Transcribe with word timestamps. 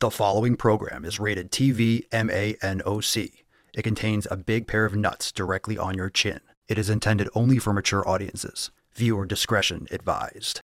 The 0.00 0.10
following 0.10 0.56
program 0.56 1.04
is 1.04 1.20
rated 1.20 1.52
TV 1.52 2.08
MANOC. 2.08 3.44
It 3.74 3.82
contains 3.82 4.26
a 4.30 4.36
big 4.38 4.66
pair 4.66 4.86
of 4.86 4.96
nuts 4.96 5.30
directly 5.30 5.76
on 5.76 5.94
your 5.94 6.08
chin. 6.08 6.40
It 6.68 6.78
is 6.78 6.88
intended 6.88 7.28
only 7.34 7.58
for 7.58 7.74
mature 7.74 8.08
audiences. 8.08 8.70
Viewer 8.94 9.26
discretion 9.26 9.86
advised. 9.90 10.62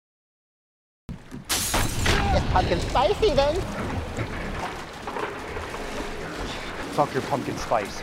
It's 1.09 2.47
pumpkin 2.51 2.81
spicy 2.81 3.33
then. 3.35 3.61
Fuck 6.97 7.15
your 7.15 7.23
pumpkin 7.23 7.57
spice. 7.57 8.01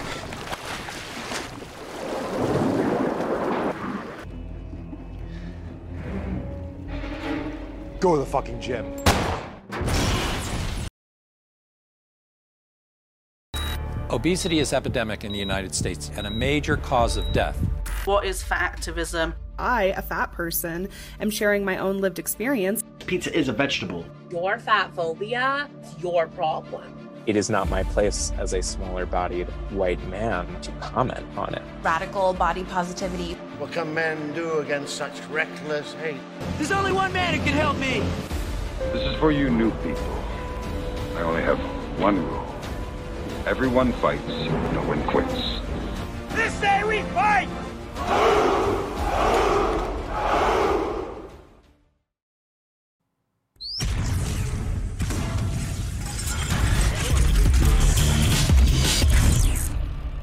Go 8.00 8.14
to 8.14 8.20
the 8.21 8.25
fucking 8.25 8.62
gym. 8.62 9.07
Obesity 14.10 14.60
is 14.60 14.71
epidemic 14.71 15.25
in 15.25 15.34
the 15.34 15.38
United 15.38 15.75
States 15.75 16.11
and 16.15 16.25
a 16.25 16.29
major 16.29 16.78
cause 16.78 17.18
of 17.18 17.29
death. 17.34 17.57
What 18.06 18.25
is 18.25 18.42
fat 18.42 18.61
activism? 18.61 19.34
I, 19.60 19.86
a 19.98 20.02
fat 20.02 20.32
person, 20.32 20.88
am 21.20 21.29
sharing 21.29 21.65
my 21.65 21.78
own 21.78 21.98
lived 21.98 22.18
experience. 22.18 22.86
Pizza 23.06 23.38
is 23.38 23.50
a 23.50 23.54
vegetable. 23.54 24.06
Your 24.29 24.60
fat 24.60 24.96
phobia 24.96 25.70
is 25.84 26.01
your 26.01 26.28
problem. 26.28 27.10
It 27.25 27.36
is 27.36 27.50
not 27.50 27.70
my 27.70 27.84
place 27.84 28.32
as 28.38 28.54
a 28.54 28.62
smaller 28.62 29.06
bodied 29.06 29.48
white 29.71 30.01
man 30.07 30.62
to 30.62 30.71
comment 30.79 31.26
on 31.37 31.54
it. 31.54 31.64
Radical 31.84 32.31
body 32.31 32.64
positivity. 32.64 33.34
What 33.58 33.73
can 33.73 33.94
men 33.94 34.34
do 34.34 34.59
against 34.59 34.95
such 34.95 35.20
reckless 35.26 35.92
hate? 35.95 36.22
There's 36.56 36.72
only 36.72 36.94
one 36.94 37.12
man 37.12 37.34
who 37.34 37.44
can 37.44 37.53
help 37.53 37.78
me. 37.78 38.02
This 38.94 39.02
is 39.02 39.20
for 39.20 39.34
you 39.34 39.50
new 39.50 39.72
people. 39.84 40.23
I 41.17 41.23
only 41.23 41.42
have 41.42 41.59
one 42.00 42.26
rule. 42.26 42.56
Everyone 43.48 43.94
fights, 43.94 44.28
no 44.28 44.84
one 44.84 45.02
quits. 45.08 45.31
This 46.36 46.59
day 46.59 46.84
we 46.84 47.02
fight! 47.14 47.48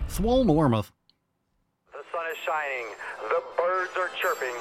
Swolenormous. 0.08 0.90
The 1.92 2.04
sun 2.12 2.26
is 2.30 2.36
shining, 2.44 2.92
the 3.30 3.42
birds 3.56 3.92
are 3.96 4.10
chirping, 4.20 4.54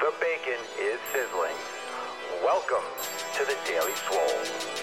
the 0.00 0.14
bacon 0.18 0.58
is 0.80 0.98
sizzling. 1.12 1.54
Welcome 2.42 2.84
to 3.34 3.44
the 3.44 3.58
Daily 3.66 3.92
Swole. 4.08 4.75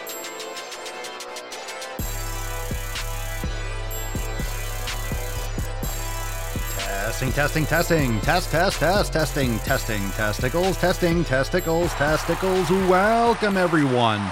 Testing, 7.03 7.33
testing, 7.33 7.65
testing, 7.65 8.21
test, 8.21 8.49
test, 8.49 8.79
test, 8.79 9.11
testing, 9.11 9.59
testing, 9.59 10.09
testicles, 10.11 10.77
testing, 10.77 11.25
testicles, 11.25 11.91
testicles. 11.95 12.69
Welcome, 12.69 13.57
everyone, 13.57 14.31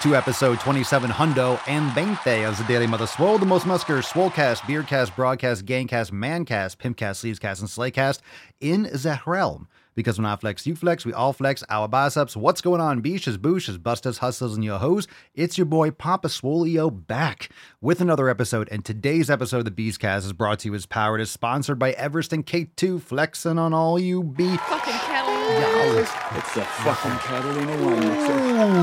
to 0.00 0.16
episode 0.16 0.58
27 0.60 1.10
Hundo 1.10 1.60
and 1.68 1.90
Bente 1.90 2.48
of 2.48 2.56
the 2.56 2.64
Daily 2.64 2.86
Mother 2.86 3.06
Swole, 3.06 3.36
the 3.36 3.44
most 3.44 3.66
muscular 3.66 4.00
Swolecast, 4.00 4.60
Beardcast, 4.60 5.14
Broadcast, 5.14 5.66
Gangcast, 5.66 6.10
Mancast, 6.10 6.78
Pimpcast, 6.78 7.22
Sleevescast, 7.22 7.60
and 7.60 7.68
Slaycast 7.68 8.20
in 8.62 8.84
the 8.84 9.20
realm. 9.26 9.68
Because 9.96 10.18
when 10.18 10.26
I 10.26 10.36
flex, 10.36 10.66
you 10.66 10.76
flex, 10.76 11.06
we 11.06 11.14
all 11.14 11.32
flex 11.32 11.64
our 11.70 11.88
biceps. 11.88 12.36
What's 12.36 12.60
going 12.60 12.82
on, 12.82 13.00
beaches, 13.00 13.38
booshes, 13.38 13.82
busters, 13.82 14.18
hustlers, 14.18 14.54
and 14.54 14.62
your 14.62 14.78
hoes? 14.78 15.08
It's 15.34 15.56
your 15.56 15.64
boy 15.64 15.90
Papa 15.90 16.28
Swolio 16.28 16.90
back 16.90 17.48
with 17.80 18.02
another 18.02 18.28
episode. 18.28 18.68
And 18.70 18.84
today's 18.84 19.30
episode 19.30 19.60
of 19.60 19.64
the 19.64 19.70
Beastcast 19.70 20.18
is 20.18 20.34
brought 20.34 20.58
to 20.60 20.68
you 20.68 20.74
as 20.74 20.84
powered 20.84 21.22
is 21.22 21.30
sponsored 21.30 21.78
by 21.78 21.92
Everest 21.92 22.34
and 22.34 22.44
K2, 22.44 23.00
flexing 23.00 23.58
on 23.58 23.72
all 23.72 23.98
you 23.98 24.22
be. 24.22 24.58
Fucking 24.58 24.92
Catalina. 24.92 26.00
It's 26.34 26.54
the 26.54 26.60
fucking 26.62 27.18
Catalina 27.18 27.82
wine 27.82 28.00
mixer. 28.00 28.34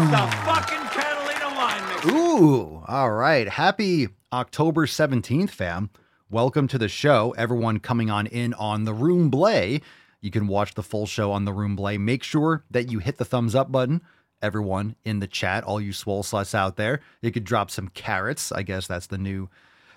The 0.10 0.36
fucking 0.46 0.88
Catalina 0.90 1.56
wine 1.56 1.90
mixer. 1.90 2.10
Ooh, 2.10 2.84
all 2.88 3.12
right. 3.12 3.48
Happy 3.48 4.08
October 4.34 4.88
17th, 4.88 5.52
fam. 5.52 5.92
Welcome 6.32 6.68
to 6.70 6.80
the 6.80 6.90
show. 6.90 7.36
Everyone 7.38 7.80
coming 7.80 8.10
on 8.10 8.26
in 8.26 8.56
on 8.56 8.86
the 8.86 8.94
Room 8.96 9.30
Blay. 9.30 9.80
You 10.24 10.32
can 10.32 10.48
watch 10.48 10.74
the 10.74 10.84
full 10.84 11.06
show 11.06 11.34
on 11.34 11.44
the 11.44 11.52
Room 11.52 11.76
Blay. 11.76 11.98
Make 11.98 12.24
sure 12.24 12.64
that 12.72 12.90
you 12.90 13.00
hit 13.00 13.18
the 13.18 13.26
thumbs 13.26 13.56
up 13.56 13.74
button. 13.74 14.02
Everyone 14.42 14.96
in 15.04 15.20
the 15.20 15.28
chat, 15.28 15.66
all 15.66 15.82
you 15.82 15.92
swole 15.92 16.24
sluts 16.24 16.56
out 16.56 16.78
there, 16.78 17.02
you 17.22 17.30
could 17.30 17.44
drop 17.44 17.70
some 17.70 17.90
carrots. 17.90 18.50
I 18.50 18.64
guess 18.64 18.88
that's 18.88 19.08
the 19.08 19.18
new 19.18 19.50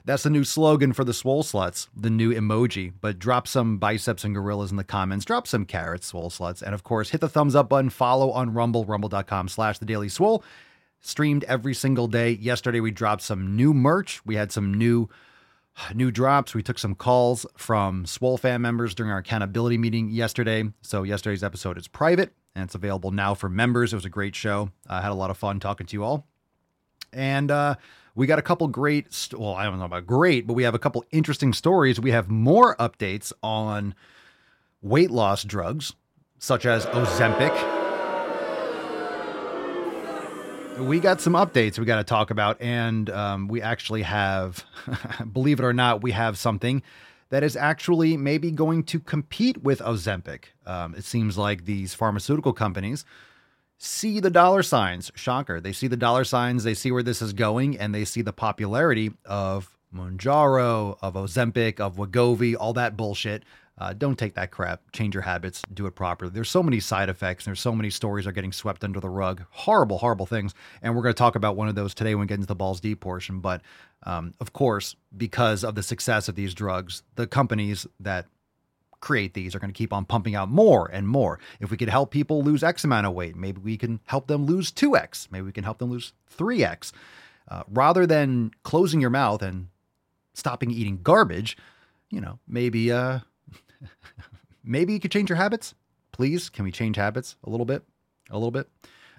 that's 0.05 0.25
the 0.25 0.31
new 0.31 0.43
slogan 0.43 0.93
for 0.93 1.05
the 1.05 1.15
swole 1.15 1.45
sluts, 1.45 1.89
the 1.97 2.11
new 2.11 2.35
emoji. 2.35 2.93
But 3.01 3.21
drop 3.21 3.47
some 3.47 3.79
biceps 3.79 4.25
and 4.25 4.35
gorillas 4.35 4.73
in 4.73 4.77
the 4.77 4.85
comments. 4.85 5.25
Drop 5.25 5.47
some 5.47 5.65
carrots, 5.65 6.09
swole 6.09 6.31
sluts. 6.31 6.61
And 6.61 6.75
of 6.75 6.83
course, 6.83 7.11
hit 7.11 7.21
the 7.21 7.29
thumbs 7.29 7.55
up 7.55 7.69
button. 7.69 7.91
Follow 7.91 8.33
on 8.33 8.53
Rumble, 8.53 8.85
rumble.com 8.85 9.49
slash 9.49 9.79
the 9.79 9.87
daily 9.87 10.09
swole. 10.09 10.43
Streamed 11.01 11.45
every 11.45 11.75
single 11.75 12.09
day. 12.09 12.31
Yesterday 12.31 12.81
we 12.81 12.91
dropped 12.91 13.23
some 13.23 13.55
new 13.55 13.73
merch. 13.73 14.25
We 14.27 14.35
had 14.35 14.51
some 14.51 14.75
new 14.75 15.09
new 15.95 16.11
drops. 16.11 16.55
We 16.55 16.63
took 16.63 16.79
some 16.79 16.95
calls 16.95 17.47
from 17.57 18.07
Swole 18.07 18.39
fan 18.39 18.63
members 18.63 18.95
during 18.95 19.13
our 19.13 19.19
accountability 19.19 19.79
meeting 19.79 20.11
yesterday. 20.11 20.65
So 20.83 21.03
yesterday's 21.03 21.45
episode 21.45 21.79
is 21.79 21.89
private 21.89 22.33
and 22.55 22.65
it's 22.65 22.75
available 22.75 23.11
now 23.11 23.35
for 23.35 23.49
members. 23.49 23.93
It 23.93 23.97
was 23.97 24.05
a 24.05 24.11
great 24.11 24.35
show. 24.35 24.71
I 24.89 25.03
had 25.03 25.11
a 25.11 25.15
lot 25.15 25.31
of 25.31 25.37
fun 25.37 25.61
talking 25.61 25.87
to 25.87 25.97
you 25.97 26.05
all. 26.05 26.27
And 27.13 27.51
uh, 27.51 27.77
we 28.15 28.27
got 28.27 28.39
a 28.39 28.43
couple 28.43 28.67
great, 28.69 29.13
st- 29.13 29.41
well, 29.41 29.55
I 29.55 29.65
don't 29.65 29.79
know 29.79 29.85
about 29.85 30.07
great, 30.07 30.47
but 30.47 30.55
we 30.55 30.63
have 30.65 30.75
a 30.75 30.79
couple 30.79 31.05
interesting 31.11 31.53
stories. 31.53 32.01
We 32.01 32.11
have 32.11 32.29
more 32.31 32.75
updates 32.77 33.33
on 33.43 33.95
weight 34.83 35.11
loss 35.11 35.45
drugs, 35.45 35.93
such 36.39 36.67
as 36.67 36.87
Ozempic. 36.87 37.86
We 40.79 41.01
got 41.01 41.21
some 41.23 41.33
updates 41.33 41.79
we 41.79 41.87
got 41.87 41.97
to 41.97 42.05
talk 42.05 42.31
about, 42.31 42.61
and 42.61 43.09
um, 43.11 43.49
we 43.49 43.63
actually 43.63 44.03
have, 44.03 44.65
believe 45.33 45.59
it 45.59 45.65
or 45.65 45.73
not, 45.73 46.03
we 46.03 46.13
have 46.13 46.37
something 46.37 46.83
that 47.31 47.43
is 47.43 47.57
actually 47.57 48.17
maybe 48.17 48.51
going 48.51 48.85
to 48.85 49.01
compete 49.01 49.63
with 49.63 49.81
Ozempic. 49.81 50.45
Um, 50.67 50.95
it 50.95 51.05
seems 51.05 51.39
like 51.39 51.65
these 51.65 51.95
pharmaceutical 51.95 52.53
companies 52.53 53.05
see 53.79 54.21
the 54.21 54.31
dollar 54.31 54.63
signs. 54.63 55.11
Shocker. 55.15 55.61
They 55.61 55.73
see 55.73 55.89
the 55.89 55.97
dollar 55.97 56.25
signs, 56.25 56.65
they 56.65 56.75
see 56.75 56.91
where 56.91 57.03
this 57.03 57.23
is 57.23 57.33
going, 57.33 57.79
and 57.79 57.95
they 57.95 58.05
see 58.05 58.23
the 58.23 58.33
popularity 58.33 59.13
of 59.25 59.77
Mounjaro, 59.95 60.99
of 61.01 61.15
Ozempic, 61.15 61.81
of 61.81 61.97
Wegovy, 61.97 62.55
all 62.59 62.75
that 62.75 62.97
bullshit. 62.97 63.45
Uh, 63.79 63.93
don't 63.93 64.19
take 64.19 64.35
that 64.35 64.51
crap. 64.51 64.81
Change 64.93 65.15
your 65.15 65.23
habits. 65.23 65.63
Do 65.73 65.87
it 65.87 65.95
properly. 65.95 66.31
There's 66.31 66.51
so 66.51 66.63
many 66.63 66.81
side 66.81 67.11
effects. 67.11 67.45
There's 67.45 67.61
so 67.61 67.73
many 67.73 67.91
stories 67.91 68.27
are 68.27 68.33
getting 68.33 68.53
swept 68.53 68.85
under 68.85 69.01
the 69.01 69.11
rug. 69.11 69.45
Horrible, 69.51 69.99
horrible 69.99 70.25
things. 70.25 70.55
And 70.81 70.97
we're 70.97 71.03
going 71.03 71.15
to 71.15 71.19
talk 71.19 71.37
about 71.37 71.57
one 71.57 71.69
of 71.69 71.75
those 71.75 71.93
today 71.93 72.15
when 72.15 72.23
we 72.23 72.27
get 72.27 72.35
into 72.35 72.47
the 72.47 72.55
balls 72.55 72.81
deep 72.81 73.01
portion. 73.01 73.41
But 73.41 73.61
um, 74.05 74.33
of 74.41 74.55
course, 74.55 74.97
because 75.15 75.63
of 75.63 75.75
the 75.75 75.83
success 75.83 76.29
of 76.29 76.37
these 76.37 76.55
drugs, 76.55 77.03
the 77.17 77.27
companies 77.27 77.87
that 78.01 78.27
create 79.01 79.35
these 79.35 79.55
are 79.55 79.59
going 79.59 79.73
to 79.73 79.77
keep 79.77 79.93
on 79.93 80.07
pumping 80.07 80.35
out 80.35 80.49
more 80.49 80.91
and 80.91 81.07
more. 81.07 81.39
If 81.61 81.71
we 81.71 81.77
could 81.77 81.91
help 81.91 82.11
people 82.11 82.43
lose 82.43 82.65
X 82.65 82.83
amount 82.83 83.07
of 83.07 83.13
weight, 83.13 83.37
maybe 83.37 83.61
we 83.61 83.77
can 83.77 84.01
help 84.07 84.27
them 84.27 84.47
lose 84.47 84.73
2X. 84.73 85.29
Maybe 85.31 85.45
we 85.45 85.53
can 85.53 85.65
help 85.65 85.79
them 85.79 85.91
lose 85.91 86.15
3X. 86.39 86.93
Uh, 87.49 87.63
rather 87.69 88.07
than 88.07 88.53
closing 88.63 89.01
your 89.01 89.11
mouth 89.11 89.43
and 89.43 89.69
stopping 90.33 90.71
eating 90.71 91.01
garbage, 91.03 91.57
you 92.11 92.21
know, 92.21 92.39
maybe 92.49 92.91
uh, 92.91 93.21
maybe 94.65 94.93
you 94.93 95.01
could 95.01 95.11
change 95.11 95.29
your 95.29 95.37
habits. 95.37 95.75
Please, 96.13 96.49
can 96.49 96.65
we 96.65 96.73
change 96.73 96.97
habits 96.97 97.37
a 97.45 97.51
little 97.51 97.67
bit? 97.67 97.83
A 98.31 98.35
little 98.35 98.51
bit. 98.51 98.69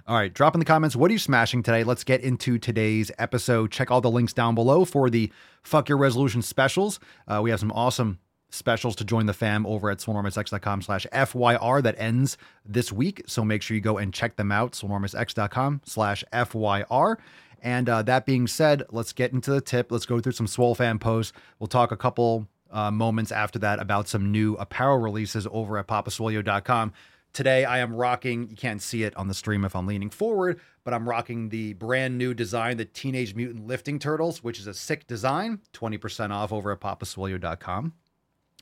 All 0.07 0.15
right, 0.15 0.33
drop 0.33 0.55
in 0.55 0.59
the 0.59 0.65
comments. 0.65 0.95
What 0.95 1.09
are 1.09 1.13
you 1.13 1.19
smashing 1.19 1.63
today? 1.63 1.83
Let's 1.83 2.05
get 2.05 2.21
into 2.21 2.57
today's 2.57 3.11
episode. 3.19 3.71
Check 3.71 3.91
all 3.91 3.99
the 3.99 4.09
links 4.09 4.31
down 4.31 4.55
below 4.55 4.85
for 4.85 5.09
the 5.09 5.31
Fuck 5.63 5.89
Your 5.89 5.97
Resolution 5.97 6.41
specials. 6.41 6.99
Uh, 7.27 7.41
we 7.43 7.49
have 7.49 7.59
some 7.59 7.73
awesome 7.73 8.19
specials 8.49 8.95
to 8.95 9.03
join 9.03 9.25
the 9.25 9.33
fam 9.33 9.65
over 9.65 9.89
at 9.89 9.97
swolenormousx.com 9.97 10.81
slash 10.81 11.05
FYR 11.11 11.83
that 11.83 11.95
ends 11.97 12.37
this 12.65 12.91
week. 12.91 13.21
So 13.27 13.43
make 13.43 13.61
sure 13.61 13.75
you 13.75 13.81
go 13.81 13.97
and 13.97 14.13
check 14.13 14.37
them 14.37 14.51
out, 14.51 14.71
swolenormousx.com 14.71 15.81
slash 15.83 16.23
FYR. 16.31 17.17
And 17.61 17.89
uh, 17.89 18.01
that 18.03 18.25
being 18.25 18.47
said, 18.47 18.83
let's 18.91 19.11
get 19.13 19.33
into 19.33 19.51
the 19.51 19.61
tip. 19.61 19.91
Let's 19.91 20.05
go 20.05 20.21
through 20.21 20.31
some 20.33 20.47
Swole 20.47 20.75
fan 20.75 20.99
posts. 20.99 21.33
We'll 21.59 21.67
talk 21.67 21.91
a 21.91 21.97
couple 21.97 22.47
uh, 22.71 22.91
moments 22.91 23.31
after 23.31 23.59
that 23.59 23.79
about 23.79 24.07
some 24.07 24.31
new 24.31 24.55
apparel 24.55 24.97
releases 24.97 25.47
over 25.51 25.77
at 25.77 25.87
papaswolio.com. 25.87 26.93
Today, 27.33 27.65
I 27.65 27.79
am 27.79 27.93
rocking, 27.93 28.49
you 28.49 28.55
can't 28.55 28.81
see 28.81 29.03
it 29.03 29.15
on 29.15 29.27
the 29.27 29.33
stream 29.33 29.63
if 29.63 29.75
I'm 29.75 29.85
leaning 29.85 30.09
forward, 30.09 30.59
but 30.83 30.93
I'm 30.93 31.07
rocking 31.07 31.49
the 31.49 31.73
brand 31.73 32.17
new 32.17 32.33
design, 32.33 32.77
the 32.77 32.85
Teenage 32.85 33.35
Mutant 33.35 33.67
Lifting 33.67 33.99
Turtles, 33.99 34.43
which 34.43 34.59
is 34.59 34.65
a 34.65 34.73
sick 34.73 35.05
design, 35.05 35.59
20% 35.73 36.31
off 36.31 36.51
over 36.51 36.71
at 36.71 36.79
papaswolio.com. 36.79 37.93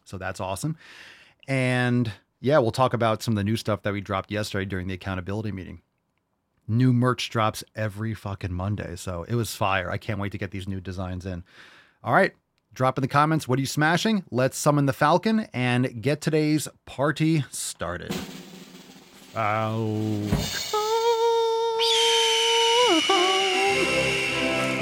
So 0.03 0.17
that's 0.17 0.39
awesome. 0.39 0.75
And 1.47 2.11
yeah, 2.41 2.59
we'll 2.59 2.71
talk 2.71 2.93
about 2.93 3.23
some 3.23 3.33
of 3.33 3.37
the 3.37 3.43
new 3.43 3.55
stuff 3.55 3.83
that 3.83 3.93
we 3.93 4.01
dropped 4.01 4.31
yesterday 4.31 4.65
during 4.65 4.87
the 4.87 4.93
accountability 4.93 5.51
meeting. 5.51 5.81
New 6.67 6.91
merch 6.93 7.29
drops 7.29 7.63
every 7.75 8.13
fucking 8.13 8.51
Monday. 8.51 8.95
So 8.95 9.23
it 9.27 9.35
was 9.35 9.55
fire. 9.55 9.89
I 9.89 9.97
can't 9.97 10.19
wait 10.19 10.31
to 10.31 10.37
get 10.37 10.51
these 10.51 10.67
new 10.67 10.81
designs 10.81 11.25
in. 11.25 11.43
All 12.03 12.13
right. 12.13 12.33
Drop 12.75 12.97
in 12.97 13.01
the 13.01 13.07
comments 13.07 13.47
what 13.47 13.57
are 13.57 13.61
you 13.61 13.65
smashing? 13.67 14.25
Let's 14.31 14.57
summon 14.57 14.85
the 14.85 14.91
Falcon 14.91 15.47
and 15.53 16.01
get 16.01 16.19
today's 16.19 16.67
party 16.85 17.45
started. 17.49 18.13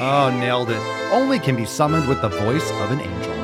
Oh, 0.06 0.36
nailed 0.40 0.72
it. 0.72 0.82
Only 1.14 1.38
can 1.38 1.56
be 1.56 1.66
summoned 1.66 2.10
with 2.10 2.20
the 2.22 2.30
voice 2.30 2.72
of 2.72 2.90
an 2.90 3.00
angel. 3.00 3.43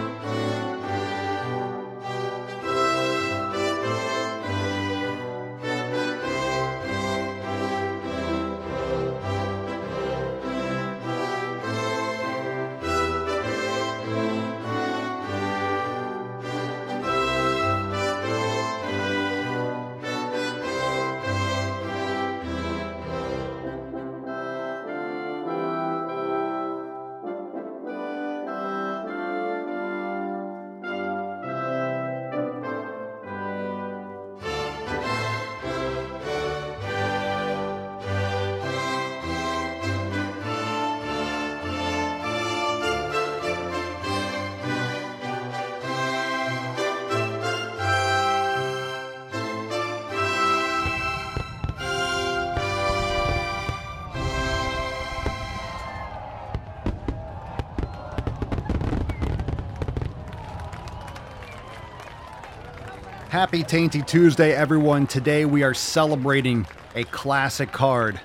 Happy 63.50 63.64
Tainty 63.64 64.06
Tuesday, 64.06 64.54
everyone. 64.54 65.08
Today 65.08 65.44
we 65.44 65.64
are 65.64 65.74
celebrating 65.74 66.68
a 66.94 67.04
classic 67.06 67.72
card. 67.72 68.22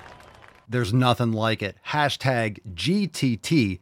There's 0.69 0.93
nothing 0.93 1.31
like 1.31 1.63
it. 1.63 1.77
Hashtag 1.83 2.59
GTTFG. 2.75 3.79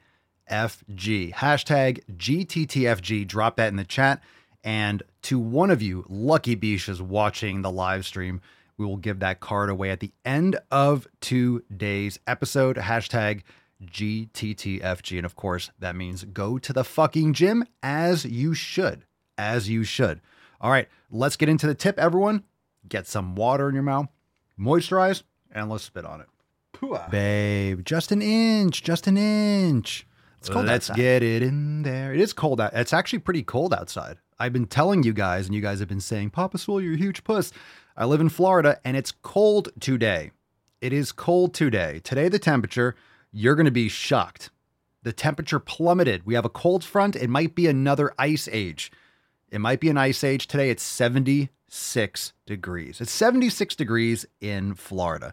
Hashtag 1.34 2.00
GTTFG. 2.16 3.28
Drop 3.28 3.58
that 3.58 3.68
in 3.68 3.76
the 3.76 3.84
chat. 3.84 4.24
And 4.64 5.04
to 5.24 5.38
one 5.38 5.70
of 5.70 5.82
you 5.82 6.06
lucky 6.08 6.56
beaches 6.56 7.02
watching 7.02 7.62
the 7.62 7.72
live 7.72 8.06
stream, 8.06 8.40
we 8.78 8.86
will 8.86 8.96
give 8.96 9.20
that 9.20 9.42
card 9.42 9.70
away 9.70 9.90
at 9.90 10.00
the 10.00 10.14
end 10.24 10.58
of 10.72 11.10
today's 11.20 12.20
episode. 12.26 12.78
Hashtag 12.78 13.42
GTTFG. 13.84 15.18
And 15.18 15.26
of 15.26 15.36
course, 15.36 15.72
that 15.78 15.98
means 15.98 16.24
go 16.24 16.58
to 16.58 16.72
the 16.72 16.86
fucking 16.86 17.34
gym 17.34 17.66
as 17.84 18.24
you 18.24 18.54
should. 18.54 19.04
As 19.38 19.68
you 19.68 19.84
should. 19.84 20.22
All 20.64 20.72
right, 20.72 20.88
let's 21.12 21.36
get 21.36 21.50
into 21.50 21.68
the 21.68 21.76
tip, 21.76 22.00
everyone. 22.00 22.46
Get 22.88 23.06
some 23.06 23.36
water 23.36 23.68
in 23.68 23.74
your 23.74 23.84
mouth, 23.84 24.08
moisturize, 24.58 25.24
and 25.52 25.70
let's 25.70 25.84
spit 25.84 26.06
on 26.06 26.22
it. 26.22 26.28
Babe, 27.12 27.84
just 27.84 28.14
an 28.14 28.22
inch, 28.22 28.82
just 28.82 29.06
an 29.06 29.18
inch. 29.18 30.08
It's 30.40 30.48
cold 30.48 30.66
Let's 30.66 30.90
outside. 30.90 31.02
get 31.02 31.22
it 31.22 31.44
in 31.44 31.84
there. 31.84 32.14
It 32.14 32.22
is 32.22 32.32
cold 32.32 32.62
out. 32.62 32.74
It's 32.74 32.94
actually 32.94 33.20
pretty 33.20 33.44
cold 33.44 33.74
outside. 33.74 34.20
I've 34.40 34.54
been 34.54 34.66
telling 34.66 35.04
you 35.04 35.12
guys, 35.12 35.48
and 35.48 35.56
you 35.56 35.60
guys 35.60 35.80
have 35.80 35.90
been 35.90 36.00
saying, 36.00 36.30
Papa 36.30 36.58
Swole, 36.58 36.82
you're 36.82 36.94
a 36.94 36.98
huge 36.98 37.26
puss. 37.26 37.52
I 37.98 38.06
live 38.06 38.22
in 38.22 38.30
Florida, 38.30 38.80
and 38.86 38.96
it's 38.96 39.12
cold 39.12 39.68
today. 39.82 40.32
It 40.80 40.94
is 40.94 41.12
cold 41.12 41.54
today. 41.54 42.00
Today, 42.06 42.30
the 42.30 42.40
temperature, 42.40 42.96
you're 43.34 43.56
going 43.56 43.66
to 43.66 43.72
be 43.72 43.90
shocked. 43.90 44.50
The 45.04 45.12
temperature 45.12 45.60
plummeted. 45.60 46.26
We 46.26 46.36
have 46.36 46.46
a 46.46 46.50
cold 46.50 46.86
front. 46.86 47.18
It 47.18 47.30
might 47.30 47.54
be 47.54 47.68
another 47.68 48.14
ice 48.18 48.48
age. 48.50 48.94
It 49.54 49.62
might 49.62 49.80
be 49.80 49.90
an 49.90 50.00
ice 50.00 50.24
age 50.24 50.48
today. 50.48 50.72
It's 50.72 50.82
76 50.82 52.34
degrees. 52.48 53.00
It's 53.00 53.12
76 53.12 53.76
degrees 53.76 54.26
in 54.42 54.74
Florida. 54.74 55.32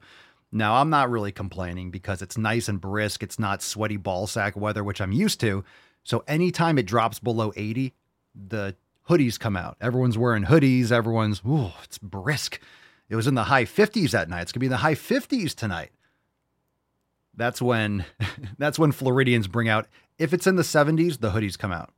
Now, 0.53 0.75
I'm 0.75 0.91
not 0.91 1.11
really 1.11 1.33
complaining 1.33 1.91
because 1.91 2.21
it's 2.21 2.37
nice 2.37 2.69
and 2.69 2.79
brisk. 2.79 3.23
It's 3.23 3.39
not 3.39 3.63
sweaty 3.63 3.97
ball 3.97 4.27
sack 4.27 4.57
weather, 4.57 4.85
which 4.85 5.01
I'm 5.01 5.13
used 5.13 5.41
to. 5.41 5.65
So 6.05 6.23
anytime 6.29 6.77
it 6.77 6.85
drops 6.85 7.19
below 7.19 7.51
80, 7.57 7.95
the 8.35 8.77
hoodies 9.09 9.41
come 9.41 9.57
out. 9.57 9.79
Everyone's 9.81 10.19
wearing 10.19 10.45
hoodies. 10.45 10.93
Everyone's, 10.93 11.41
ooh, 11.49 11.73
it's 11.83 11.97
brisk. 11.97 12.61
It 13.09 13.17
was 13.17 13.27
in 13.27 13.37
the 13.37 13.45
high 13.45 13.65
50s 13.65 14.11
that 14.11 14.29
night. 14.29 14.43
It's 14.43 14.53
going 14.53 14.59
to 14.59 14.61
be 14.61 14.67
in 14.67 14.71
the 14.71 14.77
high 14.77 14.97
50s 14.97 15.55
tonight. 15.55 15.93
That's 17.35 17.63
when 17.63 18.05
that's 18.59 18.79
when 18.79 18.93
Floridians 18.93 19.49
bring 19.49 19.71
out 19.71 19.89
if 20.19 20.35
it's 20.35 20.47
in 20.47 20.57
the 20.57 20.63
70s, 20.63 21.21
the 21.21 21.31
hoodies 21.31 21.59
come 21.59 21.73
out. 21.73 21.91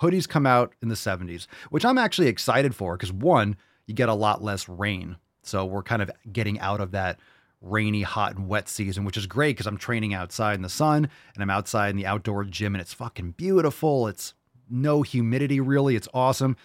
Hoodies 0.00 0.28
come 0.28 0.46
out 0.46 0.74
in 0.82 0.88
the 0.88 0.94
70s, 0.94 1.46
which 1.70 1.84
I'm 1.84 1.98
actually 1.98 2.28
excited 2.28 2.74
for 2.74 2.96
because 2.96 3.12
one, 3.12 3.56
you 3.86 3.94
get 3.94 4.08
a 4.08 4.14
lot 4.14 4.42
less 4.42 4.68
rain. 4.68 5.16
So 5.42 5.64
we're 5.64 5.82
kind 5.82 6.02
of 6.02 6.10
getting 6.32 6.58
out 6.60 6.80
of 6.80 6.92
that 6.92 7.18
rainy, 7.60 8.02
hot, 8.02 8.36
and 8.36 8.48
wet 8.48 8.68
season, 8.68 9.04
which 9.04 9.16
is 9.16 9.26
great 9.26 9.56
because 9.56 9.66
I'm 9.66 9.78
training 9.78 10.14
outside 10.14 10.54
in 10.54 10.62
the 10.62 10.68
sun 10.68 11.08
and 11.34 11.42
I'm 11.42 11.50
outside 11.50 11.90
in 11.90 11.96
the 11.96 12.06
outdoor 12.06 12.44
gym 12.44 12.74
and 12.74 12.82
it's 12.82 12.92
fucking 12.92 13.32
beautiful. 13.32 14.08
It's 14.08 14.34
no 14.68 15.02
humidity 15.02 15.60
really. 15.60 15.96
It's 15.96 16.08
awesome. 16.12 16.56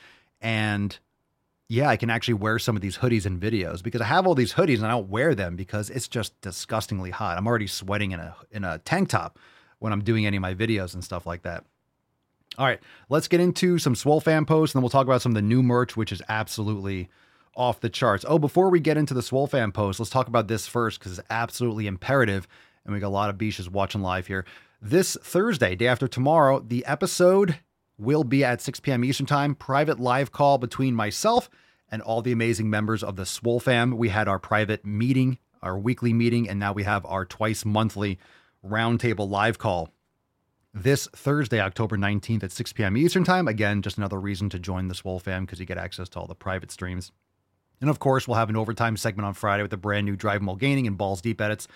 And 0.41 0.97
yeah, 1.69 1.89
I 1.89 1.97
can 1.97 2.09
actually 2.09 2.35
wear 2.35 2.59
some 2.59 2.75
of 2.75 2.81
these 2.81 2.97
hoodies 2.97 3.25
in 3.25 3.39
videos 3.39 3.83
because 3.83 4.01
I 4.01 4.05
have 4.05 4.25
all 4.25 4.35
these 4.35 4.53
hoodies 4.53 4.77
and 4.77 4.85
I 4.85 4.91
don't 4.91 5.09
wear 5.09 5.35
them 5.35 5.55
because 5.55 5.89
it's 5.89 6.07
just 6.07 6.39
disgustingly 6.41 7.11
hot. 7.11 7.37
I'm 7.37 7.47
already 7.47 7.67
sweating 7.67 8.11
in 8.11 8.19
a 8.19 8.35
in 8.51 8.63
a 8.63 8.79
tank 8.79 9.09
top 9.09 9.37
when 9.79 9.91
I'm 9.91 10.03
doing 10.03 10.25
any 10.25 10.37
of 10.37 10.41
my 10.41 10.55
videos 10.55 10.93
and 10.93 11.03
stuff 11.03 11.25
like 11.25 11.43
that. 11.43 11.65
All 12.57 12.65
right, 12.65 12.79
let's 13.09 13.27
get 13.27 13.39
into 13.39 13.77
some 13.77 13.95
Swole 13.95 14.21
fan 14.21 14.45
posts 14.45 14.73
and 14.73 14.79
then 14.79 14.83
we'll 14.83 14.89
talk 14.89 15.05
about 15.05 15.21
some 15.21 15.31
of 15.31 15.35
the 15.35 15.41
new 15.41 15.61
merch, 15.61 15.95
which 15.95 16.11
is 16.11 16.21
absolutely 16.27 17.09
off 17.55 17.81
the 17.81 17.89
charts. 17.89 18.25
Oh, 18.27 18.39
before 18.39 18.69
we 18.69 18.79
get 18.79 18.97
into 18.97 19.13
the 19.13 19.21
Swole 19.21 19.47
fan 19.47 19.71
post, 19.71 19.99
let's 19.99 20.09
talk 20.09 20.27
about 20.27 20.47
this 20.47 20.67
first 20.67 20.99
because 20.99 21.17
it's 21.17 21.27
absolutely 21.29 21.87
imperative. 21.87 22.47
And 22.85 22.93
we 22.93 22.99
got 22.99 23.07
a 23.07 23.09
lot 23.09 23.29
of 23.29 23.37
beaches 23.37 23.69
watching 23.69 24.01
live 24.01 24.27
here. 24.27 24.45
This 24.81 25.17
Thursday, 25.21 25.75
day 25.75 25.87
after 25.87 26.07
tomorrow, 26.07 26.59
the 26.59 26.85
episode 26.85 27.59
will 27.97 28.23
be 28.23 28.43
at 28.43 28.61
6 28.61 28.79
p.m. 28.79 29.03
Eastern 29.03 29.25
Time. 29.25 29.55
Private 29.55 29.99
live 29.99 30.31
call 30.31 30.57
between 30.57 30.95
myself 30.95 31.49
and 31.89 32.01
all 32.01 32.21
the 32.21 32.31
amazing 32.31 32.69
members 32.69 33.03
of 33.03 33.15
the 33.15 33.25
Swole 33.25 33.59
fam. 33.59 33.97
We 33.97 34.09
had 34.09 34.27
our 34.27 34.39
private 34.39 34.85
meeting, 34.85 35.39
our 35.61 35.77
weekly 35.77 36.13
meeting, 36.13 36.47
and 36.47 36.59
now 36.59 36.73
we 36.73 36.83
have 36.83 37.05
our 37.05 37.25
twice 37.25 37.65
monthly 37.65 38.19
roundtable 38.65 39.29
live 39.29 39.57
call 39.57 39.89
this 40.83 41.07
Thursday, 41.07 41.59
October 41.59 41.97
19th 41.97 42.43
at 42.43 42.51
6 42.51 42.73
p.m. 42.73 42.97
Eastern 42.97 43.23
Time. 43.23 43.47
Again, 43.47 43.81
just 43.81 43.97
another 43.97 44.19
reason 44.19 44.49
to 44.49 44.59
join 44.59 44.87
the 44.87 44.95
Swole 44.95 45.19
fam 45.19 45.45
because 45.45 45.59
you 45.59 45.65
get 45.65 45.77
access 45.77 46.09
to 46.09 46.19
all 46.19 46.27
the 46.27 46.35
private 46.35 46.71
streams. 46.71 47.11
And 47.81 47.89
of 47.89 47.99
course, 47.99 48.27
we'll 48.27 48.37
have 48.37 48.49
an 48.49 48.55
overtime 48.55 48.97
segment 48.97 49.25
on 49.25 49.33
Friday 49.33 49.63
with 49.63 49.71
the 49.71 49.77
brand 49.77 50.05
new 50.05 50.15
Drive 50.15 50.41
Mulgaining 50.41 50.87
and 50.87 50.97
Balls 50.97 51.21
Deep 51.21 51.39
edits, 51.41 51.67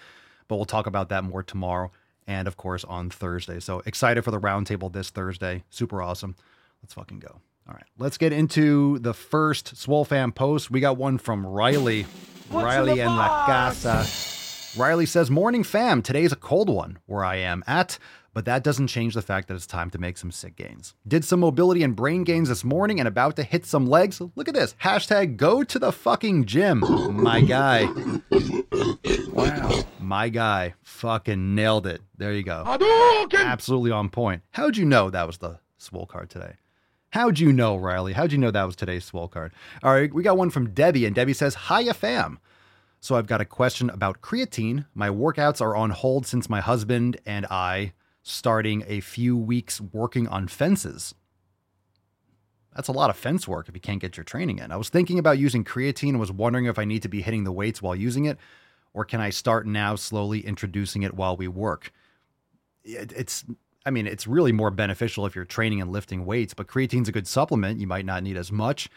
but 0.48 0.56
we'll 0.56 0.66
talk 0.66 0.88
about 0.88 1.10
that 1.10 1.24
more 1.24 1.44
tomorrow 1.44 1.92
and 2.28 2.48
of 2.48 2.58
course 2.58 2.84
on 2.84 3.10
Thursday. 3.10 3.60
So 3.60 3.82
excited 3.86 4.24
for 4.24 4.32
the 4.32 4.40
roundtable 4.40 4.92
this 4.92 5.10
Thursday. 5.10 5.64
Super 5.70 6.02
awesome. 6.02 6.36
Let's 6.82 6.94
fucking 6.94 7.20
go. 7.20 7.42
All 7.68 7.76
right, 7.76 7.86
let's 8.00 8.18
get 8.18 8.34
into 8.34 9.00
the 9.00 9.14
first 9.14 9.78
Swole 9.78 10.06
fan 10.06 10.32
post. 10.32 10.72
We 10.72 10.80
got 10.80 10.98
one 10.98 11.18
from 11.18 11.46
Riley. 11.46 12.06
Riley 12.50 13.00
and 13.00 13.16
La 13.16 13.46
Casa. 13.46 14.06
Riley 14.78 15.06
says, 15.06 15.30
Morning 15.30 15.64
fam, 15.64 16.02
today's 16.02 16.32
a 16.32 16.38
cold 16.38 16.70
one 16.70 16.98
where 17.06 17.24
I 17.24 17.38
am 17.38 17.64
at, 17.68 18.00
but 18.34 18.46
that 18.46 18.64
doesn't 18.64 18.88
change 18.88 19.14
the 19.14 19.22
fact 19.22 19.48
that 19.48 19.56
it's 19.56 19.68
time 19.68 19.90
to 19.92 19.98
make 19.98 20.18
some 20.18 20.32
sick 20.32 20.56
gains. 20.56 20.96
Did 21.08 21.26
some 21.26 21.42
mobility 21.42 21.84
and 21.84 21.96
brain 21.96 22.24
gains 22.24 22.50
this 22.50 22.64
morning 22.64 23.00
and 23.00 23.08
about 23.08 23.36
to 23.36 23.44
hit 23.44 23.66
some 23.66 23.86
legs. 23.86 24.22
Look 24.36 24.48
at 24.48 24.54
this. 24.54 24.76
Hashtag 24.84 25.38
go 25.38 25.64
to 25.64 25.80
the 25.80 25.92
fucking 25.92 26.46
gym. 26.46 26.80
My 27.12 27.42
guy. 27.42 27.88
Wow. 29.32 29.84
My 30.00 30.30
guy. 30.30 30.76
Fucking 30.84 31.56
nailed 31.56 31.88
it. 31.88 32.02
There 32.18 32.34
you 32.34 32.44
go. 32.44 32.64
Absolutely 33.34 33.92
on 33.92 34.10
point. 34.10 34.44
How'd 34.52 34.78
you 34.78 34.86
know 34.86 35.10
that 35.10 35.28
was 35.28 35.38
the 35.40 35.60
swole 35.78 36.06
card 36.06 36.30
today? 36.30 36.56
How'd 37.12 37.40
you 37.40 37.52
know, 37.52 37.76
Riley? 37.76 38.14
How'd 38.14 38.32
you 38.32 38.38
know 38.38 38.52
that 38.52 38.64
was 38.64 38.78
today's 38.78 39.04
swole 39.04 39.28
card? 39.28 39.52
All 39.84 39.94
right, 39.94 40.14
we 40.14 40.24
got 40.24 40.38
one 40.38 40.50
from 40.50 40.70
Debbie, 40.74 41.06
and 41.06 41.14
Debbie 41.14 41.34
says, 41.34 41.58
Hiya, 41.68 41.94
fam. 41.94 42.40
So 43.02 43.16
I've 43.16 43.28
got 43.28 43.42
a 43.42 43.46
question 43.46 43.90
about 43.90 44.22
creatine. 44.22 44.86
My 44.94 45.10
workouts 45.10 45.60
are 45.60 45.76
on 45.76 45.90
hold 45.90 46.26
since 46.26 46.50
my 46.50 46.62
husband 46.62 47.18
and 47.26 47.46
I 47.48 47.92
starting 48.24 48.84
a 48.88 49.00
few 49.00 49.36
weeks 49.36 49.82
working 49.82 50.28
on 50.28 50.48
fences. 50.48 51.16
That's 52.76 52.88
a 52.88 52.94
lot 52.94 53.10
of 53.10 53.18
fence 53.18 53.48
work 53.48 53.68
if 53.68 53.76
you 53.76 53.82
can't 53.82 54.00
get 54.00 54.16
your 54.16 54.24
training 54.24 54.60
in. 54.60 54.72
I 54.72 54.78
was 54.78 54.90
thinking 54.90 55.20
about 55.20 55.40
using 55.40 55.64
creatine 55.64 56.10
and 56.10 56.20
was 56.20 56.32
wondering 56.32 56.66
if 56.66 56.80
I 56.80 56.86
need 56.86 57.02
to 57.02 57.10
be 57.10 57.22
hitting 57.22 57.44
the 57.44 57.52
weights 57.52 57.82
while 57.82 57.96
using 57.96 58.26
it. 58.26 58.38
or 58.94 59.06
can 59.06 59.22
I 59.22 59.30
start 59.30 59.66
now 59.66 59.96
slowly 59.96 60.46
introducing 60.46 61.04
it 61.04 61.14
while 61.14 61.38
we 61.38 61.48
work? 61.48 61.92
It's 62.84 63.46
I 63.86 63.90
mean, 63.90 64.06
it's 64.06 64.28
really 64.28 64.52
more 64.52 64.70
beneficial 64.70 65.26
if 65.26 65.36
you're 65.36 65.46
training 65.46 65.82
and 65.82 65.92
lifting 65.92 66.26
weights, 66.26 66.54
but 66.54 66.68
creatine's 66.68 67.10
a 67.10 67.12
good 67.12 67.28
supplement. 67.28 67.80
You 67.80 67.88
might 67.88 68.06
not 68.06 68.22
need 68.22 68.38
as 68.38 68.52
much, 68.52 68.90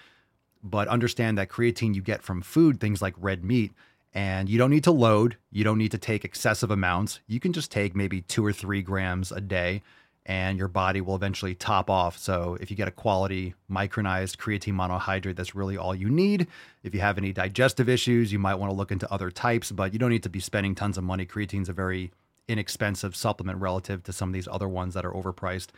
but 0.63 0.89
understand 0.89 1.39
that 1.39 1.49
creatine 1.49 1.95
you 1.95 2.03
get 2.03 2.23
from 2.23 2.43
food, 2.43 2.81
things 2.81 3.01
like 3.01 3.15
red 3.17 3.45
meat, 3.45 3.73
and 4.15 4.49
you 4.49 4.59
don't 4.59 4.71
need 4.71 4.85
to 4.85 4.93
load. 4.93 5.37
You 5.51 5.65
don't 5.65 5.79
need 5.79 5.91
to 5.91 5.99
take 5.99 6.25
excessive 6.25 6.71
amounts. 6.71 7.21
You 7.27 7.41
can 7.41 7.53
just 7.53 7.73
take 7.73 7.97
maybe 7.97 8.23
two 8.23 8.47
or 8.47 8.53
three 8.53 8.81
grams 8.81 9.33
a 9.33 9.41
day, 9.41 9.83
and 10.25 10.57
your 10.57 10.69
body 10.69 11.01
will 11.01 11.17
eventually 11.17 11.57
top 11.57 11.91
off. 11.91 12.17
So, 12.17 12.57
if 12.61 12.71
you 12.71 12.77
get 12.77 12.87
a 12.87 12.93
quality 12.93 13.55
micronized 13.69 14.37
creatine 14.37 14.75
monohydrate, 14.75 15.35
that's 15.35 15.57
really 15.57 15.77
all 15.77 15.95
you 15.95 16.09
need. 16.09 16.47
If 16.85 16.95
you 16.95 17.01
have 17.01 17.19
any 17.19 17.33
digestive 17.33 17.89
issues, 17.89 18.33
you 18.33 18.39
might 18.39 18.55
want 18.55 18.71
to 18.71 18.77
look 18.77 18.93
into 18.93 19.13
other 19.13 19.33
types, 19.33 19.73
but 19.73 19.93
you 19.93 19.99
don't 19.99 20.11
need 20.11 20.23
to 20.23 20.31
be 20.31 20.41
spending 20.41 20.77
tons 20.77 20.97
of 20.97 21.03
money. 21.03 21.27
Creatine's 21.27 21.69
a 21.69 21.73
very 21.73 22.13
inexpensive 22.47 23.17
supplement 23.17 23.61
relative 23.61 24.05
to 24.05 24.13
some 24.13 24.29
of 24.29 24.33
these 24.33 24.49
other 24.49 24.69
ones 24.69 24.95
that 24.95 25.05
are 25.05 25.13
overpriced. 25.13 25.69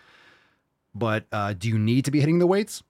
But 0.95 1.25
uh, 1.33 1.55
do 1.55 1.69
you 1.69 1.79
need 1.79 2.05
to 2.05 2.11
be 2.11 2.21
hitting 2.21 2.39
the 2.39 2.47
weights? 2.47 2.83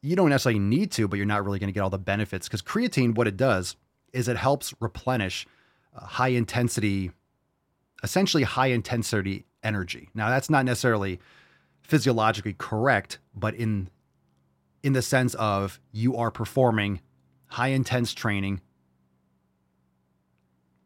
You 0.00 0.16
don't 0.16 0.28
necessarily 0.28 0.58
need 0.60 0.92
to, 0.92 1.08
but 1.08 1.16
you're 1.16 1.26
not 1.26 1.44
really 1.44 1.58
going 1.58 1.68
to 1.68 1.72
get 1.72 1.80
all 1.80 1.90
the 1.90 1.98
benefits 1.98 2.46
because 2.46 2.60
creatine, 2.60 3.14
what 3.14 3.26
it 3.26 3.36
does 3.36 3.76
is 4.14 4.28
it 4.28 4.36
helps 4.36 4.72
replenish 4.80 5.46
uh, 5.94 6.06
high 6.06 6.28
intensity, 6.28 7.10
essentially 8.02 8.42
high 8.42 8.68
intensity 8.68 9.44
energy. 9.62 10.08
Now, 10.14 10.28
that's 10.28 10.48
not 10.48 10.64
necessarily 10.64 11.20
physiologically 11.82 12.54
correct, 12.54 13.18
but 13.34 13.54
in 13.54 13.90
in 14.82 14.92
the 14.92 15.02
sense 15.02 15.34
of 15.34 15.80
you 15.92 16.14
are 16.16 16.30
performing 16.30 17.00
high 17.46 17.68
intense 17.68 18.12
training 18.12 18.60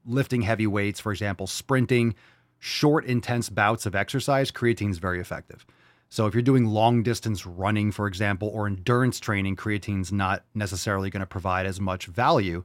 lifting 0.08 0.42
heavy 0.42 0.66
weights, 0.66 0.98
for 0.98 1.12
example, 1.12 1.46
sprinting, 1.46 2.14
short, 2.58 3.04
intense 3.04 3.48
bouts 3.50 3.86
of 3.86 3.94
exercise, 3.94 4.50
creatine 4.50 4.90
is 4.90 4.98
very 4.98 5.20
effective. 5.20 5.66
So 6.08 6.26
if 6.26 6.34
you're 6.34 6.42
doing 6.42 6.64
long 6.64 7.02
distance 7.02 7.44
running, 7.44 7.92
for 7.92 8.06
example, 8.06 8.48
or 8.48 8.66
endurance 8.66 9.20
training, 9.20 9.56
creatine's 9.56 10.10
not 10.10 10.44
necessarily 10.54 11.10
going 11.10 11.20
to 11.20 11.26
provide 11.26 11.66
as 11.66 11.80
much 11.80 12.06
value 12.06 12.64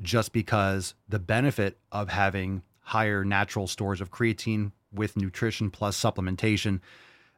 just 0.00 0.32
because 0.32 0.94
the 1.08 1.18
benefit 1.18 1.78
of 1.92 2.08
having 2.08 2.62
higher 2.80 3.24
natural 3.24 3.66
stores 3.66 4.00
of 4.00 4.10
creatine 4.10 4.72
with 4.92 5.16
nutrition 5.16 5.70
plus 5.70 6.00
supplementation, 6.00 6.80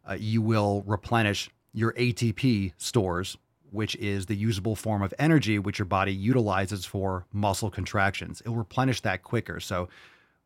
uh, 0.08 0.16
you 0.18 0.40
will 0.40 0.82
replenish 0.86 1.50
your 1.72 1.92
ATP 1.94 2.72
stores 2.76 3.36
which 3.70 3.96
is 3.96 4.26
the 4.26 4.36
usable 4.36 4.76
form 4.76 5.02
of 5.02 5.14
energy 5.18 5.58
which 5.58 5.78
your 5.78 5.86
body 5.86 6.12
utilizes 6.12 6.84
for 6.84 7.26
muscle 7.32 7.70
contractions. 7.70 8.40
It'll 8.40 8.56
replenish 8.56 9.00
that 9.02 9.22
quicker. 9.22 9.60
So 9.60 9.88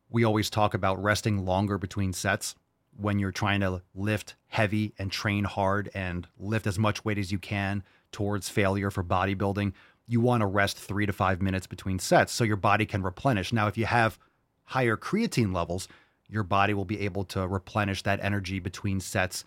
we 0.09 0.23
always 0.23 0.49
talk 0.49 0.73
about 0.73 1.01
resting 1.01 1.45
longer 1.45 1.77
between 1.77 2.13
sets 2.13 2.55
when 2.97 3.19
you're 3.19 3.31
trying 3.31 3.59
to 3.61 3.81
lift 3.93 4.35
heavy 4.47 4.93
and 4.97 5.11
train 5.11 5.43
hard 5.43 5.89
and 5.93 6.27
lift 6.39 6.67
as 6.67 6.79
much 6.79 7.03
weight 7.03 7.17
as 7.17 7.31
you 7.31 7.39
can 7.39 7.83
towards 8.11 8.47
failure 8.47 8.89
for 8.89 9.03
bodybuilding. 9.03 9.73
You 10.07 10.21
want 10.21 10.41
to 10.41 10.45
rest 10.47 10.77
three 10.77 11.05
to 11.05 11.13
five 11.13 11.41
minutes 11.41 11.67
between 11.67 11.99
sets 11.99 12.31
so 12.31 12.43
your 12.43 12.57
body 12.57 12.85
can 12.85 13.01
replenish. 13.01 13.51
Now, 13.51 13.67
if 13.67 13.77
you 13.77 13.85
have 13.85 14.19
higher 14.65 14.97
creatine 14.97 15.53
levels, 15.53 15.87
your 16.27 16.43
body 16.43 16.73
will 16.73 16.85
be 16.85 17.01
able 17.01 17.23
to 17.25 17.47
replenish 17.47 18.01
that 18.03 18.19
energy 18.21 18.59
between 18.59 18.99
sets 18.99 19.43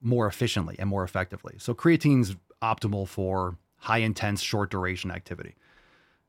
more 0.00 0.26
efficiently 0.26 0.76
and 0.78 0.88
more 0.88 1.04
effectively. 1.04 1.56
So 1.58 1.74
creatine's 1.74 2.36
optimal 2.62 3.08
for 3.08 3.56
high 3.76 3.98
intense, 3.98 4.40
short 4.40 4.70
duration 4.70 5.10
activity. 5.10 5.54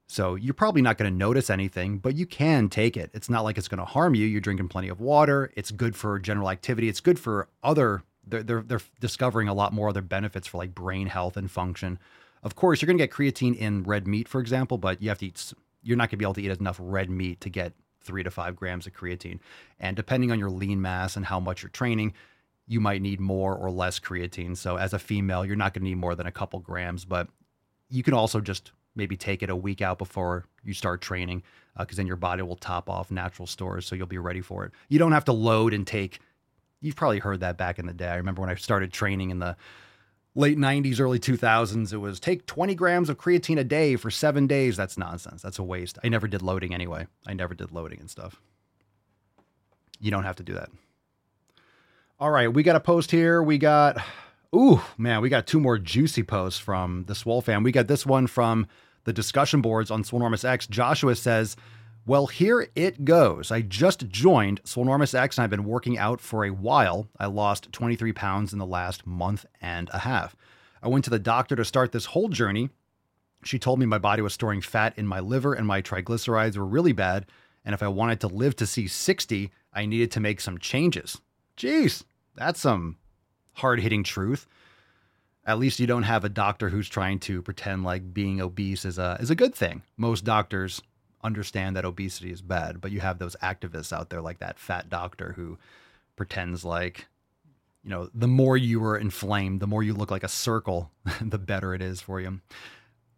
So 0.08 0.36
you're 0.36 0.54
probably 0.54 0.82
not 0.82 0.98
going 0.98 1.12
to 1.12 1.18
notice 1.18 1.50
anything, 1.50 1.98
but 1.98 2.16
you 2.16 2.26
can 2.26 2.70
take 2.70 2.96
it. 2.96 3.10
It's 3.14 3.30
not 3.30 3.44
like 3.44 3.58
it's 3.58 3.68
going 3.68 3.80
to 3.80 3.86
harm 3.86 4.14
you. 4.14 4.28
You're 4.28 4.42
drinking 4.42 4.68
plenty 4.68 4.90
of 4.90 5.00
water. 5.00 5.52
It's 5.56 5.72
good 5.72 5.96
for 5.96 6.20
general 6.20 6.50
activity. 6.50 6.90
It's 6.90 7.00
good 7.00 7.20
for 7.20 7.48
other. 7.64 8.04
They're 8.28 8.44
they're, 8.44 8.62
they're 8.62 8.82
discovering 9.00 9.48
a 9.48 9.54
lot 9.54 9.74
more 9.74 9.90
other 9.90 10.02
benefits 10.02 10.48
for 10.48 10.58
like 10.58 10.76
brain 10.76 11.08
health 11.08 11.38
and 11.38 11.50
function. 11.50 11.98
Of 12.46 12.56
course, 12.56 12.80
you're 12.80 12.88
going 12.88 13.00
to 13.00 13.04
get 13.04 13.12
creatine 13.12 13.58
in 13.58 13.84
red 13.84 14.08
meat, 14.08 14.28
for 14.28 14.40
example, 14.40 14.78
but 14.78 15.02
you 15.02 15.10
have 15.10 15.18
to 15.18 15.25
eat. 15.25 15.52
You're 15.82 15.98
not 15.98 16.04
going 16.04 16.12
to 16.12 16.18
be 16.18 16.25
able 16.25 16.36
to 16.36 16.42
eat 16.42 16.52
enough 16.52 16.78
red 16.80 17.10
meat 17.10 17.42
to 17.42 17.50
get 17.50 17.74
three 18.02 18.22
to 18.22 18.30
five 18.30 18.56
grams 18.56 18.86
of 18.86 18.94
creatine. 18.94 19.40
And 19.80 19.98
depending 19.98 20.32
on 20.32 20.38
your 20.38 20.52
lean 20.52 20.80
mass 20.80 21.16
and 21.16 21.25
how 21.25 21.40
much 21.40 21.64
you're 21.64 21.70
training, 21.70 22.14
you 22.68 22.80
might 22.80 23.02
need 23.02 23.20
more 23.20 23.56
or 23.56 23.72
less 23.72 24.00
creatine. 24.00 24.56
So 24.56 24.78
as 24.78 24.94
a 24.94 25.00
female, 25.00 25.44
you're 25.44 25.56
not 25.56 25.74
going 25.74 25.82
to 25.82 25.90
need 25.90 25.98
more 25.98 26.14
than 26.14 26.28
a 26.28 26.32
couple 26.32 26.60
grams, 26.60 27.04
but 27.04 27.28
you 27.90 28.04
can 28.04 28.14
also 28.14 28.40
just 28.40 28.72
maybe 28.96 29.18
take 29.18 29.42
it 29.42 29.50
a 29.50 29.56
week 29.56 29.82
out 29.82 29.98
before 29.98 30.46
you 30.64 30.74
start 30.74 31.02
training 31.02 31.42
because 31.80 31.98
uh, 31.98 32.00
then 32.00 32.08
your 32.08 32.16
body 32.16 32.44
will 32.44 32.56
top 32.56 32.90
off 32.90 33.12
natural 33.12 33.48
stores 33.48 33.86
so 33.86 33.96
you'll 33.96 34.08
be 34.08 34.20
ready 34.20 34.42
for 34.42 34.66
it. 34.66 34.72
You 34.88 35.00
don't 35.00 35.12
have 35.12 35.25
to 35.25 35.34
load 35.34 35.74
and 35.74 35.86
take 35.86 36.20
you've 36.82 36.96
probably 36.96 37.20
heard 37.20 37.40
that 37.40 37.58
back 37.58 37.80
in 37.80 37.88
the 37.88 37.94
day. 37.94 38.08
I 38.08 38.16
remember 38.16 38.42
when 38.42 38.50
I 38.50 38.56
started 38.56 38.94
training 38.94 39.32
in 39.32 39.40
the 39.40 39.58
late 40.36 40.58
90s, 40.58 41.00
early 41.00 41.18
2000s, 41.18 41.94
it 41.94 41.98
was 41.98 42.20
take 42.20 42.46
20 42.46 42.75
grams 42.75 43.10
of 43.10 43.18
creatine 43.18 43.58
a 43.58 43.63
day 43.63 43.96
for 43.96 44.12
7 44.12 44.46
days. 44.48 44.77
That's 44.77 44.98
nonsense. 44.98 45.42
That's 45.42 45.60
a 45.60 45.63
waste. 45.63 45.98
I 46.04 46.10
never 46.10 46.27
did 46.27 46.42
loading 46.42 46.74
anyway. 46.74 47.08
I 47.25 47.34
never 47.34 47.56
did 47.56 47.72
loading 47.72 48.00
and 48.00 48.10
stuff. 48.10 48.42
You 50.00 50.12
don't 50.12 50.25
have 50.25 50.36
to 50.36 50.44
do 50.44 50.54
that. 50.54 50.70
All 52.20 52.30
right, 52.32 52.54
we 52.54 52.63
got 52.63 52.75
a 52.75 52.82
post 52.82 53.12
here. 53.12 53.42
We 53.42 53.58
got, 53.58 53.98
ooh, 54.54 54.82
man, 54.98 55.22
we 55.22 55.30
got 55.30 55.48
two 55.48 55.60
more 55.60 55.77
juicy 55.77 56.24
posts 56.24 56.60
from 56.60 57.06
the 57.08 57.15
Swole 57.15 57.42
fam. 57.42 57.63
We 57.63 57.72
got 57.72 57.88
this 57.88 58.06
one 58.06 58.27
from 58.27 58.68
the 59.06 59.13
discussion 59.13 59.62
boards 59.62 59.92
on 59.92 60.04
Swolenormous 60.04 60.44
X. 60.44 60.68
Joshua 60.68 61.15
says, 61.15 61.56
well, 62.08 62.28
here 62.28 62.68
it 62.76 63.04
goes. 63.04 63.52
I 63.52 63.62
just 63.62 64.08
joined 64.10 64.64
Swolenormous 64.64 65.16
X 65.16 65.38
and 65.38 65.44
I've 65.44 65.50
been 65.50 65.66
working 65.66 65.98
out 65.98 66.22
for 66.22 66.46
a 66.46 66.52
while. 66.52 67.08
I 67.20 67.26
lost 67.26 67.72
23 67.72 68.14
pounds 68.14 68.54
in 68.54 68.60
the 68.60 68.66
last 68.66 69.08
month 69.08 69.46
and 69.60 69.90
a 69.92 70.00
half. 70.00 70.36
I 70.84 70.88
went 70.88 71.04
to 71.06 71.10
the 71.10 71.18
doctor 71.18 71.56
to 71.56 71.66
start 71.66 71.92
this 71.92 72.06
whole 72.06 72.30
journey. 72.30 72.70
She 73.44 73.58
told 73.58 73.80
me 73.80 73.88
my 73.88 73.98
body 73.98 74.22
was 74.22 74.34
storing 74.34 74.62
fat 74.62 74.94
in 74.98 75.08
my 75.08 75.20
liver 75.20 75.54
and 75.54 75.66
my 75.66 75.82
triglycerides 75.82 76.58
were 76.58 76.66
really 76.66 76.94
bad. 76.94 77.26
And 77.64 77.74
if 77.74 77.82
I 77.82 77.88
wanted 77.88 78.20
to 78.20 78.28
live 78.28 78.56
to 78.58 78.68
see 78.68 78.88
60, 78.88 79.52
I 79.74 79.88
needed 79.88 80.12
to 80.12 80.20
make 80.20 80.42
some 80.42 80.60
changes. 80.60 81.20
Jeez, 81.58 82.04
that's 82.36 82.60
some 82.60 82.98
hard 83.54 83.80
hitting 83.80 84.04
truth. 84.04 84.46
At 85.44 85.58
least 85.58 85.80
you 85.80 85.88
don't 85.88 86.04
have 86.04 86.24
a 86.24 86.30
doctor 86.30 86.70
who's 86.70 86.90
trying 86.90 87.20
to 87.22 87.42
pretend 87.42 87.84
like 87.84 88.14
being 88.14 88.42
obese 88.42 88.86
is 88.86 89.00
a 89.00 89.18
is 89.20 89.30
a 89.32 89.36
good 89.36 89.56
thing. 89.56 89.82
Most 89.98 90.24
doctors 90.24 90.82
understand 91.25 91.75
that 91.75 91.86
obesity 91.86 92.32
is 92.32 92.41
bad, 92.41 92.79
but 92.79 92.91
you 92.91 93.01
have 93.01 93.20
those 93.20 93.36
activists 93.41 93.91
out 93.91 94.10
there 94.10 94.22
like 94.22 94.39
that 94.39 94.60
fat 94.60 94.89
doctor 94.89 95.34
who 95.36 95.58
pretends 96.15 96.63
like 96.63 97.08
you 97.86 97.91
know, 97.91 98.10
the 98.15 98.27
more 98.27 98.58
you 98.58 98.84
are 98.84 98.98
inflamed, 98.98 99.60
the 99.60 99.67
more 99.67 99.84
you 99.84 99.94
look 99.94 100.10
like 100.10 100.24
a 100.24 100.27
circle, 100.27 100.91
the 101.22 101.38
better 101.38 101.74
it 101.75 101.84
is 101.84 102.01
for 102.01 102.20
you. 102.20 102.41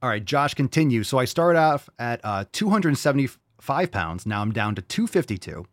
All 0.02 0.10
right, 0.10 0.24
Josh 0.24 0.54
continues. 0.54 1.08
So 1.08 1.18
I 1.18 1.26
started 1.26 1.58
off 1.58 1.90
at 1.98 2.20
uh, 2.24 2.46
275 2.52 3.92
pounds. 3.92 4.26
Now 4.26 4.42
I'm 4.42 4.52
down 4.52 4.76
to 4.76 4.82
252. 4.82 5.66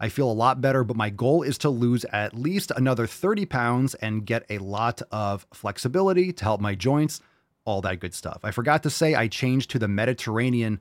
I 0.00 0.08
feel 0.08 0.30
a 0.30 0.32
lot 0.32 0.60
better, 0.60 0.82
but 0.82 0.96
my 0.96 1.10
goal 1.10 1.42
is 1.42 1.58
to 1.58 1.70
lose 1.70 2.04
at 2.06 2.34
least 2.34 2.72
another 2.74 3.06
30 3.06 3.44
pounds 3.46 3.94
and 3.96 4.24
get 4.24 4.46
a 4.48 4.58
lot 4.58 5.02
of 5.12 5.46
flexibility 5.52 6.32
to 6.32 6.44
help 6.44 6.60
my 6.60 6.74
joints, 6.74 7.20
all 7.64 7.82
that 7.82 8.00
good 8.00 8.14
stuff. 8.14 8.40
I 8.44 8.50
forgot 8.50 8.82
to 8.84 8.90
say 8.90 9.14
I 9.14 9.28
changed 9.28 9.70
to 9.72 9.78
the 9.78 9.88
Mediterranean 9.88 10.80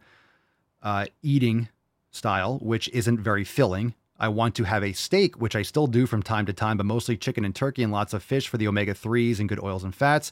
uh, 0.84 1.06
eating 1.22 1.70
style, 2.12 2.60
which 2.60 2.90
isn't 2.90 3.20
very 3.20 3.44
filling. 3.44 3.94
I 4.20 4.30
want 4.30 4.56
to 4.56 4.64
have 4.64 4.84
a 4.84 4.94
steak, 4.94 5.40
which 5.40 5.56
I 5.56 5.62
still 5.62 5.88
do 5.88 6.08
from 6.08 6.24
time 6.24 6.46
to 6.48 6.54
time, 6.54 6.78
but 6.78 6.86
mostly 6.86 7.18
chicken 7.18 7.46
and 7.46 7.56
turkey 7.56 7.84
and 7.84 7.92
lots 7.92 8.14
of 8.14 8.24
fish 8.24 8.48
for 8.48 8.58
the 8.58 8.68
omega 8.68 8.94
3s 8.94 9.40
and 9.40 9.48
good 9.48 9.62
oils 9.62 9.84
and 9.84 9.94
fats. 9.94 10.32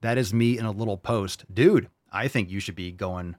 That 0.00 0.18
is 0.18 0.32
me 0.32 0.58
in 0.58 0.64
a 0.64 0.70
little 0.70 0.96
post. 0.96 1.44
Dude, 1.52 1.88
I 2.12 2.28
think 2.28 2.50
you 2.50 2.60
should 2.60 2.76
be 2.76 2.92
going 2.92 3.36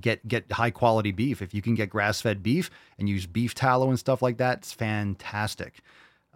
get 0.00 0.26
get 0.26 0.50
high 0.52 0.70
quality 0.70 1.12
beef. 1.12 1.40
If 1.40 1.54
you 1.54 1.62
can 1.62 1.74
get 1.74 1.90
grass 1.90 2.20
fed 2.20 2.42
beef 2.42 2.70
and 2.98 3.08
use 3.08 3.26
beef 3.26 3.54
tallow 3.54 3.88
and 3.88 3.98
stuff 3.98 4.22
like 4.22 4.38
that, 4.38 4.58
it's 4.58 4.72
fantastic. 4.72 5.80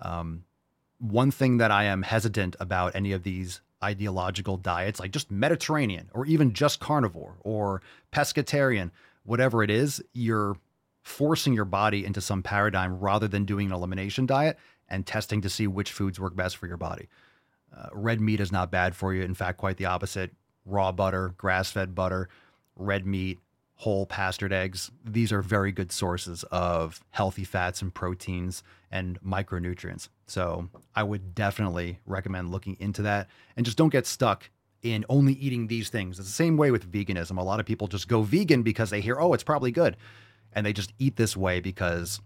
Um, 0.00 0.44
one 0.98 1.30
thing 1.30 1.58
that 1.58 1.70
I 1.70 1.84
am 1.84 2.02
hesitant 2.02 2.56
about 2.60 2.94
any 2.94 3.12
of 3.12 3.24
these 3.24 3.60
ideological 3.82 4.56
diets, 4.56 5.00
like 5.00 5.10
just 5.10 5.30
Mediterranean 5.30 6.08
or 6.14 6.24
even 6.26 6.52
just 6.52 6.80
carnivore 6.80 7.34
or 7.40 7.82
pescatarian, 8.12 8.90
whatever 9.24 9.62
it 9.62 9.70
is, 9.70 10.02
you're 10.12 10.56
forcing 11.02 11.52
your 11.52 11.64
body 11.64 12.04
into 12.04 12.20
some 12.20 12.42
paradigm 12.42 12.98
rather 12.98 13.28
than 13.28 13.44
doing 13.44 13.66
an 13.66 13.72
elimination 13.72 14.26
diet 14.26 14.58
and 14.88 15.06
testing 15.06 15.40
to 15.40 15.50
see 15.50 15.66
which 15.66 15.92
foods 15.92 16.20
work 16.20 16.36
best 16.36 16.56
for 16.56 16.66
your 16.66 16.76
body. 16.76 17.08
Uh, 17.76 17.88
red 17.92 18.20
meat 18.20 18.40
is 18.40 18.52
not 18.52 18.70
bad 18.70 18.94
for 18.94 19.14
you. 19.14 19.22
In 19.22 19.34
fact, 19.34 19.58
quite 19.58 19.76
the 19.78 19.86
opposite. 19.86 20.30
Raw 20.64 20.92
butter, 20.92 21.34
grass 21.38 21.70
fed 21.70 21.94
butter, 21.94 22.28
red 22.76 23.06
meat, 23.06 23.40
whole 23.76 24.06
pastured 24.06 24.52
eggs. 24.52 24.92
These 25.04 25.32
are 25.32 25.42
very 25.42 25.72
good 25.72 25.90
sources 25.90 26.44
of 26.52 27.00
healthy 27.10 27.42
fats 27.42 27.82
and 27.82 27.92
proteins 27.92 28.62
and 28.92 29.20
micronutrients. 29.22 30.08
So 30.26 30.68
I 30.94 31.02
would 31.02 31.34
definitely 31.34 31.98
recommend 32.06 32.50
looking 32.50 32.76
into 32.78 33.02
that 33.02 33.28
and 33.56 33.66
just 33.66 33.78
don't 33.78 33.88
get 33.88 34.06
stuck 34.06 34.50
in 34.82 35.04
only 35.08 35.34
eating 35.34 35.68
these 35.68 35.88
things. 35.90 36.18
It's 36.18 36.28
the 36.28 36.34
same 36.34 36.56
way 36.56 36.70
with 36.70 36.90
veganism. 36.90 37.38
A 37.38 37.42
lot 37.42 37.60
of 37.60 37.66
people 37.66 37.86
just 37.86 38.08
go 38.08 38.22
vegan 38.22 38.62
because 38.62 38.90
they 38.90 39.00
hear, 39.00 39.20
oh, 39.20 39.32
it's 39.32 39.44
probably 39.44 39.70
good. 39.70 39.96
and 40.52 40.64
they 40.66 40.72
just 40.72 40.92
eat 40.98 41.16
this 41.16 41.36
way 41.36 41.60
because 41.60 42.20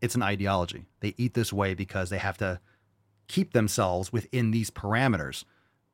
it's 0.00 0.14
an 0.14 0.22
ideology. 0.22 0.86
They 1.00 1.14
eat 1.16 1.34
this 1.34 1.52
way 1.52 1.74
because 1.74 2.10
they 2.10 2.18
have 2.18 2.38
to 2.38 2.60
keep 3.28 3.52
themselves 3.52 4.12
within 4.12 4.50
these 4.50 4.70
parameters, 4.70 5.44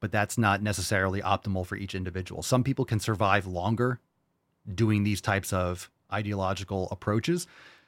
but 0.00 0.12
that's 0.12 0.36
not 0.36 0.62
necessarily 0.62 1.22
optimal 1.22 1.66
for 1.66 1.76
each 1.76 1.94
individual. 1.94 2.42
Some 2.42 2.62
people 2.64 2.84
can 2.84 3.00
survive 3.00 3.46
longer 3.46 4.00
doing 4.74 5.02
these 5.04 5.20
types 5.20 5.52
of 5.52 5.90
ideological 6.12 6.88
approaches, 6.90 7.46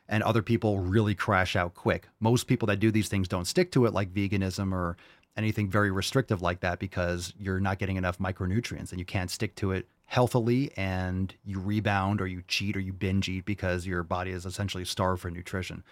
and 0.09 0.23
other 0.23 0.43
people 0.43 0.79
really 0.79 1.15
crash 1.15 1.57
out 1.57 1.75
quick. 1.75 2.09
Most 2.21 2.47
people 2.47 2.67
that 2.67 2.81
do 2.81 2.91
these 2.91 3.09
things 3.09 3.29
don't 3.29 3.47
stick 3.47 3.71
to 3.73 3.87
it, 3.87 3.93
like 3.93 4.13
veganism 4.13 4.73
or 4.73 4.97
anything 5.37 5.69
very 5.69 5.91
restrictive 5.91 6.43
like 6.43 6.61
that, 6.61 6.79
because 6.79 7.35
you're 7.39 7.61
not 7.61 7.79
getting 7.79 7.97
enough 7.97 8.19
micronutrients 8.19 8.91
and 8.91 8.99
you 8.99 9.05
can't 9.05 9.31
stick 9.31 9.55
to 9.57 9.73
it 9.73 9.89
healthily 10.07 10.71
and 10.77 11.35
you 11.45 11.59
rebound 11.59 12.21
or 12.21 12.27
you 12.27 12.43
cheat 12.47 12.77
or 12.77 12.81
you 12.81 12.93
binge 12.93 13.29
eat 13.29 13.45
because 13.45 13.87
your 13.87 14.03
body 14.03 14.31
is 14.31 14.47
essentially 14.47 14.85
starved 14.85 15.23
for 15.23 15.31
nutrition. 15.31 15.83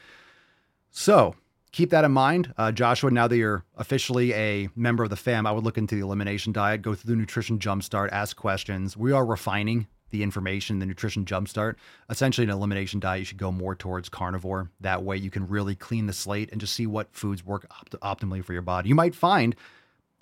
So 0.91 1.35
keep 1.73 1.91
that 1.91 2.05
in 2.05 2.13
mind. 2.13 2.53
Uh, 2.57 2.71
Joshua, 2.71 3.11
now 3.11 3.27
that 3.27 3.37
you're 3.37 3.65
officially 3.77 4.33
a 4.35 4.69
member 4.77 5.03
of 5.03 5.11
the 5.11 5.17
fam, 5.17 5.47
I 5.47 5.53
would 5.53 5.65
look 5.65 5.79
into 5.79 5.95
the 5.95 6.03
elimination 6.03 6.53
diet, 6.53 6.83
go 6.83 6.95
through 6.95 7.15
the 7.15 7.19
nutrition 7.19 7.59
jumpstart, 7.59 8.11
ask 8.13 8.37
questions. 8.37 8.97
We 8.97 9.11
are 9.13 9.25
refining 9.25 9.87
the 10.13 10.23
information, 10.23 10.79
the 10.79 10.87
nutrition 10.87 11.25
jumpstart. 11.25 11.75
Essentially, 12.09 12.45
an 12.45 12.51
elimination 12.51 13.01
diet, 13.01 13.19
you 13.21 13.25
should 13.25 13.39
go 13.39 13.51
more 13.51 13.75
towards 13.75 14.09
carnivore. 14.09 14.71
That 14.81 15.03
way, 15.03 15.17
you 15.17 15.31
can 15.31 15.49
really 15.49 15.75
clean 15.75 16.07
the 16.07 16.13
slate 16.13 16.51
and 16.53 16.61
just 16.61 16.75
see 16.75 16.87
what 16.87 17.13
foods 17.13 17.45
work 17.45 17.67
opt- 17.71 17.97
optimally 18.01 18.45
for 18.45 18.53
your 18.53 18.63
body. 18.63 18.89
You 18.89 18.95
might 18.95 19.15
find 19.15 19.57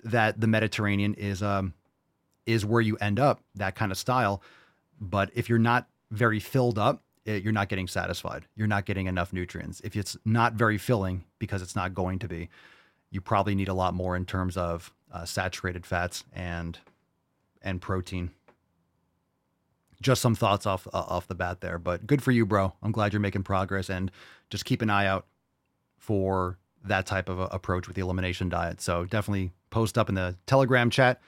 that 0.03 0.41
the 0.41 0.47
Mediterranean 0.47 1.13
is 1.13 1.43
um, 1.43 1.73
is 2.47 2.65
where 2.65 2.81
you 2.81 2.97
end 2.97 3.19
up, 3.19 3.41
that 3.55 3.75
kind 3.75 3.91
of 3.91 3.97
style. 3.97 4.41
But 4.99 5.29
if 5.35 5.47
you're 5.49 5.59
not 5.59 5.87
very 6.09 6.39
filled 6.39 6.79
up, 6.79 7.03
it, 7.25 7.43
you're 7.43 7.53
not 7.53 7.69
getting 7.69 7.87
satisfied. 7.87 8.47
You're 8.55 8.67
not 8.67 8.85
getting 8.85 9.05
enough 9.05 9.31
nutrients. 9.31 9.79
If 9.83 9.95
it's 9.95 10.17
not 10.25 10.53
very 10.53 10.77
filling, 10.77 11.25
because 11.37 11.61
it's 11.61 11.75
not 11.75 11.93
going 11.93 12.17
to 12.19 12.27
be, 12.27 12.49
you 13.11 13.21
probably 13.21 13.55
need 13.55 13.67
a 13.67 13.73
lot 13.73 13.93
more 13.93 14.15
in 14.15 14.25
terms 14.25 14.57
of 14.57 14.91
uh, 15.11 15.25
saturated 15.25 15.85
fats 15.85 16.23
and 16.33 16.79
and 17.61 17.79
protein 17.79 18.31
just 20.01 20.21
some 20.21 20.35
thoughts 20.35 20.65
off 20.65 20.87
uh, 20.87 21.03
off 21.07 21.27
the 21.27 21.35
bat 21.35 21.61
there. 21.61 21.77
But 21.77 22.07
good 22.07 22.21
for 22.21 22.31
you, 22.31 22.45
bro. 22.45 22.73
I'm 22.81 22.91
glad 22.91 23.13
you're 23.13 23.19
making 23.19 23.43
progress, 23.43 23.89
and 23.89 24.11
just 24.49 24.65
keep 24.65 24.81
an 24.81 24.89
eye 24.89 25.05
out 25.05 25.25
for 25.97 26.57
that 26.83 27.05
type 27.05 27.29
of 27.29 27.39
approach 27.39 27.87
with 27.87 27.95
the 27.95 28.01
elimination 28.01 28.49
diet. 28.49 28.81
So 28.81 29.05
definitely 29.05 29.51
post 29.69 29.97
up 29.97 30.09
in 30.09 30.15
the 30.15 30.35
Telegram 30.47 30.89
chat, 30.89 31.21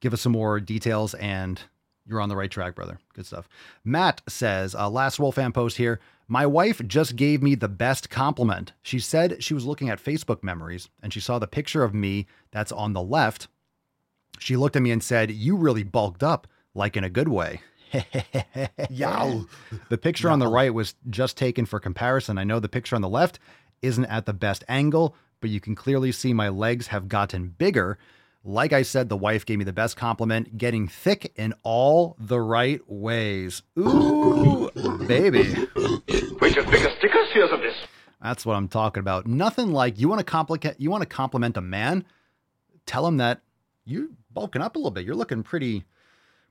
give 0.00 0.12
us 0.12 0.20
some 0.20 0.32
more 0.32 0.60
details, 0.60 1.14
and 1.14 1.60
you're 2.06 2.20
on 2.20 2.28
the 2.28 2.36
right 2.36 2.50
track, 2.50 2.74
brother. 2.74 2.98
Good 3.14 3.26
stuff. 3.26 3.48
Matt 3.84 4.22
says, 4.28 4.74
uh, 4.74 4.88
last 4.88 5.16
Swole 5.16 5.32
fan 5.32 5.52
post 5.52 5.76
here. 5.76 6.00
My 6.26 6.46
wife 6.46 6.80
just 6.86 7.16
gave 7.16 7.42
me 7.42 7.56
the 7.56 7.68
best 7.68 8.08
compliment. 8.08 8.72
She 8.82 9.00
said 9.00 9.42
she 9.42 9.54
was 9.54 9.66
looking 9.66 9.88
at 9.88 10.02
Facebook 10.02 10.44
memories 10.44 10.88
and 11.02 11.12
she 11.12 11.20
saw 11.20 11.38
the 11.38 11.48
picture 11.48 11.82
of 11.82 11.92
me 11.92 12.26
that's 12.52 12.72
on 12.72 12.92
the 12.92 13.02
left. 13.02 13.48
She 14.38 14.56
looked 14.56 14.76
at 14.76 14.82
me 14.82 14.92
and 14.92 15.02
said, 15.02 15.30
You 15.30 15.56
really 15.56 15.82
bulked 15.82 16.22
up, 16.22 16.46
like 16.72 16.96
in 16.96 17.04
a 17.04 17.10
good 17.10 17.28
way. 17.28 17.62
Yow. 18.90 19.46
The 19.88 19.98
picture 19.98 20.30
on 20.30 20.38
the 20.38 20.48
right 20.48 20.72
was 20.72 20.94
just 21.08 21.36
taken 21.36 21.66
for 21.66 21.80
comparison. 21.80 22.38
I 22.38 22.44
know 22.44 22.60
the 22.60 22.68
picture 22.68 22.96
on 22.96 23.02
the 23.02 23.08
left 23.08 23.38
isn't 23.82 24.04
at 24.06 24.26
the 24.26 24.32
best 24.32 24.64
angle, 24.68 25.14
but 25.40 25.50
you 25.50 25.60
can 25.60 25.74
clearly 25.74 26.12
see 26.12 26.32
my 26.32 26.48
legs 26.48 26.88
have 26.88 27.08
gotten 27.08 27.48
bigger. 27.48 27.98
Like 28.44 28.72
I 28.72 28.82
said, 28.82 29.08
the 29.08 29.16
wife 29.16 29.44
gave 29.44 29.58
me 29.58 29.64
the 29.64 29.72
best 29.72 29.96
compliment, 29.96 30.56
getting 30.56 30.88
thick 30.88 31.32
in 31.36 31.52
all 31.62 32.16
the 32.18 32.40
right 32.40 32.80
ways. 32.86 33.62
Ooh, 33.78 34.70
baby. 35.06 35.54
Wait, 36.40 36.56
your 36.56 36.64
biggest 36.64 36.96
stickers? 36.98 37.28
Here's 37.32 37.52
of 37.52 37.60
this. 37.60 37.76
That's 38.22 38.46
what 38.46 38.56
I'm 38.56 38.68
talking 38.68 39.00
about. 39.00 39.26
Nothing 39.26 39.72
like 39.72 39.98
you 39.98 40.08
want 40.08 40.20
to 40.20 40.24
complicate 40.24 40.76
you 40.78 40.90
want 40.90 41.02
to 41.02 41.08
compliment 41.08 41.56
a 41.56 41.60
man, 41.60 42.04
tell 42.86 43.06
him 43.06 43.18
that 43.18 43.40
you're 43.84 44.08
bulking 44.32 44.62
up 44.62 44.76
a 44.76 44.78
little 44.78 44.90
bit. 44.90 45.04
You're 45.04 45.14
looking 45.14 45.42
pretty 45.42 45.84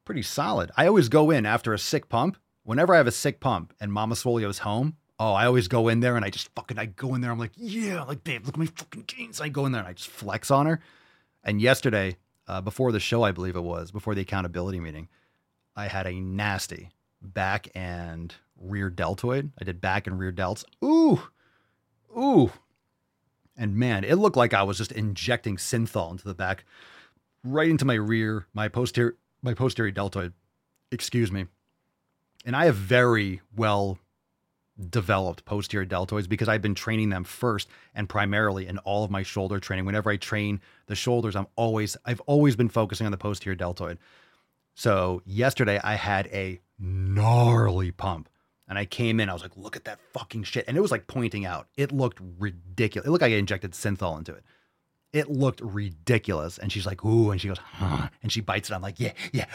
pretty 0.09 0.23
solid. 0.23 0.71
I 0.75 0.87
always 0.87 1.07
go 1.07 1.29
in 1.29 1.45
after 1.45 1.71
a 1.71 1.77
sick 1.77 2.09
pump. 2.09 2.35
Whenever 2.63 2.95
I 2.95 2.97
have 2.97 3.05
a 3.05 3.11
sick 3.11 3.39
pump 3.39 3.75
and 3.79 3.93
Mama 3.93 4.15
Swolio's 4.15 4.57
home, 4.57 4.97
oh, 5.19 5.33
I 5.33 5.45
always 5.45 5.67
go 5.67 5.87
in 5.87 5.99
there 5.99 6.15
and 6.15 6.25
I 6.25 6.31
just 6.31 6.49
fucking 6.55 6.79
I 6.79 6.87
go 6.87 7.13
in 7.13 7.21
there. 7.21 7.29
I'm 7.29 7.37
like, 7.37 7.51
yeah, 7.55 8.01
like 8.01 8.23
babe, 8.23 8.43
look 8.43 8.55
at 8.55 8.59
my 8.59 8.65
fucking 8.65 9.03
jeans. 9.05 9.39
I 9.39 9.49
go 9.49 9.67
in 9.67 9.71
there 9.71 9.81
and 9.81 9.87
I 9.87 9.93
just 9.93 10.09
flex 10.09 10.49
on 10.49 10.65
her. 10.65 10.79
And 11.43 11.61
yesterday, 11.61 12.17
uh, 12.47 12.59
before 12.59 12.91
the 12.91 12.99
show, 12.99 13.21
I 13.21 13.31
believe 13.31 13.55
it 13.55 13.61
was 13.61 13.91
before 13.91 14.15
the 14.15 14.21
accountability 14.21 14.79
meeting, 14.79 15.09
I 15.75 15.85
had 15.85 16.07
a 16.07 16.19
nasty 16.19 16.89
back 17.21 17.67
and 17.75 18.33
rear 18.59 18.89
deltoid. 18.89 19.51
I 19.61 19.63
did 19.63 19.79
back 19.79 20.07
and 20.07 20.17
rear 20.17 20.31
delts. 20.31 20.63
Ooh, 20.83 21.21
ooh. 22.17 22.51
And 23.55 23.75
man, 23.75 24.03
it 24.03 24.15
looked 24.15 24.37
like 24.37 24.55
I 24.55 24.63
was 24.63 24.79
just 24.79 24.91
injecting 24.91 25.57
synthol 25.57 26.09
into 26.09 26.27
the 26.27 26.33
back, 26.33 26.65
right 27.43 27.69
into 27.69 27.85
my 27.85 27.93
rear, 27.93 28.47
my 28.55 28.69
posterior 28.69 29.15
my 29.41 29.53
posterior 29.53 29.91
deltoid, 29.91 30.33
excuse 30.91 31.31
me. 31.31 31.45
And 32.45 32.55
I 32.55 32.65
have 32.65 32.75
very 32.75 33.41
well 33.55 33.99
developed 34.89 35.43
posterior 35.43 35.85
deltoids 35.85 36.29
because 36.29 36.47
I've 36.47 36.61
been 36.61 36.75
training 36.75 37.09
them 37.09 37.25
first 37.25 37.67
and 37.93 38.07
primarily 38.07 38.65
in 38.65 38.77
all 38.79 39.03
of 39.03 39.11
my 39.11 39.23
shoulder 39.23 39.59
training. 39.59 39.85
Whenever 39.85 40.09
I 40.09 40.17
train 40.17 40.61
the 40.87 40.95
shoulders, 40.95 41.35
I'm 41.35 41.47
always 41.55 41.97
I've 42.05 42.21
always 42.21 42.55
been 42.55 42.69
focusing 42.69 43.05
on 43.05 43.11
the 43.11 43.17
posterior 43.17 43.55
deltoid. 43.55 43.97
So 44.75 45.21
yesterday 45.25 45.79
I 45.83 45.95
had 45.95 46.27
a 46.27 46.61
gnarly 46.79 47.91
pump. 47.91 48.29
And 48.69 48.77
I 48.77 48.85
came 48.85 49.19
in, 49.19 49.29
I 49.29 49.33
was 49.33 49.41
like, 49.41 49.57
look 49.57 49.75
at 49.75 49.85
that 49.85 49.99
fucking 50.13 50.43
shit. 50.43 50.65
And 50.67 50.77
it 50.77 50.79
was 50.81 50.91
like 50.91 51.07
pointing 51.07 51.43
out. 51.43 51.67
It 51.75 51.91
looked 51.91 52.19
ridiculous. 52.37 53.07
It 53.07 53.09
looked 53.09 53.23
like 53.23 53.31
I 53.31 53.37
injected 53.37 53.71
synthol 53.71 54.19
into 54.19 54.31
it 54.31 54.43
it 55.13 55.29
looked 55.29 55.61
ridiculous. 55.61 56.57
And 56.57 56.71
she's 56.71 56.85
like, 56.85 57.03
ooh, 57.03 57.31
and 57.31 57.41
she 57.41 57.47
goes, 57.47 57.57
huh, 57.57 58.09
and 58.21 58.31
she 58.31 58.41
bites 58.41 58.69
it. 58.69 58.73
I'm 58.73 58.81
like, 58.81 58.99
yeah, 58.99 59.13
yeah. 59.31 59.45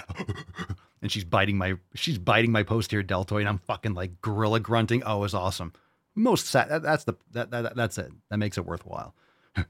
and 1.02 1.10
she's 1.10 1.24
biting 1.24 1.56
my, 1.58 1.74
she's 1.94 2.18
biting 2.18 2.52
my 2.52 2.62
posterior 2.62 3.02
deltoid. 3.02 3.40
And 3.40 3.48
I'm 3.48 3.58
fucking 3.58 3.94
like 3.94 4.20
gorilla 4.20 4.60
grunting. 4.60 5.02
Oh, 5.04 5.18
it 5.18 5.20
was 5.20 5.34
awesome. 5.34 5.72
Most 6.14 6.46
sad. 6.46 6.68
That, 6.68 6.82
that's 6.82 7.04
the, 7.04 7.14
that, 7.32 7.50
that, 7.50 7.76
that's 7.76 7.98
it. 7.98 8.12
That 8.30 8.38
makes 8.38 8.58
it 8.58 8.66
worthwhile. 8.66 9.14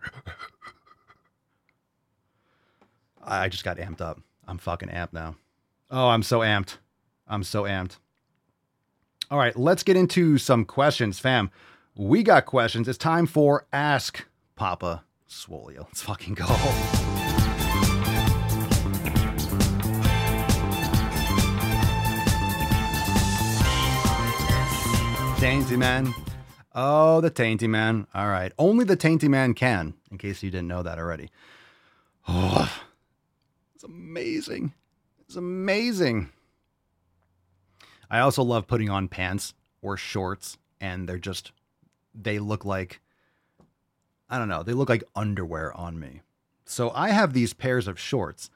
I 3.27 3.49
just 3.49 3.65
got 3.65 3.79
amped 3.79 4.01
up. 4.01 4.21
I'm 4.47 4.59
fucking 4.59 4.91
amped 4.91 5.15
now. 5.15 5.37
Oh, 5.91 6.09
I'm 6.09 6.23
so 6.23 6.41
amped. 6.41 6.77
I'm 7.27 7.43
so 7.43 7.63
amped. 7.63 7.97
All 9.31 9.39
right, 9.39 9.57
let's 9.57 9.83
get 9.83 9.97
into 9.97 10.37
some 10.37 10.67
questions, 10.67 11.19
fam. 11.19 11.51
We 11.97 12.23
got 12.23 12.45
questions. 12.45 12.89
It's 12.89 12.99
time 12.99 13.27
for 13.27 13.67
Ask 13.73 14.27
Papa 14.55 15.05
Swolio. 15.35 15.85
Let's 15.85 16.03
fucking 16.03 16.35
go. 16.35 16.47
Tainty 25.37 25.77
Man. 25.77 26.15
Oh, 26.75 27.21
the 27.21 27.31
Tainty 27.31 27.69
Man. 27.69 28.07
All 28.15 28.29
right. 28.29 28.53
Only 28.59 28.85
the 28.85 28.97
Tainty 28.97 29.29
Man 29.29 29.55
can, 29.55 29.95
in 30.11 30.19
case 30.19 30.43
you 30.43 30.51
didn't 30.51 30.69
know 30.69 30.83
that 30.85 30.99
already. 30.99 31.31
Oh, 32.29 32.73
it's 33.75 33.85
amazing. 33.85 34.73
It's 35.27 35.37
amazing. 35.37 36.31
I 38.09 38.21
also 38.21 38.43
love 38.43 38.69
putting 38.69 38.89
on 38.89 39.09
pants 39.09 39.53
or 39.83 39.97
shorts, 39.97 40.57
and 40.81 41.09
they're 41.09 41.19
just, 41.19 41.53
they 42.15 42.39
look 42.39 42.65
like 42.65 43.01
I 44.29 44.39
don't 44.39 44.49
know, 44.49 44.63
they 44.63 44.73
look 44.73 44.89
like 44.89 45.05
underwear 45.15 45.73
on 45.75 45.99
me. 45.99 46.23
So 46.65 46.91
I 46.95 47.11
have 47.11 47.33
these 47.33 47.53
pairs 47.53 47.87
of 47.87 47.99
shorts 47.99 48.51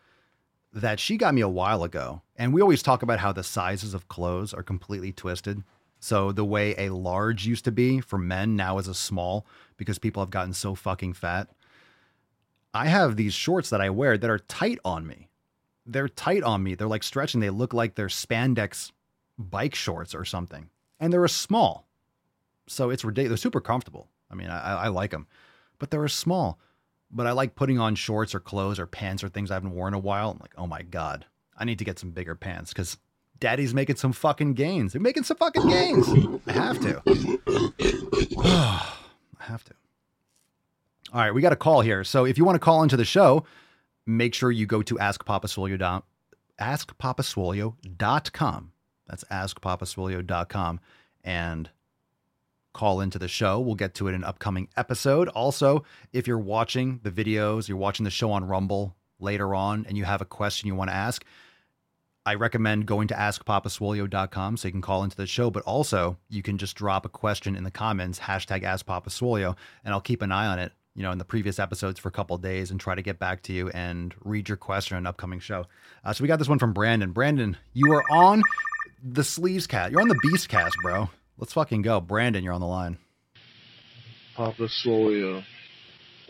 that 0.73 1.01
she 1.01 1.17
got 1.17 1.35
me 1.35 1.41
a 1.41 1.49
while 1.49 1.83
ago. 1.83 2.23
And 2.37 2.53
we 2.53 2.63
always 2.63 2.83
talk 2.83 3.03
about 3.03 3.19
how 3.19 3.33
the 3.33 3.43
sizes 3.43 3.95
of 3.95 4.09
clothes 4.09 4.55
are 4.55 4.63
completely 4.63 5.13
twisted. 5.13 5.63
So 6.01 6.33
the 6.33 6.45
way 6.45 6.75
a 6.79 6.95
large 6.95 7.47
used 7.47 7.65
to 7.65 7.73
be 7.73 8.01
for 8.01 8.19
men 8.19 8.57
now 8.57 8.79
is 8.79 8.89
a 8.89 8.95
small 8.95 9.47
because 9.77 9.99
people 9.99 10.23
have 10.23 10.31
gotten 10.31 10.55
so 10.55 10.75
fucking 10.75 11.15
fat. 11.15 11.49
I 12.73 12.87
have 12.87 13.17
these 13.17 13.35
shorts 13.35 13.71
that 13.71 13.81
I 13.81 13.91
wear 13.91 14.17
that 14.17 14.31
are 14.31 14.39
tight 14.39 14.79
on 14.85 15.07
me. 15.07 15.29
They're 15.85 16.09
tight 16.09 16.43
on 16.43 16.63
me. 16.63 16.75
They're 16.75 16.87
like 16.87 17.03
stretching. 17.03 17.41
They 17.41 17.51
look 17.51 17.73
like 17.73 17.95
they're 17.95 18.09
spandex 18.09 18.93
bike 19.39 19.75
shorts 19.75 20.15
or 20.15 20.25
something. 20.25 20.69
And 21.01 21.13
they're 21.13 21.25
a 21.25 21.29
small. 21.29 21.87
So 22.69 22.91
it's 22.91 23.05
ridiculous. 23.05 23.41
They're 23.41 23.49
super 23.51 23.61
comfortable. 23.61 24.09
I 24.31 24.35
mean, 24.35 24.51
I, 24.51 24.75
I 24.75 24.89
like 24.89 25.11
them 25.11 25.27
but 25.79 25.91
they're 25.91 26.09
small. 26.09 26.59
But 27.11 27.27
I 27.27 27.33
like 27.33 27.55
putting 27.55 27.79
on 27.79 27.95
shorts 27.95 28.35
or 28.35 28.41
clothes 28.41 28.79
or 28.79 28.87
pants 28.87 29.25
or 29.25 29.29
things 29.29 29.51
I 29.51 29.55
haven't 29.55 29.73
worn 29.73 29.95
in 29.95 29.99
a 29.99 30.03
while. 30.03 30.31
I'm 30.31 30.39
like, 30.41 30.53
oh 30.59 30.67
my 30.67 30.83
God, 30.83 31.25
I 31.57 31.65
need 31.65 31.79
to 31.79 31.85
get 31.85 31.99
some 31.99 32.11
bigger 32.11 32.35
pants 32.35 32.73
because 32.73 32.99
daddy's 33.41 33.73
making 33.73 33.97
some 33.97 34.13
fucking 34.13 34.55
gains. 34.55 34.93
They're 34.93 35.01
making 35.01 35.25
some 35.25 35.39
fucking 35.39 35.69
gains. 35.69 36.07
I 36.47 36.53
have 36.53 36.81
to. 36.81 37.03
I 38.39 38.85
have 39.39 39.65
to. 39.65 39.73
All 41.13 41.21
right, 41.21 41.33
we 41.33 41.41
got 41.41 41.53
a 41.53 41.57
call 41.57 41.81
here. 41.81 42.05
So 42.05 42.27
if 42.27 42.37
you 42.37 42.45
want 42.45 42.57
to 42.57 42.61
call 42.61 42.83
into 42.83 42.97
the 42.97 43.05
show, 43.05 43.45
make 44.07 44.35
sure 44.35 44.51
you 44.51 44.67
go 44.67 44.83
to 44.83 44.97
askpapaswolio.com. 44.97 46.03
askpapaswolio.com. 46.61 48.73
That's 49.07 49.25
askpapaswolio.com 49.25 50.81
and 51.25 51.71
call 52.79 53.01
into 53.01 53.19
the 53.19 53.27
show. 53.27 53.59
We'll 53.59 53.75
get 53.75 53.95
to 53.95 54.07
it 54.07 54.11
in 54.11 54.17
an 54.17 54.25
upcoming 54.25 54.69
episode. 54.77 55.27
Also, 55.31 55.83
if 56.13 56.29
you're 56.29 56.39
watching 56.39 57.01
the 57.03 57.11
videos, 57.11 57.67
you're 57.67 57.77
watching 57.77 58.05
the 58.05 58.11
show 58.11 58.31
on 58.31 58.45
Rumble 58.45 58.95
later 59.19 59.53
on, 59.53 59.85
and 59.89 59.99
you 59.99 60.05
have 60.05 60.21
a 60.21 60.25
question 60.25 60.69
you 60.69 60.77
want 60.77 60.89
to 60.89 60.95
ask, 60.95 61.25
I 62.25 62.35
recommend 62.35 62.87
going 62.87 63.09
to 63.09 63.15
askpapaswolio.com 63.15 64.57
so 64.57 64.69
you 64.69 64.73
can 64.73 64.81
call 64.81 65.03
into 65.03 65.17
the 65.17 65.27
show, 65.27 65.51
but 65.51 65.65
also 65.65 66.19
you 66.29 66.41
can 66.41 66.57
just 66.57 66.77
drop 66.77 67.05
a 67.05 67.09
question 67.09 67.57
in 67.57 67.65
the 67.65 67.71
comments, 67.73 68.21
hashtag 68.21 68.63
askpapaswolio, 68.63 69.57
and 69.85 69.93
I'll 69.93 70.01
keep 70.01 70.23
an 70.23 70.31
eye 70.31 70.47
on 70.47 70.61
it, 70.61 70.71
you 70.95 71.03
know, 71.03 71.11
in 71.11 71.19
the 71.19 71.25
previous 71.25 71.59
episodes 71.59 71.99
for 71.99 72.11
a 72.11 72.13
couple 72.13 72.39
days 72.39 72.71
and 72.71 72.79
try 72.79 72.95
to 72.95 73.03
get 73.03 73.19
back 73.19 73.43
to 73.45 73.53
you 73.53 73.71
and 73.71 74.15
read 74.23 74.49
your 74.49 74.57
question 74.57 74.97
in 74.97 75.03
an 75.03 75.09
upcoming 75.09 75.41
show. 75.41 75.67
Uh, 76.05 76.13
so 76.13 76.23
we 76.23 76.29
got 76.29 76.39
this 76.39 76.49
one 76.49 76.61
from 76.61 76.73
Brandon. 76.73 77.11
Brandon, 77.11 77.57
you 77.73 77.93
are 77.93 78.05
on 78.09 78.41
the 79.03 79.23
Sleevescast. 79.23 79.91
You're 79.91 80.01
on 80.01 80.09
the 80.09 80.21
Beast 80.23 80.49
Cast, 80.49 80.77
bro. 80.83 81.11
Let's 81.39 81.53
fucking 81.53 81.83
go. 81.83 82.01
Brandon, 82.01 82.43
you're 82.43 82.53
on 82.53 82.61
the 82.61 82.67
line. 82.67 82.99
Papa 84.37 84.69
Swolio. 84.85 85.43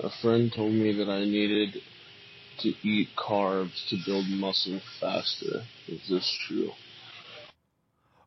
A 0.01 0.11
friend 0.23 0.53
told 0.55 0.73
me 0.73 0.93
that 0.99 1.09
I 1.09 1.21
needed 1.21 1.83
to 2.61 2.69
eat 2.83 3.09
carbs 3.17 3.89
to 3.89 3.97
build 4.07 4.27
muscle 4.29 4.81
faster. 5.01 5.63
Is 5.89 6.01
this 6.09 6.39
true? 6.47 6.71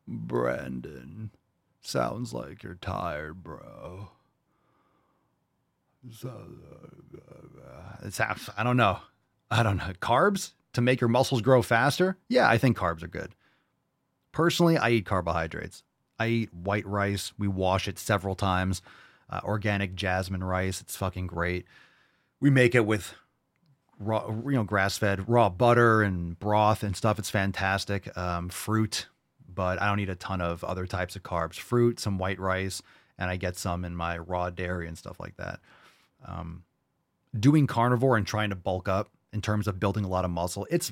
Brandon, 0.08 1.32
sounds 1.82 2.34
like 2.34 2.64
you're 2.64 2.76
tired, 2.76 3.44
bro. 3.44 4.10
It's 8.04 8.18
half, 8.18 8.50
I 8.58 8.64
don't 8.64 8.78
know. 8.78 9.00
I 9.50 9.64
don't 9.64 9.78
know. 9.78 9.94
Carbs 10.02 10.52
to 10.74 10.82
make 10.82 11.00
your 11.00 11.10
muscles 11.10 11.42
grow 11.42 11.62
faster? 11.62 12.18
Yeah, 12.28 12.50
I 12.50 12.58
think 12.58 12.78
carbs 12.78 13.04
are 13.04 13.08
good. 13.08 13.36
Personally, 14.32 14.78
I 14.78 14.90
eat 14.92 15.06
carbohydrates. 15.06 15.84
I 16.22 16.28
eat 16.28 16.54
white 16.54 16.86
rice. 16.86 17.34
We 17.38 17.48
wash 17.48 17.88
it 17.88 17.98
several 17.98 18.36
times. 18.36 18.82
Uh, 19.30 19.40
organic 19.44 19.96
jasmine 19.96 20.44
rice. 20.44 20.82
It's 20.82 20.96
fucking 20.96 21.28
great. 21.28 21.66
We 22.40 22.50
make 22.50 22.76
it 22.76 22.86
with 22.86 23.14
raw, 24.00 24.28
you 24.28 24.52
know, 24.52 24.64
grass 24.64 24.98
fed 24.98 25.28
raw 25.28 25.50
butter 25.50 26.02
and 26.04 26.38
broth 26.40 26.84
and 26.84 26.96
stuff. 26.96 27.18
It's 27.18 27.30
fantastic. 27.30 28.16
Um, 28.18 28.50
fruit, 28.50 29.08
but 29.48 29.82
I 29.82 29.88
don't 29.88 30.00
eat 30.00 30.10
a 30.10 30.16
ton 30.16 30.42
of 30.42 30.64
other 30.64 30.86
types 30.86 31.16
of 31.16 31.24
carbs. 31.24 31.56
Fruit, 31.56 32.00
some 32.00 32.18
white 32.18 32.40
rice, 32.40 32.82
and 33.18 33.30
I 33.30 33.38
get 33.38 33.58
some 33.58 33.84
in 33.84 33.96
my 33.96 34.18
raw 34.18 34.50
dairy 34.50 34.88
and 34.88 34.98
stuff 34.98 35.20
like 35.20 35.38
that. 35.38 35.60
Um, 36.26 36.64
doing 37.40 37.66
carnivore 37.66 38.18
and 38.18 38.28
trying 38.28 38.50
to 38.50 38.56
bulk 38.56 38.88
up 38.88 39.10
in 39.34 39.42
terms 39.42 39.68
of 39.68 39.80
building 39.80 40.04
a 40.04 40.10
lot 40.10 40.26
of 40.26 40.32
muscle, 40.32 40.68
it's 40.70 40.92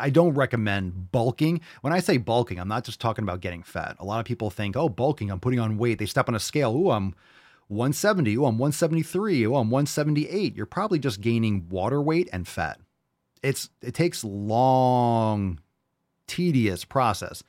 I 0.00 0.10
don't 0.10 0.34
recommend 0.34 1.10
bulking. 1.12 1.60
When 1.80 1.92
I 1.92 2.00
say 2.00 2.16
bulking, 2.16 2.58
I'm 2.58 2.68
not 2.68 2.84
just 2.84 3.00
talking 3.00 3.22
about 3.24 3.40
getting 3.40 3.62
fat. 3.62 3.96
A 3.98 4.04
lot 4.04 4.20
of 4.20 4.26
people 4.26 4.50
think, 4.50 4.76
oh, 4.76 4.88
bulking, 4.88 5.30
I'm 5.30 5.40
putting 5.40 5.60
on 5.60 5.78
weight. 5.78 5.98
They 5.98 6.06
step 6.06 6.28
on 6.28 6.34
a 6.34 6.40
scale. 6.40 6.76
Ooh, 6.76 6.90
I'm 6.90 7.14
170. 7.68 8.36
Oh, 8.36 8.46
I'm 8.46 8.58
173. 8.58 9.46
Oh, 9.46 9.54
I'm 9.56 9.70
178. 9.70 10.56
You're 10.56 10.66
probably 10.66 10.98
just 10.98 11.20
gaining 11.20 11.68
water 11.68 12.02
weight 12.02 12.28
and 12.32 12.46
fat. 12.46 12.80
It's 13.42 13.70
it 13.80 13.94
takes 13.94 14.22
a 14.22 14.28
long, 14.28 15.60
tedious 16.26 16.84
process 16.84 17.42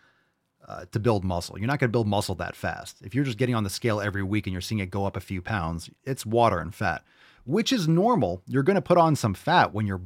uh, 0.68 0.86
to 0.92 1.00
build 1.00 1.24
muscle. 1.24 1.58
You're 1.58 1.68
not 1.68 1.80
going 1.80 1.90
to 1.90 1.92
build 1.92 2.08
muscle 2.08 2.36
that 2.36 2.56
fast. 2.56 2.98
If 3.02 3.14
you're 3.14 3.26
just 3.26 3.38
getting 3.38 3.56
on 3.56 3.64
the 3.64 3.70
scale 3.70 4.00
every 4.00 4.24
week 4.24 4.48
and 4.48 4.54
you're 4.54 4.62
seeing 4.62 4.80
it 4.80 4.92
go 4.92 5.06
up 5.06 5.18
a 5.18 5.22
few 5.22 5.42
pounds, 5.42 5.90
it's 6.06 6.26
water 6.26 6.60
and 6.60 6.74
fat, 6.74 7.04
which 7.46 7.74
is 7.74 7.88
normal. 7.88 8.42
You're 8.48 8.64
going 8.64 8.76
to 8.76 8.82
put 8.82 8.98
on 8.98 9.16
some 9.16 9.34
fat 9.34 9.74
when 9.74 9.86
you're 9.86 10.02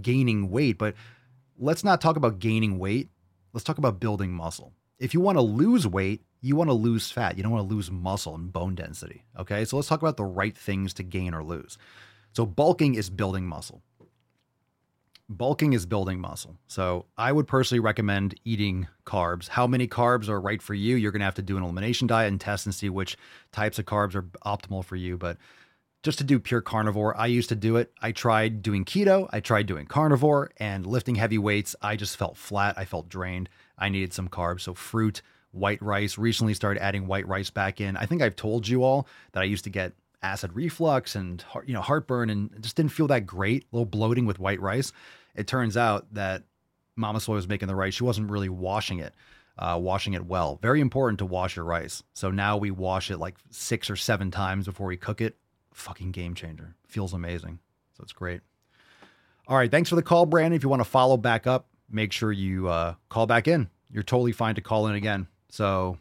gaining 0.00 0.50
weight, 0.50 0.78
but 0.78 0.94
let's 1.58 1.84
not 1.84 2.00
talk 2.00 2.16
about 2.16 2.38
gaining 2.38 2.78
weight. 2.78 3.08
Let's 3.52 3.64
talk 3.64 3.78
about 3.78 4.00
building 4.00 4.32
muscle. 4.32 4.72
If 4.98 5.14
you 5.14 5.20
want 5.20 5.38
to 5.38 5.42
lose 5.42 5.86
weight, 5.86 6.22
you 6.40 6.56
want 6.56 6.70
to 6.70 6.74
lose 6.74 7.10
fat. 7.10 7.36
You 7.36 7.42
don't 7.42 7.52
want 7.52 7.68
to 7.68 7.74
lose 7.74 7.90
muscle 7.90 8.34
and 8.34 8.52
bone 8.52 8.74
density. 8.74 9.24
Okay. 9.38 9.64
So 9.64 9.76
let's 9.76 9.88
talk 9.88 10.02
about 10.02 10.16
the 10.16 10.24
right 10.24 10.56
things 10.56 10.94
to 10.94 11.02
gain 11.02 11.34
or 11.34 11.42
lose. 11.42 11.78
So 12.32 12.46
bulking 12.46 12.94
is 12.94 13.10
building 13.10 13.46
muscle. 13.46 13.82
Bulking 15.30 15.74
is 15.74 15.84
building 15.84 16.20
muscle. 16.20 16.56
So 16.68 17.06
I 17.18 17.32
would 17.32 17.46
personally 17.46 17.80
recommend 17.80 18.34
eating 18.44 18.88
carbs. 19.04 19.48
How 19.48 19.66
many 19.66 19.86
carbs 19.86 20.28
are 20.28 20.40
right 20.40 20.62
for 20.62 20.74
you? 20.74 20.96
You're 20.96 21.12
going 21.12 21.20
to 21.20 21.26
have 21.26 21.34
to 21.34 21.42
do 21.42 21.56
an 21.56 21.62
elimination 21.62 22.06
diet 22.06 22.28
and 22.28 22.40
test 22.40 22.64
and 22.64 22.74
see 22.74 22.88
which 22.88 23.16
types 23.52 23.78
of 23.78 23.84
carbs 23.84 24.14
are 24.14 24.22
optimal 24.46 24.84
for 24.84 24.96
you. 24.96 25.18
But 25.18 25.36
just 26.02 26.18
to 26.18 26.24
do 26.24 26.38
pure 26.38 26.60
carnivore. 26.60 27.16
I 27.16 27.26
used 27.26 27.48
to 27.48 27.56
do 27.56 27.76
it. 27.76 27.92
I 28.00 28.12
tried 28.12 28.62
doing 28.62 28.84
keto, 28.84 29.28
I 29.32 29.40
tried 29.40 29.66
doing 29.66 29.86
carnivore, 29.86 30.50
and 30.58 30.86
lifting 30.86 31.16
heavy 31.16 31.38
weights. 31.38 31.74
I 31.82 31.96
just 31.96 32.16
felt 32.16 32.36
flat. 32.36 32.78
I 32.78 32.84
felt 32.84 33.08
drained. 33.08 33.48
I 33.78 33.88
needed 33.88 34.12
some 34.12 34.28
carbs. 34.28 34.62
So, 34.62 34.74
fruit, 34.74 35.22
white 35.50 35.82
rice. 35.82 36.18
Recently 36.18 36.54
started 36.54 36.82
adding 36.82 37.06
white 37.06 37.26
rice 37.26 37.50
back 37.50 37.80
in. 37.80 37.96
I 37.96 38.06
think 38.06 38.22
I've 38.22 38.36
told 38.36 38.68
you 38.68 38.84
all 38.84 39.08
that 39.32 39.40
I 39.40 39.44
used 39.44 39.64
to 39.64 39.70
get 39.70 39.92
acid 40.20 40.52
reflux 40.52 41.14
and 41.14 41.44
you 41.64 41.72
know 41.72 41.80
heartburn 41.80 42.28
and 42.28 42.50
just 42.60 42.76
didn't 42.76 42.92
feel 42.92 43.06
that 43.08 43.26
great. 43.26 43.64
A 43.64 43.76
little 43.76 43.86
bloating 43.86 44.26
with 44.26 44.38
white 44.38 44.60
rice. 44.60 44.92
It 45.34 45.46
turns 45.46 45.76
out 45.76 46.12
that 46.14 46.44
Mama 46.96 47.20
Soy 47.20 47.34
was 47.34 47.48
making 47.48 47.68
the 47.68 47.76
rice. 47.76 47.94
She 47.94 48.04
wasn't 48.04 48.30
really 48.30 48.48
washing 48.48 48.98
it. 48.98 49.14
Uh, 49.56 49.76
washing 49.76 50.14
it 50.14 50.24
well. 50.24 50.56
Very 50.62 50.80
important 50.80 51.18
to 51.18 51.26
wash 51.26 51.56
your 51.56 51.64
rice. 51.64 52.04
So 52.14 52.30
now 52.30 52.56
we 52.56 52.70
wash 52.70 53.10
it 53.10 53.18
like 53.18 53.36
six 53.50 53.90
or 53.90 53.96
seven 53.96 54.30
times 54.30 54.66
before 54.66 54.86
we 54.86 54.96
cook 54.96 55.20
it 55.20 55.36
fucking 55.78 56.12
game 56.12 56.34
changer. 56.34 56.74
Feels 56.86 57.12
amazing. 57.12 57.60
So 57.96 58.02
it's 58.02 58.12
great. 58.12 58.40
All 59.46 59.56
right. 59.56 59.70
Thanks 59.70 59.88
for 59.88 59.96
the 59.96 60.02
call, 60.02 60.26
Brandon. 60.26 60.56
If 60.56 60.62
you 60.62 60.68
want 60.68 60.80
to 60.80 60.88
follow 60.88 61.16
back 61.16 61.46
up, 61.46 61.68
make 61.90 62.12
sure 62.12 62.32
you 62.32 62.68
uh, 62.68 62.94
call 63.08 63.26
back 63.26 63.48
in. 63.48 63.70
You're 63.90 64.02
totally 64.02 64.32
fine 64.32 64.54
to 64.56 64.60
call 64.60 64.86
in 64.88 64.94
again. 64.94 65.26
So 65.48 65.98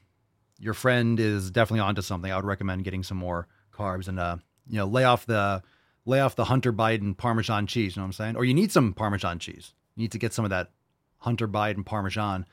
your 0.60 0.74
friend 0.74 1.20
is 1.20 1.50
definitely 1.50 1.82
onto 1.82 2.02
something. 2.02 2.32
I 2.32 2.36
would 2.36 2.46
recommend 2.46 2.84
getting 2.84 3.04
some 3.04 3.18
more 3.18 3.48
carbs 3.74 4.08
and 4.08 4.20
uh, 4.20 4.38
you 4.68 4.78
know, 4.78 4.86
lay 4.86 5.06
off 5.06 5.26
the 5.26 5.64
lay 6.06 6.20
off 6.20 6.36
the 6.36 6.46
Hunter 6.46 6.74
Biden 6.74 7.16
Parmesan 7.16 7.68
cheese. 7.68 7.96
You 7.96 8.02
know 8.02 8.06
what 8.06 8.08
I'm 8.08 8.14
saying? 8.14 8.36
Or 8.36 8.44
you 8.44 8.54
need 8.54 8.72
some 8.72 8.94
Parmesan 8.94 9.40
cheese. 9.40 9.74
You 9.96 10.02
need 10.02 10.12
to 10.12 10.20
get 10.20 10.34
some 10.34 10.46
of 10.46 10.50
that 10.52 10.72
Hunter 11.20 11.48
Biden 11.48 11.86
Parmesan. 11.86 12.46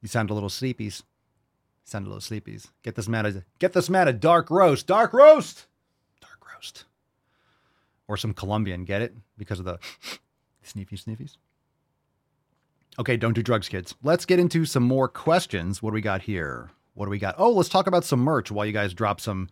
You 0.00 0.08
sound 0.08 0.30
a 0.30 0.34
little 0.34 0.48
sleepies. 0.48 1.02
Sound 1.84 2.06
a 2.06 2.10
little 2.10 2.20
sleepies. 2.20 2.68
Get 2.82 2.96
this 2.96 3.08
man 3.08 3.24
a 3.26 3.44
get 3.60 3.72
this 3.72 3.88
man 3.88 4.08
a 4.08 4.12
dark 4.12 4.50
roast. 4.50 4.86
Dark 4.88 5.12
roast 5.12 5.67
roast. 6.58 6.84
Or 8.06 8.16
some 8.16 8.34
Colombian, 8.34 8.84
get 8.84 9.02
it? 9.02 9.14
Because 9.36 9.58
of 9.58 9.64
the 9.64 9.78
sniffy 10.62 10.96
sniffies. 10.96 11.36
Okay, 12.98 13.16
don't 13.16 13.34
do 13.34 13.42
drugs, 13.42 13.68
kids. 13.68 13.94
Let's 14.02 14.24
get 14.24 14.40
into 14.40 14.64
some 14.64 14.82
more 14.82 15.08
questions. 15.08 15.82
What 15.82 15.90
do 15.90 15.94
we 15.94 16.00
got 16.00 16.22
here? 16.22 16.70
What 16.94 17.06
do 17.06 17.10
we 17.10 17.18
got? 17.18 17.36
Oh, 17.38 17.52
let's 17.52 17.68
talk 17.68 17.86
about 17.86 18.04
some 18.04 18.20
merch 18.20 18.50
while 18.50 18.66
you 18.66 18.72
guys 18.72 18.92
drop 18.92 19.20
some 19.20 19.48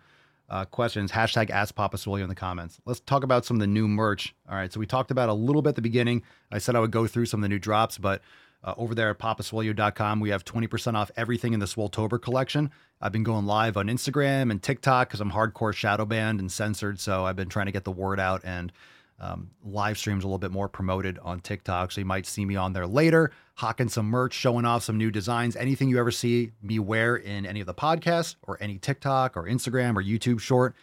uh, 0.48 0.64
questions. 0.64 1.12
Hashtag 1.12 1.50
Ask 1.50 1.74
Papa 1.74 1.96
Swolio 1.96 2.22
in 2.22 2.28
the 2.28 2.34
comments. 2.34 2.80
Let's 2.86 3.00
talk 3.00 3.22
about 3.22 3.44
some 3.44 3.56
of 3.56 3.60
the 3.60 3.68
new 3.68 3.86
merch. 3.86 4.34
All 4.48 4.56
right, 4.56 4.72
so 4.72 4.80
we 4.80 4.86
talked 4.86 5.12
about 5.12 5.28
a 5.28 5.34
little 5.34 5.62
bit 5.62 5.70
at 5.70 5.74
the 5.76 5.82
beginning. 5.82 6.22
I 6.50 6.58
said 6.58 6.74
I 6.74 6.80
would 6.80 6.90
go 6.90 7.06
through 7.06 7.26
some 7.26 7.38
of 7.38 7.42
the 7.42 7.48
new 7.48 7.60
drops, 7.60 7.98
but 7.98 8.20
uh, 8.64 8.74
over 8.76 8.94
there 8.94 9.10
at 9.10 9.18
papaswolio.com, 9.18 10.20
we 10.20 10.30
have 10.30 10.44
20% 10.44 10.94
off 10.94 11.10
everything 11.16 11.52
in 11.52 11.60
the 11.60 11.66
Swoltober 11.66 12.20
collection. 12.20 12.70
I've 13.00 13.12
been 13.12 13.22
going 13.22 13.46
live 13.46 13.76
on 13.76 13.86
Instagram 13.86 14.50
and 14.50 14.62
TikTok 14.62 15.08
because 15.08 15.20
I'm 15.20 15.32
hardcore 15.32 15.72
shadow 15.72 16.04
banned 16.04 16.40
and 16.40 16.50
censored. 16.50 16.98
So 16.98 17.24
I've 17.24 17.36
been 17.36 17.48
trying 17.48 17.66
to 17.66 17.72
get 17.72 17.84
the 17.84 17.92
word 17.92 18.18
out 18.18 18.42
and 18.44 18.72
um, 19.18 19.50
live 19.64 19.98
streams 19.98 20.24
a 20.24 20.26
little 20.26 20.38
bit 20.38 20.50
more 20.50 20.68
promoted 20.68 21.18
on 21.20 21.40
TikTok. 21.40 21.92
So 21.92 22.00
you 22.00 22.04
might 22.04 22.26
see 22.26 22.44
me 22.44 22.56
on 22.56 22.72
there 22.72 22.86
later, 22.86 23.32
hawking 23.54 23.88
some 23.88 24.06
merch, 24.06 24.34
showing 24.34 24.64
off 24.64 24.82
some 24.82 24.98
new 24.98 25.10
designs. 25.10 25.56
Anything 25.56 25.88
you 25.88 25.98
ever 25.98 26.10
see 26.10 26.52
me 26.62 26.78
wear 26.78 27.16
in 27.16 27.46
any 27.46 27.60
of 27.60 27.66
the 27.66 27.74
podcasts 27.74 28.36
or 28.42 28.58
any 28.60 28.78
TikTok 28.78 29.36
or 29.36 29.44
Instagram 29.44 29.96
or 29.96 30.02
YouTube 30.02 30.40
short, 30.40 30.74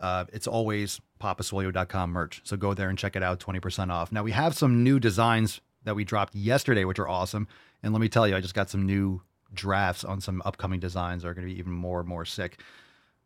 uh, 0.00 0.24
it's 0.32 0.46
always 0.46 1.00
papaswolio.com 1.20 2.10
merch. 2.10 2.40
So 2.44 2.56
go 2.56 2.74
there 2.74 2.88
and 2.88 2.98
check 2.98 3.14
it 3.14 3.22
out, 3.22 3.40
20% 3.40 3.90
off. 3.90 4.10
Now 4.10 4.22
we 4.22 4.32
have 4.32 4.54
some 4.54 4.82
new 4.82 4.98
designs 4.98 5.60
that 5.84 5.96
we 5.96 6.04
dropped 6.04 6.34
yesterday, 6.34 6.84
which 6.84 6.98
are 6.98 7.08
awesome. 7.08 7.48
And 7.82 7.92
let 7.92 8.00
me 8.00 8.08
tell 8.08 8.26
you, 8.26 8.36
I 8.36 8.40
just 8.40 8.54
got 8.54 8.70
some 8.70 8.86
new 8.86 9.22
drafts 9.54 10.04
on 10.04 10.20
some 10.20 10.42
upcoming 10.44 10.80
designs 10.80 11.22
that 11.22 11.28
are 11.28 11.34
going 11.34 11.46
to 11.46 11.52
be 11.52 11.58
even 11.58 11.72
more 11.72 12.00
and 12.00 12.08
more 12.08 12.24
sick. 12.24 12.60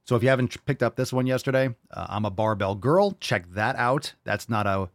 So 0.04 0.14
if 0.14 0.22
you 0.22 0.28
haven't 0.28 0.64
picked 0.66 0.82
up 0.82 0.96
this 0.96 1.12
one 1.12 1.26
yesterday, 1.26 1.74
uh, 1.90 2.06
I'm 2.08 2.24
a 2.24 2.30
barbell 2.30 2.74
girl. 2.74 3.16
Check 3.20 3.46
that 3.54 3.76
out. 3.76 4.14
That's 4.24 4.48
not 4.48 4.66
a 4.66 4.88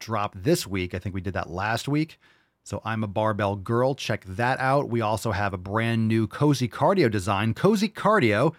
drop 0.00 0.34
this 0.36 0.66
week. 0.66 0.94
I 0.94 0.98
think 0.98 1.14
we 1.14 1.20
did 1.20 1.34
that 1.34 1.50
last 1.50 1.88
week. 1.88 2.18
So 2.64 2.82
I'm 2.84 3.04
a 3.04 3.08
barbell 3.08 3.54
girl. 3.54 3.94
Check 3.94 4.24
that 4.24 4.58
out. 4.58 4.88
We 4.88 5.00
also 5.00 5.30
have 5.30 5.54
a 5.54 5.58
brand 5.58 6.08
new 6.08 6.26
Cozy 6.26 6.68
Cardio 6.68 7.08
design. 7.08 7.54
Cozy 7.54 7.88
Cardio 7.88 8.54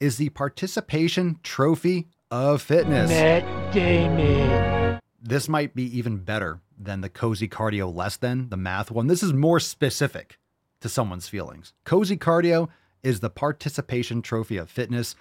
is 0.00 0.16
the 0.16 0.30
participation 0.30 1.38
trophy 1.42 2.08
of 2.30 2.62
fitness. 2.62 3.10
Matt 3.10 3.74
Damon. 3.74 4.79
This 5.20 5.48
might 5.48 5.74
be 5.74 5.84
even 5.96 6.18
better 6.18 6.60
than 6.78 7.02
the 7.02 7.10
Cozy 7.10 7.48
Cardio 7.48 7.94
less 7.94 8.16
than, 8.16 8.48
the 8.48 8.56
math 8.56 8.90
one. 8.90 9.06
This 9.06 9.22
is 9.22 9.32
more 9.32 9.60
specific 9.60 10.38
to 10.80 10.88
someone's 10.88 11.28
feelings. 11.28 11.74
Cozy 11.84 12.16
Cardio 12.16 12.68
is 13.02 13.20
the 13.20 13.30
participation 13.30 14.22
trophy 14.22 14.56
of 14.56 14.70
fitness. 14.70 15.14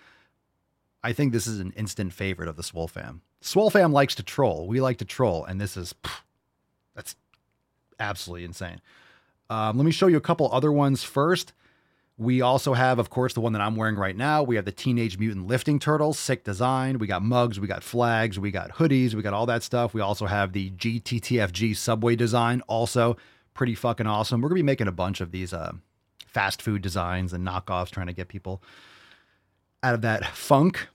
I 1.03 1.13
think 1.13 1.31
this 1.31 1.47
is 1.47 1.59
an 1.59 1.73
instant 1.75 2.13
favorite 2.13 2.49
of 2.49 2.55
the 2.55 2.63
Swole 2.63 2.87
fam. 2.87 3.21
Swole 3.41 3.69
fam 3.69 3.91
likes 3.91 4.15
to 4.15 4.23
troll. 4.23 4.67
We 4.67 4.81
like 4.81 4.97
to 4.97 5.05
troll, 5.05 5.45
and 5.45 5.59
this 5.59 5.77
is 5.77 5.93
that's 6.95 7.15
absolutely 7.99 8.45
insane. 8.45 8.81
Um, 9.49 9.77
let 9.77 9.85
me 9.85 9.91
show 9.91 10.07
you 10.07 10.17
a 10.17 10.21
couple 10.21 10.49
other 10.51 10.71
ones 10.71 11.03
first. 11.03 11.53
We 12.19 12.41
also 12.41 12.73
have, 12.73 12.99
of 12.99 13.09
course, 13.09 13.33
the 13.33 13.39
one 13.39 13.53
that 13.53 13.61
I'm 13.61 13.77
wearing 13.77 13.95
right 13.95 14.15
now. 14.15 14.43
We 14.43 14.57
have 14.57 14.65
the 14.65 14.73
Teenage 14.73 15.17
Mutant 15.17 15.47
Lifting 15.47 15.79
Turtles, 15.79 16.19
sick 16.19 16.43
design. 16.43 16.99
We 16.99 17.07
got 17.07 17.23
mugs, 17.23 17.61
we 17.61 17.67
got 17.67 17.81
flags, 17.81 18.37
we 18.37 18.51
got 18.51 18.71
hoodies, 18.71 19.13
we 19.13 19.21
got 19.21 19.33
all 19.33 19.45
that 19.45 19.63
stuff. 19.63 19.93
We 19.93 20.01
also 20.01 20.25
have 20.25 20.51
the 20.51 20.69
GTTFG 20.71 21.77
Subway 21.77 22.17
design, 22.17 22.61
also 22.67 23.15
pretty 23.53 23.73
fucking 23.73 24.05
awesome. 24.05 24.41
We're 24.41 24.49
gonna 24.49 24.59
be 24.59 24.63
making 24.63 24.89
a 24.89 24.91
bunch 24.91 25.21
of 25.21 25.31
these 25.31 25.53
uh, 25.53 25.71
fast 26.27 26.61
food 26.61 26.81
designs 26.81 27.31
and 27.31 27.47
knockoffs, 27.47 27.89
trying 27.89 28.07
to 28.07 28.13
get 28.13 28.27
people 28.27 28.61
out 29.81 29.93
of 29.93 30.01
that 30.01 30.25
funk. 30.25 30.89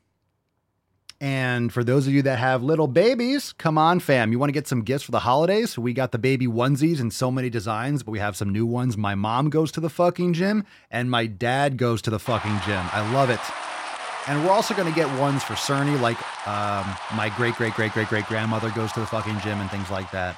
And 1.24 1.72
for 1.72 1.82
those 1.82 2.06
of 2.06 2.12
you 2.12 2.20
that 2.20 2.38
have 2.38 2.62
little 2.62 2.86
babies, 2.86 3.54
come 3.54 3.78
on, 3.78 3.98
fam. 3.98 4.30
You 4.30 4.38
want 4.38 4.50
to 4.50 4.52
get 4.52 4.68
some 4.68 4.82
gifts 4.82 5.04
for 5.04 5.10
the 5.10 5.20
holidays? 5.20 5.78
We 5.78 5.94
got 5.94 6.12
the 6.12 6.18
baby 6.18 6.46
onesies 6.46 7.00
in 7.00 7.10
so 7.10 7.30
many 7.30 7.48
designs, 7.48 8.02
but 8.02 8.10
we 8.10 8.18
have 8.18 8.36
some 8.36 8.52
new 8.52 8.66
ones. 8.66 8.98
My 8.98 9.14
mom 9.14 9.48
goes 9.48 9.72
to 9.72 9.80
the 9.80 9.88
fucking 9.88 10.34
gym, 10.34 10.66
and 10.90 11.10
my 11.10 11.24
dad 11.24 11.78
goes 11.78 12.02
to 12.02 12.10
the 12.10 12.18
fucking 12.18 12.60
gym. 12.66 12.84
I 12.92 13.10
love 13.14 13.30
it. 13.30 13.40
And 14.28 14.44
we're 14.44 14.52
also 14.52 14.74
going 14.74 14.86
to 14.86 14.94
get 14.94 15.08
ones 15.18 15.42
for 15.42 15.54
Cerny, 15.54 15.98
like 15.98 16.18
um, 16.46 16.94
my 17.16 17.32
great, 17.34 17.54
great, 17.54 17.72
great, 17.72 17.92
great, 17.92 18.08
great 18.08 18.26
grandmother 18.26 18.68
goes 18.72 18.92
to 18.92 19.00
the 19.00 19.06
fucking 19.06 19.40
gym 19.40 19.62
and 19.62 19.70
things 19.70 19.90
like 19.90 20.10
that. 20.10 20.36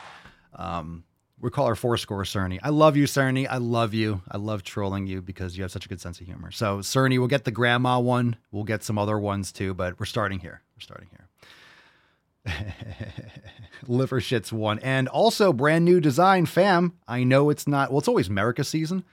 Um, 0.55 1.03
we 1.41 1.51
call 1.51 1.67
her 1.67 1.77
four 1.77 1.97
score 1.97 2.23
Cerny. 2.23 2.59
I 2.63 2.71
love 2.71 2.97
you, 2.97 3.05
Cerny. 3.05 3.47
I 3.49 3.59
love 3.59 3.93
you. 3.93 4.23
I 4.31 4.39
love 4.39 4.63
trolling 4.63 5.07
you 5.07 5.21
because 5.21 5.57
you 5.57 5.63
have 5.63 5.71
such 5.71 5.85
a 5.85 5.89
good 5.89 6.01
sense 6.01 6.21
of 6.21 6.27
humor. 6.27 6.51
So, 6.51 6.79
Cerny, 6.79 7.19
we'll 7.19 7.29
get 7.29 7.45
the 7.45 7.51
grandma 7.51 7.99
one. 7.99 8.37
We'll 8.51 8.65
get 8.65 8.83
some 8.83 8.99
other 8.99 9.19
ones 9.19 9.53
too, 9.53 9.75
but 9.75 10.01
we're 10.01 10.07
starting 10.07 10.41
here. 10.41 10.63
We're 10.77 10.81
starting 10.81 11.09
here. 11.11 11.29
Liver 13.87 14.21
shits 14.21 14.51
one. 14.51 14.79
And 14.79 15.09
also, 15.09 15.53
brand 15.53 15.85
new 15.85 16.01
design, 16.01 16.47
fam. 16.47 16.95
I 17.07 17.25
know 17.25 17.51
it's 17.51 17.67
not, 17.67 17.91
well, 17.91 17.99
it's 17.99 18.09
always 18.09 18.29
America 18.29 18.65
season, 18.65 19.05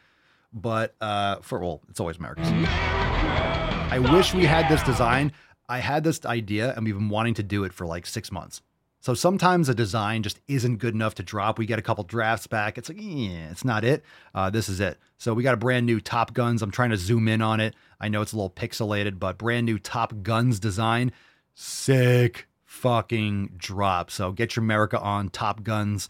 but 0.53 0.95
uh, 1.01 1.37
for, 1.41 1.59
well, 1.59 1.81
it's 1.89 1.99
always 1.99 2.17
America 2.17 2.45
season. 2.45 2.65
I 2.65 3.99
wish 3.99 4.33
we 4.33 4.45
had 4.45 4.69
this 4.69 4.81
design. 4.83 5.33
I 5.67 5.79
had 5.79 6.03
this 6.03 6.25
idea 6.25 6.73
and 6.75 6.85
we've 6.85 6.95
been 6.95 7.09
wanting 7.09 7.33
to 7.35 7.43
do 7.43 7.63
it 7.63 7.73
for 7.73 7.85
like 7.85 8.05
six 8.05 8.31
months. 8.31 8.61
So 9.03 9.13
sometimes 9.13 9.67
a 9.67 9.75
design 9.75 10.23
just 10.23 10.39
isn't 10.47 10.77
good 10.77 10.93
enough 10.93 11.13
to 11.15 11.23
drop. 11.23 11.59
We 11.59 11.65
get 11.65 11.77
a 11.77 11.81
couple 11.81 12.05
drafts 12.05 12.47
back. 12.47 12.77
It's 12.77 12.87
like, 12.87 12.99
yeah, 13.01 13.51
it's 13.51 13.65
not 13.65 13.83
it. 13.83 14.01
Uh, 14.33 14.49
this 14.49 14.69
is 14.69 14.79
it. 14.79 14.97
So 15.17 15.33
we 15.33 15.43
got 15.43 15.53
a 15.53 15.57
brand 15.57 15.85
new 15.85 15.99
Top 15.99 16.33
Guns. 16.33 16.61
I'm 16.61 16.71
trying 16.71 16.91
to 16.91 16.95
zoom 16.95 17.27
in 17.27 17.41
on 17.41 17.59
it. 17.59 17.75
I 17.99 18.07
know 18.07 18.21
it's 18.21 18.31
a 18.31 18.37
little 18.37 18.49
pixelated, 18.49 19.19
but 19.19 19.37
brand 19.37 19.65
new 19.65 19.77
Top 19.77 20.13
Guns 20.23 20.57
design. 20.57 21.11
Sick 21.53 22.47
fucking 22.63 23.55
drop. 23.57 24.09
So 24.09 24.31
get 24.31 24.55
your 24.55 24.63
America 24.63 24.97
on 24.97 25.27
Top 25.27 25.63
Guns. 25.63 26.07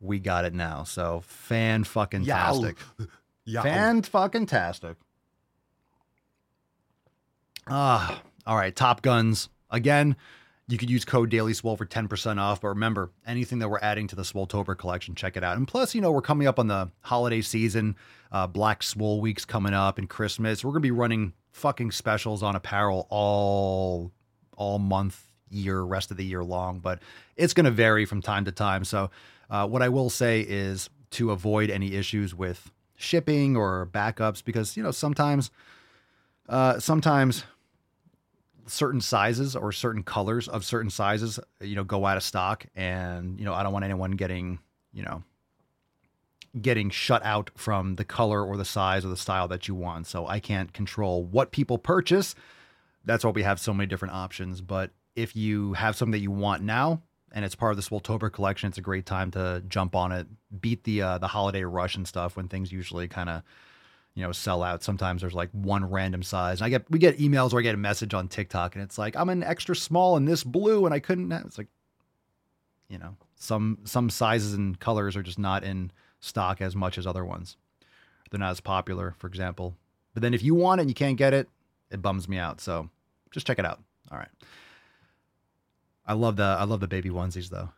We 0.00 0.18
got 0.18 0.44
it 0.44 0.52
now. 0.52 0.82
So 0.82 1.22
fan 1.24 1.84
fucking 1.84 2.24
tastic. 2.24 2.76
Fan 3.62 4.02
fucking 4.02 4.46
tastic. 4.46 4.96
Ah, 7.68 8.20
all 8.46 8.56
right. 8.56 8.74
Top 8.74 9.00
Guns 9.02 9.48
again. 9.70 10.16
You 10.70 10.78
could 10.78 10.88
use 10.88 11.04
code 11.04 11.30
Daily 11.30 11.52
Swole 11.52 11.76
for 11.76 11.84
10% 11.84 12.38
off. 12.38 12.60
But 12.60 12.68
remember, 12.68 13.10
anything 13.26 13.58
that 13.58 13.68
we're 13.68 13.80
adding 13.80 14.06
to 14.08 14.16
the 14.16 14.22
Swoltober 14.22 14.78
collection, 14.78 15.14
check 15.14 15.36
it 15.36 15.42
out. 15.42 15.56
And 15.56 15.66
plus, 15.66 15.94
you 15.94 16.00
know, 16.00 16.12
we're 16.12 16.22
coming 16.22 16.46
up 16.46 16.58
on 16.58 16.68
the 16.68 16.90
holiday 17.00 17.40
season. 17.40 17.96
Uh, 18.30 18.46
Black 18.46 18.82
Swole 18.82 19.20
Week's 19.20 19.44
coming 19.44 19.74
up 19.74 19.98
and 19.98 20.08
Christmas. 20.08 20.64
We're 20.64 20.70
going 20.70 20.82
to 20.82 20.86
be 20.86 20.92
running 20.92 21.32
fucking 21.50 21.90
specials 21.90 22.42
on 22.42 22.54
apparel 22.54 23.06
all 23.10 24.12
all 24.56 24.78
month, 24.78 25.26
year, 25.48 25.80
rest 25.82 26.10
of 26.10 26.16
the 26.16 26.24
year 26.24 26.44
long. 26.44 26.78
But 26.78 27.00
it's 27.36 27.54
going 27.54 27.64
to 27.64 27.70
vary 27.70 28.04
from 28.04 28.22
time 28.22 28.44
to 28.44 28.52
time. 28.52 28.84
So 28.84 29.10
uh, 29.48 29.66
what 29.66 29.82
I 29.82 29.88
will 29.88 30.10
say 30.10 30.42
is 30.42 30.88
to 31.12 31.32
avoid 31.32 31.70
any 31.70 31.94
issues 31.94 32.34
with 32.34 32.70
shipping 32.96 33.56
or 33.56 33.88
backups, 33.90 34.44
because, 34.44 34.76
you 34.76 34.82
know, 34.82 34.90
sometimes, 34.90 35.50
uh, 36.48 36.78
sometimes 36.78 37.44
certain 38.70 39.00
sizes 39.00 39.56
or 39.56 39.72
certain 39.72 40.02
colors 40.02 40.48
of 40.48 40.64
certain 40.64 40.90
sizes, 40.90 41.38
you 41.60 41.74
know, 41.74 41.84
go 41.84 42.06
out 42.06 42.16
of 42.16 42.22
stock. 42.22 42.66
And, 42.74 43.38
you 43.38 43.44
know, 43.44 43.54
I 43.54 43.62
don't 43.62 43.72
want 43.72 43.84
anyone 43.84 44.12
getting, 44.12 44.58
you 44.92 45.02
know, 45.02 45.22
getting 46.60 46.90
shut 46.90 47.24
out 47.24 47.50
from 47.54 47.96
the 47.96 48.04
color 48.04 48.44
or 48.44 48.56
the 48.56 48.64
size 48.64 49.04
or 49.04 49.08
the 49.08 49.16
style 49.16 49.48
that 49.48 49.68
you 49.68 49.74
want. 49.74 50.06
So 50.06 50.26
I 50.26 50.40
can't 50.40 50.72
control 50.72 51.24
what 51.24 51.52
people 51.52 51.78
purchase. 51.78 52.34
That's 53.04 53.24
why 53.24 53.30
we 53.30 53.42
have 53.42 53.60
so 53.60 53.72
many 53.72 53.86
different 53.86 54.14
options. 54.14 54.60
But 54.60 54.90
if 55.16 55.36
you 55.36 55.74
have 55.74 55.96
something 55.96 56.12
that 56.12 56.18
you 56.18 56.30
want 56.30 56.62
now 56.62 57.02
and 57.32 57.44
it's 57.44 57.54
part 57.54 57.72
of 57.72 57.76
the 57.76 57.82
Swoltober 57.82 58.32
collection, 58.32 58.68
it's 58.68 58.78
a 58.78 58.82
great 58.82 59.06
time 59.06 59.30
to 59.32 59.62
jump 59.68 59.94
on 59.94 60.12
it, 60.12 60.26
beat 60.60 60.84
the 60.84 61.02
uh, 61.02 61.18
the 61.18 61.28
holiday 61.28 61.64
rush 61.64 61.94
and 61.94 62.06
stuff 62.06 62.36
when 62.36 62.48
things 62.48 62.72
usually 62.72 63.08
kind 63.08 63.28
of 63.28 63.42
you 64.14 64.22
know, 64.22 64.32
sell 64.32 64.62
out. 64.62 64.82
Sometimes 64.82 65.20
there's 65.20 65.34
like 65.34 65.50
one 65.52 65.88
random 65.88 66.22
size. 66.22 66.60
And 66.60 66.66
I 66.66 66.68
get 66.70 66.90
we 66.90 66.98
get 66.98 67.18
emails 67.18 67.52
or 67.52 67.60
I 67.60 67.62
get 67.62 67.74
a 67.74 67.78
message 67.78 68.14
on 68.14 68.28
TikTok 68.28 68.74
and 68.74 68.82
it's 68.82 68.98
like, 68.98 69.16
I'm 69.16 69.28
an 69.28 69.42
extra 69.42 69.76
small 69.76 70.16
in 70.16 70.24
this 70.24 70.44
blue 70.44 70.84
and 70.84 70.94
I 70.94 70.98
couldn't 70.98 71.30
have 71.30 71.44
it's 71.46 71.58
like 71.58 71.68
you 72.88 72.98
know, 72.98 73.16
some 73.36 73.78
some 73.84 74.10
sizes 74.10 74.52
and 74.52 74.78
colors 74.78 75.16
are 75.16 75.22
just 75.22 75.38
not 75.38 75.64
in 75.64 75.92
stock 76.18 76.60
as 76.60 76.74
much 76.74 76.98
as 76.98 77.06
other 77.06 77.24
ones. 77.24 77.56
They're 78.30 78.40
not 78.40 78.50
as 78.50 78.60
popular, 78.60 79.14
for 79.18 79.26
example. 79.26 79.76
But 80.12 80.22
then 80.22 80.34
if 80.34 80.42
you 80.42 80.54
want 80.54 80.80
it 80.80 80.82
and 80.82 80.90
you 80.90 80.94
can't 80.94 81.16
get 81.16 81.32
it, 81.32 81.48
it 81.90 82.02
bums 82.02 82.28
me 82.28 82.36
out. 82.36 82.60
So 82.60 82.90
just 83.30 83.46
check 83.46 83.58
it 83.58 83.64
out. 83.64 83.80
All 84.10 84.18
right. 84.18 84.28
I 86.06 86.14
love 86.14 86.36
the 86.36 86.42
I 86.42 86.64
love 86.64 86.80
the 86.80 86.88
baby 86.88 87.10
onesies 87.10 87.48
though. 87.48 87.70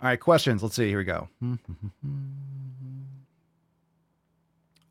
All 0.00 0.08
right, 0.08 0.18
questions. 0.18 0.62
Let's 0.62 0.76
see. 0.76 0.88
Here 0.88 0.98
we 0.98 1.04
go. 1.04 1.28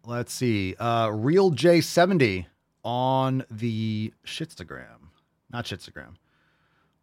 Let's 0.10 0.34
see. 0.34 0.74
Uh, 0.74 1.10
Real 1.10 1.52
J70 1.52 2.48
on 2.84 3.46
the 3.52 4.12
Shitstagram. 4.26 5.12
Not 5.52 5.66
Shitstagram. 5.66 6.16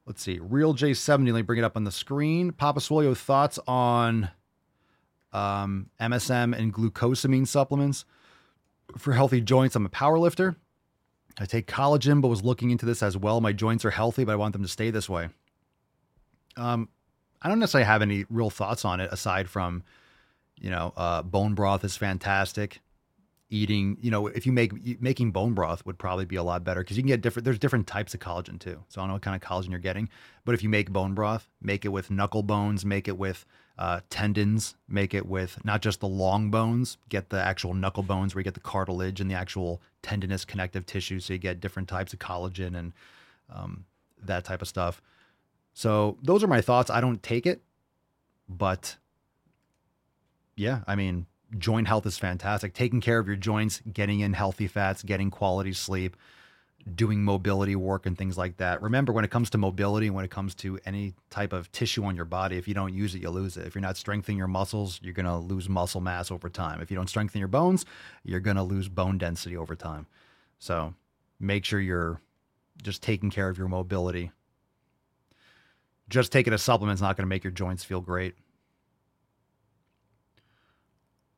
Let's 0.07 0.21
see. 0.21 0.40
Real 0.42 0.75
J70. 0.75 1.27
Let 1.27 1.35
me 1.37 1.42
bring 1.42 1.61
it 1.61 1.64
up 1.64 1.77
on 1.77 1.85
the 1.85 1.92
screen. 1.92 2.51
Papa 2.51 2.81
Swolio 2.81 3.16
thoughts 3.16 3.61
on 3.69 4.31
um, 5.33 5.88
MSM 6.01 6.59
and 6.59 6.75
glucosamine 6.75 7.47
supplements 7.47 8.05
for 8.99 9.12
healthy 9.12 9.40
joints. 9.40 9.77
I'm 9.77 9.87
a 9.87 9.88
power 9.88 10.19
lifter. 10.19 10.57
I 11.38 11.45
take 11.45 11.69
collagen, 11.69 12.21
but 12.21 12.27
was 12.27 12.42
looking 12.42 12.73
into 12.73 12.87
this 12.87 13.05
as 13.05 13.16
well. 13.16 13.40
My 13.40 13.53
joints 13.53 13.85
are 13.85 13.92
healthy, 13.92 14.25
but 14.25 14.33
I 14.33 14.37
want 14.37 14.53
them 14.53 14.62
to 14.62 14.69
stay 14.69 14.90
this 14.90 15.09
way. 15.09 15.29
Um, 16.57 16.88
I 17.40 17.49
don't 17.49 17.61
necessarily 17.61 17.87
have 17.87 18.03
any 18.03 18.25
real 18.31 18.51
thoughts 18.51 18.85
on 18.85 18.99
it 18.99 19.12
aside 19.12 19.49
from, 19.49 19.85
you 20.59 20.71
know, 20.71 20.92
uh, 20.97 21.23
bone 21.23 21.55
broth 21.55 21.85
is 21.85 21.97
fantastic 21.97 22.81
eating, 23.48 23.96
you 24.00 24.11
know, 24.11 24.26
if 24.26 24.44
you 24.46 24.52
make 24.52 25.00
making 25.00 25.30
bone 25.30 25.54
broth 25.54 25.87
would 25.87 25.98
probably 25.98 26.24
be 26.24 26.37
a 26.37 26.42
lot 26.42 26.64
better 26.64 26.80
because 26.80 26.96
you 26.96 27.02
can 27.02 27.09
get 27.09 27.20
different. 27.20 27.44
There's 27.44 27.59
different 27.59 27.87
types 27.87 28.12
of 28.14 28.20
collagen 28.20 28.59
too, 28.59 28.82
so 28.88 29.00
I 29.00 29.02
don't 29.02 29.09
know 29.09 29.14
what 29.14 29.22
kind 29.22 29.40
of 29.40 29.42
collagen 29.48 29.70
you're 29.70 29.78
getting. 29.78 30.09
But 30.44 30.54
if 30.54 30.62
you 30.62 30.68
make 30.68 30.90
bone 30.90 31.14
broth, 31.14 31.48
make 31.61 31.85
it 31.85 31.88
with 31.88 32.11
knuckle 32.11 32.42
bones, 32.42 32.85
make 32.85 33.06
it 33.06 33.16
with 33.16 33.44
uh, 33.78 34.00
tendons, 34.11 34.74
make 34.88 35.14
it 35.14 35.26
with 35.26 35.64
not 35.64 35.80
just 35.80 36.00
the 36.00 36.09
long 36.09 36.50
bones. 36.50 36.98
Get 37.09 37.30
the 37.30 37.40
actual 37.40 37.74
knuckle 37.74 38.02
bones 38.02 38.35
where 38.35 38.40
you 38.40 38.44
get 38.44 38.54
the 38.54 38.61
cartilage 38.61 39.20
and 39.20 39.30
the 39.30 39.35
actual 39.35 39.80
tendinous 40.02 40.44
connective 40.44 40.85
tissue, 40.85 41.20
so 41.20 41.32
you 41.32 41.38
get 41.38 41.61
different 41.61 41.88
types 41.88 42.12
of 42.12 42.18
collagen 42.18 42.76
and 42.76 42.92
um, 43.50 43.85
that 44.22 44.44
type 44.44 44.62
of 44.62 44.68
stuff. 44.68 45.00
So 45.72 46.16
those 46.22 46.42
are 46.42 46.48
my 46.48 46.62
thoughts. 46.62 46.90
I 46.90 47.00
don't 47.00 47.22
take 47.22 47.46
it, 47.46 47.62
but 48.48 48.96
yeah, 50.56 50.80
I 50.87 50.96
mean 50.96 51.26
joint 51.59 51.87
health 51.87 52.06
is 52.06 52.18
fantastic. 52.18 52.74
Taking 52.74 53.00
care 53.00 53.18
of 53.18 53.26
your 53.26 53.37
joints, 53.37 53.80
getting 53.92 54.20
in 54.20 54.32
healthy 54.32 54.66
fats, 54.66 55.02
getting 55.02 55.30
quality 55.30 55.72
sleep, 55.72 56.16
doing 56.94 57.24
mobility 57.24 57.74
work 57.74 58.06
and 58.06 58.16
things 58.16 58.38
like 58.38 58.59
that. 58.59 58.80
Remember, 58.80 59.12
when 59.12 59.24
it 59.24 59.30
comes 59.30 59.50
to 59.50 59.59
mobility, 59.59 60.09
when 60.09 60.24
it 60.24 60.30
comes 60.30 60.54
to 60.56 60.78
any 60.87 61.14
type 61.30 61.52
of 61.52 61.70
tissue 61.72 62.04
on 62.04 62.14
your 62.14 62.24
body, 62.24 62.56
if 62.56 62.68
you 62.68 62.74
don't 62.74 62.94
use 62.94 63.14
it, 63.14 63.22
you 63.22 63.30
lose 63.30 63.56
it. 63.56 63.66
If 63.66 63.74
you're 63.74 63.82
not 63.82 63.96
strengthening 63.96 64.38
your 64.38 64.46
muscles, 64.46 65.00
you're 65.02 65.12
going 65.12 65.26
to 65.26 65.37
lose 65.37 65.68
muscle 65.68 66.00
mass 66.00 66.30
over 66.30 66.48
time. 66.48 66.80
If 66.80 66.90
you 66.90 66.96
don't 66.96 67.09
strengthen 67.09 67.40
your 67.40 67.48
bones, 67.48 67.85
you're 68.22 68.40
going 68.40 68.56
to 68.56 68.62
lose 68.62 68.88
bone 68.88 69.18
density 69.18 69.56
over 69.56 69.74
time. 69.74 70.06
So 70.59 70.94
make 71.40 71.64
sure 71.64 71.80
you're 71.80 72.20
just 72.82 73.02
taking 73.02 73.30
care 73.30 73.48
of 73.48 73.59
your 73.59 73.68
mobility. 73.68 74.30
Just 76.09 76.30
taking 76.30 76.52
a 76.52 76.59
supplement 76.59 76.96
is 76.96 77.02
not 77.02 77.16
going 77.16 77.24
to 77.24 77.28
make 77.28 77.42
your 77.42 77.50
joints 77.50 77.82
feel 77.82 78.00
great. 78.00 78.35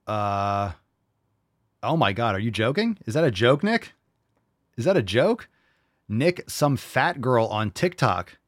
Uh, 0.09 0.73
oh 1.83 1.97
my 1.97 2.13
God, 2.15 2.35
are 2.35 2.41
you 2.41 2.51
joking? 2.51 2.99
Is 3.07 3.15
that 3.15 3.25
a 3.25 3.31
joke, 3.31 3.63
Nick? 3.63 3.93
Is 4.77 4.87
that 4.87 4.97
a 4.97 5.03
joke? 5.03 5.49
Nick, 6.09 6.49
some 6.49 6.77
fat 6.77 7.21
girl 7.21 7.47
on 7.47 7.71
TikTok. 7.71 8.39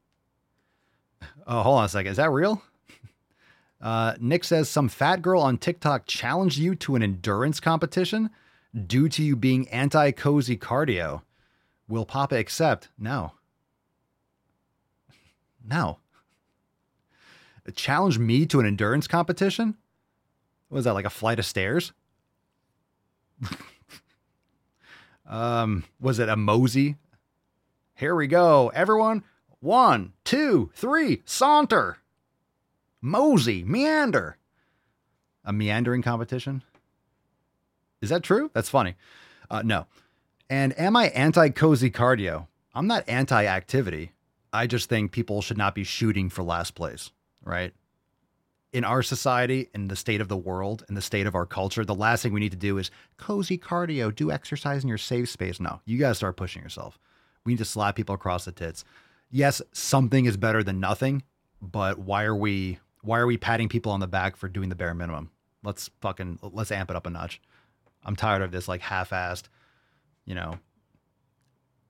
Oh, 1.46 1.62
hold 1.62 1.78
on 1.80 1.84
a 1.84 1.88
second. 1.88 2.10
Is 2.12 2.16
that 2.16 2.30
real? 2.30 2.62
Uh, 3.82 4.14
Nick 4.20 4.44
says 4.44 4.68
some 4.68 4.90
fat 4.90 5.22
girl 5.22 5.40
on 5.40 5.56
TikTok 5.56 6.06
challenged 6.06 6.58
you 6.58 6.74
to 6.74 6.96
an 6.96 7.02
endurance 7.02 7.60
competition 7.60 8.28
due 8.86 9.08
to 9.08 9.22
you 9.22 9.34
being 9.34 9.66
anti 9.70 10.10
cozy 10.10 10.58
cardio. 10.58 11.22
Will 11.88 12.04
Papa 12.04 12.36
accept? 12.36 12.90
No. 12.98 13.32
No. 15.66 15.98
Challenge 17.74 18.18
me 18.18 18.44
to 18.44 18.60
an 18.60 18.66
endurance 18.66 19.06
competition? 19.06 19.76
Was 20.70 20.84
that, 20.84 20.94
like 20.94 21.04
a 21.04 21.10
flight 21.10 21.38
of 21.38 21.46
stairs? 21.46 21.92
Um, 25.30 25.84
was 26.00 26.18
it 26.18 26.28
a 26.28 26.36
mosey? 26.36 26.96
Here 27.94 28.16
we 28.16 28.26
go, 28.26 28.68
everyone. 28.74 29.22
One, 29.60 30.12
two, 30.24 30.70
three, 30.74 31.22
saunter. 31.24 31.98
Mosey, 33.00 33.62
meander. 33.62 34.36
A 35.44 35.52
meandering 35.52 36.02
competition? 36.02 36.62
Is 38.02 38.10
that 38.10 38.24
true? 38.24 38.50
That's 38.54 38.68
funny. 38.68 38.96
Uh, 39.48 39.62
no. 39.62 39.86
And 40.48 40.76
am 40.78 40.96
I 40.96 41.08
anti 41.08 41.50
cozy 41.50 41.90
cardio? 41.90 42.48
I'm 42.74 42.88
not 42.88 43.08
anti 43.08 43.46
activity. 43.46 44.12
I 44.52 44.66
just 44.66 44.88
think 44.88 45.12
people 45.12 45.42
should 45.42 45.58
not 45.58 45.76
be 45.76 45.84
shooting 45.84 46.28
for 46.28 46.42
last 46.42 46.74
place, 46.74 47.12
right? 47.44 47.72
In 48.72 48.84
our 48.84 49.02
society, 49.02 49.68
in 49.74 49.88
the 49.88 49.96
state 49.96 50.20
of 50.20 50.28
the 50.28 50.36
world, 50.36 50.84
in 50.88 50.94
the 50.94 51.02
state 51.02 51.26
of 51.26 51.34
our 51.34 51.46
culture, 51.46 51.84
the 51.84 51.94
last 51.94 52.22
thing 52.22 52.32
we 52.32 52.40
need 52.40 52.52
to 52.52 52.56
do 52.56 52.78
is 52.78 52.90
cozy 53.16 53.58
cardio, 53.58 54.14
do 54.14 54.30
exercise 54.30 54.82
in 54.82 54.88
your 54.88 54.98
safe 54.98 55.28
space. 55.28 55.58
No, 55.58 55.80
you 55.86 55.98
got 55.98 56.10
to 56.10 56.14
start 56.14 56.36
pushing 56.36 56.62
yourself. 56.62 56.98
We 57.44 57.52
need 57.52 57.58
to 57.58 57.64
slap 57.64 57.96
people 57.96 58.14
across 58.14 58.44
the 58.44 58.52
tits. 58.52 58.84
Yes, 59.30 59.60
something 59.72 60.24
is 60.24 60.36
better 60.36 60.62
than 60.62 60.78
nothing, 60.78 61.24
but 61.60 61.98
why 61.98 62.24
are 62.24 62.36
we 62.36 62.78
why 63.02 63.18
are 63.18 63.26
we 63.26 63.36
patting 63.36 63.68
people 63.68 63.92
on 63.92 64.00
the 64.00 64.06
back 64.06 64.36
for 64.36 64.48
doing 64.48 64.68
the 64.68 64.74
bare 64.74 64.94
minimum? 64.94 65.30
Let's 65.64 65.90
fucking 66.00 66.38
let's 66.42 66.70
amp 66.70 66.90
it 66.90 66.96
up 66.96 67.06
a 67.06 67.10
notch. 67.10 67.40
I'm 68.04 68.16
tired 68.16 68.42
of 68.42 68.50
this 68.50 68.68
like 68.68 68.80
half-assed, 68.80 69.44
you 70.24 70.34
know, 70.34 70.54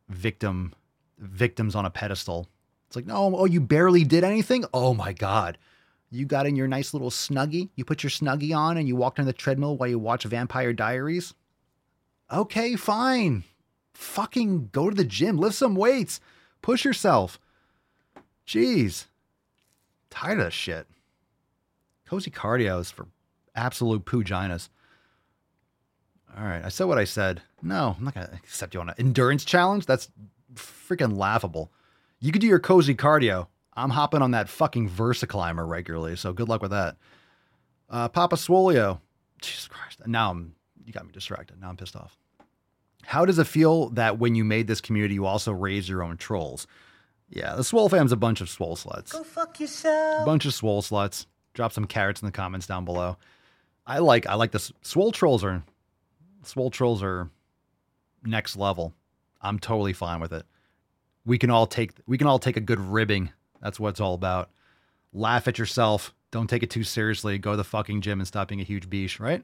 victim 0.09 0.75
victims 1.19 1.75
on 1.75 1.85
a 1.85 1.91
pedestal. 1.91 2.49
It's 2.87 2.97
like, 2.97 3.07
no, 3.07 3.37
oh, 3.37 3.45
you 3.45 3.61
barely 3.61 4.05
did 4.05 4.25
anything? 4.25 4.65
Oh 4.75 4.95
my 4.95 5.13
God. 5.13 5.59
You 6.11 6.27
got 6.27 6.47
in 6.47 6.57
your 6.57 6.67
nice 6.67 6.93
little 6.93 7.11
snuggie, 7.11 7.69
you 7.77 7.85
put 7.85 8.03
your 8.03 8.11
snuggie 8.11 8.57
on 8.57 8.77
and 8.77 8.89
you 8.89 8.97
walked 8.97 9.21
on 9.21 9.27
the 9.27 9.33
treadmill 9.33 9.77
while 9.77 9.89
you 9.89 9.99
watch 9.99 10.25
Vampire 10.25 10.73
Diaries? 10.73 11.35
Okay, 12.33 12.75
fine. 12.75 13.45
Fucking 13.95 14.71
go 14.73 14.91
to 14.91 14.97
the 14.97 15.05
gym, 15.05 15.39
lift 15.39 15.55
some 15.55 15.77
weights, 15.77 16.21
push 16.63 16.85
yourself. 16.85 17.39
Jeez. 18.47 19.07
Tired 20.11 20.41
of 20.41 20.47
this 20.47 20.55
shit. 20.55 20.89
Cozy 22.07 22.31
cardio 22.31 22.81
is 22.81 22.91
for 22.91 23.07
absolute 23.55 24.05
pooginas. 24.05 24.69
All 26.37 26.45
right, 26.45 26.65
I 26.65 26.69
said 26.69 26.85
what 26.87 26.99
I 26.99 27.05
said. 27.05 27.43
No, 27.63 27.95
I'm 27.97 28.05
not 28.05 28.15
gonna 28.15 28.31
accept 28.43 28.75
you 28.75 28.81
on 28.81 28.89
an 28.89 28.97
endurance 28.99 29.45
challenge. 29.45 29.87
That's 29.87 30.09
freaking 30.55 31.17
laughable. 31.17 31.71
You 32.19 32.33
could 32.33 32.41
do 32.41 32.49
your 32.49 32.59
cozy 32.59 32.95
cardio. 32.95 33.47
I'm 33.75 33.91
hopping 33.91 34.23
on 34.23 34.33
that 34.33 34.49
fucking 34.49 34.91
VersaClimber 34.91 35.67
regularly, 35.67 36.17
so 36.17 36.33
good 36.33 36.49
luck 36.49 36.63
with 36.63 36.73
that. 36.73 36.97
Uh, 37.89 38.09
Papa 38.09 38.37
Swolio. 38.37 39.01
Jesus 39.41 39.69
Christ. 39.69 40.07
Now 40.07 40.31
I'm 40.31 40.55
you 40.85 40.93
got 40.93 41.07
me 41.07 41.13
distracted. 41.13 41.61
Now 41.61 41.69
I'm 41.71 41.77
pissed 41.77 41.97
off. 41.97 42.17
How 43.05 43.25
does 43.25 43.39
it 43.39 43.47
feel 43.47 43.91
that 43.91 44.19
when 44.19 44.35
you 44.35 44.45
made 44.45 44.67
this 44.67 44.81
community, 44.81 45.15
you 45.15 45.25
also 45.25 45.53
raised 45.53 45.89
your 45.89 46.03
own 46.03 46.17
trolls? 46.17 46.67
Yeah, 47.29 47.55
the 47.55 47.65
Swole 47.65 47.89
fam's 47.89 48.13
a 48.13 48.17
bunch 48.17 48.41
of 48.41 48.51
swole 48.51 48.77
sluts. 48.77 49.13
Go 49.13 49.23
fuck 49.23 49.61
yourself. 49.61 50.27
Bunch 50.27 50.45
of 50.45 50.53
swole 50.53 50.83
sluts. 50.83 51.27
Drop 51.55 51.73
some 51.73 51.87
carrots 51.87 52.21
in 52.21 52.27
the 52.27 52.33
comments 52.33 52.67
down 52.67 52.85
below. 52.85 53.17
I 53.87 53.99
like 53.99 54.27
I 54.27 54.35
like 54.35 54.53
this. 54.53 54.73
Swole 54.83 55.13
trolls 55.13 55.43
are 55.43 55.63
swole 56.43 56.71
trolls 56.71 57.03
are 57.03 57.31
next 58.25 58.57
level. 58.57 58.95
I'm 59.41 59.59
totally 59.59 59.93
fine 59.93 60.21
with 60.21 60.33
it. 60.33 60.45
We 61.25 61.39
can 61.39 61.51
all 61.51 61.67
take 61.67 61.93
we 62.07 62.19
can 62.19 62.27
all 62.27 62.39
take 62.39 62.57
a 62.57 62.61
good 62.61 62.81
ribbing. 62.81 63.31
That's 63.63 63.79
what 63.79 63.91
it's 63.91 64.01
all 64.01 64.15
about. 64.15 64.51
Laugh 65.13 65.49
at 65.49 65.59
yourself. 65.59 66.15
Don't 66.31 66.49
take 66.49 66.63
it 66.63 66.71
too 66.71 66.85
seriously. 66.85 67.39
Go 67.39 67.53
to 67.53 67.57
the 67.57 67.65
fucking 67.65 68.01
gym 68.01 68.21
and 68.21 68.27
stop 68.27 68.49
being 68.49 68.61
a 68.61 68.65
huge 68.65 68.89
beach, 68.89 69.19
right? 69.19 69.43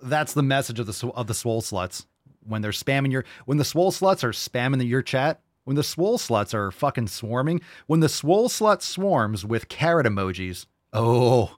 That's 0.00 0.34
the 0.34 0.42
message 0.42 0.78
of 0.78 0.86
the 0.86 1.08
of 1.14 1.26
the 1.26 1.34
swole 1.34 1.62
sluts. 1.62 2.06
When 2.46 2.62
they're 2.62 2.70
spamming 2.70 3.12
your 3.12 3.24
when 3.44 3.58
the 3.58 3.64
swole 3.64 3.92
sluts 3.92 4.24
are 4.24 4.30
spamming 4.30 4.86
your 4.88 5.02
chat, 5.02 5.40
when 5.64 5.76
the 5.76 5.82
swole 5.82 6.18
sluts 6.18 6.54
are 6.54 6.70
fucking 6.70 7.08
swarming, 7.08 7.60
when 7.86 8.00
the 8.00 8.08
swole 8.08 8.48
slut 8.48 8.82
swarms 8.82 9.44
with 9.44 9.68
carrot 9.68 10.06
emojis. 10.06 10.66
Oh, 10.92 11.56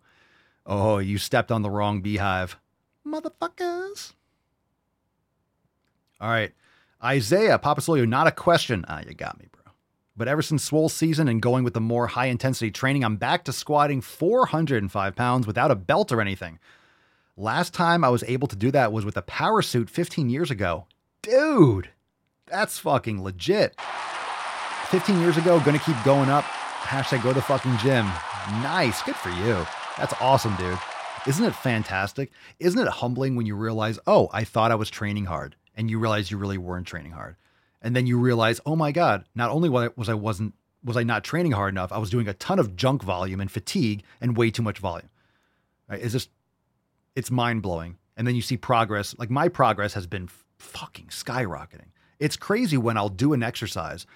oh, 0.67 0.99
you 0.99 1.19
stepped 1.19 1.51
on 1.51 1.63
the 1.63 1.71
wrong 1.71 2.01
beehive. 2.01 2.57
Motherfuckers. 3.07 4.13
All 6.21 6.29
right. 6.29 6.53
Isaiah 7.03 7.59
Papasolio, 7.59 8.07
not 8.07 8.27
a 8.27 8.33
question. 8.33 8.85
Ah, 8.87 9.03
you 9.07 9.15
got 9.15 9.39
me. 9.39 9.47
But 10.17 10.29
ever 10.29 10.43
since 10.43 10.63
swole 10.63 10.91
season 10.91 11.27
and 11.27 11.41
going 11.41 11.65
with 11.65 11.73
the 11.73 11.81
more 11.81 12.09
high 12.09 12.27
intensity 12.27 12.71
training, 12.71 13.03
I'm 13.03 13.17
back 13.17 13.45
to 13.45 13.53
squatting 13.53 14.03
405 14.03 15.17
pounds 15.17 15.47
without 15.47 15.71
a 15.71 15.75
belt 15.75 16.13
or 16.13 16.21
anything. 16.21 16.59
Last 17.37 17.73
time 17.73 18.05
I 18.05 18.11
was 18.11 18.23
able 18.25 18.47
to 18.49 18.57
do 18.57 18.71
that 18.73 18.93
was 18.93 19.07
with 19.07 19.17
a 19.17 19.23
power 19.23 19.63
suit 19.63 19.89
15 19.89 20.29
years 20.29 20.51
ago. 20.51 20.87
Dude, 21.23 21.89
that's 22.47 22.79
fucking 22.79 23.23
legit. 23.23 23.75
15 24.89 25.19
years 25.21 25.39
ago, 25.39 25.59
gonna 25.61 25.79
keep 25.79 25.97
going 26.05 26.29
up. 26.29 26.45
Hashtag 26.45 27.23
go 27.23 27.33
to 27.33 27.41
fucking 27.41 27.79
gym. 27.79 28.05
Nice. 28.61 29.01
Good 29.03 29.17
for 29.17 29.31
you. 29.31 29.67
That's 29.97 30.13
awesome, 30.21 30.55
dude. 30.57 30.79
Isn't 31.27 31.45
it 31.45 31.55
fantastic? 31.55 32.33
Isn't 32.59 32.81
it 32.81 32.89
humbling 32.89 33.37
when 33.37 33.47
you 33.47 33.55
realize, 33.55 33.99
oh, 34.07 34.29
I 34.33 34.45
thought 34.45 34.73
I 34.73 34.75
was 34.75 34.91
training 34.91 35.25
hard, 35.27 35.57
and 35.77 35.89
you 35.89 35.99
realize 35.99 36.31
you 36.31 36.37
really 36.37 36.59
weren't 36.59 36.87
training 36.87 37.13
hard, 37.13 37.37
and 37.83 37.95
then 37.95 38.07
you 38.07 38.19
realize, 38.19 38.61
oh 38.65 38.77
my 38.77 38.93
god, 38.93 39.25
not 39.35 39.51
only 39.51 39.69
was 39.69 40.09
I 40.09 40.15
wasn't 40.15 40.55
was 40.85 40.97
I 40.97 41.03
not 41.03 41.23
training 41.23 41.53
hard 41.53 41.73
enough, 41.75 41.93
I 41.93 41.99
was 41.99 42.11
doing 42.11 42.27
a 42.27 42.35
ton 42.35 42.59
of 42.59 42.75
junk 42.75 43.03
volume 43.03 43.41
and 43.41 43.51
fatigue 43.51 44.03
and 44.21 44.37
way 44.37 44.51
too 44.51 44.63
much 44.63 44.79
volume. 44.79 45.11
Right? 45.89 46.03
It's 46.03 46.13
just, 46.13 46.31
it's 47.15 47.31
mind 47.31 47.63
blowing. 47.63 47.99
And 48.17 48.27
then 48.27 48.35
you 48.35 48.43
see 48.43 48.57
progress. 48.57 49.15
Like 49.17 49.31
my 49.31 49.49
progress 49.49 49.95
has 49.95 50.09
been 50.09 50.29
fucking 50.59 51.07
skyrocketing. 51.07 51.91
It's 52.19 52.37
crazy 52.37 52.77
when 52.77 52.97
I'll 52.97 53.09
do 53.09 53.33
an 53.33 53.43
exercise, 53.45 54.07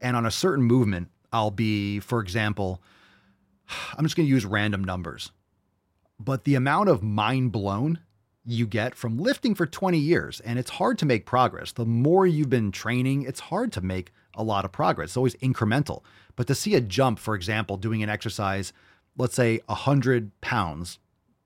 and 0.00 0.16
on 0.16 0.26
a 0.26 0.30
certain 0.30 0.64
movement, 0.64 1.10
I'll 1.32 1.50
be, 1.50 2.00
for 2.00 2.20
example, 2.20 2.82
I'm 3.96 4.04
just 4.04 4.16
going 4.16 4.26
to 4.26 4.30
use 4.30 4.44
random 4.44 4.82
numbers 4.82 5.30
but 6.18 6.44
the 6.44 6.54
amount 6.54 6.88
of 6.88 7.02
mind 7.02 7.52
blown 7.52 8.00
you 8.46 8.66
get 8.66 8.94
from 8.94 9.18
lifting 9.18 9.54
for 9.54 9.66
20 9.66 9.98
years, 9.98 10.40
and 10.40 10.58
it's 10.58 10.70
hard 10.70 10.98
to 10.98 11.06
make 11.06 11.26
progress. 11.26 11.72
The 11.72 11.84
more 11.84 12.26
you've 12.26 12.50
been 12.50 12.70
training, 12.70 13.22
it's 13.22 13.40
hard 13.40 13.72
to 13.72 13.80
make 13.80 14.12
a 14.34 14.42
lot 14.42 14.64
of 14.64 14.72
progress. 14.72 15.10
It's 15.10 15.16
always 15.16 15.34
incremental. 15.36 16.02
But 16.36 16.46
to 16.46 16.54
see 16.54 16.74
a 16.74 16.80
jump, 16.80 17.18
for 17.18 17.34
example, 17.34 17.76
doing 17.76 18.02
an 18.02 18.08
exercise, 18.08 18.72
let's 19.16 19.34
say 19.34 19.60
100 19.66 20.30
pounds, 20.40 20.98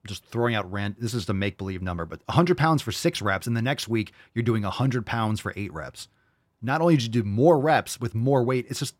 just 0.07 0.25
throwing 0.27 0.55
out 0.55 0.71
rent, 0.71 1.01
this 1.01 1.15
is 1.15 1.27
the 1.27 1.35
make 1.35 1.57
believe 1.57 1.81
number, 1.81 2.05
but 2.05 2.21
100 2.27 2.59
pounds 2.59 2.83
for 2.83 2.93
six 2.93 3.23
reps, 3.23 3.47
and 3.47 3.57
the 3.57 3.63
next 3.63 3.89
week 3.89 4.13
you're 4.35 4.43
doing 4.43 4.63
100 4.63 5.07
pounds 5.07 5.41
for 5.41 5.55
eight 5.57 5.73
reps. 5.73 6.09
Not 6.61 6.83
only 6.83 6.97
did 6.97 7.05
you 7.05 7.23
do 7.23 7.25
more 7.25 7.59
reps 7.59 7.99
with 7.99 8.15
more 8.15 8.45
weight, 8.45 8.67
it's 8.69 8.81
just 8.81 8.95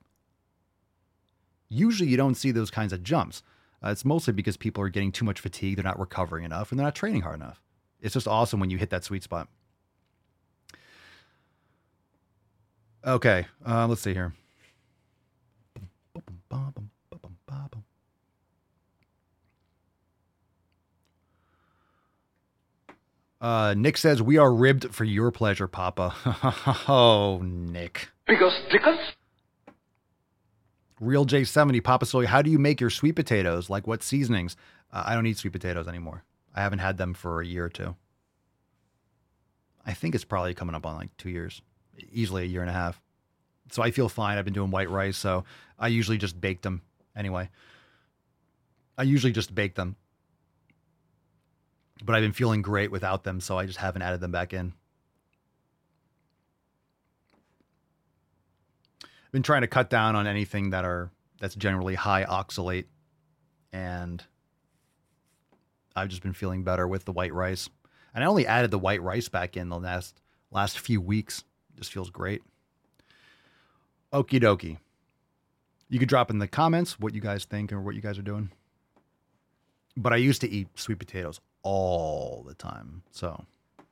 usually 1.69 2.09
you 2.09 2.17
don't 2.17 2.35
see 2.37 2.51
those 2.51 2.71
kinds 2.71 2.93
of 2.93 3.03
jumps. 3.03 3.43
Uh, 3.85 3.91
it's 3.91 4.05
mostly 4.05 4.33
because 4.33 4.57
people 4.57 4.83
are 4.83 4.89
getting 4.89 5.13
too 5.13 5.25
much 5.25 5.41
fatigue, 5.41 5.77
they're 5.77 5.85
not 5.85 5.99
recovering 5.99 6.45
enough, 6.45 6.71
and 6.71 6.79
they're 6.79 6.87
not 6.87 6.95
training 6.95 7.23
hard 7.23 7.37
enough. 7.37 7.63
It's 8.01 8.15
just 8.15 8.29
awesome 8.29 8.61
when 8.61 8.71
you 8.71 8.79
hit 8.79 8.91
that 8.91 9.05
sweet 9.05 9.23
spot. 9.23 9.49
Okay, 13.07 13.47
uh, 13.67 13.87
let's 13.87 14.03
see 14.03 14.13
here. 14.13 14.35
Uh, 23.41 23.75
Nick 23.75 23.97
says, 23.97 24.21
We 24.21 24.37
are 24.37 24.53
ribbed 24.53 24.95
for 24.95 25.05
your 25.05 25.31
pleasure, 25.31 25.67
Papa. 25.67 26.15
oh, 26.89 27.41
Nick. 27.43 28.09
Because 28.27 28.53
stickers? 28.69 28.99
Real 31.01 31.25
J70, 31.25 31.83
Papa 31.83 32.05
Soy, 32.05 32.27
how 32.27 32.43
do 32.43 32.51
you 32.51 32.59
make 32.59 32.81
your 32.81 32.91
sweet 32.91 33.17
potatoes? 33.17 33.71
Like 33.71 33.87
what 33.87 34.03
seasonings? 34.03 34.57
Uh, 34.93 35.05
I 35.07 35.15
don't 35.15 35.25
eat 35.27 35.39
sweet 35.39 35.55
potatoes 35.55 35.89
anymore. 35.89 36.25
I 36.55 36.63
haven't 36.63 36.81
had 36.81 36.97
them 36.97 37.15
for 37.15 37.41
a 37.41 37.47
year 37.47 37.65
or 37.65 37.69
two. 37.69 37.95
I 39.87 39.93
think 39.93 40.15
it's 40.15 40.25
probably 40.25 40.55
coming 40.55 40.75
up 40.75 40.87
on 40.87 40.97
like 40.97 41.17
two 41.17 41.31
years, 41.31 41.63
easily 42.13 42.43
a 42.43 42.47
year 42.47 42.61
and 42.61 42.71
a 42.71 42.75
half. 42.75 43.01
So 43.71 43.83
I 43.83 43.91
feel 43.91 44.09
fine. 44.09 44.37
I've 44.37 44.45
been 44.45 44.55
doing 44.55 44.71
white 44.71 44.91
rice, 44.91 45.17
so 45.17 45.45
I 45.79 45.89
usually 45.89 46.19
just 46.19 46.41
bake 46.41 46.63
them 46.63 46.83
anyway. 47.17 47.49
I 48.99 49.05
usually 49.05 49.33
just 49.33 49.55
bake 49.55 49.77
them. 49.77 49.97
But 52.05 52.15
I've 52.15 52.23
been 52.23 52.33
feeling 52.33 52.63
great 52.63 52.91
without 52.91 53.25
them, 53.25 53.41
so 53.41 53.59
I 53.59 53.67
just 53.67 53.79
haven't 53.79 54.03
added 54.03 54.21
them 54.21 54.33
back 54.33 54.53
in. 54.53 54.73
I've 59.05 59.33
been 59.33 59.43
trying 59.43 59.61
to 59.61 59.69
cut 59.69 59.91
down 59.91 60.17
on 60.17 60.27
anything 60.27 60.71
that 60.71 60.85
are 60.85 61.11
that's 61.41 61.55
generally 61.55 61.95
high 61.95 62.25
oxalate 62.25 62.87
and 63.73 64.23
I've 65.97 66.09
just 66.09 66.23
been 66.23 66.33
feeling 66.33 66.63
better 66.65 66.87
with 66.87 67.05
the 67.05 67.13
white 67.13 67.33
rice. 67.33 67.69
And 68.15 68.25
I 68.25 68.27
only 68.27 68.47
added 68.47 68.71
the 68.71 68.79
white 68.79 69.03
rice 69.03 69.29
back 69.29 69.57
in 69.57 69.69
the 69.69 69.79
last 69.79 70.21
last 70.51 70.79
few 70.79 71.01
weeks. 71.01 71.45
Just 71.77 71.93
feels 71.93 72.11
great. 72.11 72.43
Okie 74.13 74.41
dokie. 74.41 74.79
You 75.89 75.99
could 75.99 76.09
drop 76.09 76.31
in 76.31 76.39
the 76.39 76.49
comments 76.49 76.99
what 76.99 77.15
you 77.15 77.21
guys 77.21 77.45
think 77.45 77.73
or 77.73 77.81
what 77.81 77.95
you 77.95 78.01
guys 78.01 78.19
are 78.19 78.23
doing. 78.23 78.51
But 79.97 80.13
I 80.13 80.17
used 80.17 80.41
to 80.43 80.51
eat 80.51 80.69
sweet 80.77 80.99
potatoes 80.99 81.41
all 81.63 82.45
the 82.47 82.55
time. 82.55 83.03
So, 83.11 83.29
all 83.29 83.87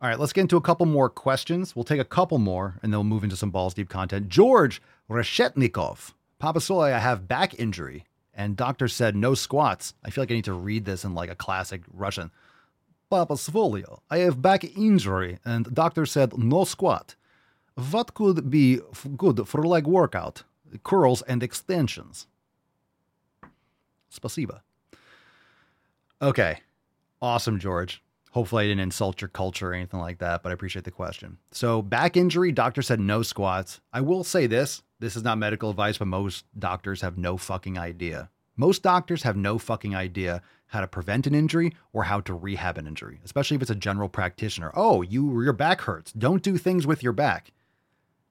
All 0.00 0.08
right, 0.08 0.18
let's 0.18 0.32
get 0.32 0.42
into 0.42 0.56
a 0.56 0.60
couple 0.60 0.86
more 0.86 1.08
questions. 1.08 1.74
We'll 1.74 1.84
take 1.84 2.00
a 2.00 2.04
couple 2.04 2.38
more 2.38 2.78
and 2.82 2.92
then 2.92 2.98
we'll 2.98 3.04
move 3.04 3.24
into 3.24 3.36
some 3.36 3.50
balls 3.50 3.74
deep 3.74 3.88
content. 3.88 4.28
George 4.28 4.80
Reshetnikov. 5.10 6.12
Papa 6.38 6.60
Soy, 6.60 6.92
I 6.92 6.98
have 6.98 7.28
back 7.28 7.58
injury 7.58 8.04
and 8.36 8.56
doctor 8.56 8.88
said 8.88 9.16
no 9.16 9.34
squats. 9.34 9.94
I 10.04 10.10
feel 10.10 10.22
like 10.22 10.30
I 10.30 10.34
need 10.34 10.44
to 10.44 10.52
read 10.52 10.84
this 10.84 11.04
in 11.04 11.14
like 11.14 11.30
a 11.30 11.34
classic 11.36 11.82
Russian. 11.92 12.30
Papa 13.10 13.34
Svolio, 13.34 14.00
I 14.10 14.18
have 14.18 14.42
back 14.42 14.64
injury 14.76 15.38
and 15.44 15.72
doctor 15.72 16.06
said 16.06 16.36
no 16.36 16.64
squat. 16.64 17.14
What 17.74 18.14
could 18.14 18.50
be 18.50 18.80
good 19.16 19.48
for 19.48 19.62
leg 19.62 19.86
workout? 19.86 20.44
Curls 20.82 21.22
and 21.22 21.42
extensions. 21.42 22.26
Spasiba. 24.12 24.60
Okay. 26.20 26.60
Awesome, 27.20 27.58
George. 27.58 28.02
Hopefully, 28.34 28.64
I 28.64 28.66
didn't 28.66 28.80
insult 28.80 29.20
your 29.20 29.28
culture 29.28 29.70
or 29.70 29.74
anything 29.74 30.00
like 30.00 30.18
that, 30.18 30.42
but 30.42 30.50
I 30.50 30.54
appreciate 30.54 30.84
the 30.84 30.90
question. 30.90 31.38
So, 31.52 31.80
back 31.82 32.16
injury, 32.16 32.50
doctor 32.50 32.82
said 32.82 32.98
no 32.98 33.22
squats. 33.22 33.80
I 33.92 34.00
will 34.00 34.24
say 34.24 34.48
this 34.48 34.82
this 34.98 35.14
is 35.14 35.22
not 35.22 35.38
medical 35.38 35.70
advice, 35.70 35.98
but 35.98 36.08
most 36.08 36.44
doctors 36.58 37.00
have 37.02 37.16
no 37.16 37.36
fucking 37.36 37.78
idea. 37.78 38.30
Most 38.56 38.82
doctors 38.82 39.22
have 39.22 39.36
no 39.36 39.56
fucking 39.56 39.94
idea 39.94 40.42
how 40.66 40.80
to 40.80 40.88
prevent 40.88 41.28
an 41.28 41.34
injury 41.34 41.76
or 41.92 42.02
how 42.02 42.20
to 42.22 42.34
rehab 42.34 42.76
an 42.76 42.88
injury, 42.88 43.20
especially 43.24 43.54
if 43.54 43.62
it's 43.62 43.70
a 43.70 43.76
general 43.76 44.08
practitioner. 44.08 44.72
Oh, 44.74 45.02
you 45.02 45.40
your 45.40 45.52
back 45.52 45.82
hurts. 45.82 46.12
Don't 46.12 46.42
do 46.42 46.58
things 46.58 46.88
with 46.88 47.04
your 47.04 47.12
back. 47.12 47.52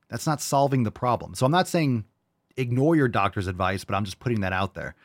That's 0.09 0.27
not 0.27 0.41
solving 0.41 0.83
the 0.83 0.91
problem. 0.91 1.33
So 1.33 1.45
I'm 1.45 1.51
not 1.53 1.69
saying 1.69 2.03
ignore 2.57 2.97
your 2.97 3.07
doctor's 3.07 3.47
advice, 3.47 3.85
but 3.85 3.95
I'm 3.95 4.03
just 4.03 4.19
putting 4.19 4.41
that 4.41 4.51
out 4.51 4.73
there. 4.73 4.95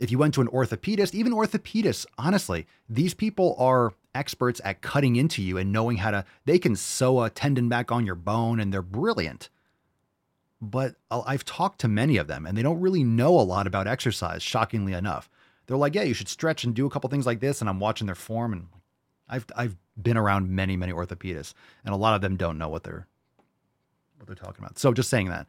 If 0.00 0.10
you 0.10 0.16
went 0.16 0.32
to 0.34 0.40
an 0.40 0.48
orthopedist, 0.48 1.14
even 1.14 1.32
orthopedists, 1.32 2.06
honestly, 2.18 2.66
these 2.88 3.12
people 3.12 3.54
are 3.58 3.92
experts 4.14 4.60
at 4.64 4.80
cutting 4.80 5.16
into 5.16 5.42
you 5.42 5.58
and 5.58 5.72
knowing 5.72 5.98
how 5.98 6.10
to, 6.10 6.24
they 6.46 6.58
can 6.58 6.74
sew 6.74 7.22
a 7.22 7.28
tendon 7.30 7.68
back 7.68 7.92
on 7.92 8.06
your 8.06 8.14
bone 8.14 8.58
and 8.58 8.72
they're 8.72 8.80
brilliant. 8.80 9.50
But 10.60 10.96
I've 11.10 11.44
talked 11.44 11.80
to 11.82 11.88
many 11.88 12.16
of 12.16 12.26
them 12.26 12.46
and 12.46 12.56
they 12.56 12.62
don't 12.62 12.80
really 12.80 13.04
know 13.04 13.38
a 13.38 13.42
lot 13.42 13.66
about 13.66 13.86
exercise, 13.86 14.42
shockingly 14.42 14.94
enough. 14.94 15.28
They're 15.66 15.76
like, 15.76 15.94
yeah, 15.94 16.02
you 16.02 16.14
should 16.14 16.28
stretch 16.28 16.64
and 16.64 16.74
do 16.74 16.86
a 16.86 16.90
couple 16.90 17.10
things 17.10 17.26
like 17.26 17.40
this. 17.40 17.60
And 17.60 17.68
I'm 17.68 17.78
watching 17.78 18.06
their 18.06 18.14
form 18.14 18.54
and 18.54 18.68
I've, 19.28 19.46
I've 19.54 19.76
been 20.02 20.16
around 20.16 20.48
many, 20.48 20.78
many 20.78 20.92
orthopedists 20.92 21.52
and 21.84 21.94
a 21.94 21.98
lot 21.98 22.14
of 22.14 22.22
them 22.22 22.36
don't 22.36 22.58
know 22.58 22.70
what 22.70 22.84
they're, 22.84 23.06
what 24.16 24.26
they're 24.26 24.34
talking 24.34 24.64
about. 24.64 24.78
So 24.78 24.94
just 24.94 25.10
saying 25.10 25.28
that. 25.28 25.46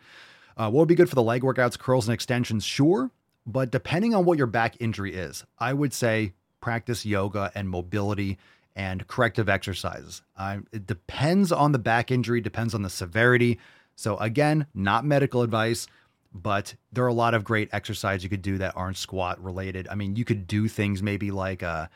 Uh, 0.58 0.70
what 0.70 0.82
would 0.82 0.88
be 0.90 0.96
good 0.96 1.10
for 1.10 1.16
the 1.16 1.24
leg 1.24 1.42
workouts, 1.42 1.80
curls, 1.80 2.08
and 2.08 2.14
extensions? 2.14 2.66
Sure. 2.66 3.10
But 3.52 3.72
depending 3.72 4.16
on 4.16 4.26
what 4.26 4.38
your 4.38 4.48
back 4.48 4.78
injury 4.80 5.14
is, 5.14 5.46
I 5.60 5.74
would 5.74 5.94
say 5.94 6.34
practice 6.62 7.06
yoga 7.06 7.52
and 7.56 7.70
mobility 7.70 8.38
and 8.76 9.06
corrective 9.08 9.50
exercises. 9.50 10.22
Uh, 10.38 10.60
it 10.72 10.88
depends 10.88 11.52
on 11.52 11.72
the 11.72 11.80
back 11.80 12.12
injury, 12.12 12.40
depends 12.40 12.74
on 12.74 12.84
the 12.84 12.90
severity. 12.90 13.60
So, 13.96 14.18
again, 14.18 14.68
not 14.74 15.04
medical 15.04 15.42
advice, 15.42 15.88
but 16.34 16.76
there 16.94 17.04
are 17.04 17.10
a 17.10 17.14
lot 17.14 17.34
of 17.34 17.44
great 17.44 17.70
exercises 17.74 18.24
you 18.24 18.30
could 18.30 18.42
do 18.42 18.58
that 18.60 18.76
aren't 18.78 18.98
squat 18.98 19.44
related. 19.44 19.88
I 19.90 19.96
mean, 19.96 20.16
you 20.16 20.24
could 20.24 20.48
do 20.48 20.70
things 20.70 21.04
maybe 21.04 21.32
like 21.32 21.62
uh, 21.62 21.88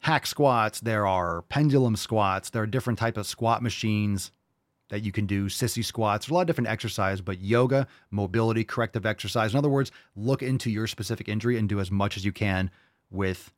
hack 0.00 0.26
squats, 0.26 0.80
there 0.80 1.06
are 1.06 1.42
pendulum 1.42 1.96
squats, 1.96 2.50
there 2.50 2.62
are 2.62 2.66
different 2.66 2.98
types 2.98 3.18
of 3.18 3.26
squat 3.26 3.62
machines 3.62 4.30
that 4.90 5.02
you 5.02 5.12
can 5.12 5.24
do 5.26 5.46
sissy 5.46 5.84
squats, 5.84 6.28
a 6.28 6.34
lot 6.34 6.42
of 6.42 6.46
different 6.46 6.68
exercise, 6.68 7.20
but 7.20 7.40
yoga, 7.40 7.86
mobility, 8.10 8.64
corrective 8.64 9.06
exercise. 9.06 9.52
In 9.52 9.58
other 9.58 9.68
words, 9.68 9.90
look 10.14 10.42
into 10.42 10.70
your 10.70 10.86
specific 10.86 11.28
injury 11.28 11.56
and 11.56 11.68
do 11.68 11.80
as 11.80 11.90
much 11.90 12.16
as 12.16 12.24
you 12.24 12.32
can 12.32 12.70
with 13.10 13.52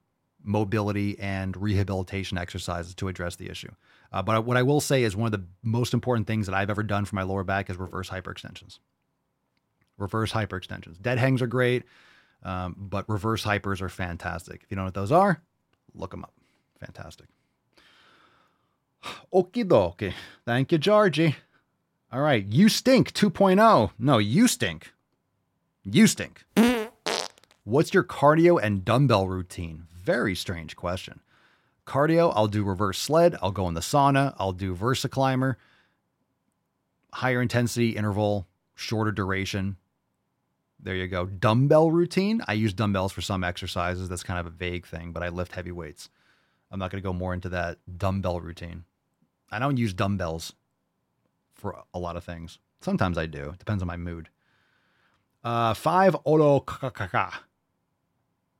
mobility 0.45 1.19
and 1.19 1.57
rehabilitation 1.57 2.37
exercises 2.39 2.95
to 2.97 3.09
address 3.09 3.37
the 3.37 3.49
issue. 3.49 3.71
Uh, 4.13 4.23
but 4.23 4.45
what 4.45 4.57
I 4.57 4.63
will 4.63 4.81
say 4.81 5.03
is 5.03 5.17
one 5.17 5.27
of 5.27 5.33
the 5.33 5.47
most 5.63 5.95
important 5.95 6.27
things 6.27 6.47
that 6.47 6.55
I've 6.55 6.71
ever 6.71 6.83
done 6.83 7.05
for 7.05 7.17
my 7.17 7.23
lower 7.23 7.45
back 7.45 7.71
is 7.71 7.77
reverse 7.77 8.11
hyperextensions. 8.11 8.79
Reverse 9.99 10.33
hyperextensions. 10.33 11.01
Dead 11.01 11.19
hangs 11.19 11.41
are 11.43 11.47
great, 11.47 11.85
um, 12.43 12.75
but 12.77 13.09
reverse 13.09 13.45
hypers 13.45 13.81
are 13.81 13.89
fantastic. 13.89 14.63
If 14.65 14.71
you 14.71 14.75
don't 14.75 14.85
know 14.85 14.89
what 14.89 14.95
those 14.95 15.13
are, 15.13 15.43
look 15.95 16.11
them 16.11 16.25
up. 16.25 16.35
Fantastic. 16.81 17.29
Okie 19.33 19.65
dokie. 19.65 20.15
Thank 20.45 20.73
you, 20.73 20.79
Georgie. 20.79 21.37
All 22.13 22.21
right. 22.21 22.45
You 22.47 22.69
stink 22.69 23.13
2.0. 23.13 23.91
No, 23.99 24.19
you 24.19 24.47
stink. 24.47 24.93
You 25.85 26.07
stink. 26.07 26.45
What's 27.65 27.95
your 27.95 28.05
cardio 28.05 28.61
and 28.63 28.85
dumbbell 28.85 29.29
routine? 29.29 29.87
Very 29.93 30.35
strange 30.35 30.77
question. 30.77 31.21
Cardio, 31.87 32.33
I'll 32.35 32.49
do 32.49 32.63
reverse 32.63 32.99
sled. 32.99 33.37
I'll 33.43 33.53
go 33.53 33.69
in 33.69 33.75
the 33.75 33.81
sauna. 33.81 34.35
I'll 34.39 34.53
do 34.53 34.75
VersaClimber. 34.75 35.57
Higher 37.13 37.43
intensity 37.43 37.91
interval, 37.91 38.47
shorter 38.75 39.13
duration. 39.13 39.77
There 40.81 40.95
you 40.97 41.07
go. 41.07 41.27
Dumbbell 41.27 41.91
routine. 41.91 42.43
I 42.49 42.55
use 42.55 42.73
dumbbells 42.73 43.13
for 43.13 43.21
some 43.21 43.45
exercises. 43.45 44.09
That's 44.09 44.23
kind 44.25 44.41
of 44.41 44.47
a 44.47 44.51
vague 44.51 44.87
thing, 44.87 45.13
but 45.13 45.23
I 45.23 45.29
lift 45.29 45.53
heavy 45.53 45.73
weights. 45.73 46.09
I'm 46.71 46.79
not 46.79 46.91
going 46.91 47.03
to 47.03 47.07
go 47.07 47.13
more 47.13 47.35
into 47.35 47.51
that 47.51 47.79
dumbbell 47.97 48.41
routine. 48.41 48.85
I 49.53 49.59
don't 49.59 49.77
use 49.77 49.93
dumbbells 49.95 50.55
for 51.55 51.83
a 51.95 51.99
lot 51.99 52.17
of 52.17 52.25
things. 52.25 52.59
Sometimes 52.81 53.17
I 53.19 53.27
do. 53.27 53.51
It 53.51 53.59
depends 53.59 53.83
on 53.83 53.87
my 53.87 53.97
mood. 53.97 54.29
Uh, 55.45 55.75
five 55.75 56.17
olo 56.25 56.61
kakaka. 56.61 57.33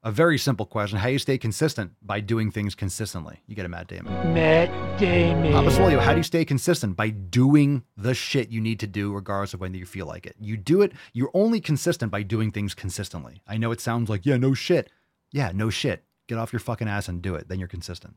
A 0.05 0.11
very 0.11 0.37
simple 0.37 0.67
question. 0.67 0.99
How 0.99 1.07
do 1.07 1.13
you 1.13 1.19
stay 1.21 1.39
consistent 1.39 1.93
by 2.03 2.19
doing 2.19 2.51
things 2.51 2.75
consistently? 2.75 3.41
You 3.47 3.55
get 3.55 3.67
a 3.67 3.69
Matt 3.69 3.87
Damon. 3.87 4.35
Matt 4.35 4.99
Damon. 4.99 5.53
Papa 5.53 5.71
Swolio, 5.71 6.01
how 6.01 6.11
do 6.11 6.19
you 6.19 6.25
stay 6.25 6.45
consistent? 6.45 6.97
By 6.97 7.11
doing 7.11 7.85
the 7.97 8.13
shit 8.13 8.51
you 8.51 8.61
need 8.61 8.81
to 8.81 8.89
do 8.89 9.13
regardless 9.13 9.55
of 9.55 9.61
whether 9.61 9.77
you 9.77 9.87
feel 9.87 10.07
like 10.07 10.27
it. 10.27 10.35
You 10.41 10.57
do 10.57 10.83
it, 10.83 10.93
you're 11.13 11.31
only 11.35 11.61
consistent 11.61 12.11
by 12.11 12.25
doing 12.25 12.51
things 12.51 12.75
consistently. 12.75 13.43
I 13.47 13.59
know 13.59 13.71
it 13.71 13.81
sounds 13.81 14.11
like, 14.11 14.27
yeah, 14.27 14.37
no 14.37 14.55
shit. 14.55 14.91
Yeah, 15.31 15.53
no 15.55 15.71
shit. 15.71 16.05
Get 16.27 16.37
off 16.37 16.53
your 16.53 16.61
fucking 16.61 16.89
ass 16.89 17.09
and 17.09 17.23
do 17.23 17.37
it. 17.37 17.49
Then 17.49 17.61
you're 17.61 17.69
consistent. 17.69 18.17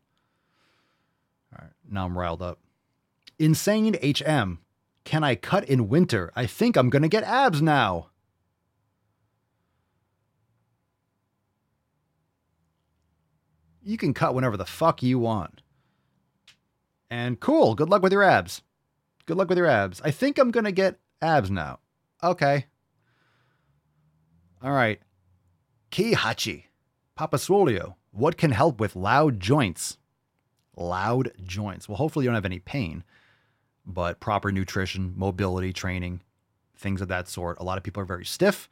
All 1.54 1.60
right, 1.66 1.74
now 1.88 2.06
I'm 2.06 2.18
riled 2.18 2.42
up. 2.42 2.60
Insane 3.38 3.96
HM. 4.02 4.60
Can 5.04 5.24
I 5.24 5.36
cut 5.36 5.66
in 5.66 5.88
winter? 5.88 6.32
I 6.36 6.46
think 6.46 6.76
I'm 6.76 6.90
to 7.04 7.10
get 7.10 7.24
abs 7.24 7.62
now. 7.62 8.10
You 13.84 13.98
can 13.98 14.16
cut 14.16 14.34
whenever 14.34 14.58
the 14.58 14.66
fuck 14.66 15.04
you 15.04 15.20
want. 15.20 15.62
And 17.10 17.40
cool. 17.40 17.76
Good 17.76 17.90
luck 17.90 18.02
with 18.02 18.12
your 18.12 18.24
abs. 18.24 18.64
Good 19.28 19.38
luck 19.38 19.48
with 19.48 19.60
your 19.60 19.68
abs. 19.68 20.02
I 20.04 20.10
think 20.10 20.40
I'm 20.40 20.52
to 20.66 20.72
get 20.72 21.00
abs 21.22 21.52
now. 21.52 21.80
Okay. 22.24 22.66
All 24.64 24.72
right. 24.72 25.00
Kihachi. 25.92 26.64
Papaswolio. 27.18 27.96
What 28.12 28.38
can 28.38 28.52
help 28.52 28.80
with 28.80 28.96
loud 28.96 29.40
joints? 29.40 29.98
Loud 30.76 31.32
joints. 31.44 31.88
Well, 31.88 31.98
hopefully 31.98 32.26
you 32.26 32.30
don't 32.30 32.36
have 32.36 32.46
any 32.46 32.60
pain 32.60 33.04
but 33.86 34.20
proper 34.20 34.52
nutrition, 34.52 35.14
mobility 35.16 35.74
training, 35.74 36.22
things 36.76 37.02
of 37.02 37.08
that 37.08 37.28
sort. 37.28 37.60
A 37.60 37.64
lot 37.64 37.78
of 37.78 37.84
people 37.84 38.02
are 38.02 38.06
very 38.06 38.26
stiff, 38.26 38.70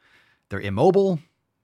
they're 0.48 0.60
immobile, 0.60 1.20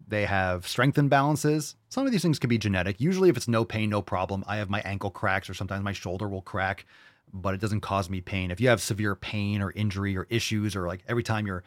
they 0.07 0.27
have 0.27 0.67
strength 0.67 0.97
imbalances. 0.97 1.75
Some 1.89 2.07
of 2.07 2.13
these 2.13 2.23
things 2.23 2.39
can 2.39 2.49
be 2.49 2.59
genetic. 2.59 3.01
Usually, 3.01 3.29
if 3.29 3.37
it's 3.37 3.49
no 3.49 3.65
pain, 3.65 3.91
no 3.91 4.03
problem, 4.03 4.45
I 4.47 4.57
have 4.57 4.71
my 4.71 4.81
ankle 4.81 5.11
cracks 5.11 5.49
or 5.49 5.55
sometimes 5.55 5.85
my 5.85 5.93
shoulder 5.93 6.29
will 6.29 6.43
crack, 6.43 6.87
but 7.33 7.55
it 7.55 7.61
doesn't 7.61 7.81
cause 7.81 8.11
me 8.11 8.21
pain. 8.21 8.51
If 8.51 8.61
you 8.61 8.69
have 8.69 8.81
severe 8.81 9.15
pain 9.15 9.63
or 9.63 9.71
injury 9.73 10.17
or 10.17 10.27
issues, 10.31 10.75
or 10.75 10.87
like 10.87 11.05
every 11.07 11.23
time 11.23 11.47
your 11.47 11.63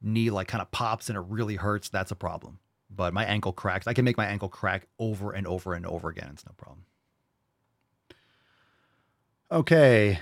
knee 0.00 0.30
like 0.30 0.48
kind 0.48 0.62
of 0.62 0.70
pops 0.70 1.08
and 1.08 1.16
it 1.16 1.24
really 1.28 1.56
hurts, 1.56 1.88
that's 1.88 2.10
a 2.10 2.16
problem. 2.16 2.58
But 2.94 3.12
my 3.12 3.24
ankle 3.24 3.52
cracks. 3.52 3.86
I 3.86 3.92
can 3.92 4.04
make 4.04 4.16
my 4.16 4.26
ankle 4.26 4.48
crack 4.48 4.86
over 4.98 5.32
and 5.32 5.46
over 5.46 5.74
and 5.74 5.84
over 5.84 6.08
again. 6.08 6.30
It's 6.32 6.46
no 6.46 6.52
problem. 6.56 6.84
Okay, 9.50 10.18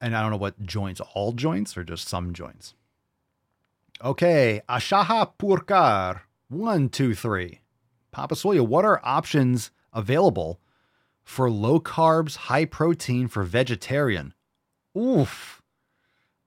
and 0.00 0.16
I 0.16 0.22
don't 0.22 0.30
know 0.30 0.36
what 0.36 0.64
joints, 0.64 1.00
all 1.14 1.32
joints 1.32 1.76
or 1.76 1.84
just 1.84 2.08
some 2.08 2.32
joints. 2.32 2.74
Okay, 4.02 4.62
Ashaha 4.68 5.32
Purkar, 5.38 6.20
one, 6.48 6.88
two, 6.88 7.14
three. 7.14 7.60
Papa 8.12 8.34
Soya, 8.34 8.66
what 8.66 8.84
are 8.84 9.00
options 9.04 9.70
available 9.92 10.60
for 11.22 11.50
low 11.50 11.78
carbs, 11.78 12.36
high 12.36 12.64
protein 12.64 13.28
for 13.28 13.42
vegetarian? 13.42 14.34
Oof. 14.96 15.62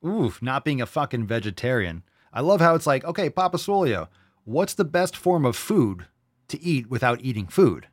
Oof, 0.05 0.41
not 0.41 0.65
being 0.65 0.81
a 0.81 0.85
fucking 0.85 1.27
vegetarian. 1.27 2.03
I 2.33 2.41
love 2.41 2.59
how 2.59 2.75
it's 2.75 2.87
like, 2.87 3.05
okay, 3.05 3.29
Papa 3.29 3.57
Swolio, 3.57 4.07
what's 4.43 4.73
the 4.73 4.83
best 4.83 5.15
form 5.15 5.45
of 5.45 5.55
food 5.55 6.07
to 6.47 6.61
eat 6.61 6.89
without 6.89 7.23
eating 7.23 7.47
food? 7.47 7.87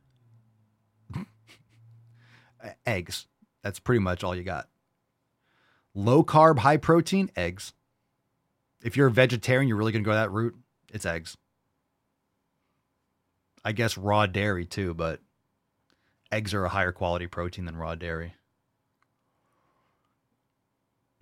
Eggs. 2.85 3.27
That's 3.63 3.79
pretty 3.79 3.99
much 3.99 4.23
all 4.23 4.35
you 4.35 4.43
got. 4.43 4.67
Low 5.93 6.23
carb, 6.23 6.59
high 6.59 6.77
protein, 6.77 7.29
eggs. 7.35 7.73
If 8.83 8.95
you're 8.97 9.07
a 9.07 9.11
vegetarian, 9.11 9.67
you're 9.67 9.77
really 9.77 9.91
going 9.91 10.03
to 10.03 10.09
go 10.09 10.13
that 10.13 10.31
route, 10.31 10.55
it's 10.91 11.05
eggs. 11.05 11.37
I 13.63 13.73
guess 13.73 13.97
raw 13.97 14.25
dairy 14.25 14.65
too, 14.65 14.93
but 14.93 15.19
eggs 16.31 16.53
are 16.53 16.65
a 16.65 16.69
higher 16.69 16.91
quality 16.91 17.27
protein 17.27 17.65
than 17.65 17.75
raw 17.75 17.95
dairy. 17.95 18.33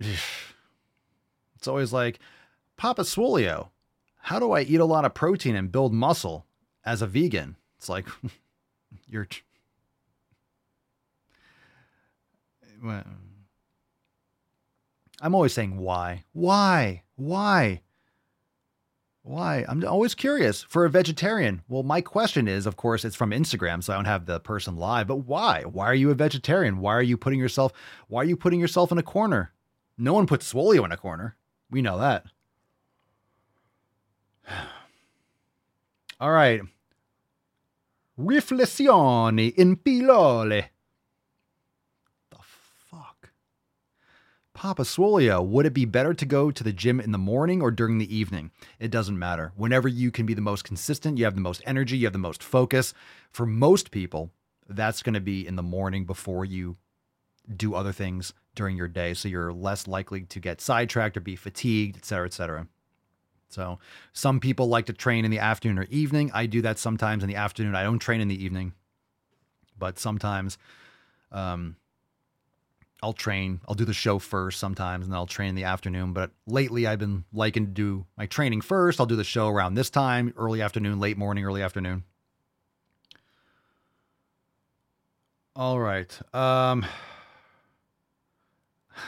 it's 0.00 1.68
always 1.68 1.92
like, 1.92 2.18
Papa 2.76 3.02
Swolio, 3.02 3.68
how 4.22 4.38
do 4.38 4.52
I 4.52 4.62
eat 4.62 4.80
a 4.80 4.86
lot 4.86 5.04
of 5.04 5.12
protein 5.12 5.54
and 5.54 5.70
build 5.70 5.92
muscle 5.92 6.46
as 6.84 7.02
a 7.02 7.06
vegan? 7.06 7.56
It's 7.76 7.88
like, 7.88 8.06
you're. 9.06 9.28
Well, 12.82 13.04
I'm 15.20 15.34
always 15.34 15.52
saying 15.52 15.76
why, 15.76 16.24
why, 16.32 17.02
why, 17.16 17.82
why? 19.22 19.66
I'm 19.68 19.84
always 19.86 20.14
curious. 20.14 20.62
For 20.62 20.86
a 20.86 20.90
vegetarian, 20.90 21.62
well, 21.68 21.82
my 21.82 22.00
question 22.00 22.48
is, 22.48 22.64
of 22.64 22.76
course, 22.76 23.04
it's 23.04 23.16
from 23.16 23.30
Instagram, 23.30 23.82
so 23.82 23.92
I 23.92 23.96
don't 23.96 24.06
have 24.06 24.24
the 24.24 24.40
person 24.40 24.76
live. 24.76 25.06
But 25.06 25.26
why? 25.26 25.62
Why 25.64 25.86
are 25.86 25.94
you 25.94 26.10
a 26.10 26.14
vegetarian? 26.14 26.78
Why 26.78 26.94
are 26.94 27.02
you 27.02 27.18
putting 27.18 27.38
yourself? 27.38 27.72
Why 28.08 28.22
are 28.22 28.26
you 28.26 28.36
putting 28.36 28.60
yourself 28.60 28.90
in 28.90 28.98
a 28.98 29.02
corner? 29.02 29.52
No 29.98 30.14
one 30.14 30.26
puts 30.26 30.50
Swolio 30.50 30.84
in 30.86 30.92
a 30.92 30.96
corner. 30.96 31.36
We 31.70 31.82
know 31.82 31.98
that. 31.98 32.24
All 36.20 36.32
right. 36.32 36.62
Riflessioni 38.18 39.54
in 39.54 39.76
pillole. 39.76 40.48
The 42.30 42.38
fuck? 42.40 43.30
Papa 44.60 44.82
Swolio, 44.82 45.42
would 45.42 45.64
it 45.64 45.72
be 45.72 45.86
better 45.86 46.12
to 46.12 46.26
go 46.26 46.50
to 46.50 46.62
the 46.62 46.70
gym 46.70 47.00
in 47.00 47.12
the 47.12 47.16
morning 47.16 47.62
or 47.62 47.70
during 47.70 47.96
the 47.96 48.14
evening? 48.14 48.50
It 48.78 48.90
doesn't 48.90 49.18
matter. 49.18 49.54
Whenever 49.56 49.88
you 49.88 50.10
can 50.10 50.26
be 50.26 50.34
the 50.34 50.42
most 50.42 50.64
consistent, 50.64 51.16
you 51.16 51.24
have 51.24 51.34
the 51.34 51.40
most 51.40 51.62
energy, 51.64 51.96
you 51.96 52.04
have 52.04 52.12
the 52.12 52.18
most 52.18 52.42
focus. 52.42 52.92
For 53.30 53.46
most 53.46 53.90
people, 53.90 54.32
that's 54.68 55.02
going 55.02 55.14
to 55.14 55.20
be 55.20 55.46
in 55.46 55.56
the 55.56 55.62
morning 55.62 56.04
before 56.04 56.44
you 56.44 56.76
do 57.56 57.74
other 57.74 57.90
things 57.90 58.34
during 58.54 58.76
your 58.76 58.86
day. 58.86 59.14
So 59.14 59.28
you're 59.28 59.50
less 59.50 59.86
likely 59.86 60.24
to 60.24 60.38
get 60.38 60.60
sidetracked 60.60 61.16
or 61.16 61.20
be 61.20 61.36
fatigued, 61.36 61.96
et 61.96 62.04
cetera, 62.04 62.26
et 62.26 62.34
cetera. 62.34 62.66
So 63.48 63.78
some 64.12 64.40
people 64.40 64.68
like 64.68 64.84
to 64.84 64.92
train 64.92 65.24
in 65.24 65.30
the 65.30 65.38
afternoon 65.38 65.78
or 65.78 65.84
evening. 65.84 66.32
I 66.34 66.44
do 66.44 66.60
that 66.60 66.78
sometimes 66.78 67.22
in 67.22 67.30
the 67.30 67.36
afternoon. 67.36 67.74
I 67.74 67.82
don't 67.82 67.98
train 67.98 68.20
in 68.20 68.28
the 68.28 68.44
evening, 68.44 68.74
but 69.78 69.98
sometimes 69.98 70.58
um, 71.32 71.76
I'll 73.02 73.12
train. 73.12 73.60
I'll 73.66 73.74
do 73.74 73.84
the 73.84 73.94
show 73.94 74.18
first 74.18 74.58
sometimes, 74.58 75.06
and 75.06 75.12
then 75.12 75.16
I'll 75.16 75.26
train 75.26 75.50
in 75.50 75.54
the 75.54 75.64
afternoon. 75.64 76.12
But 76.12 76.32
lately, 76.46 76.86
I've 76.86 76.98
been 76.98 77.24
liking 77.32 77.66
to 77.66 77.72
do 77.72 78.06
my 78.18 78.26
training 78.26 78.60
first. 78.60 79.00
I'll 79.00 79.06
do 79.06 79.16
the 79.16 79.24
show 79.24 79.48
around 79.48 79.74
this 79.74 79.88
time, 79.88 80.34
early 80.36 80.60
afternoon, 80.60 81.00
late 81.00 81.16
morning, 81.16 81.44
early 81.44 81.62
afternoon. 81.62 82.04
All 85.56 85.80
right. 85.80 86.18
Um, 86.34 86.84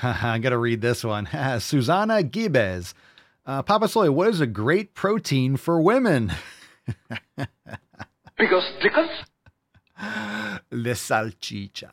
I'm 0.03 0.40
going 0.40 0.53
to 0.53 0.59
read 0.59 0.80
this 0.80 1.05
one. 1.05 1.28
Susana 1.61 2.22
Gibes. 2.22 2.95
Uh, 3.45 3.62
Papa 3.62 3.88
Soy, 3.88 4.11
what 4.11 4.28
is 4.28 4.40
a 4.40 4.47
great 4.47 4.95
protein 4.95 5.57
for 5.57 5.80
women? 5.80 6.32
because 8.38 8.64
Dickens? 8.80 9.11
Le 10.70 10.95
salchicha. 10.95 11.93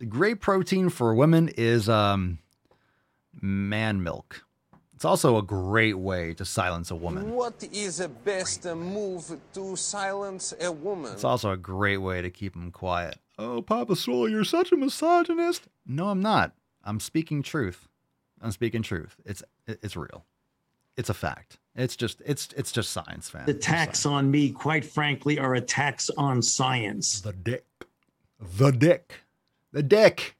The 0.00 0.06
great 0.06 0.40
protein 0.40 0.88
for 0.88 1.14
women 1.14 1.50
is 1.58 1.86
um, 1.86 2.38
man 3.42 4.02
milk. 4.02 4.46
It's 4.94 5.04
also 5.04 5.36
a 5.36 5.42
great 5.42 5.98
way 5.98 6.32
to 6.34 6.44
silence 6.46 6.90
a 6.90 6.94
woman. 6.94 7.32
What 7.32 7.62
is 7.70 7.98
the 7.98 8.08
best 8.08 8.64
move 8.64 9.38
to 9.52 9.76
silence 9.76 10.54
a 10.58 10.72
woman? 10.72 11.12
It's 11.12 11.24
also 11.24 11.50
a 11.50 11.56
great 11.58 11.98
way 11.98 12.22
to 12.22 12.30
keep 12.30 12.54
them 12.54 12.70
quiet. 12.70 13.18
Oh, 13.38 13.60
Papa 13.60 13.94
Swole, 13.94 14.26
you're 14.26 14.42
such 14.44 14.72
a 14.72 14.76
misogynist. 14.76 15.68
No, 15.86 16.08
I'm 16.08 16.20
not. 16.20 16.52
I'm 16.82 16.98
speaking 16.98 17.42
truth. 17.42 17.86
I'm 18.40 18.52
speaking 18.52 18.82
truth. 18.82 19.16
It's 19.26 19.42
it's 19.66 19.96
real. 19.96 20.24
It's 20.96 21.10
a 21.10 21.14
fact. 21.14 21.58
It's 21.76 21.94
just 21.94 22.22
it's 22.24 22.48
it's 22.56 22.72
just 22.72 22.90
science, 22.90 23.28
fam. 23.28 23.44
The 23.44 23.52
attacks 23.52 24.06
on 24.06 24.30
me, 24.30 24.50
quite 24.50 24.86
frankly, 24.86 25.38
are 25.38 25.54
attacks 25.54 26.08
on 26.16 26.40
science. 26.40 27.20
The 27.20 27.34
dick. 27.34 27.66
The 28.40 28.70
dick. 28.70 29.24
The 29.72 29.82
dick. 29.82 30.36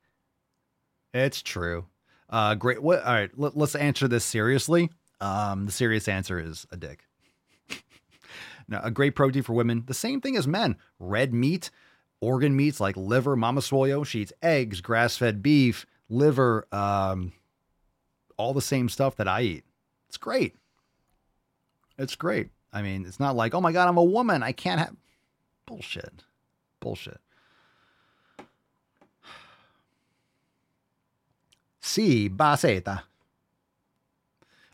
It's 1.13 1.43
true. 1.43 1.87
Uh, 2.29 2.55
great. 2.55 2.83
What? 2.83 3.03
All 3.05 3.13
right. 3.13 3.31
Let, 3.37 3.57
us 3.57 3.75
answer 3.75 4.09
this 4.09 4.25
seriously. 4.25 4.91
Um, 5.21 5.67
the 5.67 5.73
serious 5.73 6.09
answer 6.09 6.39
is 6.39 6.67
a 6.71 6.77
dick. 6.77 7.05
now, 8.69 8.81
a 8.83 8.91
great 8.91 9.15
protein 9.15 9.43
for 9.43 9.53
women. 9.53 9.85
The 9.87 9.95
same 9.95 10.21
thing 10.21 10.37
as 10.37 10.47
men. 10.47 10.77
Red 10.99 11.35
meat, 11.35 11.71
organ 12.21 12.57
meats 12.57 12.81
like 12.81 12.97
liver. 12.97 13.37
Mama 13.37 13.61
Swolio, 13.61 14.07
she 14.07 14.21
eats 14.21 14.33
eggs, 14.43 14.81
grass-fed 14.81 15.43
beef, 15.43 15.87
liver, 16.09 16.67
um, 16.73 17.33
all 18.37 18.55
the 18.55 18.63
same 18.63 18.89
stuff 18.89 19.17
that 19.17 19.29
I 19.29 19.43
eat. 19.43 19.65
It's 20.09 20.17
great. 20.17 20.57
It's 21.99 22.17
great. 22.17 22.49
I 22.73 22.83
mean, 22.83 23.05
it's 23.07 23.21
not 23.21 23.37
like, 23.37 23.55
oh 23.55 23.61
my 23.61 23.73
God, 23.73 23.89
I'm 23.89 23.99
a 23.99 24.05
woman. 24.05 24.43
I 24.43 24.53
can't 24.53 24.81
have 24.81 24.95
bullshit. 25.67 26.25
Bullshit. 26.81 27.21
C. 31.91 32.31
Baseta. 32.31 33.03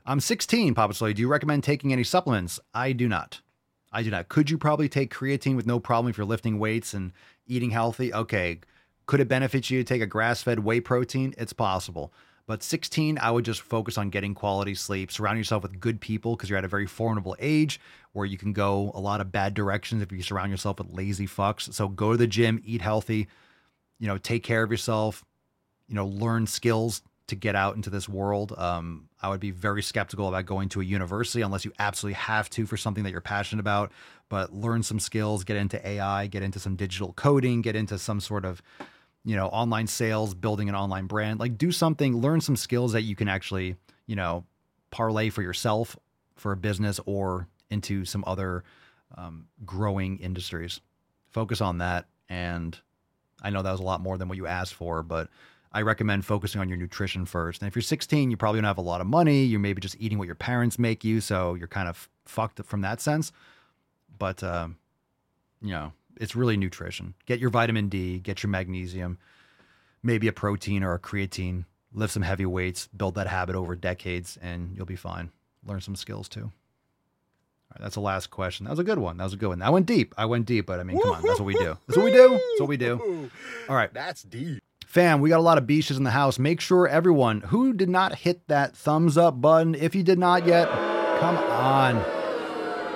I'm 0.05 0.21
16, 0.21 0.75
Papa 0.75 0.93
Soy. 0.93 1.14
Do 1.14 1.23
you 1.23 1.29
recommend 1.29 1.64
taking 1.64 1.91
any 1.91 2.05
supplements? 2.05 2.61
I 2.75 2.93
do 2.93 3.09
not. 3.09 3.41
I 3.91 4.03
do 4.03 4.11
not. 4.11 4.29
Could 4.29 4.51
you 4.51 4.59
probably 4.59 4.91
take 4.91 5.14
creatine 5.14 5.57
with 5.57 5.67
no 5.67 5.81
problem 5.81 6.11
if 6.11 6.19
you're 6.19 6.27
lifting 6.27 6.59
weights 6.59 6.93
and 6.93 7.12
eating 7.47 7.71
healthy? 7.71 8.12
Okay. 8.12 8.61
Could 9.07 9.21
it 9.21 9.29
benefit 9.29 9.71
you 9.71 9.79
to 9.79 9.85
take 9.85 10.03
a 10.03 10.07
grass 10.07 10.43
fed 10.43 10.59
whey 10.59 10.79
protein? 10.79 11.35
It's 11.39 11.55
possible. 11.55 12.12
But 12.47 12.62
16, 12.62 13.19
I 13.19 13.31
would 13.31 13.47
just 13.47 13.62
focus 13.62 13.97
on 13.97 14.11
getting 14.11 14.35
quality 14.35 14.75
sleep. 14.75 15.11
Surround 15.11 15.39
yourself 15.39 15.62
with 15.62 15.81
good 15.81 16.03
people 16.03 16.37
because 16.37 16.51
you're 16.51 16.59
at 16.59 16.67
a 16.67 16.69
very 16.69 16.87
formidable 16.87 17.35
age 17.39 17.81
where 18.12 18.27
you 18.27 18.37
can 18.37 18.53
go 18.53 18.93
a 18.95 19.01
lot 19.01 19.23
of 19.23 19.33
bad 19.33 19.55
directions 19.55 20.03
if 20.03 20.12
you 20.12 20.21
surround 20.21 20.51
yourself 20.51 20.81
with 20.81 20.93
lazy 20.93 21.27
fucks. 21.27 21.73
So 21.73 21.89
go 21.89 22.12
to 22.12 22.19
the 22.19 22.27
gym, 22.27 22.61
eat 22.62 22.83
healthy, 22.83 23.29
you 23.99 24.07
know, 24.07 24.19
take 24.19 24.43
care 24.43 24.62
of 24.62 24.71
yourself, 24.71 25.25
you 25.89 25.95
know, 25.95 26.07
learn 26.07 26.47
skills 26.47 27.03
to 27.28 27.34
get 27.34 27.57
out 27.57 27.74
into 27.74 27.91
this 27.91 28.09
world. 28.09 28.55
Um, 28.57 29.09
I 29.20 29.28
would 29.28 29.41
be 29.41 29.51
very 29.51 29.82
skeptical 29.82 30.28
about 30.28 30.47
going 30.47 30.68
to 30.70 30.80
a 30.80 30.84
university 30.84 31.43
unless 31.43 31.64
you 31.64 31.72
absolutely 31.78 32.14
have 32.14 32.49
to 32.51 32.66
for 32.66 32.76
something 32.76 33.03
that 33.05 33.11
you're 33.11 33.20
passionate 33.20 33.61
about. 33.61 33.91
But 34.28 34.53
learn 34.53 34.82
some 34.82 35.01
skills, 35.01 35.45
get 35.45 35.57
into 35.57 35.84
AI, 35.87 36.28
get 36.28 36.43
into 36.43 36.59
some 36.59 36.76
digital 36.76 37.12
coding, 37.12 37.62
get 37.62 37.74
into 37.74 37.99
some 37.99 38.20
sort 38.20 38.45
of 38.45 38.62
you 39.26 39.34
know, 39.34 39.49
online 39.49 39.89
sales, 39.89 40.34
building 40.34 40.68
an 40.68 40.76
online 40.76 41.07
brand. 41.07 41.41
Like 41.41 41.59
do 41.59 41.72
something, 41.72 42.16
learn 42.16 42.41
some 42.41 42.55
skills 42.55 42.93
that 42.93 43.03
you 43.03 43.16
can 43.16 43.26
actually, 43.26 43.74
you 44.07 44.14
know, 44.14 44.45
parlay 44.93 45.30
for 45.30 45.43
yourself 45.43 45.97
for 46.37 46.53
a 46.53 46.57
business 46.57 47.01
or 47.07 47.49
into 47.68 48.05
some 48.05 48.22
other 48.24 48.62
um, 49.18 49.49
growing 49.64 50.18
industries. 50.18 50.80
Focus 51.32 51.61
on 51.61 51.78
that. 51.78 52.07
And 52.28 52.78
I 53.43 53.51
know 53.51 53.62
that 53.62 53.72
was 53.72 53.80
a 53.80 53.84
lot 53.84 54.01
more 54.01 54.16
than 54.16 54.28
what 54.28 54.39
you 54.39 54.47
asked 54.47 54.74
for, 54.74 55.03
but 55.03 55.28
I 55.77 55.83
recommend 55.83 56.24
focusing 56.24 56.62
on 56.62 56.70
your 56.70 56.79
nutrition 56.79 57.27
first. 57.27 57.61
And 57.61 57.68
if 57.68 57.77
you're 57.77 57.83
16, 57.83 58.31
you 58.31 58.39
probably 58.39 58.62
don't 58.62 58.66
have 58.66 58.79
a 58.79 58.81
lot 58.81 59.03
of 59.03 59.07
money. 59.07 59.45
You're 59.45 59.61
maybe 59.61 59.83
just 59.83 59.95
eating 60.01 60.16
what 60.16 60.24
your 60.24 60.35
parents 60.35 60.79
make 60.79 61.05
you. 61.05 61.20
So 61.20 61.53
you're 61.53 61.68
kind 61.68 61.87
of 61.87 62.09
fucked 62.24 62.64
from 62.64 62.81
that 62.81 62.99
sense. 62.99 63.31
But, 64.18 64.43
uh, 64.43 64.68
you 65.61 65.72
know, 65.72 65.93
it's 66.18 66.35
really 66.35 66.57
nutrition. 66.57 67.12
Get 67.27 67.41
your 67.41 67.51
vitamin 67.51 67.91
D, 67.91 68.20
get 68.20 68.43
your 68.43 68.49
magnesium, 68.49 69.18
maybe 70.03 70.29
a 70.29 70.33
protein 70.33 70.83
or 70.83 70.95
a 70.95 70.99
creatine, 70.99 71.66
lift 71.93 72.14
some 72.14 72.22
heavy 72.22 72.47
weights, 72.47 72.89
build 72.97 73.14
that 73.16 73.27
habit 73.27 73.55
over 73.55 73.77
decades, 73.77 74.39
and 74.41 74.74
you'll 74.74 74.87
be 74.87 74.97
fine. 74.97 75.31
Learn 75.62 75.83
some 75.83 75.95
skills 75.95 76.27
too. 76.27 76.45
All 76.45 77.74
right, 77.74 77.83
that's 77.83 77.97
the 77.97 78.01
last 78.01 78.31
question. 78.31 78.64
That 78.64 78.70
was 78.70 78.79
a 78.79 78.85
good 78.85 78.99
one. 78.99 79.18
That 79.18 79.24
was 79.24 79.35
a 79.35 79.37
good 79.37 79.49
one. 79.49 79.61
I 79.61 79.68
went 79.68 79.85
deep. 79.85 80.14
I 80.16 80.24
went 80.24 80.47
deep, 80.47 80.64
but 80.64 80.81
I 80.81 80.85
mean, 80.85 80.99
come 81.03 81.16
on, 81.16 81.22
that's 81.22 81.39
what 81.39 81.45
we 81.45 81.53
do. 81.53 81.77
That's 81.87 81.99
what 81.99 82.05
we 82.07 82.12
do. 82.12 82.31
That's 82.31 82.61
what 82.61 82.68
we 82.70 82.79
do. 82.79 83.31
All 83.68 83.77
right. 83.77 83.93
That's 83.93 84.22
deep. 84.22 84.62
Fam, 84.97 85.20
we 85.20 85.28
got 85.28 85.40
a 85.40 85.42
lot 85.42 85.59
of 85.59 85.66
beaches 85.66 85.99
in 85.99 86.05
the 86.05 86.11
house. 86.11 86.38
Make 86.38 86.59
sure 86.59 86.88
everyone 86.88 87.42
who 87.42 87.74
did 87.74 87.90
not 87.90 88.14
hit 88.14 88.49
that 88.49 88.74
thumbs 88.74 89.18
up 89.18 89.38
button, 89.42 89.74
if 89.74 89.94
you 89.94 90.03
did 90.03 90.18
not 90.18 90.47
yet, 90.47 90.70
come 91.20 91.36
on. 91.36 92.03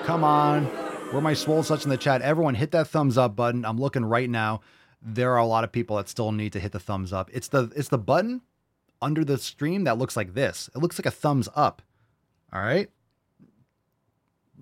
Come 0.07 0.25
on. 0.25 0.65
Where 1.13 1.21
my 1.21 1.35
swole 1.35 1.63
such 1.63 1.85
in 1.85 1.91
the 1.91 1.99
chat? 1.99 2.23
Everyone 2.23 2.55
hit 2.55 2.71
that 2.71 2.89
thumbs 2.89 3.19
up 3.19 3.37
button. 3.37 3.67
I'm 3.67 3.77
looking 3.77 4.03
right 4.03 4.31
now. 4.31 4.63
There 5.03 5.33
are 5.33 5.37
a 5.41 5.45
lot 5.45 5.63
of 5.63 5.73
people 5.73 5.99
that 5.99 6.09
still 6.09 6.33
need 6.33 6.55
to 6.55 6.59
hit 6.59 6.73
the 6.73 6.81
thumbs 6.81 7.13
up. 7.13 7.29
It's 7.35 7.49
the 7.49 7.71
it's 7.77 7.91
the 7.91 7.99
button 7.99 8.41
under 9.03 9.23
the 9.23 9.37
stream 9.37 9.85
that 9.85 9.99
looks 9.99 10.17
like 10.17 10.33
this. 10.33 10.71
It 10.75 10.79
looks 10.79 10.99
like 10.99 11.05
a 11.05 11.11
thumbs 11.11 11.51
up. 11.55 11.83
All 12.51 12.63
right? 12.63 12.89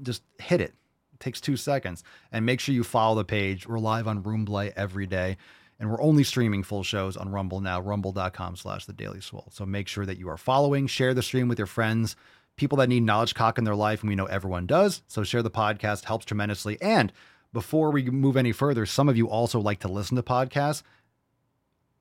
Just 0.02 0.24
hit 0.40 0.60
it. 0.60 0.74
It 1.12 1.20
takes 1.20 1.40
2 1.40 1.56
seconds. 1.56 2.02
And 2.32 2.44
make 2.44 2.58
sure 2.58 2.74
you 2.74 2.82
follow 2.82 3.14
the 3.14 3.24
page. 3.24 3.68
We're 3.68 3.78
live 3.78 4.08
on 4.08 4.24
Roomblay 4.24 4.72
every 4.74 5.06
day. 5.06 5.36
And 5.80 5.90
we're 5.90 6.02
only 6.02 6.24
streaming 6.24 6.64
full 6.64 6.82
shows 6.82 7.16
on 7.16 7.30
Rumble 7.30 7.60
now, 7.60 7.80
rumble.com 7.80 8.56
slash 8.56 8.86
the 8.86 8.92
Daily 8.92 9.20
Swole. 9.20 9.48
So 9.52 9.64
make 9.64 9.86
sure 9.86 10.04
that 10.06 10.18
you 10.18 10.28
are 10.28 10.36
following, 10.36 10.88
share 10.88 11.14
the 11.14 11.22
stream 11.22 11.46
with 11.46 11.58
your 11.58 11.66
friends 11.66 12.16
people 12.58 12.76
that 12.78 12.88
need 12.88 13.04
knowledge 13.04 13.34
cock 13.34 13.56
in 13.56 13.64
their 13.64 13.74
life, 13.74 14.02
and 14.02 14.10
we 14.10 14.16
know 14.16 14.26
everyone 14.26 14.66
does. 14.66 15.02
So 15.06 15.22
share 15.22 15.42
the 15.42 15.50
podcast 15.50 16.04
helps 16.04 16.26
tremendously. 16.26 16.76
And 16.82 17.10
before 17.52 17.90
we 17.90 18.10
move 18.10 18.36
any 18.36 18.52
further, 18.52 18.84
some 18.84 19.08
of 19.08 19.16
you 19.16 19.30
also 19.30 19.58
like 19.58 19.80
to 19.80 19.88
listen 19.88 20.16
to 20.16 20.22
podcasts. 20.22 20.82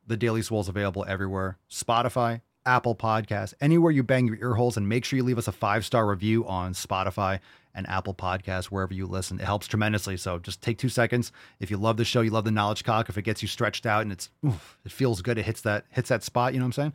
The 0.05 0.17
Daily 0.17 0.41
Swole 0.41 0.61
is 0.61 0.67
available 0.67 1.05
everywhere 1.07 1.57
Spotify, 1.69 2.41
Apple 2.65 2.95
Podcasts, 2.95 3.53
anywhere 3.61 3.91
you 3.91 4.03
bang 4.03 4.27
your 4.27 4.37
ear 4.37 4.55
holes, 4.55 4.75
and 4.75 4.89
make 4.89 5.05
sure 5.05 5.15
you 5.15 5.23
leave 5.23 5.37
us 5.37 5.47
a 5.47 5.53
five 5.53 5.85
star 5.85 6.05
review 6.05 6.45
on 6.45 6.73
Spotify 6.73 7.39
and 7.77 7.87
Apple 7.87 8.13
Podcasts, 8.13 8.65
wherever 8.65 8.93
you 8.93 9.05
listen. 9.05 9.39
It 9.39 9.45
helps 9.45 9.67
tremendously. 9.67 10.17
So 10.17 10.39
just 10.39 10.61
take 10.61 10.79
two 10.79 10.89
seconds. 10.89 11.31
If 11.59 11.71
you 11.71 11.77
love 11.77 11.95
the 11.95 12.03
show, 12.03 12.21
you 12.21 12.31
love 12.31 12.43
the 12.43 12.51
knowledge 12.51 12.83
cock, 12.83 13.07
if 13.07 13.17
it 13.17 13.21
gets 13.21 13.41
you 13.41 13.47
stretched 13.47 13.85
out 13.85 14.01
and 14.01 14.11
it's 14.11 14.29
oof, 14.45 14.77
it 14.83 14.91
feels 14.91 15.21
good, 15.21 15.37
it 15.37 15.43
hits 15.43 15.61
that 15.61 15.85
hits 15.91 16.09
that 16.09 16.23
spot, 16.23 16.53
you 16.53 16.59
know 16.59 16.65
what 16.65 16.69
I'm 16.69 16.73
saying? 16.73 16.93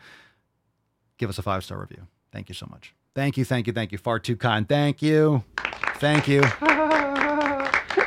Give 1.17 1.31
us 1.31 1.39
a 1.39 1.43
five 1.43 1.65
star 1.65 1.81
review. 1.81 2.09
Thank 2.33 2.49
you 2.49 2.55
so 2.55 2.67
much. 2.69 2.95
Thank 3.15 3.37
you, 3.37 3.45
thank 3.45 3.67
you, 3.69 3.73
thank 3.73 3.93
you. 3.93 3.99
Far 3.99 4.19
too 4.19 4.37
kind. 4.37 4.69
Thank 4.69 5.01
you. 5.03 5.45
Thank 5.97 6.27
you. 6.27 6.43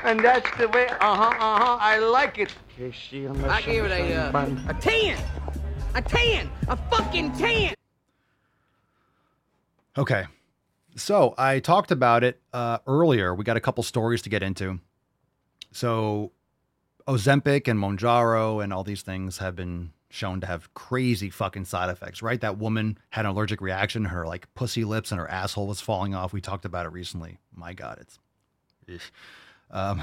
and 0.03 0.19
that's 0.19 0.49
the 0.57 0.67
way, 0.67 0.87
uh 0.87 1.15
huh, 1.15 1.33
uh 1.39 1.59
huh, 1.59 1.77
I 1.79 1.99
like 1.99 2.37
it. 2.37 2.53
I 2.77 3.61
give 3.61 3.85
it 3.85 3.91
a, 3.91 4.15
uh, 4.15 4.49
a 4.67 4.73
10. 4.73 5.17
A 5.93 6.01
10. 6.01 6.49
A 6.67 6.75
fucking 6.75 7.31
10. 7.37 7.73
Okay. 9.97 10.25
So 10.95 11.35
I 11.37 11.59
talked 11.59 11.91
about 11.91 12.23
it 12.23 12.41
uh, 12.53 12.79
earlier. 12.87 13.35
We 13.35 13.43
got 13.43 13.57
a 13.57 13.61
couple 13.61 13.83
stories 13.83 14.21
to 14.23 14.29
get 14.29 14.41
into. 14.41 14.79
So 15.71 16.31
Ozempic 17.07 17.67
and 17.67 17.79
Mounjaro 17.79 18.63
and 18.63 18.71
all 18.71 18.83
these 18.83 19.01
things 19.01 19.39
have 19.39 19.55
been 19.55 19.91
shown 20.09 20.39
to 20.39 20.47
have 20.47 20.73
crazy 20.73 21.29
fucking 21.29 21.65
side 21.65 21.89
effects, 21.89 22.21
right? 22.21 22.39
That 22.39 22.57
woman 22.57 22.97
had 23.09 23.25
an 23.25 23.31
allergic 23.31 23.59
reaction. 23.59 24.05
Her 24.05 24.25
like 24.25 24.51
pussy 24.55 24.85
lips 24.85 25.11
and 25.11 25.19
her 25.19 25.29
asshole 25.29 25.67
was 25.67 25.81
falling 25.81 26.15
off. 26.15 26.31
We 26.31 26.39
talked 26.39 26.63
about 26.63 26.85
it 26.85 26.93
recently. 26.93 27.39
My 27.53 27.73
God, 27.73 27.97
it's. 27.99 28.19
Um, 29.69 30.01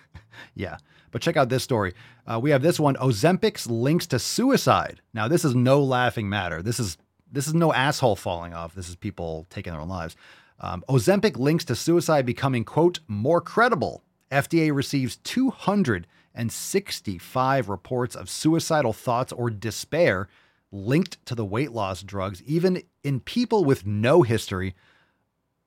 yeah. 0.54 0.78
But 1.12 1.22
check 1.22 1.36
out 1.36 1.48
this 1.48 1.62
story. 1.62 1.94
Uh, 2.26 2.40
we 2.42 2.50
have 2.50 2.62
this 2.62 2.80
one 2.80 2.96
Ozempic's 2.96 3.68
links 3.68 4.08
to 4.08 4.18
suicide. 4.18 5.00
Now, 5.12 5.28
this 5.28 5.44
is 5.44 5.54
no 5.54 5.80
laughing 5.80 6.28
matter. 6.28 6.60
This 6.60 6.80
is 6.80 6.98
this 7.34 7.46
is 7.46 7.54
no 7.54 7.72
asshole 7.72 8.16
falling 8.16 8.52
off. 8.54 8.74
This 8.74 8.88
is 8.88 8.96
people 8.96 9.46
taking 9.50 9.72
their 9.72 9.82
own 9.82 9.88
lives. 9.88 10.16
Um, 10.60 10.84
Ozempic 10.88 11.36
links 11.36 11.64
to 11.66 11.74
suicide 11.74 12.24
becoming, 12.24 12.64
quote, 12.64 13.00
more 13.08 13.40
credible. 13.40 14.04
FDA 14.30 14.72
receives 14.74 15.16
265 15.16 17.68
reports 17.68 18.14
of 18.14 18.30
suicidal 18.30 18.92
thoughts 18.92 19.32
or 19.32 19.50
despair 19.50 20.28
linked 20.70 21.26
to 21.26 21.34
the 21.34 21.44
weight 21.44 21.72
loss 21.72 22.02
drugs, 22.02 22.40
even 22.44 22.82
in 23.02 23.18
people 23.20 23.64
with 23.64 23.84
no 23.86 24.22
history 24.22 24.74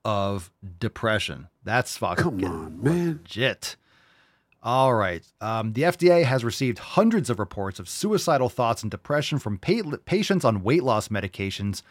of 0.03 0.51
depression. 0.79 1.49
That's 1.63 1.97
fucking 1.97 2.23
Come 2.23 2.43
on, 2.45 2.81
man. 2.81 3.19
All 4.63 4.95
right. 4.95 5.23
Um, 5.39 5.73
the 5.73 5.83
FDA 5.83 6.23
has 6.23 6.43
received 6.43 6.79
hundreds 6.79 7.29
of 7.29 7.39
reports 7.39 7.79
of 7.79 7.87
suicidal 7.87 8.49
thoughts 8.49 8.81
and 8.81 8.91
depression 8.91 9.39
from 9.39 9.57
pa- 9.57 9.97
patients 10.05 10.43
on 10.43 10.63
weight 10.63 10.83
loss 10.83 11.09
medications, 11.09 11.83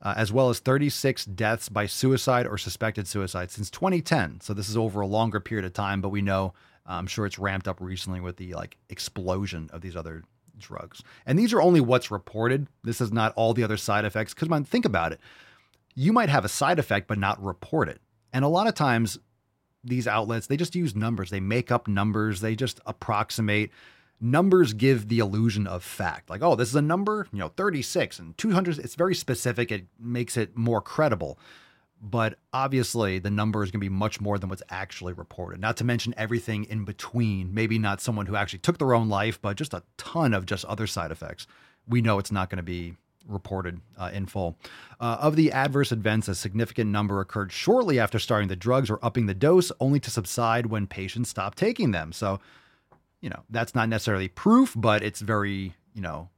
uh, 0.00 0.14
as 0.16 0.32
well 0.32 0.48
as 0.48 0.58
36 0.58 1.26
deaths 1.26 1.68
by 1.68 1.86
suicide 1.86 2.46
or 2.46 2.56
suspected 2.56 3.06
suicide 3.06 3.50
since 3.50 3.70
2010. 3.70 4.40
So 4.40 4.54
this 4.54 4.68
is 4.68 4.76
over 4.76 5.00
a 5.00 5.06
longer 5.06 5.40
period 5.40 5.66
of 5.66 5.74
time, 5.74 6.00
but 6.00 6.08
we 6.08 6.22
know 6.22 6.54
uh, 6.88 6.94
I'm 6.94 7.06
sure 7.06 7.26
it's 7.26 7.38
ramped 7.38 7.68
up 7.68 7.80
recently 7.80 8.20
with 8.20 8.36
the 8.36 8.54
like 8.54 8.78
explosion 8.88 9.68
of 9.72 9.82
these 9.82 9.96
other 9.96 10.24
drugs. 10.58 11.02
And 11.26 11.38
these 11.38 11.52
are 11.52 11.60
only 11.60 11.80
what's 11.80 12.10
reported. 12.10 12.66
This 12.82 13.00
is 13.00 13.12
not 13.12 13.34
all 13.36 13.52
the 13.52 13.64
other 13.64 13.76
side 13.76 14.04
effects. 14.04 14.32
Because 14.32 14.48
man, 14.48 14.64
think 14.64 14.84
about 14.84 15.12
it. 15.12 15.20
You 15.94 16.12
might 16.12 16.28
have 16.28 16.44
a 16.44 16.48
side 16.48 16.78
effect 16.78 17.08
but 17.08 17.18
not 17.18 17.42
report 17.42 17.88
it. 17.88 18.00
And 18.32 18.44
a 18.44 18.48
lot 18.48 18.66
of 18.66 18.74
times 18.74 19.18
these 19.86 20.06
outlets, 20.06 20.46
they 20.46 20.56
just 20.56 20.74
use 20.74 20.94
numbers. 20.94 21.30
They 21.30 21.40
make 21.40 21.70
up 21.70 21.88
numbers. 21.88 22.40
They 22.40 22.54
just 22.54 22.80
approximate. 22.86 23.70
Numbers 24.20 24.72
give 24.72 25.08
the 25.08 25.18
illusion 25.18 25.66
of 25.66 25.84
fact. 25.84 26.30
Like, 26.30 26.42
oh, 26.42 26.56
this 26.56 26.68
is 26.68 26.74
a 26.74 26.82
number, 26.82 27.26
you 27.32 27.38
know, 27.38 27.48
36 27.48 28.18
and 28.18 28.36
200. 28.38 28.78
It's 28.78 28.94
very 28.94 29.14
specific. 29.14 29.70
It 29.70 29.86
makes 29.98 30.36
it 30.36 30.56
more 30.56 30.80
credible. 30.80 31.38
But 32.00 32.38
obviously, 32.52 33.18
the 33.18 33.30
number 33.30 33.62
is 33.62 33.70
going 33.70 33.80
to 33.80 33.84
be 33.84 33.88
much 33.88 34.20
more 34.20 34.38
than 34.38 34.50
what's 34.50 34.62
actually 34.68 35.14
reported. 35.14 35.60
Not 35.60 35.78
to 35.78 35.84
mention 35.84 36.14
everything 36.16 36.64
in 36.64 36.84
between. 36.84 37.54
Maybe 37.54 37.78
not 37.78 38.00
someone 38.00 38.26
who 38.26 38.36
actually 38.36 38.58
took 38.58 38.78
their 38.78 38.94
own 38.94 39.08
life, 39.08 39.40
but 39.40 39.56
just 39.56 39.74
a 39.74 39.82
ton 39.96 40.34
of 40.34 40.46
just 40.46 40.64
other 40.66 40.86
side 40.86 41.10
effects. 41.10 41.46
We 41.88 42.02
know 42.02 42.18
it's 42.18 42.32
not 42.32 42.50
going 42.50 42.58
to 42.58 42.62
be 42.62 42.96
reported 43.26 43.80
uh, 43.98 44.10
in 44.12 44.26
full. 44.26 44.56
Uh, 45.00 45.18
of 45.20 45.36
the 45.36 45.52
adverse 45.52 45.92
events, 45.92 46.28
a 46.28 46.34
significant 46.34 46.90
number 46.90 47.20
occurred 47.20 47.52
shortly 47.52 47.98
after 47.98 48.18
starting 48.18 48.48
the 48.48 48.56
drugs 48.56 48.90
or 48.90 48.98
upping 49.02 49.26
the 49.26 49.34
dose, 49.34 49.72
only 49.80 50.00
to 50.00 50.10
subside 50.10 50.66
when 50.66 50.86
patients 50.86 51.28
stopped 51.28 51.58
taking 51.58 51.90
them. 51.90 52.12
So, 52.12 52.40
you 53.20 53.30
know, 53.30 53.42
that's 53.50 53.74
not 53.74 53.88
necessarily 53.88 54.28
proof, 54.28 54.74
but 54.76 55.02
it's 55.02 55.20
very, 55.20 55.74
you 55.94 56.02
know, 56.02 56.28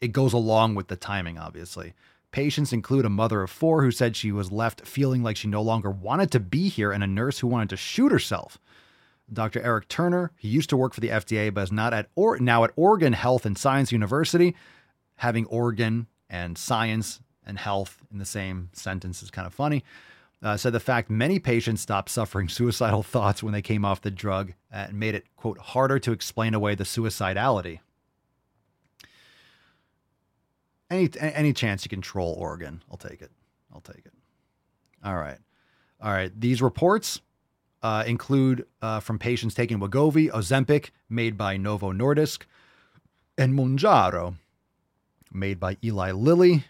it 0.00 0.12
goes 0.12 0.32
along 0.32 0.74
with 0.74 0.88
the 0.88 0.96
timing, 0.96 1.38
obviously. 1.38 1.94
Patients 2.32 2.72
include 2.72 3.06
a 3.06 3.10
mother 3.10 3.42
of 3.42 3.50
four 3.50 3.82
who 3.82 3.90
said 3.90 4.14
she 4.14 4.32
was 4.32 4.52
left 4.52 4.86
feeling 4.86 5.22
like 5.22 5.36
she 5.36 5.48
no 5.48 5.62
longer 5.62 5.90
wanted 5.90 6.30
to 6.32 6.40
be 6.40 6.68
here 6.68 6.92
and 6.92 7.02
a 7.02 7.06
nurse 7.06 7.38
who 7.38 7.46
wanted 7.46 7.70
to 7.70 7.76
shoot 7.76 8.12
herself. 8.12 8.58
Dr. 9.32 9.60
Eric 9.62 9.88
Turner, 9.88 10.32
he 10.36 10.48
used 10.48 10.70
to 10.70 10.76
work 10.76 10.94
for 10.94 11.00
the 11.00 11.08
FDA, 11.08 11.52
but 11.52 11.62
is 11.62 11.72
not 11.72 11.92
at 11.92 12.08
or 12.14 12.38
now 12.38 12.64
at 12.64 12.72
Oregon 12.76 13.12
Health 13.12 13.44
and 13.46 13.58
Science 13.58 13.90
University, 13.90 14.54
having 15.16 15.46
Oregon 15.46 16.06
and 16.28 16.56
science 16.58 17.20
and 17.46 17.58
health 17.58 18.02
in 18.12 18.18
the 18.18 18.24
same 18.24 18.70
sentence 18.72 19.22
is 19.22 19.30
kind 19.30 19.46
of 19.46 19.54
funny. 19.54 19.84
Uh, 20.42 20.56
said 20.56 20.72
the 20.72 20.80
fact 20.80 21.08
many 21.08 21.38
patients 21.38 21.80
stopped 21.80 22.10
suffering 22.10 22.48
suicidal 22.50 23.02
thoughts 23.02 23.42
when 23.42 23.52
they 23.52 23.62
came 23.62 23.84
off 23.84 24.02
the 24.02 24.10
drug 24.10 24.52
and 24.70 24.98
made 24.98 25.14
it, 25.14 25.24
quote, 25.36 25.58
harder 25.58 25.98
to 25.98 26.12
explain 26.12 26.54
away 26.54 26.74
the 26.74 26.84
suicidality. 26.84 27.80
Any, 30.90 31.10
any 31.20 31.52
chance 31.52 31.84
you 31.84 31.88
control 31.88 32.34
Oregon, 32.38 32.82
I'll 32.90 32.98
take 32.98 33.20
it. 33.20 33.32
I'll 33.72 33.80
take 33.80 34.06
it. 34.06 34.12
All 35.04 35.16
right. 35.16 35.38
All 36.00 36.12
right. 36.12 36.30
These 36.38 36.62
reports 36.62 37.20
uh, 37.82 38.04
include 38.06 38.66
uh, 38.82 39.00
from 39.00 39.18
patients 39.18 39.54
taking 39.54 39.80
Wegovy, 39.80 40.30
Ozempic, 40.30 40.90
made 41.08 41.36
by 41.36 41.56
Novo 41.56 41.92
Nordisk, 41.92 42.42
and 43.36 43.54
Mounjaro, 43.54 44.36
made 45.36 45.60
by 45.60 45.76
Eli 45.84 46.12
Lilly. 46.12 46.64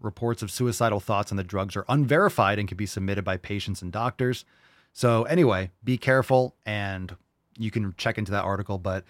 Reports 0.00 0.42
of 0.42 0.50
suicidal 0.50 0.98
thoughts 0.98 1.30
on 1.30 1.36
the 1.36 1.44
drugs 1.44 1.76
are 1.76 1.84
unverified 1.88 2.58
and 2.58 2.66
can 2.66 2.76
be 2.76 2.86
submitted 2.86 3.22
by 3.22 3.36
patients 3.36 3.82
and 3.82 3.92
doctors. 3.92 4.44
So, 4.92 5.24
anyway, 5.24 5.70
be 5.84 5.98
careful 5.98 6.56
and 6.64 7.14
you 7.58 7.70
can 7.70 7.94
check 7.96 8.16
into 8.18 8.32
that 8.32 8.44
article. 8.44 8.78
But 8.78 9.04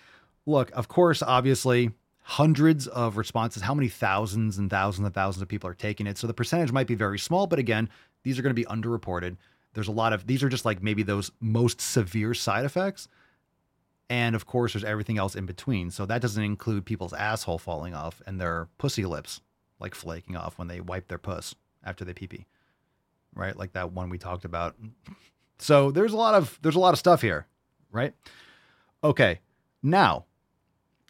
look, 0.47 0.71
of 0.73 0.89
course, 0.89 1.23
obviously, 1.23 1.93
hundreds 2.23 2.87
of 2.89 3.17
responses. 3.17 3.63
How 3.63 3.75
many 3.75 3.89
thousands 3.89 4.59
and 4.59 4.71
thousands 4.71 5.07
and 5.07 5.15
thousands 5.15 5.43
of 5.43 5.49
people 5.49 5.71
are 5.71 5.75
taking 5.75 6.07
it? 6.07 6.19
So 6.19 6.27
the 6.27 6.35
percentage 6.35 6.73
might 6.73 6.87
be 6.87 6.95
very 6.95 7.19
small, 7.19 7.47
but 7.47 7.59
again, 7.59 7.89
these 8.23 8.39
are 8.39 8.43
going 8.43 8.55
to 8.55 8.61
be 8.61 8.67
underreported. 8.67 9.37
There's 9.75 9.89
a 9.89 9.93
lot 9.93 10.13
of 10.13 10.27
these 10.27 10.43
are 10.43 10.49
just 10.49 10.65
like 10.65 10.83
maybe 10.83 11.03
those 11.03 11.31
most 11.41 11.81
severe 11.81 12.35
side 12.35 12.65
effects. 12.65 13.09
And 14.11 14.35
of 14.35 14.45
course, 14.45 14.73
there's 14.73 14.85
everything 14.85 15.19
else 15.19 15.37
in 15.37 15.47
between. 15.47 15.93
So 15.93 16.05
that 16.05 16.21
doesn't 16.21 16.43
include 16.43 16.85
people's 16.85 17.13
asshole 17.13 17.59
falling 17.59 17.95
off 17.95 18.21
and 18.27 18.41
their 18.41 18.69
pussy 18.77 19.07
lips 19.07 19.41
like 19.79 19.95
flaking 19.95 20.37
off 20.37 20.59
when 20.59 20.67
they 20.69 20.81
wipe 20.81 21.07
their 21.07 21.17
puss 21.17 21.55
after 21.85 22.05
they 22.05 22.13
pee 22.13 22.27
pee. 22.27 22.47
Right? 23.35 23.57
Like 23.57 23.73
that 23.75 23.93
one 23.93 24.11
we 24.11 24.19
talked 24.19 24.45
about. 24.45 24.75
So 25.59 25.93
there's 25.93 26.13
a 26.13 26.17
lot 26.17 26.35
of 26.35 26.59
there's 26.61 26.75
a 26.75 26.81
lot 26.81 26.93
of 26.93 26.99
stuff 26.99 27.23
here, 27.23 27.47
right? 27.93 28.13
Okay. 29.05 29.39
Now, 29.83 30.25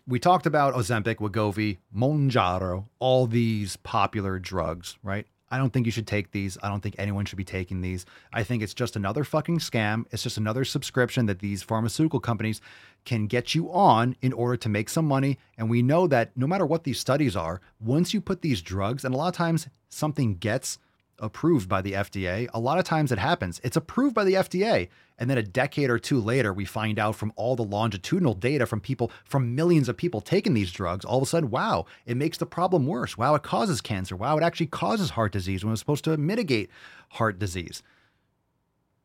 we 0.06 0.18
talked 0.18 0.44
about 0.44 0.74
Ozempic, 0.74 1.16
Wegovy, 1.16 1.78
Mounjaro, 1.96 2.84
all 2.98 3.26
these 3.26 3.76
popular 3.76 4.38
drugs, 4.38 4.98
right? 5.02 5.26
I 5.50 5.58
don't 5.58 5.72
think 5.72 5.86
you 5.86 5.92
should 5.92 6.06
take 6.06 6.30
these. 6.30 6.56
I 6.62 6.68
don't 6.68 6.80
think 6.80 6.94
anyone 6.98 7.24
should 7.24 7.36
be 7.36 7.44
taking 7.44 7.80
these. 7.80 8.06
I 8.32 8.44
think 8.44 8.62
it's 8.62 8.74
just 8.74 8.94
another 8.94 9.24
fucking 9.24 9.58
scam. 9.58 10.04
It's 10.10 10.22
just 10.22 10.38
another 10.38 10.64
subscription 10.64 11.26
that 11.26 11.40
these 11.40 11.62
pharmaceutical 11.62 12.20
companies 12.20 12.60
can 13.04 13.26
get 13.26 13.54
you 13.54 13.72
on 13.72 14.14
in 14.22 14.32
order 14.32 14.56
to 14.56 14.68
make 14.68 14.88
some 14.88 15.06
money. 15.06 15.38
And 15.58 15.68
we 15.68 15.82
know 15.82 16.06
that 16.06 16.30
no 16.36 16.46
matter 16.46 16.66
what 16.66 16.84
these 16.84 17.00
studies 17.00 17.34
are, 17.34 17.60
once 17.80 18.14
you 18.14 18.20
put 18.20 18.42
these 18.42 18.62
drugs, 18.62 19.04
and 19.04 19.14
a 19.14 19.18
lot 19.18 19.28
of 19.28 19.34
times 19.34 19.68
something 19.88 20.36
gets 20.36 20.78
approved 21.20 21.68
by 21.68 21.82
the 21.82 21.92
FDA. 21.92 22.48
A 22.52 22.60
lot 22.60 22.78
of 22.78 22.84
times 22.84 23.12
it 23.12 23.18
happens. 23.18 23.60
It's 23.62 23.76
approved 23.76 24.14
by 24.14 24.24
the 24.24 24.34
FDA. 24.34 24.88
And 25.18 25.28
then 25.28 25.38
a 25.38 25.42
decade 25.42 25.90
or 25.90 25.98
two 25.98 26.18
later, 26.18 26.52
we 26.52 26.64
find 26.64 26.98
out 26.98 27.14
from 27.14 27.32
all 27.36 27.54
the 27.54 27.62
longitudinal 27.62 28.34
data 28.34 28.64
from 28.64 28.80
people, 28.80 29.12
from 29.24 29.54
millions 29.54 29.88
of 29.88 29.96
people 29.96 30.22
taking 30.22 30.54
these 30.54 30.72
drugs, 30.72 31.04
all 31.04 31.18
of 31.18 31.22
a 31.22 31.26
sudden, 31.26 31.50
wow, 31.50 31.84
it 32.06 32.16
makes 32.16 32.38
the 32.38 32.46
problem 32.46 32.86
worse. 32.86 33.18
Wow, 33.18 33.34
it 33.34 33.42
causes 33.42 33.80
cancer. 33.80 34.16
Wow, 34.16 34.38
it 34.38 34.42
actually 34.42 34.66
causes 34.66 35.10
heart 35.10 35.32
disease 35.32 35.62
when 35.62 35.72
it's 35.72 35.80
supposed 35.80 36.04
to 36.04 36.16
mitigate 36.16 36.70
heart 37.10 37.38
disease. 37.38 37.82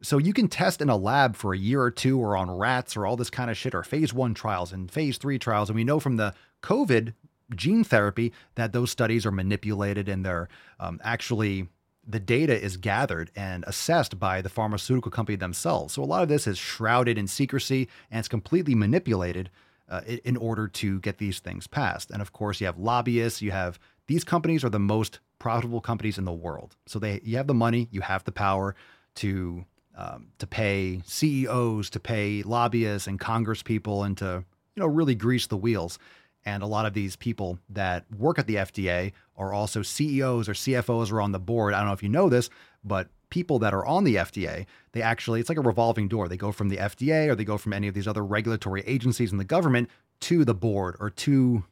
So 0.01 0.17
you 0.17 0.33
can 0.33 0.47
test 0.47 0.81
in 0.81 0.89
a 0.89 0.95
lab 0.95 1.35
for 1.35 1.53
a 1.53 1.57
year 1.57 1.81
or 1.81 1.91
two 1.91 2.19
or 2.19 2.37
on 2.37 2.49
rats 2.49 2.95
or 2.95 3.05
all 3.05 3.17
this 3.17 3.29
kind 3.29 3.49
of 3.49 3.57
shit 3.57 3.75
or 3.75 3.83
phase 3.83 4.13
one 4.13 4.33
trials 4.33 4.71
and 4.71 4.89
phase 4.89 5.17
three 5.17 5.39
trials. 5.39 5.69
And 5.69 5.75
we 5.75 5.83
know 5.83 5.99
from 5.99 6.17
the 6.17 6.33
COVID 6.63 7.13
gene 7.55 7.83
therapy 7.83 8.33
that 8.55 8.71
those 8.71 8.91
studies 8.91 9.25
are 9.25 9.31
manipulated 9.31 10.09
and 10.09 10.25
they're 10.25 10.47
um, 10.79 10.99
actually 11.03 11.67
the 12.07 12.19
data 12.19 12.59
is 12.59 12.77
gathered 12.77 13.31
and 13.35 13.63
assessed 13.67 14.19
by 14.19 14.41
the 14.41 14.49
pharmaceutical 14.49 15.11
company 15.11 15.35
themselves. 15.35 15.93
So 15.93 16.03
a 16.03 16.05
lot 16.05 16.23
of 16.23 16.29
this 16.29 16.45
is 16.47 16.57
shrouded 16.57 17.17
in 17.17 17.27
secrecy 17.27 17.87
and 18.11 18.19
it's 18.19 18.27
completely 18.27 18.75
manipulated 18.75 19.49
uh, 19.89 20.01
in 20.23 20.37
order 20.37 20.67
to 20.67 20.99
get 20.99 21.17
these 21.17 21.39
things 21.39 21.67
passed. 21.67 22.11
And 22.11 22.21
of 22.21 22.33
course, 22.33 22.59
you 22.59 22.67
have 22.67 22.77
lobbyists, 22.77 23.41
you 23.41 23.51
have 23.51 23.79
these 24.07 24.23
companies 24.23 24.63
are 24.63 24.69
the 24.69 24.79
most 24.79 25.19
profitable 25.39 25.81
companies 25.81 26.17
in 26.17 26.25
the 26.25 26.33
world. 26.33 26.75
So 26.85 26.99
they 26.99 27.21
you 27.23 27.37
have 27.37 27.47
the 27.47 27.53
money, 27.53 27.87
you 27.91 28.01
have 28.01 28.23
the 28.23 28.31
power 28.31 28.75
to 29.15 29.65
um, 29.97 30.27
to 30.39 30.47
pay 30.47 31.01
CEOs, 31.05 31.89
to 31.91 31.99
pay 31.99 32.43
lobbyists 32.43 33.07
and 33.07 33.19
Congress 33.19 33.63
people, 33.63 34.03
and 34.03 34.17
to 34.17 34.43
you 34.75 34.81
know 34.81 34.87
really 34.87 35.15
grease 35.15 35.47
the 35.47 35.57
wheels. 35.57 35.99
And 36.45 36.61
a 36.61 36.67
lot 36.67 36.85
of 36.85 36.93
these 36.93 37.15
people 37.15 37.57
that 37.69 38.05
work 38.15 38.37
at 38.37 38.45
the 38.45 38.55
FDA 38.55 39.13
are 39.35 39.53
also 39.53 39.81
CEOs 39.81 40.47
or 40.47 40.53
CFOs 40.53 41.11
or 41.11 41.21
on 41.21 41.31
the 41.31 41.39
board. 41.39 41.73
I 41.73 41.79
don't 41.79 41.87
know 41.87 41.93
if 41.93 42.03
you 42.03 42.09
know 42.09 42.29
this, 42.29 42.49
but 42.83 43.09
people 43.29 43.59
that 43.59 43.73
are 43.73 43.85
on 43.85 44.03
the 44.03 44.15
FDA, 44.15 44.65
they 44.91 45.01
actually, 45.01 45.39
it's 45.39 45.49
like 45.49 45.57
a 45.57 45.61
revolving 45.61 46.07
door. 46.07 46.27
They 46.27 46.37
go 46.37 46.51
from 46.51 46.69
the 46.69 46.77
FDA 46.77 47.27
or 47.27 47.35
they 47.35 47.43
go 47.43 47.57
from 47.57 47.73
any 47.73 47.87
of 47.87 47.93
these 47.93 48.07
other 48.07 48.23
regulatory 48.23 48.83
agencies 48.85 49.31
in 49.31 49.37
the 49.37 49.43
government 49.43 49.89
to 50.21 50.45
the 50.45 50.53
board 50.53 50.95
or 50.99 51.09
to 51.09 51.63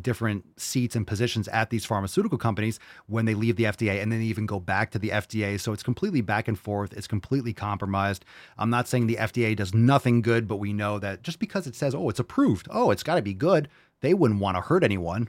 different 0.00 0.44
seats 0.60 0.96
and 0.96 1.06
positions 1.06 1.48
at 1.48 1.70
these 1.70 1.84
pharmaceutical 1.84 2.38
companies 2.38 2.80
when 3.06 3.24
they 3.24 3.34
leave 3.34 3.56
the 3.56 3.64
FDA 3.64 4.02
and 4.02 4.10
then 4.10 4.20
even 4.20 4.46
go 4.46 4.58
back 4.58 4.90
to 4.90 4.98
the 4.98 5.10
FDA. 5.10 5.58
So 5.60 5.72
it's 5.72 5.82
completely 5.82 6.20
back 6.20 6.48
and 6.48 6.58
forth. 6.58 6.92
It's 6.92 7.06
completely 7.06 7.52
compromised. 7.52 8.24
I'm 8.58 8.70
not 8.70 8.88
saying 8.88 9.06
the 9.06 9.16
FDA 9.16 9.54
does 9.54 9.72
nothing 9.72 10.20
good, 10.20 10.48
but 10.48 10.56
we 10.56 10.72
know 10.72 10.98
that 10.98 11.22
just 11.22 11.38
because 11.38 11.66
it 11.66 11.74
says, 11.74 11.94
oh, 11.94 12.08
it's 12.08 12.18
approved, 12.18 12.66
oh, 12.70 12.90
it's 12.90 13.02
got 13.02 13.16
to 13.16 13.22
be 13.22 13.34
good, 13.34 13.68
they 14.00 14.14
wouldn't 14.14 14.40
want 14.40 14.56
to 14.56 14.62
hurt 14.62 14.84
anyone. 14.84 15.28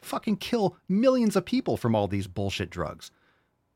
Fucking 0.00 0.36
kill 0.36 0.76
millions 0.88 1.36
of 1.36 1.44
people 1.44 1.76
from 1.76 1.94
all 1.94 2.08
these 2.08 2.26
bullshit 2.26 2.70
drugs. 2.70 3.10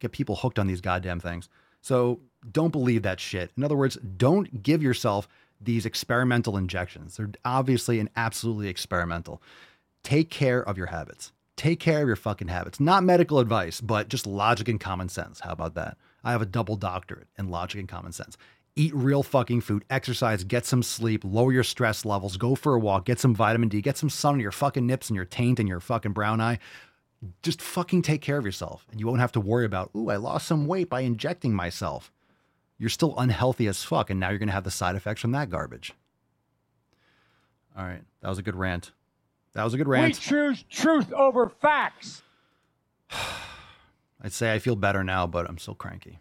Get 0.01 0.13
people 0.13 0.37
hooked 0.37 0.59
on 0.59 0.67
these 0.67 0.81
goddamn 0.81 1.21
things. 1.21 1.49
So 1.81 2.21
don't 2.51 2.73
believe 2.73 3.03
that 3.03 3.21
shit. 3.21 3.53
In 3.57 3.65
other 3.65 3.77
words, 3.77 3.97
don't 3.97 4.63
give 4.63 4.83
yourself 4.83 5.29
these 5.61 5.87
experimental 5.87 6.57
injections. 6.57 7.17
They're 7.17 7.31
obviously 7.45 8.01
and 8.01 8.11
absolutely 8.17 8.69
experimental 8.69 9.41
take 10.07 10.31
care 10.31 10.63
of 10.63 10.79
your 10.79 10.87
habits. 10.87 11.33
Take 11.57 11.81
care 11.81 12.01
of 12.01 12.07
your 12.07 12.15
fucking 12.15 12.47
habits. 12.47 12.79
Not 12.79 13.03
medical 13.03 13.41
advice, 13.41 13.81
but 13.81 14.09
just 14.09 14.25
logic 14.25 14.69
and 14.69 14.79
common 14.79 15.09
sense. 15.09 15.41
How 15.41 15.51
about 15.51 15.75
that? 15.75 15.97
I 16.23 16.31
have 16.31 16.43
a 16.43 16.47
double 16.47 16.77
doctorate 16.77 17.27
in 17.37 17.49
logic 17.49 17.81
and 17.81 17.89
common 17.89 18.13
sense. 18.13 18.37
Eat 18.79 18.95
real 18.95 19.22
fucking 19.22 19.62
food, 19.62 19.87
exercise, 19.89 20.45
get 20.45 20.66
some 20.66 20.83
sleep, 20.83 21.22
lower 21.24 21.51
your 21.51 21.64
stress 21.64 22.05
levels, 22.05 22.37
go 22.37 22.55
for 22.55 22.74
a 22.74 22.79
walk, 22.79 23.07
get 23.07 23.18
some 23.18 23.35
vitamin 23.35 23.70
D, 23.70 23.81
get 23.81 23.97
some 23.97 24.11
sun 24.11 24.35
on 24.35 24.41
your 24.41 24.53
fucking 24.53 24.87
nips 24.87 25.09
and 25.09 25.16
your 25.16 25.24
taint 25.24 25.59
and 25.59 25.66
your 25.66 25.81
fucking 25.81 26.12
brown 26.12 26.43
eye. 26.43 26.59
Just 27.43 27.62
fucking 27.62 28.03
take 28.03 28.20
care 28.20 28.37
of 28.37 28.45
yourself. 28.45 28.87
And 28.91 29.01
you 29.01 29.07
won't 29.07 29.20
have 29.20 29.33
to 29.33 29.41
worry 29.41 29.64
about, 29.64 29.91
ooh, 29.97 30.11
I 30.11 30.16
lost 30.16 30.47
some 30.47 30.66
weight 30.66 30.91
by 30.91 31.01
injecting 31.01 31.55
myself. 31.55 32.12
You're 32.79 32.91
still 32.91 33.14
unhealthy 33.16 33.66
as 33.66 33.83
fuck, 33.83 34.11
and 34.11 34.20
now 34.20 34.29
you're 34.29 34.39
going 34.39 34.49
to 34.49 34.53
have 34.53 34.64
the 34.64 34.70
side 34.70 34.95
effects 34.95 35.22
from 35.22 35.33
that 35.33 35.49
garbage. 35.49 35.95
All 37.77 37.85
right. 37.85 38.03
That 38.20 38.29
was 38.29 38.39
a 38.39 38.43
good 38.43 38.57
rant. 38.57 38.93
That 39.55 39.64
was 39.64 39.72
a 39.72 39.79
good 39.79 39.89
rant. 39.89 40.09
We 40.09 40.12
choose 40.20 40.64
truth 40.68 41.11
over 41.14 41.49
facts. 41.49 42.22
I'd 44.22 44.33
say 44.33 44.53
I 44.53 44.59
feel 44.59 44.77
better 44.77 45.03
now, 45.03 45.27
but 45.27 45.49
I'm 45.49 45.57
still 45.57 45.74
cranky. 45.74 46.20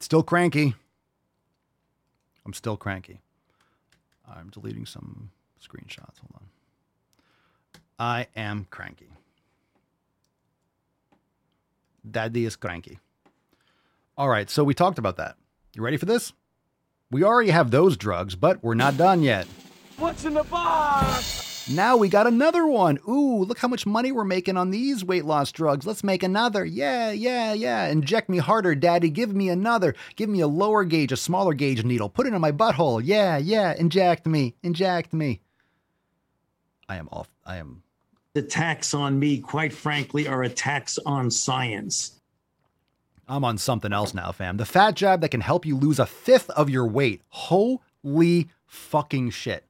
Still 0.00 0.24
cranky. 0.24 0.74
I'm 2.46 2.52
still 2.52 2.76
cranky. 2.76 3.20
I'm 4.28 4.50
deleting 4.50 4.86
some 4.86 5.30
screenshots. 5.62 6.18
Hold 6.20 6.34
on. 6.34 6.46
I 7.98 8.26
am 8.36 8.66
cranky. 8.70 9.08
Daddy 12.08 12.44
is 12.44 12.56
cranky. 12.56 12.98
All 14.16 14.28
right, 14.28 14.48
so 14.50 14.62
we 14.62 14.74
talked 14.74 14.98
about 14.98 15.16
that. 15.16 15.36
You 15.74 15.82
ready 15.82 15.96
for 15.96 16.06
this? 16.06 16.32
We 17.10 17.24
already 17.24 17.50
have 17.50 17.70
those 17.70 17.96
drugs, 17.96 18.34
but 18.34 18.62
we're 18.62 18.74
not 18.74 18.96
done 18.96 19.22
yet. 19.22 19.46
What's 19.98 20.24
in 20.24 20.34
the 20.34 20.44
box? 20.44 21.43
Now 21.70 21.96
we 21.96 22.10
got 22.10 22.26
another 22.26 22.66
one. 22.66 22.98
Ooh, 23.08 23.42
look 23.42 23.58
how 23.58 23.68
much 23.68 23.86
money 23.86 24.12
we're 24.12 24.24
making 24.24 24.58
on 24.58 24.70
these 24.70 25.02
weight 25.02 25.24
loss 25.24 25.50
drugs. 25.50 25.86
Let's 25.86 26.04
make 26.04 26.22
another. 26.22 26.62
Yeah, 26.62 27.10
yeah, 27.10 27.54
yeah. 27.54 27.86
Inject 27.86 28.28
me 28.28 28.36
harder, 28.36 28.74
daddy. 28.74 29.08
Give 29.08 29.34
me 29.34 29.48
another. 29.48 29.94
Give 30.14 30.28
me 30.28 30.40
a 30.40 30.46
lower 30.46 30.84
gauge, 30.84 31.10
a 31.10 31.16
smaller 31.16 31.54
gauge 31.54 31.82
needle. 31.82 32.10
Put 32.10 32.26
it 32.26 32.34
in 32.34 32.40
my 32.42 32.52
butthole. 32.52 33.00
Yeah, 33.02 33.38
yeah. 33.38 33.74
Inject 33.78 34.26
me. 34.26 34.54
Inject 34.62 35.14
me. 35.14 35.40
I 36.86 36.96
am 36.96 37.08
off. 37.10 37.30
I 37.46 37.56
am. 37.56 37.82
Attacks 38.34 38.92
on 38.92 39.18
me, 39.18 39.38
quite 39.38 39.72
frankly, 39.72 40.28
are 40.28 40.42
attacks 40.42 40.98
on 41.06 41.30
science. 41.30 42.20
I'm 43.26 43.44
on 43.44 43.56
something 43.56 43.92
else 43.92 44.12
now, 44.12 44.32
fam. 44.32 44.58
The 44.58 44.66
fat 44.66 44.96
jab 44.96 45.22
that 45.22 45.30
can 45.30 45.40
help 45.40 45.64
you 45.64 45.78
lose 45.78 45.98
a 45.98 46.04
fifth 46.04 46.50
of 46.50 46.68
your 46.68 46.86
weight. 46.86 47.22
Holy 47.30 48.50
fucking 48.66 49.30
shit 49.30 49.64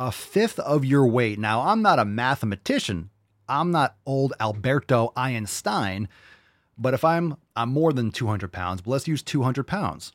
a 0.00 0.10
fifth 0.10 0.58
of 0.58 0.84
your 0.84 1.06
weight. 1.06 1.38
Now, 1.38 1.60
I'm 1.60 1.82
not 1.82 1.98
a 1.98 2.06
mathematician. 2.06 3.10
I'm 3.46 3.70
not 3.70 3.96
old 4.06 4.32
Alberto 4.40 5.12
Einstein, 5.14 6.08
but 6.78 6.94
if 6.94 7.04
I'm 7.04 7.36
I'm 7.54 7.68
more 7.68 7.92
than 7.92 8.10
200 8.10 8.50
pounds, 8.50 8.80
but 8.80 8.92
let's 8.92 9.06
use 9.06 9.22
200 9.22 9.66
pounds. 9.66 10.12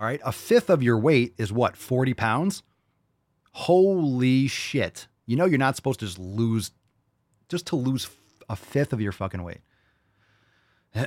All 0.00 0.06
right, 0.06 0.20
a 0.24 0.32
fifth 0.32 0.68
of 0.68 0.82
your 0.82 0.98
weight 0.98 1.34
is 1.38 1.52
what 1.52 1.76
40 1.76 2.14
pounds. 2.14 2.64
Holy 3.52 4.48
shit! 4.48 5.06
You 5.26 5.36
know 5.36 5.44
you're 5.44 5.58
not 5.58 5.76
supposed 5.76 6.00
to 6.00 6.06
just 6.06 6.18
lose, 6.18 6.72
just 7.48 7.68
to 7.68 7.76
lose 7.76 8.10
a 8.48 8.56
fifth 8.56 8.92
of 8.92 9.00
your 9.00 9.12
fucking 9.12 9.44
weight. 9.44 9.60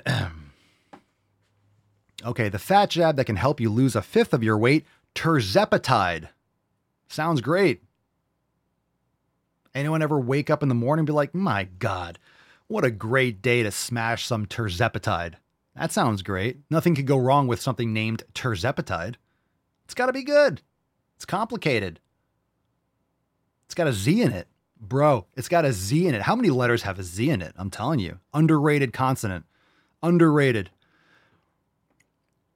okay, 2.25 2.47
the 2.47 2.59
fat 2.59 2.89
jab 2.91 3.17
that 3.17 3.25
can 3.25 3.35
help 3.35 3.59
you 3.59 3.69
lose 3.69 3.97
a 3.97 4.01
fifth 4.01 4.33
of 4.33 4.43
your 4.43 4.57
weight, 4.57 4.85
tirzepatide. 5.13 6.29
Sounds 7.09 7.41
great. 7.41 7.81
Anyone 9.77 10.01
ever 10.01 10.19
wake 10.19 10.49
up 10.49 10.63
in 10.63 10.69
the 10.69 10.75
morning 10.75 11.01
and 11.01 11.07
be 11.07 11.13
like, 11.13 11.35
my 11.35 11.65
God, 11.65 12.17
what 12.65 12.83
a 12.83 12.89
great 12.89 13.43
day 13.43 13.61
to 13.61 13.69
smash 13.69 14.25
some 14.25 14.47
tirzepatide? 14.47 15.35
That 15.75 15.91
sounds 15.91 16.23
great. 16.23 16.61
Nothing 16.71 16.95
could 16.95 17.05
go 17.05 17.19
wrong 17.19 17.45
with 17.45 17.61
something 17.61 17.93
named 17.93 18.23
tirzepatide. 18.33 19.17
It's 19.85 19.93
got 19.93 20.07
to 20.07 20.13
be 20.13 20.23
good. 20.23 20.63
It's 21.15 21.25
complicated. 21.25 21.99
It's 23.65 23.75
got 23.75 23.85
a 23.85 23.93
Z 23.93 24.19
in 24.19 24.31
it. 24.31 24.47
Bro, 24.81 25.27
it's 25.35 25.47
got 25.47 25.63
a 25.63 25.71
Z 25.71 26.07
in 26.07 26.15
it. 26.15 26.23
How 26.23 26.35
many 26.35 26.49
letters 26.49 26.81
have 26.81 26.97
a 26.97 27.03
Z 27.03 27.29
in 27.29 27.43
it? 27.43 27.53
I'm 27.55 27.69
telling 27.69 27.99
you. 27.99 28.17
Underrated 28.33 28.93
consonant. 28.93 29.45
Underrated. 30.01 30.71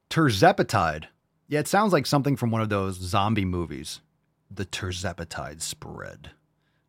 Tirzepatide. 0.10 1.06
Yeah, 1.48 1.60
it 1.60 1.68
sounds 1.68 1.94
like 1.94 2.08
something 2.08 2.36
from 2.36 2.50
one 2.50 2.62
of 2.62 2.70
those 2.70 2.96
zombie 2.96 3.46
movies. 3.46 4.02
The 4.50 4.66
tirzepatide 4.66 5.62
spread 5.62 6.32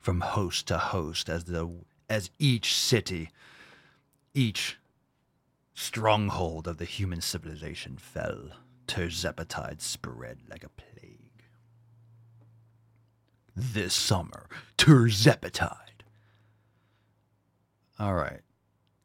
from 0.02 0.20
host 0.20 0.66
to 0.66 0.76
host 0.76 1.28
as 1.28 1.44
the 1.44 1.70
as 2.10 2.28
each 2.38 2.74
city, 2.74 3.30
each 4.34 4.76
stronghold 5.72 6.68
of 6.68 6.76
the 6.76 6.84
human 6.84 7.20
civilization 7.22 7.96
fell. 7.96 8.50
Tirzepatide 8.86 9.80
spread 9.80 10.38
like 10.50 10.64
a 10.64 10.68
plague. 10.68 11.44
This 13.56 13.94
summer, 13.94 14.48
Tirzepatide. 14.76 15.76
All 17.98 18.14
right. 18.14 18.40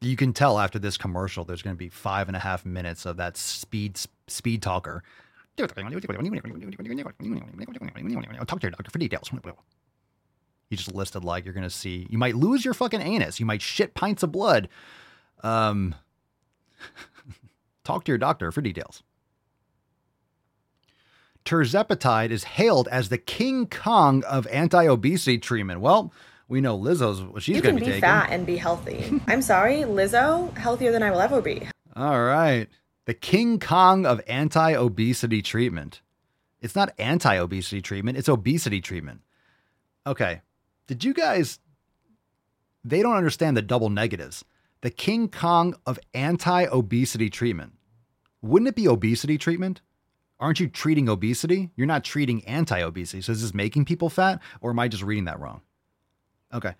You 0.00 0.16
can 0.16 0.32
tell 0.32 0.58
after 0.58 0.78
this 0.78 0.96
commercial, 0.96 1.44
there's 1.44 1.62
going 1.62 1.74
to 1.74 1.78
be 1.78 1.88
five 1.88 2.28
and 2.28 2.36
a 2.36 2.40
half 2.40 2.66
minutes 2.66 3.06
of 3.06 3.16
that 3.16 3.36
speed 3.36 3.98
speed 4.26 4.62
talker. 4.62 5.02
Talk 8.44 8.60
to 8.60 8.64
your 8.64 8.70
doctor 8.72 8.90
for 8.90 8.98
details. 8.98 9.30
You 10.70 10.76
just 10.76 10.94
listed 10.94 11.24
like 11.24 11.44
you're 11.44 11.54
gonna 11.54 11.70
see. 11.70 12.06
You 12.10 12.18
might 12.18 12.36
lose 12.36 12.64
your 12.64 12.74
fucking 12.74 13.00
anus. 13.00 13.40
You 13.40 13.46
might 13.46 13.62
shit 13.62 13.94
pints 13.94 14.22
of 14.22 14.32
blood. 14.32 14.68
Um, 15.42 15.94
talk 17.84 18.04
to 18.04 18.12
your 18.12 18.18
doctor 18.18 18.52
for 18.52 18.60
details. 18.60 19.02
Tirzepatide 21.44 22.30
is 22.30 22.44
hailed 22.44 22.88
as 22.88 23.08
the 23.08 23.16
King 23.18 23.66
Kong 23.66 24.22
of 24.24 24.46
anti-obesity 24.48 25.38
treatment. 25.38 25.80
Well, 25.80 26.12
we 26.46 26.60
know 26.60 26.78
Lizzo's 26.78 27.22
what 27.22 27.42
she's 27.42 27.60
going 27.62 27.76
to 27.76 27.80
be, 27.80 27.86
be 27.86 27.92
taking. 27.92 28.00
fat 28.02 28.28
and 28.30 28.44
be 28.44 28.56
healthy. 28.56 29.20
I'm 29.26 29.40
sorry, 29.42 29.78
Lizzo, 29.78 30.54
healthier 30.58 30.92
than 30.92 31.02
I 31.02 31.10
will 31.10 31.20
ever 31.20 31.40
be. 31.40 31.66
All 31.96 32.22
right, 32.22 32.68
the 33.06 33.14
King 33.14 33.58
Kong 33.58 34.04
of 34.04 34.20
anti-obesity 34.28 35.40
treatment. 35.40 36.02
It's 36.60 36.74
not 36.74 36.92
anti-obesity 36.98 37.80
treatment; 37.80 38.18
it's 38.18 38.28
obesity 38.28 38.80
treatment. 38.80 39.20
Okay, 40.06 40.42
did 40.88 41.04
you 41.04 41.14
guys? 41.14 41.60
They 42.82 43.02
don't 43.02 43.16
understand 43.16 43.56
the 43.56 43.62
double 43.62 43.90
negatives. 43.90 44.44
The 44.80 44.90
King 44.90 45.28
Kong 45.28 45.74
of 45.86 45.98
anti 46.14 46.64
obesity 46.64 47.30
treatment. 47.30 47.74
Wouldn't 48.42 48.68
it 48.68 48.74
be 48.74 48.88
obesity 48.88 49.38
treatment? 49.38 49.82
Aren't 50.40 50.60
you 50.60 50.68
treating 50.68 51.08
obesity? 51.08 51.70
You're 51.76 51.86
not 51.86 52.04
treating 52.04 52.44
anti 52.46 52.78
obesity. 52.80 53.22
So 53.22 53.32
is 53.32 53.42
this 53.42 53.54
making 53.54 53.84
people 53.84 54.08
fat 54.08 54.40
or 54.60 54.70
am 54.70 54.78
I 54.78 54.88
just 54.88 55.02
reading 55.02 55.26
that 55.26 55.40
wrong? 55.40 55.60
Okay. 56.52 56.74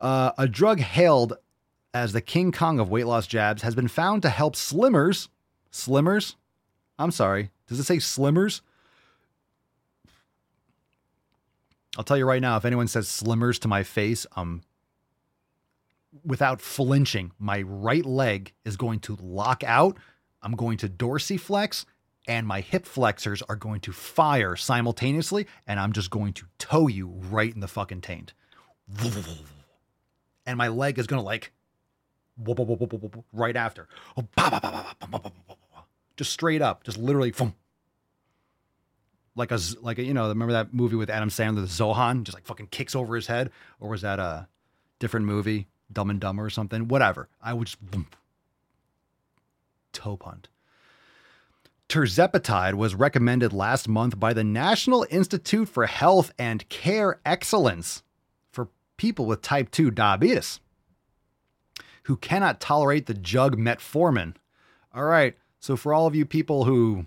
Uh, 0.00 0.32
a 0.38 0.46
drug 0.46 0.80
hailed 0.80 1.34
as 1.92 2.12
the 2.12 2.20
King 2.20 2.52
Kong 2.52 2.78
of 2.78 2.88
weight 2.88 3.06
loss 3.06 3.26
jabs 3.26 3.62
has 3.62 3.74
been 3.74 3.88
found 3.88 4.22
to 4.22 4.30
help 4.30 4.54
slimmers. 4.54 5.28
Slimmers? 5.72 6.36
I'm 6.98 7.10
sorry. 7.10 7.50
Does 7.66 7.80
it 7.80 7.84
say 7.84 7.96
slimmers? 7.96 8.60
I'll 12.00 12.04
tell 12.04 12.16
you 12.16 12.24
right 12.24 12.40
now, 12.40 12.56
if 12.56 12.64
anyone 12.64 12.88
says 12.88 13.08
slimmers 13.08 13.58
to 13.58 13.68
my 13.68 13.82
face, 13.82 14.26
um, 14.34 14.62
without 16.24 16.62
flinching, 16.62 17.32
my 17.38 17.60
right 17.60 18.06
leg 18.06 18.54
is 18.64 18.78
going 18.78 19.00
to 19.00 19.18
lock 19.20 19.62
out. 19.64 19.98
I'm 20.40 20.52
going 20.52 20.78
to 20.78 20.88
dorsiflex, 20.88 21.84
and 22.26 22.46
my 22.46 22.62
hip 22.62 22.86
flexors 22.86 23.42
are 23.42 23.56
going 23.56 23.80
to 23.80 23.92
fire 23.92 24.56
simultaneously, 24.56 25.46
and 25.66 25.78
I'm 25.78 25.92
just 25.92 26.08
going 26.08 26.32
to 26.32 26.46
toe 26.58 26.86
you 26.86 27.08
right 27.28 27.52
in 27.54 27.60
the 27.60 27.68
fucking 27.68 28.00
taint. 28.00 28.32
And 30.46 30.56
my 30.56 30.68
leg 30.68 30.98
is 30.98 31.06
to 31.20 31.28
like 31.28 31.52
right 33.30 33.56
after. 33.56 33.88
Just 36.16 36.32
straight 36.32 36.62
up, 36.62 36.82
just 36.82 36.96
literally 36.96 37.30
like 39.36 39.52
a 39.52 39.58
like 39.80 39.98
a, 39.98 40.02
you 40.02 40.14
know 40.14 40.28
remember 40.28 40.52
that 40.52 40.74
movie 40.74 40.96
with 40.96 41.10
Adam 41.10 41.28
Sandler, 41.28 41.56
the 41.56 41.62
Zohan, 41.62 42.24
just 42.24 42.36
like 42.36 42.44
fucking 42.44 42.68
kicks 42.68 42.94
over 42.94 43.14
his 43.14 43.26
head, 43.26 43.50
or 43.78 43.90
was 43.90 44.02
that 44.02 44.18
a 44.18 44.48
different 44.98 45.26
movie, 45.26 45.68
Dumb 45.92 46.10
and 46.10 46.20
Dumber 46.20 46.44
or 46.44 46.50
something? 46.50 46.88
Whatever. 46.88 47.28
I 47.42 47.54
would 47.54 47.66
just 47.66 47.80
boom, 47.80 48.06
toe 49.92 50.16
punt. 50.16 50.48
Tirzepatide 51.88 52.74
was 52.74 52.94
recommended 52.94 53.52
last 53.52 53.88
month 53.88 54.20
by 54.20 54.32
the 54.32 54.44
National 54.44 55.04
Institute 55.10 55.68
for 55.68 55.86
Health 55.86 56.32
and 56.38 56.68
Care 56.68 57.20
Excellence 57.26 58.04
for 58.52 58.68
people 58.96 59.26
with 59.26 59.42
type 59.42 59.72
2 59.72 59.90
diabetes 59.90 60.60
who 62.04 62.16
cannot 62.16 62.60
tolerate 62.60 63.06
the 63.06 63.14
jug 63.14 63.56
metformin. 63.56 64.36
All 64.94 65.02
right, 65.02 65.36
so 65.58 65.76
for 65.76 65.92
all 65.92 66.06
of 66.06 66.14
you 66.14 66.24
people 66.24 66.64
who 66.64 67.06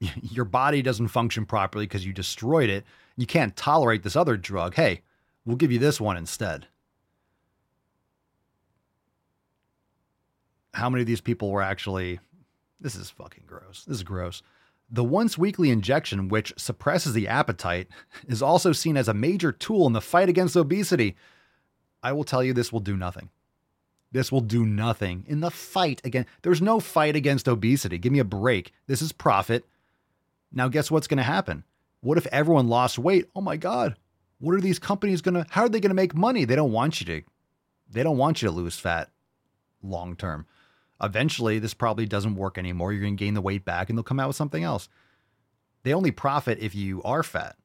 your 0.22 0.44
body 0.44 0.82
doesn't 0.82 1.08
function 1.08 1.46
properly 1.46 1.86
because 1.86 2.06
you 2.06 2.12
destroyed 2.12 2.70
it, 2.70 2.84
you 3.16 3.26
can't 3.26 3.56
tolerate 3.56 4.02
this 4.02 4.16
other 4.16 4.36
drug. 4.36 4.74
Hey, 4.74 5.02
we'll 5.44 5.56
give 5.56 5.72
you 5.72 5.78
this 5.78 6.00
one 6.00 6.16
instead. 6.16 6.66
How 10.74 10.90
many 10.90 11.02
of 11.02 11.06
these 11.06 11.22
people 11.22 11.50
were 11.50 11.62
actually 11.62 12.20
this 12.80 12.94
is 12.94 13.10
fucking 13.10 13.44
gross. 13.46 13.84
This 13.86 13.98
is 13.98 14.02
gross. 14.02 14.42
The 14.90 15.04
once 15.04 15.36
weekly 15.36 15.70
injection, 15.70 16.28
which 16.28 16.52
suppresses 16.56 17.12
the 17.12 17.28
appetite, 17.28 17.88
is 18.28 18.42
also 18.42 18.72
seen 18.72 18.96
as 18.96 19.08
a 19.08 19.14
major 19.14 19.52
tool 19.52 19.86
in 19.86 19.92
the 19.92 20.00
fight 20.00 20.28
against 20.28 20.56
obesity. 20.56 21.16
I 22.02 22.12
will 22.12 22.24
tell 22.24 22.44
you, 22.44 22.52
this 22.52 22.72
will 22.72 22.80
do 22.80 22.96
nothing. 22.96 23.30
This 24.12 24.30
will 24.30 24.40
do 24.40 24.64
nothing 24.64 25.24
in 25.26 25.40
the 25.40 25.50
fight 25.50 26.00
again. 26.04 26.26
There's 26.42 26.62
no 26.62 26.78
fight 26.78 27.16
against 27.16 27.48
obesity. 27.48 27.98
Give 27.98 28.12
me 28.12 28.20
a 28.20 28.24
break. 28.24 28.72
This 28.86 29.02
is 29.02 29.12
profit. 29.12 29.64
Now, 30.56 30.68
guess 30.68 30.90
what's 30.90 31.06
going 31.06 31.18
to 31.18 31.22
happen? 31.22 31.64
What 32.00 32.16
if 32.16 32.26
everyone 32.28 32.68
lost 32.68 32.98
weight? 32.98 33.26
Oh 33.36 33.42
my 33.42 33.58
God. 33.58 33.94
What 34.38 34.54
are 34.54 34.60
these 34.60 34.78
companies 34.78 35.20
going 35.20 35.34
to, 35.34 35.46
how 35.50 35.62
are 35.62 35.68
they 35.68 35.80
going 35.80 35.90
to 35.90 35.94
make 35.94 36.14
money? 36.14 36.46
They 36.46 36.56
don't 36.56 36.72
want 36.72 36.98
you 36.98 37.06
to, 37.06 37.22
they 37.90 38.02
don't 38.02 38.16
want 38.16 38.40
you 38.40 38.48
to 38.48 38.54
lose 38.54 38.78
fat 38.78 39.10
long 39.82 40.16
term. 40.16 40.46
Eventually, 41.02 41.58
this 41.58 41.74
probably 41.74 42.06
doesn't 42.06 42.36
work 42.36 42.56
anymore. 42.56 42.92
You're 42.92 43.02
going 43.02 43.18
to 43.18 43.22
gain 43.22 43.34
the 43.34 43.42
weight 43.42 43.66
back 43.66 43.90
and 43.90 43.98
they'll 43.98 44.02
come 44.02 44.18
out 44.18 44.28
with 44.28 44.36
something 44.36 44.64
else. 44.64 44.88
They 45.82 45.92
only 45.92 46.10
profit 46.10 46.58
if 46.58 46.74
you 46.74 47.02
are 47.02 47.22
fat. 47.22 47.56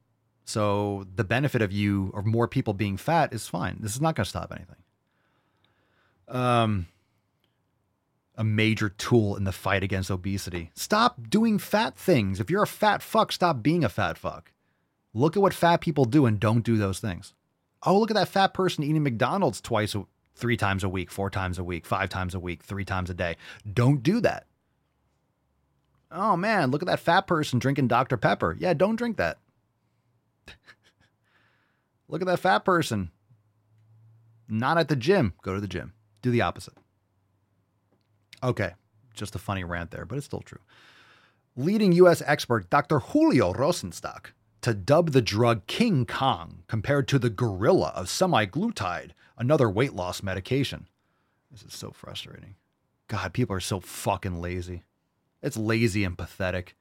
So 0.44 1.08
the 1.16 1.24
benefit 1.24 1.62
of 1.62 1.72
you 1.72 2.12
or 2.14 2.24
more 2.24 2.50
people 2.50 2.74
being 2.74 2.98
fat 2.98 3.32
is 3.32 3.48
fine. 3.48 3.78
This 3.80 3.96
is 3.96 4.02
not 4.02 4.16
going 4.16 4.26
to 4.26 4.30
stop 4.30 4.52
anything. 4.52 4.76
Um, 6.28 6.88
a 8.42 8.44
major 8.44 8.90
tool 8.90 9.36
in 9.36 9.44
the 9.44 9.52
fight 9.52 9.84
against 9.84 10.10
obesity. 10.10 10.72
Stop 10.74 11.30
doing 11.30 11.60
fat 11.60 11.96
things. 11.96 12.40
If 12.40 12.50
you're 12.50 12.64
a 12.64 12.68
fat 12.68 13.04
fuck, 13.04 13.32
stop 13.32 13.62
being 13.62 13.84
a 13.84 13.90
fat 13.90 14.18
fuck. 14.18 14.52
Look 15.14 15.38
at 15.38 15.44
what 15.44 15.54
fat 15.54 15.80
people 15.80 16.06
do 16.06 16.26
and 16.26 16.40
don't 16.40 16.64
do 16.64 16.76
those 16.76 17.00
things. 17.00 17.36
Oh, 17.84 18.00
look 18.00 18.10
at 18.10 18.16
that 18.16 18.30
fat 18.30 18.56
person 18.56 18.84
eating 18.84 19.04
McDonald's 19.04 19.62
twice 19.62 19.96
three 20.34 20.58
times 20.58 20.84
a 20.84 20.90
week, 20.90 21.12
four 21.12 21.30
times 21.30 21.60
a 21.60 21.64
week, 21.64 21.86
five 21.86 22.10
times 22.10 22.34
a 22.34 22.40
week, 22.40 22.64
three 22.64 22.84
times 22.84 23.12
a 23.12 23.14
day. 23.14 23.38
Don't 23.72 24.02
do 24.02 24.20
that. 24.22 24.48
Oh 26.12 26.36
man, 26.36 26.72
look 26.72 26.82
at 26.82 26.88
that 26.88 27.00
fat 27.00 27.28
person 27.28 27.60
drinking 27.60 27.90
Dr. 27.90 28.18
Pepper. 28.18 28.58
Yeah, 28.60 28.74
don't 28.74 28.96
drink 28.96 29.18
that. 29.18 29.38
look 32.08 32.22
at 32.22 32.28
that 32.28 32.40
fat 32.40 32.66
person. 32.66 33.12
Not 34.50 34.80
at 34.80 34.88
the 34.88 34.96
gym. 34.96 35.34
Go 35.44 35.54
to 35.54 35.62
the 35.62 35.68
gym. 35.68 35.94
Do 36.24 36.32
the 36.32 36.42
opposite. 36.42 36.74
Okay, 38.44 38.74
just 39.14 39.36
a 39.36 39.40
funny 39.40 39.64
rant 39.64 39.92
there, 39.92 40.06
but 40.06 40.18
it's 40.18 40.26
still 40.26 40.42
true. 40.42 40.60
Leading 41.56 41.92
U.S. 41.94 42.22
expert 42.26 42.70
Dr. 42.70 43.00
Julio 43.00 43.54
Rosenstock 43.54 44.28
to 44.62 44.74
dub 44.74 45.12
the 45.12 45.22
drug 45.22 45.66
King 45.68 46.06
Kong 46.06 46.64
compared 46.68 47.08
to 47.10 47.20
the 47.20 47.30
gorilla 47.30 47.92
of 47.96 48.08
semaglutide 48.08 49.12
another 49.38 49.70
weight 49.70 49.94
loss 49.94 50.24
medication. 50.24 50.88
This 51.52 51.64
is 51.64 51.74
so 51.74 51.92
frustrating. 51.92 52.56
God, 53.08 53.34
people 53.34 53.56
are 53.56 53.60
so 53.60 53.80
fucking 53.80 54.40
lazy. 54.40 54.84
It's 55.42 55.58
lazy 55.58 56.04
and 56.04 56.18
pathetic. 56.18 56.76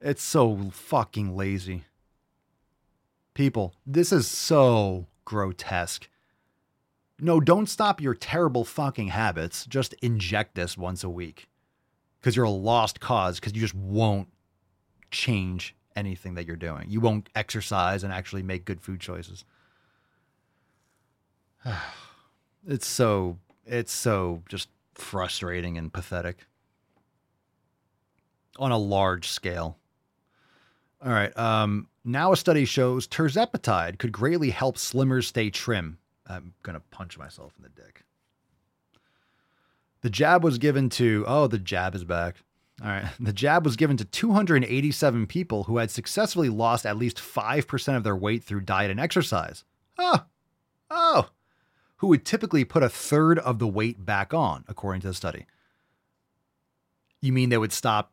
It's 0.00 0.22
so 0.22 0.70
fucking 0.72 1.34
lazy. 1.34 1.84
People, 3.34 3.74
this 3.86 4.12
is 4.12 4.28
so 4.28 5.06
grotesque. 5.24 6.08
No, 7.24 7.38
don't 7.38 7.68
stop 7.68 8.00
your 8.00 8.14
terrible 8.14 8.64
fucking 8.64 9.06
habits. 9.06 9.64
Just 9.66 9.94
inject 10.02 10.56
this 10.56 10.76
once 10.76 11.04
a 11.04 11.08
week. 11.08 11.48
Because 12.20 12.34
you're 12.34 12.44
a 12.44 12.50
lost 12.50 12.98
cause, 12.98 13.38
because 13.38 13.54
you 13.54 13.60
just 13.60 13.76
won't 13.76 14.26
change 15.12 15.76
anything 15.94 16.34
that 16.34 16.46
you're 16.46 16.56
doing. 16.56 16.86
You 16.88 17.00
won't 17.00 17.28
exercise 17.36 18.02
and 18.02 18.12
actually 18.12 18.42
make 18.42 18.64
good 18.64 18.80
food 18.80 18.98
choices. 18.98 19.44
it's 22.66 22.88
so 22.88 23.38
it's 23.64 23.92
so 23.92 24.42
just 24.48 24.68
frustrating 24.94 25.78
and 25.78 25.92
pathetic 25.92 26.46
on 28.58 28.72
a 28.72 28.78
large 28.78 29.28
scale. 29.28 29.78
All 31.00 31.12
right. 31.12 31.36
Um, 31.38 31.86
now 32.04 32.32
a 32.32 32.36
study 32.36 32.64
shows 32.64 33.06
tirzepatide 33.06 34.00
could 34.00 34.10
greatly 34.10 34.50
help 34.50 34.76
slimmers 34.76 35.26
stay 35.26 35.50
trim. 35.50 35.98
I'm 36.26 36.54
gonna 36.62 36.82
punch 36.90 37.18
myself 37.18 37.52
in 37.56 37.62
the 37.62 37.68
dick. 37.68 38.04
The 40.02 40.10
jab 40.10 40.42
was 40.44 40.58
given 40.58 40.88
to 40.90 41.24
oh 41.26 41.46
the 41.46 41.58
jab 41.58 41.94
is 41.94 42.04
back. 42.04 42.36
All 42.82 42.88
right. 42.88 43.06
The 43.20 43.32
jab 43.32 43.64
was 43.64 43.76
given 43.76 43.96
to 43.98 44.04
287 44.04 45.26
people 45.26 45.64
who 45.64 45.76
had 45.76 45.90
successfully 45.90 46.48
lost 46.48 46.86
at 46.86 46.96
least 46.96 47.18
5% 47.18 47.96
of 47.96 48.02
their 48.02 48.16
weight 48.16 48.42
through 48.42 48.62
diet 48.62 48.90
and 48.90 48.98
exercise. 48.98 49.64
Oh, 49.98 50.24
oh, 50.90 51.28
who 51.96 52.08
would 52.08 52.24
typically 52.24 52.64
put 52.64 52.82
a 52.82 52.88
third 52.88 53.38
of 53.38 53.58
the 53.60 53.68
weight 53.68 54.04
back 54.04 54.34
on, 54.34 54.64
according 54.66 55.02
to 55.02 55.06
the 55.08 55.14
study. 55.14 55.46
You 57.20 57.32
mean 57.32 57.50
they 57.50 57.58
would 57.58 57.72
stop 57.72 58.12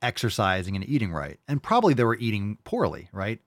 exercising 0.00 0.74
and 0.74 0.88
eating 0.88 1.12
right? 1.12 1.38
And 1.46 1.62
probably 1.62 1.92
they 1.92 2.04
were 2.04 2.16
eating 2.16 2.56
poorly, 2.64 3.10
right? 3.12 3.40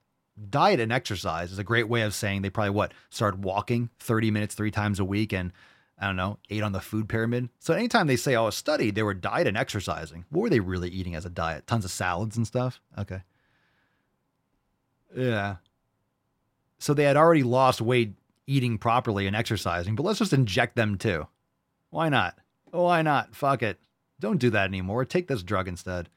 Diet 0.48 0.80
and 0.80 0.92
exercise 0.92 1.52
is 1.52 1.58
a 1.58 1.64
great 1.64 1.88
way 1.88 2.02
of 2.02 2.14
saying 2.14 2.42
they 2.42 2.50
probably 2.50 2.70
what 2.70 2.94
started 3.10 3.44
walking 3.44 3.90
30 3.98 4.30
minutes 4.30 4.54
three 4.54 4.70
times 4.70 4.98
a 4.98 5.04
week 5.04 5.32
and 5.32 5.52
I 5.98 6.06
don't 6.06 6.16
know, 6.16 6.38
ate 6.48 6.62
on 6.62 6.72
the 6.72 6.80
food 6.80 7.08
pyramid. 7.10 7.50
So 7.58 7.74
anytime 7.74 8.06
they 8.06 8.16
say, 8.16 8.34
oh, 8.34 8.46
a 8.46 8.52
study, 8.52 8.90
they 8.90 9.02
were 9.02 9.12
diet 9.12 9.46
and 9.46 9.56
exercising. 9.56 10.24
What 10.30 10.42
were 10.42 10.50
they 10.50 10.60
really 10.60 10.88
eating 10.88 11.14
as 11.14 11.26
a 11.26 11.30
diet? 11.30 11.66
Tons 11.66 11.84
of 11.84 11.90
salads 11.90 12.38
and 12.38 12.46
stuff? 12.46 12.80
Okay. 12.96 13.22
Yeah. 15.14 15.56
So 16.78 16.94
they 16.94 17.04
had 17.04 17.18
already 17.18 17.42
lost 17.42 17.82
weight 17.82 18.14
eating 18.46 18.78
properly 18.78 19.26
and 19.26 19.36
exercising, 19.36 19.94
but 19.94 20.04
let's 20.04 20.18
just 20.18 20.32
inject 20.32 20.74
them 20.74 20.96
too. 20.96 21.26
Why 21.90 22.08
not? 22.08 22.38
Why 22.70 23.02
not? 23.02 23.34
Fuck 23.34 23.62
it. 23.62 23.78
Don't 24.18 24.38
do 24.38 24.50
that 24.50 24.68
anymore. 24.68 25.04
Take 25.04 25.28
this 25.28 25.42
drug 25.42 25.68
instead. 25.68 26.08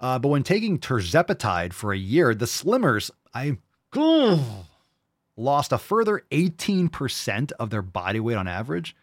Uh, 0.00 0.18
but 0.18 0.28
when 0.28 0.42
taking 0.42 0.78
tirzepatide 0.78 1.72
for 1.72 1.92
a 1.92 1.98
year, 1.98 2.34
the 2.34 2.46
slimmers, 2.46 3.10
I 3.34 3.58
lost 5.36 5.72
a 5.72 5.78
further 5.78 6.22
18% 6.30 7.52
of 7.58 7.70
their 7.70 7.82
body 7.82 8.20
weight 8.20 8.36
on 8.36 8.46
average. 8.46 8.94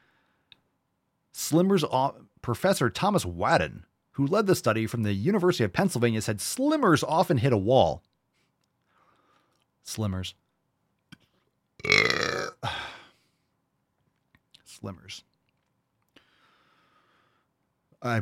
Slimmers, 1.33 1.83
Professor 2.41 2.89
Thomas 2.89 3.25
Wadden, 3.25 3.83
who 4.11 4.25
led 4.25 4.47
the 4.47 4.55
study 4.55 4.87
from 4.87 5.03
the 5.03 5.13
University 5.13 5.65
of 5.65 5.73
Pennsylvania, 5.73 6.21
said 6.21 6.37
slimmers 6.37 7.03
often 7.05 7.37
hit 7.37 7.51
a 7.51 7.57
wall. 7.57 8.01
Slimmers. 9.85 10.33
Slimmers. 14.65 15.23
Uh, 18.01 18.21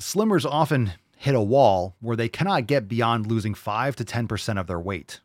slimmers 0.00 0.46
often 0.48 0.92
hit 1.16 1.34
a 1.34 1.40
wall 1.40 1.96
where 2.00 2.16
they 2.16 2.28
cannot 2.28 2.66
get 2.66 2.88
beyond 2.88 3.26
losing 3.26 3.54
5 3.54 3.96
to 3.96 4.04
10% 4.04 4.60
of 4.60 4.66
their 4.66 4.80
weight. 4.80 5.20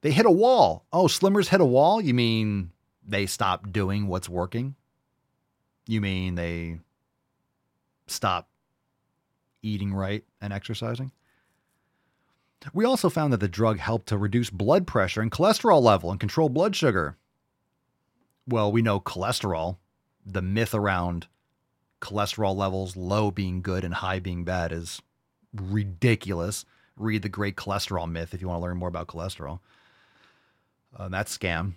They 0.00 0.10
hit 0.10 0.26
a 0.26 0.30
wall. 0.30 0.86
Oh, 0.92 1.04
slimmers 1.04 1.48
hit 1.48 1.60
a 1.60 1.64
wall? 1.64 2.00
You 2.00 2.14
mean 2.14 2.72
they 3.06 3.26
stop 3.26 3.70
doing 3.70 4.06
what's 4.06 4.28
working? 4.28 4.74
You 5.86 6.00
mean 6.00 6.34
they 6.34 6.80
stop 8.06 8.48
eating 9.62 9.92
right 9.92 10.24
and 10.40 10.52
exercising? 10.52 11.12
We 12.72 12.84
also 12.84 13.10
found 13.10 13.32
that 13.32 13.40
the 13.40 13.48
drug 13.48 13.78
helped 13.78 14.08
to 14.08 14.18
reduce 14.18 14.50
blood 14.50 14.86
pressure 14.86 15.20
and 15.20 15.30
cholesterol 15.30 15.82
level 15.82 16.10
and 16.10 16.20
control 16.20 16.48
blood 16.48 16.76
sugar. 16.76 17.16
Well, 18.46 18.70
we 18.72 18.82
know 18.82 19.00
cholesterol, 19.00 19.78
the 20.24 20.42
myth 20.42 20.74
around 20.74 21.26
cholesterol 22.02 22.54
levels 22.54 22.96
low 22.96 23.30
being 23.30 23.62
good 23.62 23.84
and 23.84 23.94
high 23.94 24.18
being 24.18 24.44
bad 24.44 24.72
is 24.72 25.00
ridiculous. 25.54 26.66
Read 26.96 27.22
the 27.22 27.28
Great 27.30 27.56
Cholesterol 27.56 28.10
Myth 28.10 28.34
if 28.34 28.42
you 28.42 28.48
want 28.48 28.58
to 28.58 28.62
learn 28.62 28.76
more 28.76 28.88
about 28.88 29.06
cholesterol. 29.06 29.60
Uh, 30.94 31.08
that's 31.08 31.36
scam. 31.36 31.74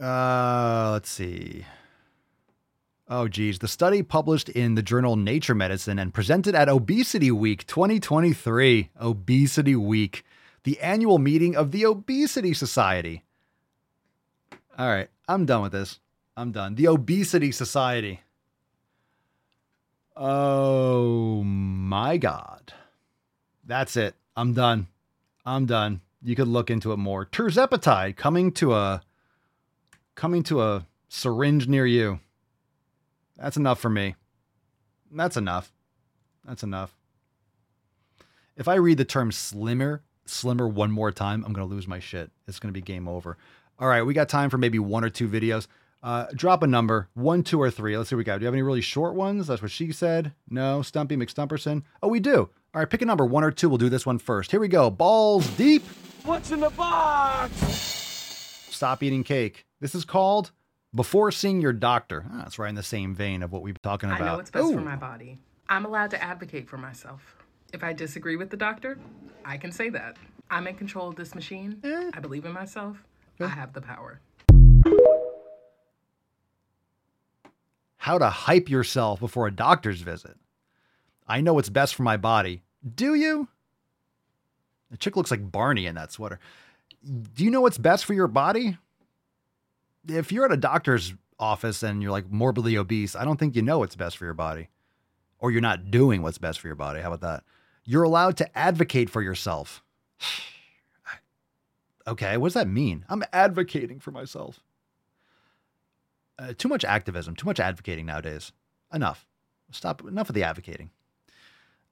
Uh, 0.00 0.90
let's 0.92 1.10
see. 1.10 1.64
Oh, 3.08 3.28
geez. 3.28 3.58
The 3.58 3.68
study 3.68 4.02
published 4.02 4.48
in 4.48 4.74
the 4.74 4.82
journal 4.82 5.16
Nature 5.16 5.54
Medicine 5.54 5.98
and 5.98 6.14
presented 6.14 6.54
at 6.54 6.68
Obesity 6.68 7.30
Week 7.30 7.66
2023. 7.66 8.90
Obesity 9.00 9.76
Week, 9.76 10.24
the 10.64 10.80
annual 10.80 11.18
meeting 11.18 11.54
of 11.56 11.72
the 11.72 11.84
Obesity 11.84 12.54
Society. 12.54 13.24
All 14.78 14.88
right, 14.88 15.08
I'm 15.28 15.44
done 15.44 15.62
with 15.62 15.72
this. 15.72 16.00
I'm 16.36 16.52
done. 16.52 16.76
The 16.76 16.88
Obesity 16.88 17.52
Society. 17.52 18.20
Oh 20.22 21.42
my 21.42 22.18
God. 22.18 22.74
That's 23.64 23.96
it. 23.96 24.14
I'm 24.36 24.52
done. 24.52 24.88
I'm 25.46 25.64
done. 25.64 26.02
You 26.22 26.36
could 26.36 26.46
look 26.46 26.68
into 26.68 26.92
it 26.92 26.98
more. 26.98 27.24
Tirzepatide 27.24 28.16
coming 28.16 28.52
to 28.52 28.74
a 28.74 29.00
coming 30.14 30.42
to 30.42 30.60
a 30.60 30.86
syringe 31.08 31.68
near 31.68 31.86
you. 31.86 32.20
That's 33.38 33.56
enough 33.56 33.80
for 33.80 33.88
me. 33.88 34.14
That's 35.10 35.38
enough. 35.38 35.72
That's 36.46 36.62
enough. 36.62 36.94
If 38.58 38.68
I 38.68 38.74
read 38.74 38.98
the 38.98 39.06
term 39.06 39.32
slimmer, 39.32 40.02
slimmer 40.26 40.68
one 40.68 40.90
more 40.90 41.10
time, 41.12 41.44
I'm 41.46 41.54
going 41.54 41.66
to 41.66 41.74
lose 41.74 41.88
my 41.88 41.98
shit. 41.98 42.30
It's 42.46 42.58
going 42.58 42.68
to 42.68 42.78
be 42.78 42.82
game 42.82 43.08
over. 43.08 43.38
All 43.78 43.88
right, 43.88 44.02
we 44.02 44.12
got 44.12 44.28
time 44.28 44.50
for 44.50 44.58
maybe 44.58 44.78
one 44.78 45.02
or 45.02 45.08
two 45.08 45.28
videos. 45.28 45.66
Uh, 46.02 46.26
drop 46.34 46.62
a 46.62 46.66
number, 46.66 47.08
one, 47.14 47.42
two, 47.42 47.60
or 47.60 47.70
three. 47.70 47.96
Let's 47.96 48.08
see 48.08 48.14
what 48.14 48.18
we 48.18 48.24
got. 48.24 48.38
Do 48.38 48.42
you 48.42 48.46
have 48.46 48.54
any 48.54 48.62
really 48.62 48.80
short 48.80 49.14
ones? 49.14 49.46
That's 49.46 49.60
what 49.60 49.70
she 49.70 49.92
said. 49.92 50.32
No, 50.48 50.82
Stumpy 50.82 51.16
McStumperson. 51.16 51.82
Oh, 52.02 52.08
we 52.08 52.20
do. 52.20 52.48
All 52.72 52.80
right, 52.80 52.88
pick 52.88 53.02
a 53.02 53.04
number, 53.04 53.26
one 53.26 53.44
or 53.44 53.50
two. 53.50 53.68
We'll 53.68 53.78
do 53.78 53.88
this 53.88 54.06
one 54.06 54.18
first. 54.18 54.50
Here 54.50 54.60
we 54.60 54.68
go. 54.68 54.90
Balls 54.90 55.46
deep. 55.56 55.82
What's 56.24 56.50
in 56.52 56.60
the 56.60 56.70
box? 56.70 57.54
Stop 58.70 59.02
eating 59.02 59.24
cake. 59.24 59.66
This 59.80 59.94
is 59.94 60.04
called 60.04 60.52
Before 60.94 61.30
Seeing 61.30 61.60
Your 61.60 61.72
Doctor. 61.72 62.24
Ah, 62.30 62.38
that's 62.38 62.58
right 62.58 62.68
in 62.68 62.74
the 62.76 62.82
same 62.82 63.14
vein 63.14 63.42
of 63.42 63.52
what 63.52 63.62
we've 63.62 63.74
been 63.74 63.90
talking 63.90 64.08
about. 64.08 64.22
I 64.22 64.26
know 64.26 64.36
what's 64.36 64.50
best 64.50 64.66
Ooh. 64.66 64.74
for 64.74 64.80
my 64.80 64.96
body. 64.96 65.38
I'm 65.68 65.84
allowed 65.84 66.10
to 66.12 66.22
advocate 66.22 66.68
for 66.68 66.78
myself. 66.78 67.36
If 67.72 67.84
I 67.84 67.92
disagree 67.92 68.36
with 68.36 68.50
the 68.50 68.56
doctor, 68.56 68.98
I 69.44 69.56
can 69.56 69.70
say 69.70 69.90
that. 69.90 70.16
I'm 70.50 70.66
in 70.66 70.74
control 70.74 71.08
of 71.08 71.16
this 71.16 71.34
machine. 71.34 71.80
I 72.14 72.20
believe 72.20 72.44
in 72.44 72.52
myself. 72.52 73.04
I 73.38 73.46
have 73.46 73.72
the 73.72 73.80
power. 73.80 74.20
How 78.00 78.16
to 78.16 78.30
hype 78.30 78.70
yourself 78.70 79.20
before 79.20 79.46
a 79.46 79.50
doctor's 79.50 80.00
visit. 80.00 80.38
I 81.28 81.42
know 81.42 81.52
what's 81.52 81.68
best 81.68 81.94
for 81.94 82.02
my 82.02 82.16
body. 82.16 82.62
Do 82.94 83.14
you? 83.14 83.46
The 84.90 84.96
chick 84.96 85.18
looks 85.18 85.30
like 85.30 85.52
Barney 85.52 85.84
in 85.84 85.96
that 85.96 86.10
sweater. 86.10 86.40
Do 87.04 87.44
you 87.44 87.50
know 87.50 87.60
what's 87.60 87.76
best 87.76 88.06
for 88.06 88.14
your 88.14 88.26
body? 88.26 88.78
If 90.08 90.32
you're 90.32 90.46
at 90.46 90.50
a 90.50 90.56
doctor's 90.56 91.12
office 91.38 91.82
and 91.82 92.02
you're 92.02 92.10
like 92.10 92.30
morbidly 92.30 92.78
obese, 92.78 93.14
I 93.14 93.26
don't 93.26 93.38
think 93.38 93.54
you 93.54 93.60
know 93.60 93.80
what's 93.80 93.96
best 93.96 94.16
for 94.16 94.24
your 94.24 94.32
body. 94.32 94.70
Or 95.38 95.50
you're 95.50 95.60
not 95.60 95.90
doing 95.90 96.22
what's 96.22 96.38
best 96.38 96.58
for 96.58 96.68
your 96.68 96.76
body. 96.76 97.02
How 97.02 97.12
about 97.12 97.20
that? 97.20 97.44
You're 97.84 98.04
allowed 98.04 98.38
to 98.38 98.58
advocate 98.58 99.10
for 99.10 99.20
yourself. 99.20 99.82
okay, 102.06 102.38
what 102.38 102.46
does 102.46 102.54
that 102.54 102.66
mean? 102.66 103.04
I'm 103.10 103.24
advocating 103.30 104.00
for 104.00 104.10
myself. 104.10 104.60
Uh, 106.40 106.54
too 106.56 106.68
much 106.68 106.84
activism, 106.84 107.36
too 107.36 107.44
much 107.44 107.60
advocating 107.60 108.06
nowadays. 108.06 108.52
Enough. 108.94 109.26
Stop. 109.72 110.02
Enough 110.06 110.30
of 110.30 110.34
the 110.34 110.42
advocating. 110.42 110.90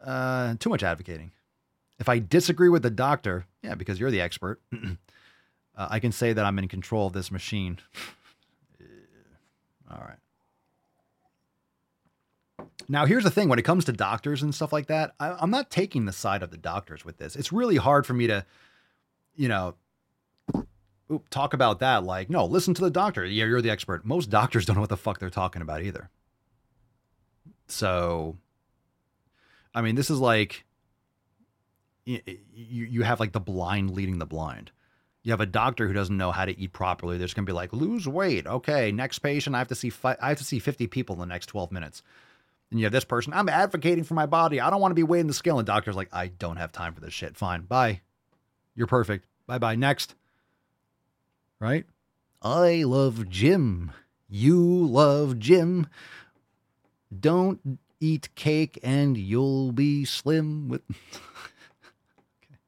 Uh, 0.03 0.55
too 0.59 0.71
much 0.71 0.83
advocating. 0.83 1.33
If 1.99 2.09
I 2.09 2.19
disagree 2.19 2.69
with 2.69 2.83
the 2.83 2.91
doctor, 2.91 3.45
yeah, 3.63 3.75
because 3.75 4.01
you're 4.01 4.11
the 4.11 4.21
expert, 4.21 4.61
uh, 4.73 5.89
I 5.91 5.99
can 5.99 6.13
say 6.13 6.33
that 6.33 6.45
I'm 6.45 6.59
in 6.59 6.69
control 6.69 7.09
of 7.09 7.13
this 7.13 7.31
machine. 7.31 7.79
All 9.91 9.99
right. 9.99 10.17
Now, 12.89 13.05
here's 13.05 13.25
the 13.25 13.31
thing 13.31 13.51
when 13.51 13.59
it 13.59 13.65
comes 13.65 13.85
to 13.87 13.93
doctors 13.93 14.43
and 14.43 14.55
stuff 14.55 14.73
like 14.73 14.87
that, 14.87 15.15
I, 15.21 15.37
I'm 15.39 15.51
not 15.51 15.71
taking 15.71 16.07
the 16.07 16.13
side 16.13 16.43
of 16.43 16.51
the 16.51 16.57
doctors 16.57 17.05
with 17.05 17.19
this. 17.19 17.37
It's 17.37 17.53
really 17.53 17.77
hard 17.77 18.07
for 18.07 18.15
me 18.15 18.29
to, 18.29 18.47
you 19.37 19.49
know, 19.49 19.75
talk 21.31 21.55
about 21.55 21.81
that. 21.81 22.05
Like, 22.05 22.31
no, 22.31 22.45
listen 22.45 22.75
to 22.75 22.83
the 22.83 22.91
doctor. 22.91 23.25
Yeah, 23.25 23.45
you're 23.47 23.63
the 23.63 23.71
expert. 23.71 24.05
Most 24.05 24.31
doctors 24.31 24.65
don't 24.67 24.77
know 24.77 24.83
what 24.83 24.91
the 24.91 24.97
fuck 24.97 25.19
they're 25.19 25.31
talking 25.31 25.63
about 25.63 25.83
either. 25.83 26.11
So, 27.67 28.39
I 29.75 29.83
mean, 29.83 29.95
this 29.95 30.11
is 30.11 30.19
like 30.19 30.65
you, 32.05 32.21
you 32.55 33.03
have 33.03 33.21
like 33.21 33.33
the 33.33 33.41
blind 33.41 33.91
leading 33.91 34.19
the 34.19 34.27
blind. 34.27 34.71
You 35.23 35.33
have 35.33 35.41
a 35.43 35.47
doctor 35.47 35.87
who 35.87 35.93
doesn't 35.93 36.17
know 36.17 36.33
how 36.33 36.47
to 36.47 36.59
eat 36.59 36.73
properly. 36.73 37.19
They're 37.19 37.27
just 37.27 37.37
gonna 37.37 37.45
be 37.45 37.53
like, 37.53 37.73
lose 37.73 38.09
weight. 38.09 38.47
Okay, 38.47 38.93
next 38.93 39.19
patient. 39.19 39.55
I 39.55 39.59
have 39.59 39.69
to 39.69 39.75
see 39.75 39.91
fi- 39.91 40.17
I 40.23 40.31
have 40.31 40.39
to 40.39 40.45
see 40.45 40.59
50 40.59 40.87
people 40.87 41.15
in 41.15 41.21
the 41.21 41.27
next 41.27 41.47
12 41.47 41.71
minutes. 41.71 42.03
And 42.71 42.81
you 42.81 42.87
have 42.87 42.93
this 42.93 43.05
person. 43.05 43.33
I'm 43.33 43.49
advocating 43.49 44.05
for 44.05 44.15
my 44.15 44.27
body. 44.27 44.61
I 44.61 44.71
don't 44.71 44.81
want 44.81 44.91
to 44.91 44.97
be 44.97 45.03
weighing 45.03 45.27
the 45.27 45.35
scale. 45.35 45.59
And 45.59 45.67
doctor's 45.67 45.97
like, 45.97 46.09
I 46.13 46.29
don't 46.29 46.57
have 46.57 46.71
time 46.73 46.95
for 46.95 47.01
this 47.01 47.15
shit. 47.15 47.37
Fine, 47.37 47.63
bye. 47.63 48.01
You're 48.75 48.87
perfect. 48.87 49.27
Bye 49.47 49.59
bye. 49.59 49.75
Next. 49.75 50.15
Right? 51.61 51.85
I 52.43 52.85
love 52.85 53.29
Jim. 53.29 53.93
You 54.29 54.61
love 54.61 55.39
Jim. 55.39 55.87
Don't 57.19 57.79
eat 58.01 58.29
cake 58.35 58.79
and 58.83 59.17
you'll 59.17 59.73
be 59.73 60.05
slim 60.05 60.69
with. 60.69 60.83
okay. 60.91 62.59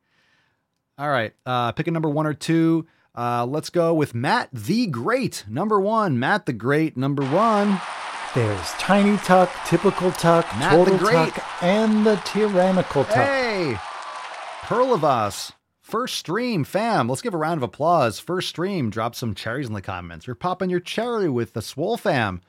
All 0.98 1.10
right. 1.10 1.32
Uh, 1.46 1.72
pick 1.72 1.86
a 1.86 1.90
number 1.90 2.08
one 2.08 2.26
or 2.26 2.34
two. 2.34 2.86
Uh, 3.14 3.44
let's 3.46 3.70
go 3.70 3.92
with 3.94 4.14
Matt 4.14 4.48
the 4.52 4.86
Great. 4.86 5.44
Number 5.48 5.78
one. 5.78 6.18
Matt 6.18 6.46
the 6.46 6.52
Great. 6.52 6.96
Number 6.96 7.24
one. 7.24 7.80
There's 8.34 8.70
Tiny 8.72 9.16
Tuck, 9.18 9.50
Typical 9.66 10.12
Tuck, 10.12 10.46
Matt 10.56 10.70
Total 10.70 10.96
the 10.96 11.04
Great. 11.04 11.34
Tuck, 11.34 11.62
and 11.64 12.06
the 12.06 12.14
Tyrannical 12.24 13.04
Tuck. 13.04 13.16
Hey, 13.16 13.76
Pearl 14.62 14.94
of 14.94 15.02
Us. 15.02 15.50
First 15.90 16.18
stream, 16.18 16.62
fam. 16.62 17.08
Let's 17.08 17.20
give 17.20 17.34
a 17.34 17.36
round 17.36 17.58
of 17.58 17.64
applause. 17.64 18.20
First 18.20 18.50
stream. 18.50 18.90
Drop 18.90 19.16
some 19.16 19.34
cherries 19.34 19.66
in 19.66 19.72
the 19.72 19.82
comments. 19.82 20.28
We're 20.28 20.36
popping 20.36 20.70
your 20.70 20.78
cherry 20.78 21.28
with 21.28 21.52
the 21.52 21.62
Swole 21.62 21.96
fam. 21.96 22.42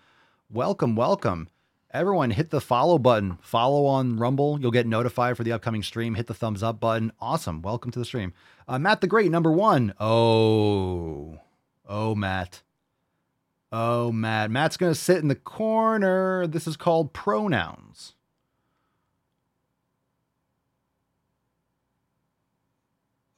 Welcome, 0.51 0.95
welcome. 0.95 1.49
Everyone 1.89 2.29
hit 2.29 2.51
the 2.51 2.61
follow 2.61 2.99
button. 2.99 3.39
Follow 3.41 3.87
on 3.87 4.17
Rumble. 4.17 4.61
You'll 4.61 4.69
get 4.69 4.85
notified 4.85 5.37
for 5.37 5.43
the 5.43 5.53
upcoming 5.53 5.81
stream. 5.81 6.13
Hit 6.13 6.27
the 6.27 6.35
thumbs 6.35 6.61
up 6.61 6.79
button. 6.79 7.13
Awesome. 7.19 7.63
Welcome 7.63 7.89
to 7.93 7.97
the 7.97 8.05
stream. 8.05 8.31
Uh, 8.67 8.77
Matt 8.77 9.01
the 9.01 9.07
Great, 9.07 9.31
number 9.31 9.51
one. 9.51 9.95
Oh, 9.99 11.39
oh, 11.89 12.13
Matt. 12.13 12.61
Oh, 13.71 14.11
Matt. 14.11 14.51
Matt's 14.51 14.77
going 14.77 14.93
to 14.93 14.99
sit 14.99 15.17
in 15.17 15.29
the 15.29 15.35
corner. 15.35 16.45
This 16.45 16.67
is 16.67 16.77
called 16.77 17.11
pronouns. 17.11 18.13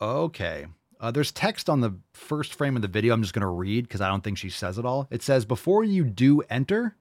Okay. 0.04 0.66
Uh, 1.00 1.12
there's 1.12 1.32
text 1.32 1.70
on 1.70 1.80
the 1.80 1.96
first 2.12 2.54
frame 2.54 2.76
of 2.76 2.82
the 2.82 2.90
video. 2.90 3.14
I'm 3.14 3.22
just 3.22 3.34
going 3.34 3.42
to 3.42 3.48
read 3.48 3.88
because 3.88 4.02
I 4.02 4.10
don't 4.10 4.22
think 4.22 4.38
she 4.38 4.50
says 4.50 4.78
it 4.78 4.86
all. 4.86 5.08
It 5.10 5.24
says, 5.24 5.46
Before 5.46 5.84
you 5.84 6.04
do 6.04 6.42
enter, 6.50 6.98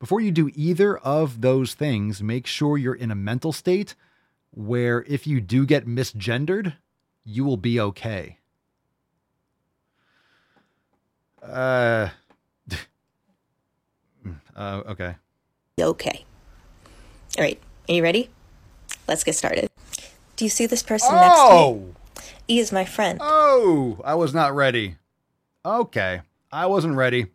before 0.00 0.20
you 0.20 0.32
do 0.32 0.50
either 0.54 0.98
of 0.98 1.42
those 1.42 1.74
things, 1.74 2.20
make 2.20 2.46
sure 2.46 2.76
you're 2.76 2.94
in 2.94 3.12
a 3.12 3.14
mental 3.14 3.52
state 3.52 3.94
where 4.50 5.04
if 5.06 5.28
you 5.28 5.40
do 5.40 5.64
get 5.64 5.86
misgendered, 5.86 6.74
you 7.24 7.44
will 7.44 7.56
be 7.56 7.78
okay. 7.78 8.38
Uh, 11.40 12.08
uh 14.56 14.82
okay. 14.86 15.14
Okay. 15.80 16.24
All 17.36 17.44
right. 17.44 17.60
Are 17.88 17.94
you 17.94 18.02
ready? 18.02 18.28
Let's 19.06 19.22
get 19.22 19.36
started. 19.36 19.70
Do 20.34 20.44
you 20.44 20.48
see 20.48 20.66
this 20.66 20.82
person 20.82 21.14
next 21.14 21.36
to 21.36 21.42
Oh! 21.42 21.94
Me? 22.48 22.54
E 22.56 22.58
is 22.58 22.72
my 22.72 22.84
friend. 22.84 23.18
Oh, 23.22 24.00
I 24.04 24.14
was 24.14 24.34
not 24.34 24.54
ready. 24.54 24.96
Okay. 25.64 26.22
I 26.50 26.66
wasn't 26.66 26.94
ready. 26.96 27.26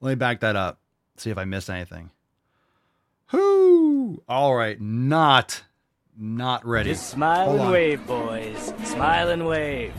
Let 0.00 0.10
me 0.10 0.14
back 0.14 0.40
that 0.40 0.56
up. 0.56 0.78
See 1.16 1.30
if 1.30 1.38
I 1.38 1.44
missed 1.44 1.70
anything. 1.70 2.10
Whoo! 3.32 4.22
All 4.28 4.54
right. 4.54 4.80
Not, 4.80 5.62
not 6.16 6.64
ready. 6.64 6.90
Just 6.90 7.08
smile 7.10 7.46
Hold 7.46 7.56
and 7.56 7.66
on. 7.66 7.72
wave, 7.72 8.06
boys. 8.06 8.72
Smile 8.84 9.30
and 9.30 9.46
wave. 9.46 9.92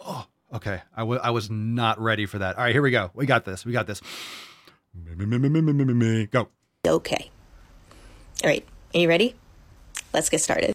Oh, 0.00 0.26
okay. 0.54 0.80
I 0.96 1.02
wa- 1.02 1.20
I 1.22 1.30
was 1.30 1.50
not 1.50 2.00
ready 2.00 2.26
for 2.26 2.38
that. 2.38 2.56
All 2.56 2.64
right. 2.64 2.74
Here 2.74 2.82
we 2.82 2.90
go. 2.90 3.10
We 3.14 3.26
got 3.26 3.44
this. 3.44 3.64
We 3.64 3.72
got 3.72 3.86
this. 3.86 4.00
Me, 4.94 5.14
me, 5.14 5.26
me, 5.26 5.48
me, 5.48 5.60
me, 5.60 5.72
me, 5.72 5.84
me, 5.84 5.92
me. 5.94 6.26
Go. 6.26 6.48
Okay. 6.86 7.30
All 8.42 8.50
right. 8.50 8.64
Are 8.94 8.98
you 8.98 9.08
ready? 9.08 9.34
let's 10.12 10.28
get 10.28 10.40
started. 10.40 10.73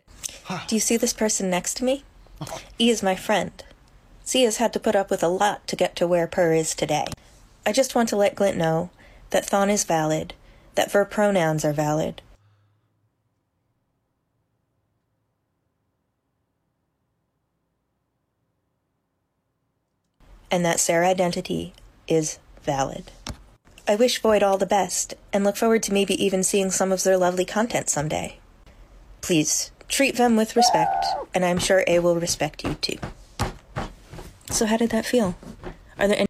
Do 0.50 0.76
you 0.76 0.80
see 0.80 0.98
this 0.98 1.14
person 1.14 1.50
next 1.50 1.76
to 1.78 1.84
me? 1.84 2.04
E 2.80 2.90
is 2.90 3.04
my 3.04 3.16
friend. 3.16 3.52
C 4.24 4.44
has 4.44 4.58
had 4.58 4.74
to 4.74 4.80
put 4.80 4.96
up 4.96 5.12
with 5.12 5.22
a 5.22 5.28
lot 5.28 5.68
to 5.68 5.76
get 5.76 5.96
to 5.98 6.08
where 6.08 6.26
Purr 6.26 6.54
is 6.54 6.74
today. 6.74 7.06
I 7.68 7.72
just 7.72 7.94
want 7.94 8.10
to 8.10 8.16
let 8.16 8.36
Glint 8.36 8.58
know 8.58 8.90
that 9.30 9.46
Thon 9.46 9.70
is 9.70 9.84
valid, 9.84 10.34
that 10.74 10.92
ver 10.92 11.06
pronouns 11.06 11.64
are 11.64 11.74
valid. 11.74 12.24
And 20.50 20.66
that 20.66 20.80
Sarah 20.80 21.10
identity 21.10 21.74
is 22.08 22.40
valid. 22.64 23.12
I 23.88 23.96
wish 23.96 24.20
Void 24.20 24.42
all 24.42 24.58
the 24.58 24.66
best 24.66 25.14
and 25.32 25.44
look 25.44 25.58
forward 25.58 25.84
to 25.84 25.94
maybe 25.94 26.24
even 26.24 26.44
seeing 26.44 26.72
some 26.72 26.92
of 26.92 27.04
their 27.04 27.18
lovely 27.18 27.46
content 27.46 27.88
someday. 27.88 28.40
Please 29.22 29.72
treat 29.90 30.16
them 30.16 30.38
with 30.38 30.56
respect, 30.56 31.06
and 31.34 31.44
I'm 31.44 31.60
sure 31.60 31.84
A 31.88 32.00
will 32.00 32.16
respect 32.16 32.64
you 32.64 32.76
too. 32.76 32.98
So, 34.50 34.66
how 34.66 34.78
did 34.78 34.92
that 34.92 35.06
feel? 35.06 35.36
Are 35.98 36.08
there 36.08 36.20
any. 36.20 36.28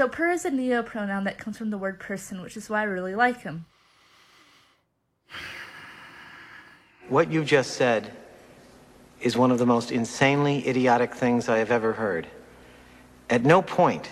So 0.00 0.08
per 0.08 0.30
is 0.30 0.46
a 0.46 0.50
neo 0.50 0.82
pronoun 0.82 1.24
that 1.24 1.36
comes 1.36 1.58
from 1.58 1.68
the 1.68 1.76
word 1.76 2.00
person, 2.00 2.40
which 2.40 2.56
is 2.56 2.70
why 2.70 2.80
I 2.80 2.84
really 2.84 3.14
like 3.14 3.42
him. 3.42 3.66
What 7.10 7.30
you 7.30 7.44
just 7.44 7.72
said 7.72 8.10
is 9.20 9.36
one 9.36 9.50
of 9.50 9.58
the 9.58 9.66
most 9.66 9.92
insanely 9.92 10.66
idiotic 10.66 11.14
things 11.14 11.50
I 11.50 11.58
have 11.58 11.70
ever 11.70 11.92
heard. 11.92 12.26
At 13.28 13.44
no 13.44 13.60
point 13.60 14.08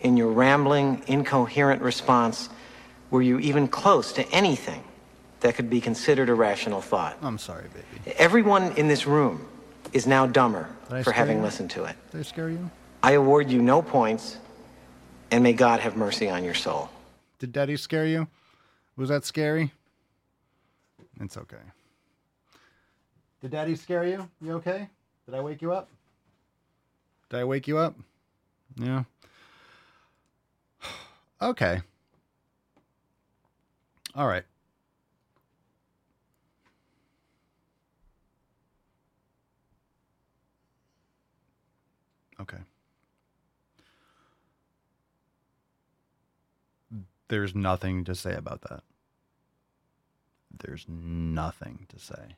in 0.00 0.16
your 0.16 0.28
rambling, 0.28 1.02
incoherent 1.06 1.82
response 1.82 2.48
were 3.10 3.20
you 3.20 3.38
even 3.40 3.68
close 3.68 4.14
to 4.14 4.26
anything 4.30 4.82
that 5.40 5.54
could 5.54 5.68
be 5.68 5.82
considered 5.82 6.30
a 6.30 6.34
rational 6.34 6.80
thought. 6.80 7.18
I'm 7.20 7.36
sorry, 7.36 7.66
baby. 7.74 8.16
Everyone 8.16 8.72
in 8.78 8.88
this 8.88 9.06
room 9.06 9.46
is 9.92 10.06
now 10.06 10.26
dumber 10.26 10.66
for 11.04 11.12
having 11.12 11.36
you? 11.36 11.42
listened 11.42 11.68
to 11.72 11.84
it. 11.84 11.94
Did 12.10 12.20
I 12.20 12.22
scare 12.22 12.48
you? 12.48 12.70
I 13.02 13.12
award 13.12 13.50
you 13.50 13.60
no 13.60 13.82
points, 13.82 14.38
and 15.30 15.42
may 15.42 15.52
God 15.52 15.80
have 15.80 15.96
mercy 15.96 16.28
on 16.28 16.44
your 16.44 16.54
soul. 16.54 16.88
Did 17.38 17.52
Daddy 17.52 17.76
scare 17.76 18.06
you? 18.06 18.28
Was 18.96 19.08
that 19.08 19.24
scary? 19.24 19.72
It's 21.20 21.36
okay. 21.36 21.56
Did 23.40 23.50
Daddy 23.50 23.76
scare 23.76 24.04
you? 24.04 24.28
You 24.40 24.54
okay? 24.54 24.88
Did 25.26 25.34
I 25.34 25.40
wake 25.40 25.60
you 25.60 25.72
up? 25.72 25.88
Did 27.30 27.40
I 27.40 27.44
wake 27.44 27.68
you 27.68 27.78
up? 27.78 27.94
Yeah. 28.76 29.04
Okay. 31.42 31.82
All 34.14 34.26
right. 34.26 34.44
Okay. 42.40 42.56
There's 47.28 47.54
nothing 47.54 48.04
to 48.04 48.14
say 48.14 48.34
about 48.34 48.62
that. 48.62 48.82
There's 50.58 50.86
nothing 50.88 51.86
to 51.88 51.98
say. 51.98 52.36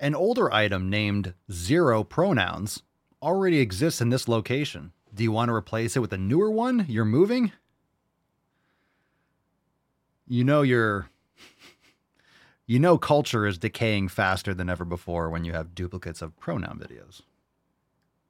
An 0.00 0.14
older 0.14 0.52
item 0.52 0.90
named 0.90 1.34
Zero 1.50 2.02
Pronouns 2.04 2.82
already 3.22 3.60
exists 3.60 4.00
in 4.00 4.10
this 4.10 4.28
location. 4.28 4.92
Do 5.14 5.22
you 5.22 5.32
want 5.32 5.48
to 5.48 5.54
replace 5.54 5.96
it 5.96 6.00
with 6.00 6.12
a 6.12 6.18
newer 6.18 6.50
one? 6.50 6.86
You're 6.88 7.04
moving? 7.04 7.52
You 10.26 10.42
know 10.42 10.62
you're 10.62 11.08
you 12.66 12.78
know 12.78 12.98
culture 12.98 13.46
is 13.46 13.58
decaying 13.58 14.08
faster 14.08 14.54
than 14.54 14.68
ever 14.68 14.84
before 14.84 15.30
when 15.30 15.44
you 15.44 15.52
have 15.52 15.74
duplicates 15.74 16.22
of 16.22 16.38
pronoun 16.40 16.78
videos. 16.78 17.22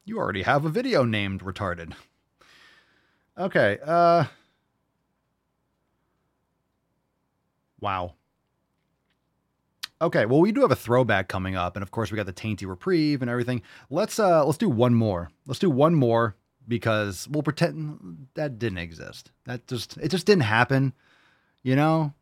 You 0.04 0.18
already 0.18 0.42
have 0.42 0.64
a 0.64 0.68
video 0.68 1.04
named 1.04 1.42
retarded. 1.42 1.94
Okay, 3.38 3.78
uh 3.84 4.24
Wow. 7.80 8.14
Okay, 10.00 10.26
well 10.26 10.40
we 10.40 10.52
do 10.52 10.60
have 10.60 10.70
a 10.70 10.76
throwback 10.76 11.28
coming 11.28 11.56
up 11.56 11.76
and 11.76 11.82
of 11.82 11.90
course 11.90 12.10
we 12.10 12.16
got 12.16 12.26
the 12.26 12.32
tainty 12.32 12.66
reprieve 12.66 13.22
and 13.22 13.30
everything. 13.30 13.62
Let's 13.90 14.18
uh 14.18 14.44
let's 14.44 14.58
do 14.58 14.68
one 14.68 14.94
more. 14.94 15.30
Let's 15.46 15.58
do 15.58 15.70
one 15.70 15.94
more 15.94 16.36
because 16.68 17.26
we'll 17.28 17.42
pretend 17.42 18.28
that 18.34 18.58
didn't 18.58 18.78
exist. 18.78 19.30
That 19.44 19.66
just 19.66 19.96
it 19.98 20.08
just 20.08 20.26
didn't 20.26 20.42
happen. 20.42 20.92
You 21.62 21.76
know? 21.76 22.12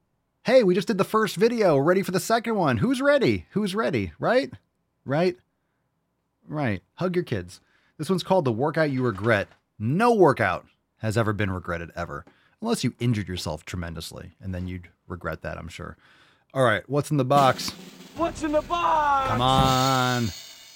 Hey, 0.44 0.64
we 0.64 0.74
just 0.74 0.88
did 0.88 0.98
the 0.98 1.04
first 1.04 1.36
video. 1.36 1.76
Ready 1.76 2.02
for 2.02 2.10
the 2.10 2.20
second 2.20 2.56
one. 2.56 2.78
Who's 2.78 3.00
ready? 3.00 3.46
Who's 3.50 3.74
ready? 3.74 4.12
Right? 4.18 4.52
Right? 5.04 5.36
Right. 6.48 6.82
Hug 6.94 7.14
your 7.14 7.24
kids. 7.24 7.60
This 8.02 8.10
one's 8.10 8.24
called 8.24 8.44
The 8.44 8.50
Workout 8.50 8.90
You 8.90 9.04
Regret. 9.04 9.46
No 9.78 10.12
workout 10.12 10.66
has 10.96 11.16
ever 11.16 11.32
been 11.32 11.52
regretted 11.52 11.92
ever, 11.94 12.24
unless 12.60 12.82
you 12.82 12.96
injured 12.98 13.28
yourself 13.28 13.64
tremendously, 13.64 14.32
and 14.40 14.52
then 14.52 14.66
you'd 14.66 14.88
regret 15.06 15.42
that, 15.42 15.56
I'm 15.56 15.68
sure. 15.68 15.96
All 16.52 16.64
right, 16.64 16.82
what's 16.88 17.12
in 17.12 17.16
the 17.16 17.24
box? 17.24 17.70
What's 18.16 18.42
in 18.42 18.50
the 18.50 18.60
box? 18.62 19.30
Come 19.30 19.40
on. 19.40 20.26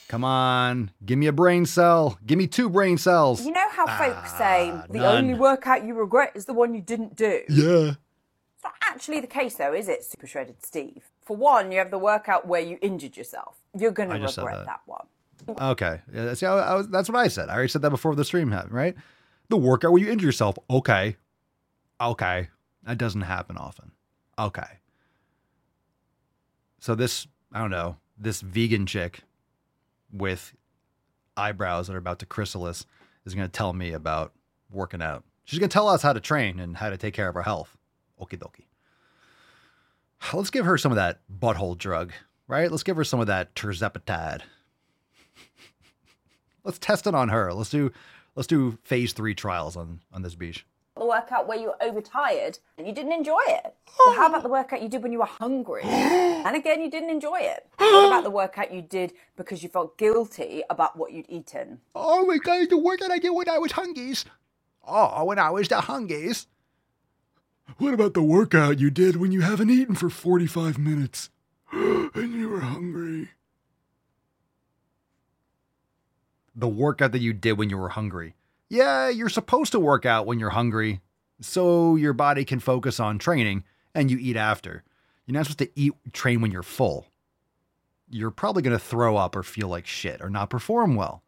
Come 0.07 0.22
on. 0.22 0.93
Give 1.05 1.18
me 1.18 1.27
a 1.27 1.33
brain 1.33 1.66
cell. 1.66 2.16
Give 2.24 2.39
me 2.39 2.47
two 2.47 2.70
brain 2.70 2.97
cells. 2.97 3.45
You 3.45 3.51
know 3.51 3.70
how 3.70 3.87
folks 3.87 4.31
ah, 4.33 4.37
say 4.39 4.93
the 4.93 5.01
none. 5.01 5.24
only 5.24 5.35
workout 5.35 5.85
you 5.85 5.95
regret 5.95 6.31
is 6.37 6.45
the 6.45 6.55
one 6.55 6.74
you 6.74 6.81
didn't 6.81 7.16
do? 7.16 7.43
Yeah. 7.49 7.95
It's 8.55 8.62
not 8.62 8.74
actually 8.83 9.18
the 9.18 9.27
case, 9.27 9.57
though, 9.57 9.75
is 9.75 9.88
it, 9.88 10.05
Super 10.05 10.29
Shredded 10.29 10.64
Steve? 10.64 11.03
For 11.25 11.37
one, 11.37 11.72
you 11.72 11.79
have 11.79 11.91
the 11.91 11.99
workout 11.99 12.46
where 12.46 12.61
you 12.61 12.79
injured 12.80 13.17
yourself. 13.17 13.57
You're 13.76 13.91
going 13.91 14.11
to 14.11 14.14
I 14.14 14.18
just 14.21 14.37
said 14.37 14.42
regret 14.42 14.59
that. 14.59 14.67
that. 14.67 14.80
one. 14.87 15.07
Okay. 15.49 16.01
Yeah, 16.13 16.35
see, 16.35 16.47
I, 16.47 16.73
I 16.73 16.75
was, 16.75 16.89
that's 16.89 17.09
what 17.09 17.18
I 17.18 17.29
said. 17.29 17.49
I 17.49 17.55
already 17.55 17.68
said 17.68 17.83
that 17.83 17.91
before 17.91 18.14
the 18.14 18.25
stream 18.25 18.51
happened, 18.51 18.73
right? 18.73 18.95
The 19.49 19.57
workout 19.57 19.93
where 19.93 20.03
you 20.03 20.11
injure 20.11 20.27
yourself. 20.27 20.59
Okay. 20.68 21.17
Okay. 22.01 22.49
That 22.85 22.99
doesn't 22.99 23.23
happen 23.23 23.57
often. 23.57 23.93
Okay. 24.39 24.81
So 26.81 26.95
this, 26.95 27.27
I 27.53 27.61
don't 27.61 27.71
know, 27.71 27.97
this 28.18 28.41
vegan 28.41 28.87
chick 28.87 29.21
with 30.13 30.55
eyebrows 31.37 31.87
that 31.87 31.95
are 31.95 31.99
about 31.99 32.18
to 32.21 32.27
chrysalis 32.27 32.87
is 33.25 33.35
going 33.35 33.47
to 33.47 33.53
tell 33.53 33.73
me 33.73 33.93
about 33.93 34.33
working 34.71 35.03
out. 35.03 35.25
She's 35.45 35.59
going 35.59 35.68
to 35.68 35.75
tell 35.75 35.89
us 35.89 36.03
how 36.03 36.13
to 36.13 36.21
train 36.21 36.59
and 36.59 36.77
how 36.77 36.91
to 36.91 36.97
take 36.97 37.14
care 37.14 37.29
of 37.29 37.37
our 37.37 37.43
health. 37.43 37.77
Okie 38.21 38.39
dokie. 38.39 38.64
Let's 40.33 40.51
give 40.51 40.64
her 40.64 40.79
some 40.79 40.93
of 40.93 40.97
that 40.97 41.21
butthole 41.31 41.77
drug, 41.79 42.13
right? 42.49 42.71
Let's 42.71 42.83
give 42.83 42.97
her 42.97 43.05
some 43.05 43.21
of 43.21 43.27
that 43.29 43.55
tirzepatide. 43.55 44.43
Let's 46.67 46.80
test 46.80 47.07
it 47.07 47.14
on 47.14 47.29
her. 47.29 47.53
Let's 47.55 47.71
do 47.71 47.93
let's 48.34 48.49
do 48.49 48.76
phase 48.83 49.13
three 49.13 49.37
trials 49.37 49.76
on 49.76 50.01
on 50.13 50.22
this 50.22 50.34
beach. 50.34 50.67
The 50.97 51.07
workout 51.07 51.47
where 51.47 51.57
you 51.57 51.68
were 51.68 51.83
overtired 51.83 52.59
and 52.76 52.88
you 52.88 52.93
didn't 52.93 53.13
enjoy 53.13 53.41
it. 53.47 53.75
Well, 54.07 54.14
how 54.14 54.26
about 54.26 54.43
the 54.43 54.49
workout 54.51 54.83
you 54.83 54.88
did 54.88 55.03
when 55.03 55.11
you 55.11 55.18
were 55.21 55.25
hungry? 55.25 55.83
and 55.84 56.55
again, 56.55 56.80
you 56.83 56.91
didn't 56.91 57.11
enjoy 57.11 57.38
it. 57.41 57.67
what 57.79 58.07
about 58.07 58.25
the 58.25 58.30
workout 58.30 58.72
you 58.72 58.83
did 58.83 59.14
because 59.37 59.63
you 59.63 59.68
felt 59.68 59.97
guilty 59.97 60.63
about 60.68 60.97
what 60.97 61.13
you'd 61.13 61.26
eaten? 61.29 61.80
Oh 61.95 62.26
my 62.26 62.38
god, 62.38 62.68
the 62.68 62.76
workout 62.76 63.11
I 63.11 63.18
did 63.18 63.30
when 63.30 63.49
I 63.49 63.59
was 63.59 63.72
hungies. 63.72 64.25
Oh, 64.87 65.25
when 65.25 65.38
I 65.38 65.51
was 65.51 65.68
the 65.68 65.76
hungies. 65.76 66.47
What 67.79 67.95
about 67.95 68.14
the 68.14 68.22
workout 68.22 68.79
you 68.79 68.91
did 68.91 69.17
when 69.17 69.33
you 69.33 69.41
haven't 69.41 69.71
eaten 69.71 69.95
for 69.95 70.11
45 70.11 70.79
minutes 70.79 71.30
and 71.72 72.34
you 72.34 72.49
were 72.49 72.61
hungry? 72.61 73.30
The 76.57 76.68
workout 76.68 77.12
that 77.12 77.20
you 77.20 77.33
did 77.33 77.53
when 77.53 77.70
you 77.70 77.76
were 77.76 77.91
hungry. 77.91 78.34
Yeah, 78.68 79.08
you're 79.11 79.28
supposed 79.28 79.72
to 79.72 79.80
work 79.80 80.04
out 80.07 80.26
when 80.26 80.41
you're 80.41 80.50
hungry 80.50 81.00
so 81.41 81.96
your 81.96 82.14
body 82.14 82.45
can 82.45 82.61
focus 82.61 82.99
on 82.99 83.18
training 83.18 83.64
and 83.95 84.11
you 84.11 84.18
eat 84.18 84.37
after. 84.37 84.83
You're 85.26 85.34
not 85.34 85.46
supposed 85.46 85.58
to 85.58 85.70
eat 85.74 85.92
train 86.12 86.41
when 86.41 86.50
you're 86.50 86.62
full. 86.62 87.07
You're 88.08 88.30
probably 88.30 88.62
going 88.62 88.76
to 88.76 88.84
throw 88.84 89.16
up 89.16 89.37
or 89.37 89.42
feel 89.42 89.68
like 89.68 89.87
shit 89.87 90.20
or 90.22 90.30
not 90.30 90.50
perform 90.50 90.95
well. 90.95 91.22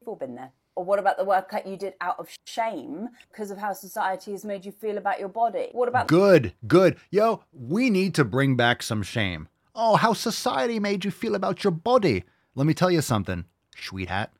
You've 0.00 0.08
all 0.08 0.16
been 0.16 0.34
there. 0.34 0.52
Or 0.74 0.84
what 0.84 0.98
about 0.98 1.18
the 1.18 1.24
workout 1.24 1.66
you 1.66 1.76
did 1.76 1.94
out 2.00 2.18
of 2.18 2.28
shame 2.44 3.08
because 3.30 3.50
of 3.50 3.58
how 3.58 3.72
society 3.72 4.30
has 4.30 4.44
made 4.44 4.64
you 4.64 4.72
feel 4.72 4.96
about 4.96 5.18
your 5.18 5.28
body? 5.28 5.68
What 5.72 5.88
about 5.88 6.06
Good, 6.06 6.52
good. 6.66 6.96
Yo, 7.10 7.42
we 7.52 7.90
need 7.90 8.14
to 8.14 8.24
bring 8.24 8.56
back 8.56 8.82
some 8.82 9.02
shame. 9.02 9.48
Oh, 9.80 9.94
how 9.94 10.12
society 10.12 10.80
made 10.80 11.04
you 11.04 11.12
feel 11.12 11.36
about 11.36 11.62
your 11.62 11.70
body. 11.70 12.24
Let 12.56 12.66
me 12.66 12.74
tell 12.74 12.90
you 12.90 13.00
something, 13.00 13.44
sweetheart. 13.76 14.30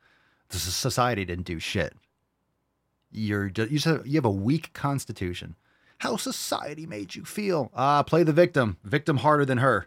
The 0.48 0.58
society 0.58 1.24
didn't 1.24 1.46
do 1.46 1.60
shit. 1.60 1.94
You're 3.12 3.46
you, 3.46 3.78
just, 3.78 4.04
you 4.04 4.16
have 4.16 4.24
a 4.24 4.30
weak 4.30 4.72
constitution. 4.72 5.54
How 5.98 6.16
society 6.16 6.86
made 6.86 7.14
you 7.14 7.24
feel. 7.24 7.70
Ah, 7.72 8.02
play 8.02 8.24
the 8.24 8.32
victim. 8.32 8.78
Victim 8.82 9.18
harder 9.18 9.44
than 9.44 9.58
her. 9.58 9.86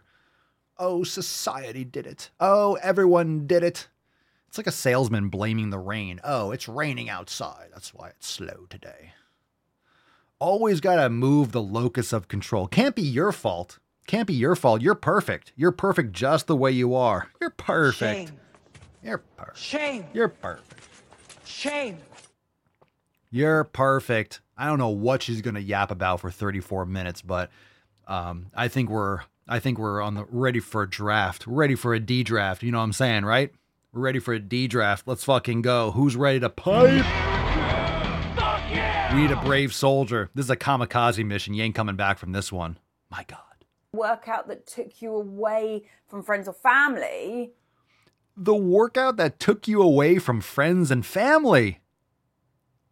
Oh, 0.78 1.04
society 1.04 1.84
did 1.84 2.06
it. 2.06 2.30
Oh, 2.40 2.78
everyone 2.82 3.46
did 3.46 3.62
it. 3.62 3.88
It's 4.48 4.56
like 4.56 4.66
a 4.66 4.72
salesman 4.72 5.28
blaming 5.28 5.68
the 5.68 5.78
rain. 5.78 6.18
Oh, 6.24 6.50
it's 6.50 6.66
raining 6.66 7.10
outside. 7.10 7.68
That's 7.74 7.92
why 7.92 8.08
it's 8.08 8.26
slow 8.26 8.66
today. 8.70 9.12
Always 10.38 10.80
got 10.80 10.96
to 10.96 11.10
move 11.10 11.52
the 11.52 11.62
locus 11.62 12.14
of 12.14 12.26
control. 12.26 12.68
Can't 12.68 12.96
be 12.96 13.02
your 13.02 13.32
fault. 13.32 13.78
Can't 14.06 14.26
be 14.26 14.34
your 14.34 14.56
fault. 14.56 14.82
You're 14.82 14.94
perfect. 14.94 15.52
You're 15.56 15.72
perfect 15.72 16.12
just 16.12 16.46
the 16.46 16.56
way 16.56 16.70
you 16.70 16.94
are. 16.94 17.28
You're 17.40 17.50
perfect. 17.50 18.28
Shame. 18.28 18.40
You're 19.02 19.18
perfect. 19.18 19.58
Shame. 19.58 20.04
You're 20.12 20.28
perfect. 20.28 20.84
Shame. 21.44 21.98
You're 23.30 23.64
perfect. 23.64 24.40
I 24.56 24.66
don't 24.66 24.78
know 24.78 24.90
what 24.90 25.22
she's 25.22 25.40
gonna 25.40 25.60
yap 25.60 25.90
about 25.90 26.20
for 26.20 26.30
34 26.30 26.86
minutes, 26.86 27.22
but 27.22 27.50
um, 28.06 28.46
I 28.54 28.68
think 28.68 28.90
we're 28.90 29.20
I 29.48 29.58
think 29.58 29.78
we're 29.78 30.00
on 30.02 30.14
the 30.14 30.24
ready 30.30 30.60
for 30.60 30.82
a 30.82 30.90
draft. 30.90 31.46
We're 31.46 31.56
ready 31.56 31.74
for 31.74 31.94
a 31.94 32.00
D 32.00 32.22
draft. 32.22 32.62
You 32.62 32.70
know 32.70 32.78
what 32.78 32.84
I'm 32.84 32.92
saying, 32.92 33.24
right? 33.24 33.50
We're 33.92 34.02
ready 34.02 34.18
for 34.18 34.34
a 34.34 34.38
D 34.40 34.68
draft. 34.68 35.06
Let's 35.06 35.24
fucking 35.24 35.62
go. 35.62 35.90
Who's 35.92 36.16
ready 36.16 36.40
to 36.40 36.48
pipe? 36.48 37.04
We 39.12 39.20
need 39.20 39.30
a 39.30 39.36
brave 39.44 39.74
soldier. 39.74 40.30
This 40.34 40.46
is 40.46 40.50
a 40.50 40.56
kamikaze 40.56 41.24
mission. 41.24 41.52
You 41.54 41.62
ain't 41.64 41.74
coming 41.74 41.96
back 41.96 42.18
from 42.18 42.32
this 42.32 42.50
one. 42.50 42.78
My 43.10 43.24
God. 43.28 43.40
Workout 43.94 44.48
that 44.48 44.66
took 44.66 45.02
you 45.02 45.14
away 45.14 45.84
from 46.08 46.22
friends 46.22 46.48
or 46.48 46.54
family. 46.54 47.52
The 48.34 48.54
workout 48.54 49.18
that 49.18 49.38
took 49.38 49.68
you 49.68 49.82
away 49.82 50.18
from 50.18 50.40
friends 50.40 50.90
and 50.90 51.04
family. 51.04 51.80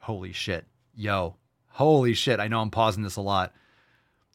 Holy 0.01 0.35
shit. 0.35 0.67
Yo, 0.95 1.37
holy 1.69 2.13
shit. 2.13 2.39
I 2.39 2.49
know 2.49 2.61
I'm 2.61 2.71
pausing 2.71 3.03
this 3.03 3.17
a 3.17 3.23
lot. 3.23 3.55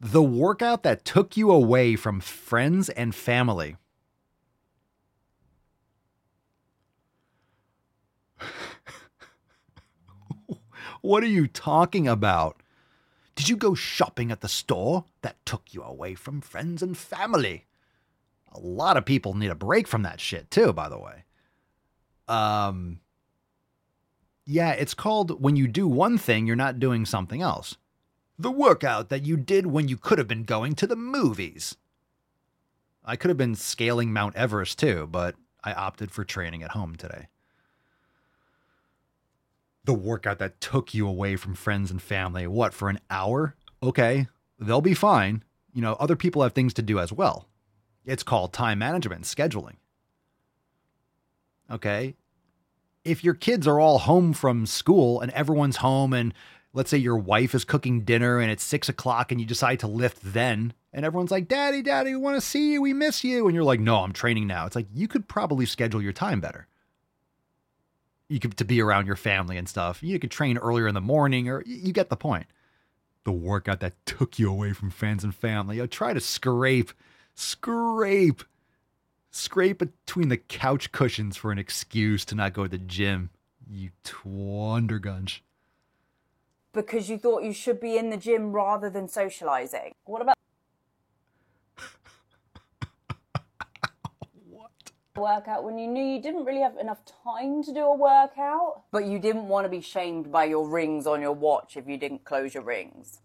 The 0.02 0.24
workout 0.24 0.82
that 0.82 1.06
took 1.06 1.38
you 1.38 1.52
away 1.52 1.96
from 1.96 2.20
friends 2.20 2.90
and 2.90 3.14
family. 3.14 3.78
what 11.02 11.22
are 11.22 11.28
you 11.28 11.46
talking 11.46 12.08
about? 12.08 12.60
Did 13.36 13.50
you 13.50 13.58
go 13.58 13.76
shopping 13.76 14.32
at 14.32 14.42
the 14.42 14.48
store 14.48 15.06
that 15.22 15.46
took 15.46 15.74
you 15.74 15.84
away 15.84 16.16
from 16.16 16.42
friends 16.42 16.82
and 16.82 16.98
family? 16.98 17.66
A 18.54 18.60
lot 18.60 18.96
of 18.96 19.06
people 19.06 19.34
need 19.34 19.52
a 19.52 19.56
break 19.56 19.88
from 19.88 20.04
that 20.04 20.22
shit 20.22 20.50
too, 20.50 20.72
by 20.72 20.90
the 20.90 20.98
way. 20.98 21.26
Um 22.28 23.02
yeah, 24.46 24.72
it's 24.72 24.94
called 24.94 25.42
when 25.42 25.56
you 25.56 25.68
do 25.68 25.88
one 25.88 26.18
thing, 26.18 26.46
you're 26.46 26.56
not 26.56 26.80
doing 26.80 27.06
something 27.06 27.42
else. 27.42 27.78
The 28.38 28.52
workout 28.52 29.10
that 29.10 29.26
you 29.26 29.38
did 29.38 29.68
when 29.68 29.88
you 29.88 29.98
could 29.98 30.18
have 30.18 30.28
been 30.28 30.44
going 30.44 30.76
to 30.76 30.88
the 30.88 30.96
movies. 30.96 31.76
I 33.04 33.16
could 33.16 33.30
have 33.30 33.38
been 33.38 33.56
scaling 33.56 34.14
Mount 34.14 34.36
Everest 34.36 34.80
too, 34.80 35.08
but 35.10 35.36
I 35.64 35.74
opted 35.74 36.12
for 36.12 36.24
training 36.24 36.64
at 36.64 36.72
home 36.72 36.96
today. 36.96 37.28
The 39.86 39.94
workout 39.94 40.40
that 40.40 40.60
took 40.60 40.94
you 40.94 41.08
away 41.08 41.36
from 41.36 41.56
friends 41.56 41.92
and 41.92 42.02
family, 42.02 42.48
what, 42.48 42.74
for 42.74 42.90
an 42.90 43.00
hour? 43.10 43.56
Okay, 43.82 44.28
they'll 44.60 44.82
be 44.82 44.94
fine. 44.94 45.44
You 45.74 45.82
know, 45.82 45.94
other 45.94 46.16
people 46.16 46.42
have 46.44 46.54
things 46.54 46.74
to 46.76 46.82
do 46.82 47.00
as 47.00 47.14
well. 47.14 47.48
It's 48.04 48.24
called 48.24 48.54
time 48.54 48.80
management, 48.80 49.24
scheduling. 49.24 49.76
Okay, 51.72 52.16
if 53.06 53.24
your 53.24 53.36
kids 53.36 53.68
are 53.68 53.80
all 53.80 54.00
home 54.00 54.34
from 54.34 54.66
school 54.66 55.22
and 55.22 55.32
everyone's 55.32 55.78
home 55.78 56.12
and 56.12 56.34
let's 56.74 56.90
say 56.90 56.98
your 56.98 57.18
wife 57.18 57.56
is 57.56 57.64
cooking 57.64 58.02
dinner 58.02 58.40
and 58.40 58.52
it's 58.52 58.64
six 58.64 58.90
o'clock 58.90 59.32
and 59.32 59.40
you 59.40 59.48
decide 59.48 59.80
to 59.80 59.88
lift 59.88 60.20
then 60.22 60.74
and 60.92 61.06
everyone's 61.06 61.32
like 61.32 61.48
daddy 61.48 61.82
daddy 61.82 62.10
we 62.12 62.18
want 62.18 62.36
to 62.36 62.46
see 62.46 62.74
you 62.74 62.82
we 62.82 62.94
miss 62.94 63.24
you 63.24 63.46
and 63.46 63.56
you're 63.56 63.64
like 63.64 63.80
no 63.80 63.98
i'm 63.98 64.12
training 64.12 64.48
now 64.48 64.66
it's 64.66 64.76
like 64.76 64.88
you 64.94 65.08
could 65.08 65.28
probably 65.28 65.66
schedule 65.66 66.02
your 66.02 66.12
time 66.12 66.42
better 66.42 66.68
you 68.30 68.40
could 68.40 68.58
to 68.58 68.66
be 68.66 68.82
around 68.82 69.08
your 69.08 69.16
family 69.16 69.58
and 69.58 69.70
stuff 69.70 70.02
you 70.02 70.20
could 70.20 70.32
train 70.32 70.58
earlier 70.58 70.88
in 70.88 70.96
the 70.96 71.02
morning 71.02 71.50
or 71.50 71.64
you 71.66 71.94
get 71.94 72.10
the 72.10 72.16
point 72.16 72.48
the 73.24 73.32
workout 73.32 73.80
that 73.80 73.94
took 74.06 74.38
you 74.38 74.50
away 74.50 74.74
from 74.74 74.90
friends 74.90 75.24
and 75.24 75.34
family 75.34 75.78
you 75.78 75.88
try 75.88 76.14
to 76.14 76.20
scrape 76.20 76.92
scrape 77.34 78.44
scrape 79.36 79.80
between 79.80 80.30
the 80.30 80.38
couch 80.38 80.92
cushions 80.92 81.36
for 81.36 81.52
an 81.52 81.60
excuse 81.60 82.24
to 82.26 82.36
not 82.36 82.54
go 82.54 82.64
to 82.64 82.70
the 82.70 82.78
gym. 82.78 83.30
You 83.70 83.90
twondergunch. 84.04 85.42
Because 86.74 87.10
you 87.10 87.18
thought 87.18 87.44
you 87.44 87.54
should 87.54 87.80
be 87.80 87.98
in 87.98 88.10
the 88.10 88.18
gym 88.18 88.52
rather 88.52 88.90
than 88.90 89.08
socializing. 89.08 89.94
What 90.06 90.22
about 90.22 90.36
Workout 95.16 95.64
when 95.64 95.78
you 95.78 95.88
knew 95.88 96.04
you 96.04 96.22
didn't 96.22 96.44
really 96.44 96.62
have 96.62 96.78
enough 96.78 97.00
time 97.24 97.64
to 97.64 97.74
do 97.74 97.86
a 97.86 97.96
workout, 97.96 98.84
but 98.92 99.06
you 99.06 99.18
didn't 99.18 99.48
want 99.48 99.66
to 99.66 99.70
be 99.70 99.80
shamed 99.80 100.30
by 100.32 100.44
your 100.44 100.68
rings 100.68 101.08
on 101.08 101.22
your 101.22 101.32
watch 101.32 101.78
if 101.78 101.88
you 101.88 101.98
didn't 101.98 102.26
close 102.26 102.54
your 102.54 102.64
rings. 102.64 103.20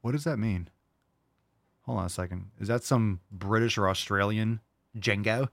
What 0.00 0.12
does 0.12 0.24
that 0.24 0.38
mean? 0.38 0.68
Hold 1.82 1.98
on 1.98 2.06
a 2.06 2.10
second. 2.10 2.50
Is 2.58 2.68
that 2.68 2.82
some 2.82 3.20
British 3.30 3.78
or 3.78 3.88
Australian 3.88 4.60
Jengo? 4.98 5.48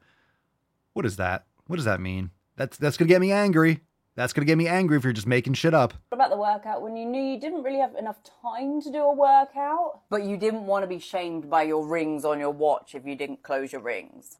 What 0.94 1.06
is 1.06 1.18
that? 1.18 1.46
What 1.68 1.76
does 1.76 1.86
that 1.86 2.02
mean? 2.02 2.32
That's 2.56 2.78
that's 2.78 2.98
gonna 2.98 3.10
get 3.10 3.22
me 3.22 3.32
angry. 3.32 3.82
That's 4.16 4.32
gonna 4.32 4.46
get 4.46 4.58
me 4.58 4.68
angry 4.68 4.96
if 4.98 5.04
you're 5.04 5.12
just 5.14 5.28
making 5.28 5.56
shit 5.56 5.74
up. 5.74 5.94
What 6.10 6.18
about 6.18 6.30
the 6.30 6.38
workout 6.38 6.82
when 6.82 6.96
you 6.96 7.06
knew 7.06 7.22
you 7.22 7.40
didn't 7.40 7.64
really 7.64 7.80
have 7.80 7.96
enough 7.96 8.18
time 8.42 8.82
to 8.82 8.92
do 8.92 9.00
a 9.00 9.14
workout, 9.14 10.02
but 10.10 10.24
you 10.24 10.38
didn't 10.38 10.66
want 10.66 10.84
to 10.84 10.88
be 10.88 11.00
shamed 11.00 11.50
by 11.50 11.64
your 11.64 11.86
rings 11.86 12.24
on 12.24 12.40
your 12.40 12.52
watch 12.52 12.96
if 12.96 13.06
you 13.06 13.16
didn't 13.16 13.44
close 13.44 13.74
your 13.74 13.82
rings? 13.82 14.38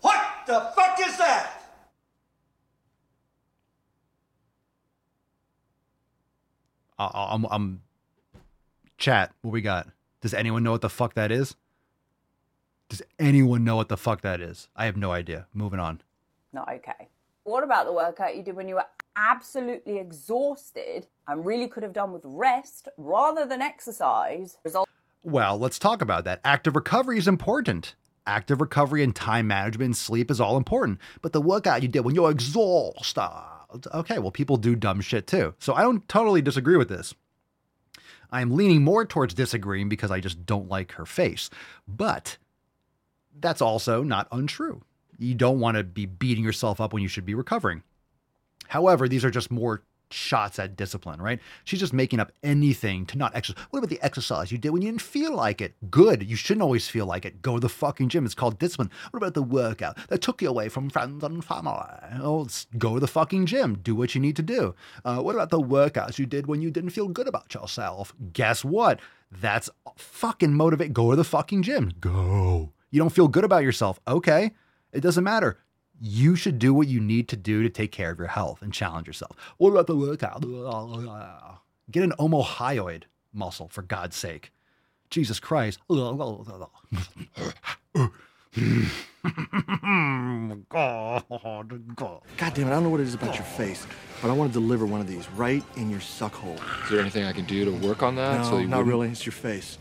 What 0.00 0.20
the 0.46 0.72
fuck 0.74 0.98
is 1.00 1.18
that? 1.18 1.56
I- 6.98 7.28
I'm, 7.32 7.46
I'm 7.50 7.82
chat. 8.98 9.32
What 9.42 9.52
we 9.52 9.60
got? 9.62 9.88
Does 10.20 10.34
anyone 10.34 10.62
know 10.62 10.72
what 10.72 10.82
the 10.82 10.90
fuck 10.90 11.14
that 11.14 11.30
is? 11.30 11.56
Does 12.90 13.02
anyone 13.20 13.62
know 13.62 13.76
what 13.76 13.88
the 13.88 13.96
fuck 13.96 14.20
that 14.22 14.40
is? 14.40 14.68
I 14.74 14.84
have 14.86 14.96
no 14.96 15.12
idea. 15.12 15.46
Moving 15.54 15.78
on. 15.78 16.00
Not 16.52 16.68
okay. 16.74 17.08
What 17.44 17.62
about 17.62 17.86
the 17.86 17.92
workout 17.92 18.36
you 18.36 18.42
did 18.42 18.56
when 18.56 18.66
you 18.68 18.74
were 18.74 18.84
absolutely 19.16 19.98
exhausted 19.98 21.06
and 21.28 21.46
really 21.46 21.68
could 21.68 21.84
have 21.84 21.92
done 21.92 22.12
with 22.12 22.22
rest 22.24 22.88
rather 22.96 23.46
than 23.46 23.62
exercise? 23.62 24.58
Result- 24.64 24.88
Well, 25.22 25.56
let's 25.56 25.78
talk 25.78 26.02
about 26.02 26.24
that. 26.24 26.40
Active 26.44 26.74
recovery 26.74 27.16
is 27.16 27.28
important. 27.28 27.94
Active 28.26 28.60
recovery 28.60 29.04
and 29.04 29.14
time 29.14 29.46
management 29.46 29.86
and 29.86 29.96
sleep 29.96 30.28
is 30.28 30.40
all 30.40 30.56
important. 30.56 30.98
But 31.22 31.32
the 31.32 31.40
workout 31.40 31.82
you 31.82 31.88
did 31.88 32.00
when 32.00 32.16
you're 32.16 32.30
exhausted. 32.32 33.30
Okay, 33.94 34.18
well, 34.18 34.32
people 34.32 34.56
do 34.56 34.74
dumb 34.74 35.00
shit 35.00 35.28
too. 35.28 35.54
So 35.60 35.74
I 35.74 35.82
don't 35.82 36.06
totally 36.08 36.42
disagree 36.42 36.76
with 36.76 36.88
this. 36.88 37.14
I'm 38.32 38.50
leaning 38.50 38.82
more 38.82 39.04
towards 39.04 39.32
disagreeing 39.34 39.88
because 39.88 40.10
I 40.10 40.18
just 40.18 40.44
don't 40.44 40.68
like 40.68 40.92
her 40.92 41.06
face. 41.06 41.50
But 41.86 42.36
that's 43.38 43.62
also 43.62 44.02
not 44.02 44.28
untrue. 44.32 44.82
You 45.18 45.34
don't 45.34 45.60
want 45.60 45.76
to 45.76 45.84
be 45.84 46.06
beating 46.06 46.44
yourself 46.44 46.80
up 46.80 46.92
when 46.92 47.02
you 47.02 47.08
should 47.08 47.26
be 47.26 47.34
recovering. 47.34 47.82
However, 48.68 49.08
these 49.08 49.24
are 49.24 49.30
just 49.30 49.50
more 49.50 49.82
shots 50.12 50.58
at 50.58 50.76
discipline, 50.76 51.20
right? 51.20 51.40
She's 51.64 51.80
just 51.80 51.92
making 51.92 52.20
up 52.20 52.32
anything 52.42 53.06
to 53.06 53.18
not 53.18 53.34
exercise. 53.34 53.64
What 53.70 53.78
about 53.78 53.90
the 53.90 54.02
exercise 54.02 54.50
you 54.50 54.58
did 54.58 54.70
when 54.70 54.82
you 54.82 54.88
didn't 54.88 55.02
feel 55.02 55.34
like 55.34 55.60
it? 55.60 55.74
Good. 55.90 56.28
You 56.28 56.36
shouldn't 56.36 56.62
always 56.62 56.88
feel 56.88 57.06
like 57.06 57.24
it. 57.24 57.42
Go 57.42 57.54
to 57.54 57.60
the 57.60 57.68
fucking 57.68 58.08
gym. 58.08 58.24
It's 58.24 58.34
called 58.34 58.58
discipline. 58.58 58.90
What 59.10 59.18
about 59.18 59.34
the 59.34 59.42
workout 59.42 59.98
that 60.08 60.22
took 60.22 60.42
you 60.42 60.48
away 60.48 60.68
from 60.68 60.90
friends 60.90 61.22
and 61.22 61.44
family? 61.44 61.72
Oh, 62.20 62.46
go 62.78 62.94
to 62.94 63.00
the 63.00 63.06
fucking 63.06 63.46
gym. 63.46 63.78
Do 63.82 63.94
what 63.94 64.14
you 64.14 64.20
need 64.20 64.36
to 64.36 64.42
do. 64.42 64.74
Uh, 65.04 65.18
what 65.20 65.34
about 65.34 65.50
the 65.50 65.60
workouts 65.60 66.18
you 66.18 66.26
did 66.26 66.46
when 66.46 66.60
you 66.62 66.70
didn't 66.70 66.90
feel 66.90 67.08
good 67.08 67.28
about 67.28 67.52
yourself? 67.54 68.12
Guess 68.32 68.64
what? 68.64 69.00
That's 69.30 69.70
fucking 69.96 70.54
motivate. 70.54 70.92
Go 70.92 71.10
to 71.10 71.16
the 71.16 71.24
fucking 71.24 71.62
gym. 71.62 71.92
Go. 72.00 72.72
You 72.90 72.98
don't 73.00 73.10
feel 73.10 73.28
good 73.28 73.44
about 73.44 73.62
yourself. 73.62 74.00
Okay. 74.08 74.52
It 74.92 75.00
doesn't 75.00 75.24
matter 75.24 75.58
you 76.02 76.34
should 76.34 76.58
do 76.58 76.72
what 76.72 76.88
you 76.88 76.98
need 76.98 77.28
to 77.28 77.36
do 77.36 77.62
to 77.62 77.68
take 77.68 77.92
care 77.92 78.10
of 78.10 78.18
your 78.18 78.28
health 78.28 78.62
and 78.62 78.72
challenge 78.72 79.06
yourself. 79.06 79.36
What 79.58 79.68
about 79.70 79.86
the 79.86 79.94
workout? 79.94 80.40
Get 81.90 82.02
an 82.04 82.12
omohyoid 82.18 83.02
muscle, 83.34 83.68
for 83.68 83.82
God's 83.82 84.16
sake. 84.16 84.50
Jesus 85.10 85.38
Christ. 85.38 85.78
God, 85.88 86.16
God. 90.68 90.68
God 90.68 91.24
God 92.38 92.54
damn 92.54 92.66
it, 92.66 92.66
I 92.66 92.70
don't 92.70 92.84
know 92.84 92.88
what 92.88 93.00
it 93.00 93.06
is 93.06 93.12
about 93.14 93.34
your 93.34 93.44
face, 93.44 93.86
but 94.22 94.30
I 94.30 94.32
want 94.32 94.52
to 94.52 94.58
deliver 94.58 94.86
one 94.86 95.00
of 95.02 95.06
these 95.06 95.28
right 95.32 95.62
in 95.76 95.90
your 95.90 96.00
suck 96.00 96.32
hole. 96.34 96.56
Is 96.84 96.90
there 96.90 97.00
anything 97.00 97.24
I 97.24 97.32
can 97.32 97.44
do 97.44 97.64
to 97.66 97.72
work 97.86 98.02
on 98.02 98.14
that? 98.16 98.38
No, 98.40 98.44
so 98.50 98.58
you 98.58 98.68
not 98.68 98.78
wouldn't- 98.78 98.92
really. 98.94 99.08
It's 99.10 99.26
your 99.26 99.32
face. 99.32 99.76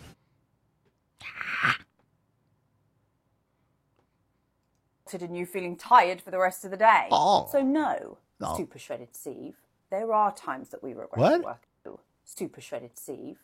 And 5.13 5.35
you 5.35 5.45
feeling 5.45 5.75
tired 5.75 6.21
for 6.21 6.31
the 6.31 6.39
rest 6.39 6.63
of 6.65 6.71
the 6.71 6.77
day. 6.77 7.07
Oh. 7.11 7.47
So 7.51 7.61
no, 7.61 8.17
No. 8.39 8.55
super 8.55 8.77
shredded 8.79 9.15
Steve. 9.15 9.55
There 9.89 10.13
are 10.13 10.31
times 10.33 10.69
that 10.69 10.83
we 10.83 10.93
regret 10.93 11.17
What? 11.19 11.43
work. 11.43 11.65
Super 12.23 12.61
shredded 12.61 12.91
Steve. 12.95 13.39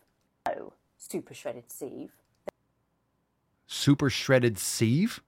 No, 0.47 0.73
super 0.97 1.33
shredded 1.33 1.71
Steve. 1.71 2.11
Super 3.65 4.11
shredded 4.11 4.59
Steve? 4.59 5.21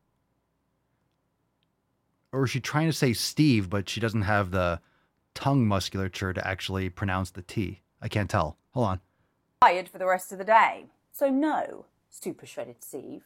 Or 2.32 2.44
is 2.44 2.52
she 2.52 2.60
trying 2.60 2.86
to 2.88 2.94
say 2.94 3.14
Steve, 3.14 3.68
but 3.70 3.90
she 3.90 4.00
doesn't 4.00 4.22
have 4.24 4.52
the 4.52 4.80
tongue 5.34 5.68
musculature 5.68 6.34
to 6.34 6.48
actually 6.48 6.90
pronounce 6.90 7.32
the 7.32 7.42
T? 7.42 7.82
I 8.00 8.08
can't 8.10 8.30
tell. 8.30 8.58
Hold 8.72 8.88
on. 8.88 9.00
Tired 9.62 9.90
for 9.90 9.98
the 9.98 10.06
rest 10.06 10.32
of 10.32 10.38
the 10.38 10.44
day. 10.44 10.86
So 11.12 11.30
no, 11.32 11.86
super 12.12 12.46
shredded 12.46 12.84
Steve. 12.84 13.24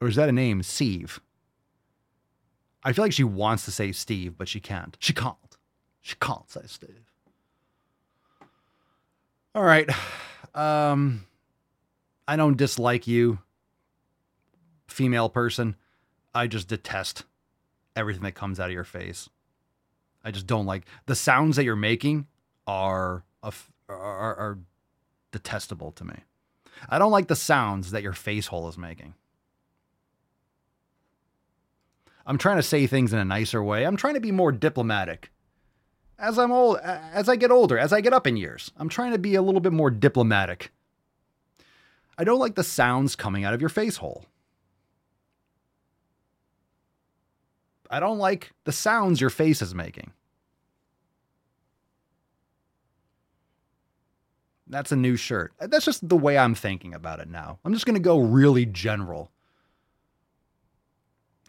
Or 0.00 0.08
is 0.08 0.16
that 0.16 0.28
a 0.28 0.32
name? 0.32 0.62
Steve. 0.62 1.20
I 2.82 2.92
feel 2.92 3.04
like 3.04 3.12
she 3.12 3.24
wants 3.24 3.64
to 3.66 3.70
say 3.70 3.92
Steve, 3.92 4.38
but 4.38 4.48
she 4.48 4.60
can't. 4.60 4.96
She 5.00 5.12
can't. 5.12 5.36
She 6.00 6.14
can't 6.20 6.50
say 6.50 6.62
Steve. 6.66 7.12
All 9.54 9.64
right. 9.64 9.88
Um 10.54 11.26
I 12.26 12.36
don't 12.36 12.56
dislike 12.56 13.08
you, 13.08 13.40
female 14.86 15.28
person. 15.28 15.74
I 16.32 16.46
just 16.46 16.68
detest 16.68 17.24
everything 17.96 18.22
that 18.22 18.36
comes 18.36 18.60
out 18.60 18.68
of 18.68 18.72
your 18.72 18.84
face. 18.84 19.28
I 20.24 20.30
just 20.30 20.46
don't 20.46 20.66
like 20.66 20.84
the 21.06 21.16
sounds 21.16 21.56
that 21.56 21.64
you're 21.64 21.76
making 21.76 22.26
are 22.66 23.24
are, 23.42 23.52
are 23.88 24.58
detestable 25.32 25.92
to 25.92 26.04
me. 26.04 26.14
I 26.88 26.98
don't 26.98 27.12
like 27.12 27.26
the 27.26 27.36
sounds 27.36 27.90
that 27.90 28.02
your 28.02 28.12
face 28.12 28.46
hole 28.46 28.68
is 28.68 28.78
making. 28.78 29.14
I'm 32.26 32.38
trying 32.38 32.56
to 32.56 32.62
say 32.62 32.86
things 32.86 33.12
in 33.12 33.18
a 33.18 33.24
nicer 33.24 33.62
way. 33.62 33.84
I'm 33.84 33.96
trying 33.96 34.14
to 34.14 34.20
be 34.20 34.32
more 34.32 34.52
diplomatic. 34.52 35.30
As 36.18 36.38
I'm 36.38 36.52
old, 36.52 36.78
as 36.78 37.28
I 37.28 37.36
get 37.36 37.50
older, 37.50 37.78
as 37.78 37.92
I 37.92 38.00
get 38.00 38.12
up 38.12 38.26
in 38.26 38.36
years, 38.36 38.70
I'm 38.76 38.88
trying 38.88 39.12
to 39.12 39.18
be 39.18 39.34
a 39.34 39.42
little 39.42 39.60
bit 39.60 39.72
more 39.72 39.90
diplomatic. 39.90 40.70
I 42.18 42.24
don't 42.24 42.38
like 42.38 42.54
the 42.54 42.62
sounds 42.62 43.16
coming 43.16 43.44
out 43.44 43.54
of 43.54 43.60
your 43.60 43.70
face 43.70 43.96
hole. 43.96 44.26
I 47.90 47.98
don't 47.98 48.18
like 48.18 48.52
the 48.64 48.72
sounds 48.72 49.20
your 49.20 49.30
face 49.30 49.62
is 49.62 49.74
making. 49.74 50.12
That's 54.68 54.92
a 54.92 54.96
new 54.96 55.16
shirt. 55.16 55.52
That's 55.58 55.84
just 55.84 56.08
the 56.08 56.16
way 56.16 56.38
I'm 56.38 56.54
thinking 56.54 56.94
about 56.94 57.18
it 57.18 57.28
now. 57.28 57.58
I'm 57.64 57.72
just 57.72 57.86
going 57.86 57.96
to 57.96 58.00
go 58.00 58.20
really 58.20 58.66
general. 58.66 59.32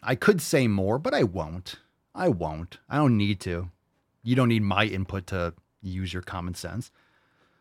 I 0.02 0.16
could 0.16 0.42
say 0.42 0.66
more, 0.66 0.98
but 0.98 1.14
I 1.14 1.22
won't. 1.22 1.76
I 2.14 2.28
won't. 2.28 2.78
I 2.88 2.96
don't 2.96 3.16
need 3.16 3.40
to. 3.40 3.70
You 4.22 4.34
don't 4.34 4.48
need 4.48 4.62
my 4.62 4.84
input 4.84 5.26
to 5.28 5.54
use 5.80 6.12
your 6.12 6.22
common 6.22 6.54
sense. 6.54 6.90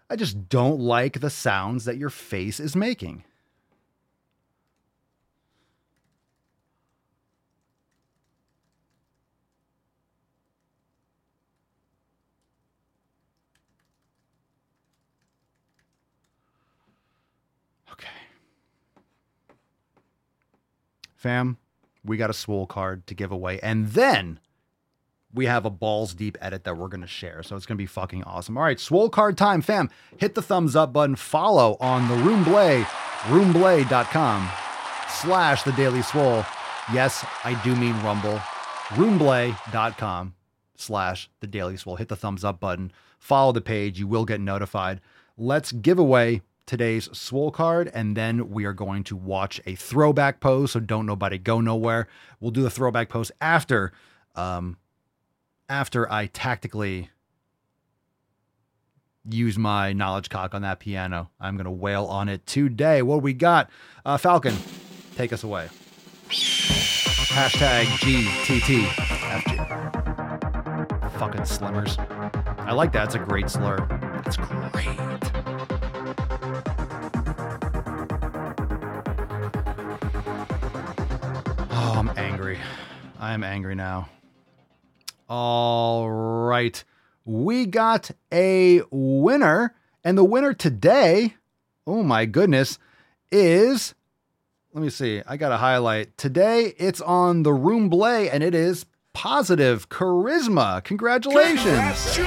I 0.10 0.16
just 0.16 0.50
don't 0.50 0.80
like 0.80 1.20
the 1.20 1.30
sounds 1.30 1.86
that 1.86 1.98
your 1.98 2.10
face 2.10 2.60
is 2.60 2.76
making. 2.76 3.24
Okay. 17.92 18.08
Fam, 21.16 21.58
we 22.04 22.18
got 22.18 22.30
a 22.30 22.34
swole 22.34 22.66
card 22.66 23.06
to 23.08 23.14
give 23.14 23.32
away. 23.32 23.60
And 23.62 23.90
then 23.90 24.40
we 25.34 25.46
have 25.46 25.66
a 25.66 25.70
balls 25.70 26.14
deep 26.14 26.38
edit 26.42 26.64
that 26.64 26.78
we're 26.78 26.88
going 26.88 27.02
to 27.02 27.08
share. 27.08 27.44
So 27.44 27.56
it's 27.56 27.66
going 27.66 27.78
to 27.78 27.82
be 27.82 27.86
fucking 27.86 28.24
awesome. 28.24 28.58
All 28.58 28.64
right, 28.64 28.80
swole 28.80 29.10
card 29.10 29.38
time, 29.38 29.62
fam. 29.62 29.90
Hit 30.18 30.36
the 30.36 30.42
thumbs 30.42 30.76
up 30.76 30.92
button. 30.94 31.16
Follow 31.16 31.78
on 31.80 32.08
the 32.08 32.16
Roomblay, 32.16 32.84
roomblay.com 32.84 34.50
slash 35.10 35.64
the 35.64 35.72
daily 35.74 36.02
swole. 36.02 36.46
Yes, 36.94 37.26
I 37.44 37.60
do 37.64 37.76
mean 37.76 37.98
Rumble. 38.02 38.38
Roomblay.com 38.90 40.34
slash 40.76 41.30
the 41.40 41.48
daily 41.48 41.78
swole. 41.78 41.96
Hit 41.96 42.10
the 42.10 42.16
thumbs 42.16 42.44
up 42.44 42.60
button. 42.60 42.92
Follow 43.20 43.52
the 43.52 43.62
page. 43.62 44.00
You 44.00 44.08
will 44.08 44.26
get 44.26 44.42
notified. 44.42 45.00
Let's 45.38 45.72
give 45.72 46.00
away 46.00 46.42
today's 46.72 47.10
swole 47.12 47.52
card 47.52 47.92
and 47.94 48.16
then 48.16 48.50
we 48.50 48.64
are 48.64 48.72
going 48.72 49.04
to 49.04 49.14
watch 49.14 49.60
a 49.66 49.76
throwback 49.76 50.40
pose 50.40 50.72
so 50.72 50.80
don't 50.80 51.06
nobody 51.06 51.38
go 51.38 51.60
nowhere. 51.60 52.08
We'll 52.40 52.52
do 52.52 52.62
the 52.62 52.70
throwback 52.70 53.10
pose 53.10 53.30
after 53.42 53.92
um 54.36 54.78
after 55.68 56.10
i 56.10 56.28
tactically 56.28 57.10
use 59.30 59.58
my 59.58 59.92
knowledge 59.92 60.30
cock 60.30 60.56
on 60.56 60.62
that 60.62 60.80
piano. 60.80 61.30
I'm 61.42 61.58
gonna 61.58 61.70
wail 61.70 62.06
on 62.06 62.30
it 62.30 62.46
today. 62.46 63.02
What 63.02 63.22
we 63.22 63.34
got? 63.34 63.70
Uh 64.06 64.16
falcon 64.16 64.56
take 65.18 65.34
us 65.34 65.44
away. 65.44 65.68
Hashtag 66.30 67.84
gttfg 67.84 69.12
fucking 71.20 71.42
slimmers. 71.42 72.00
I 72.60 72.72
like 72.72 72.94
that. 72.94 73.08
It's 73.08 73.16
a 73.16 73.20
great 73.20 73.50
slur. 73.50 73.86
It's 74.26 74.38
great 74.38 75.81
I 83.32 83.34
am 83.34 83.46
angry 83.46 83.76
now. 83.76 84.10
All 85.30 86.12
right. 86.12 86.84
We 87.24 87.66
got 87.66 88.12
a 88.30 88.82
winner. 88.92 89.74
And 90.04 90.18
the 90.18 90.24
winner 90.26 90.54
today, 90.54 91.36
oh 91.88 92.04
my 92.04 92.26
goodness, 92.26 92.78
is 93.32 93.96
let 94.74 94.84
me 94.84 94.90
see. 94.90 95.22
I 95.26 95.38
got 95.38 95.48
to 95.48 95.58
highlight. 95.58 96.18
Today 96.18 96.74
it's 96.78 97.00
on 97.00 97.44
the 97.44 97.54
Room 97.54 97.88
Blay 97.88 98.30
and 98.30 98.44
it 98.44 98.54
is 98.54 98.86
positive 99.14 99.88
charisma. 99.88 100.84
Congratulations. 100.84 102.18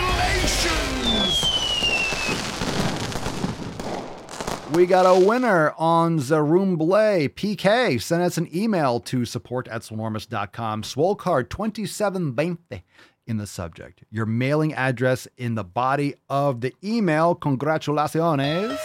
We 4.72 4.86
got 4.86 5.04
a 5.04 5.26
winner 5.26 5.72
on 5.76 6.18
Zaroom 6.18 6.78
Blay. 6.78 7.28
PK, 7.28 8.00
send 8.00 8.22
us 8.22 8.38
an 8.38 8.48
email 8.54 8.98
to 9.00 9.24
support 9.24 9.68
at 9.68 9.82
swolenormous.com. 9.82 10.82
Swole 10.84 11.14
card 11.14 11.50
2720 11.50 12.82
in 13.26 13.36
the 13.36 13.46
subject. 13.46 14.04
Your 14.10 14.26
mailing 14.26 14.72
address 14.72 15.28
in 15.36 15.54
the 15.54 15.64
body 15.64 16.14
of 16.28 16.62
the 16.62 16.74
email. 16.82 17.34
Congratulaciones. 17.34 18.78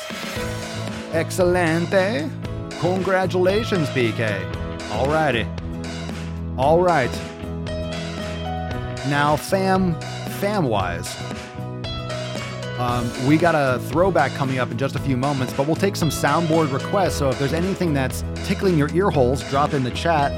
Excelente. 1.13 2.29
Congratulations, 2.79 3.87
PK. 3.89 4.51
Alrighty. 4.89 5.47
All 6.57 6.81
right. 6.81 7.11
Now, 9.07 9.37
fam, 9.37 9.99
fam 10.39 10.65
wise. 10.65 11.15
Um, 12.79 13.11
we 13.27 13.37
got 13.37 13.55
a 13.55 13.77
throwback 13.89 14.31
coming 14.31 14.57
up 14.57 14.71
in 14.71 14.77
just 14.77 14.95
a 14.95 14.99
few 14.99 15.17
moments, 15.17 15.51
but 15.51 15.67
we'll 15.67 15.75
take 15.75 15.97
some 15.97 16.09
soundboard 16.09 16.71
requests. 16.71 17.17
So 17.17 17.29
if 17.29 17.37
there's 17.37 17.51
anything 17.51 17.93
that's 17.93 18.23
tickling 18.45 18.77
your 18.77 18.89
ear 18.93 19.09
holes, 19.09 19.43
drop 19.49 19.73
in 19.73 19.83
the 19.83 19.91
chat, 19.91 20.31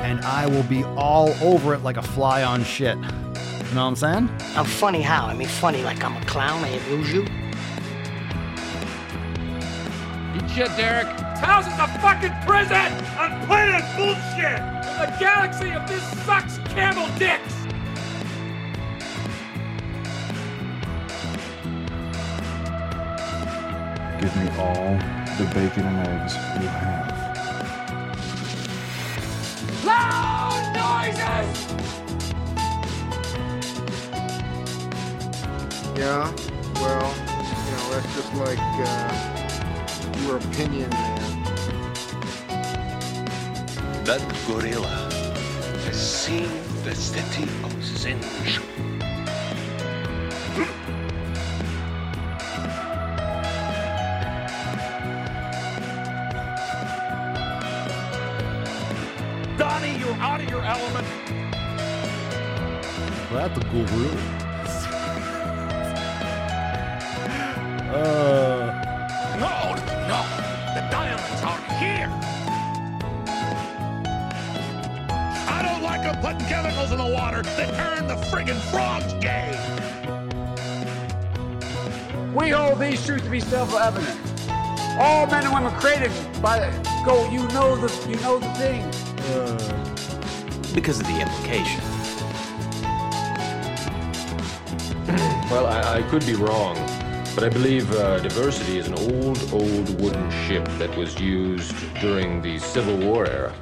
and 0.00 0.18
I 0.22 0.46
will 0.46 0.62
be 0.62 0.82
all 0.96 1.28
over 1.42 1.74
it 1.74 1.82
like 1.82 1.98
a 1.98 2.02
fly 2.02 2.42
on 2.42 2.64
shit. 2.64 2.96
You 2.96 3.02
know 3.02 3.84
what 3.84 3.88
I'm 3.88 3.96
saying? 3.96 4.30
I'm 4.56 4.64
funny 4.64 5.02
how? 5.02 5.26
I 5.26 5.34
mean, 5.34 5.46
funny 5.46 5.82
like 5.82 6.02
I'm 6.02 6.16
a 6.16 6.24
clown. 6.24 6.64
I 6.64 6.68
amuse 6.68 7.12
you. 7.12 7.22
Eat 10.34 10.50
shit, 10.50 10.74
Derek. 10.78 11.06
House 11.36 11.66
is 11.66 11.74
a 11.74 11.86
fucking 12.00 12.32
prison 12.46 12.92
on 13.18 13.46
planet 13.46 13.84
bullshit. 13.96 14.58
In 14.88 14.98
the 15.00 15.16
galaxy 15.20 15.72
of 15.72 15.86
this 15.86 16.02
sucks 16.24 16.56
camel 16.72 17.08
dicks. 17.18 17.61
Give 24.22 24.36
me 24.36 24.48
all 24.50 24.96
the 25.36 25.44
bacon 25.52 25.84
and 25.84 26.06
eggs 26.06 26.34
you 26.62 26.68
have. 26.68 27.06
Loud 29.84 30.62
noises. 30.78 31.48
Yeah, 35.98 36.32
well, 36.76 37.10
you 37.18 37.72
know, 37.72 37.86
that's 37.90 38.10
just 38.14 38.32
like 38.34 38.62
uh, 38.62 39.12
your 40.24 40.36
opinion, 40.36 40.88
man. 40.90 41.30
That 44.04 44.22
gorilla 44.46 45.10
has 45.86 45.98
seen 46.00 46.48
the 46.84 46.94
city 46.94 47.42
of 47.64 47.72
Zinj. 47.80 48.91
Donnie, 59.62 59.96
you're 59.96 60.12
out 60.14 60.40
of 60.40 60.50
your 60.50 60.64
element. 60.64 61.06
That's 63.30 63.56
a 63.56 63.60
cool 63.70 63.84
room. 63.84 64.18
Uh, 67.78 68.82
No, 69.38 69.74
no, 70.08 70.20
the 70.74 70.82
diamonds 70.90 71.42
are 71.44 71.62
here. 71.78 72.10
I 75.46 75.62
don't 75.62 75.82
like 75.84 76.02
them 76.02 76.16
putting 76.20 76.48
chemicals 76.48 76.90
in 76.90 76.98
the 76.98 77.06
water 77.14 77.42
that 77.42 77.72
turn 77.76 78.08
the 78.08 78.16
friggin' 78.16 78.60
frogs 78.72 79.12
gay. 79.22 79.54
We 82.34 82.50
hold 82.50 82.80
these 82.80 83.06
truths 83.06 83.22
to 83.22 83.30
be 83.30 83.38
self-evident. 83.38 84.18
All 84.98 85.28
men 85.28 85.44
and 85.44 85.54
women 85.54 85.72
created 85.78 86.10
by 86.42 86.58
the, 86.58 87.02
go. 87.06 87.30
You 87.30 87.46
know 87.54 87.76
the 87.76 88.10
you 88.10 88.16
know 88.16 88.40
the 88.40 88.50
thing. 88.54 89.01
Because 90.74 91.00
of 91.00 91.06
the 91.06 91.20
implication. 91.20 91.80
Well, 95.50 95.66
I, 95.66 95.98
I 95.98 96.02
could 96.08 96.24
be 96.24 96.34
wrong, 96.34 96.74
but 97.34 97.44
I 97.44 97.50
believe 97.50 97.90
uh, 97.92 98.20
diversity 98.20 98.78
is 98.78 98.86
an 98.86 98.94
old, 98.94 99.38
old 99.52 100.00
wooden 100.00 100.30
ship 100.46 100.64
that 100.78 100.96
was 100.96 101.20
used 101.20 101.74
during 102.00 102.40
the 102.40 102.58
Civil 102.58 102.96
War 102.96 103.26
era. 103.26 103.54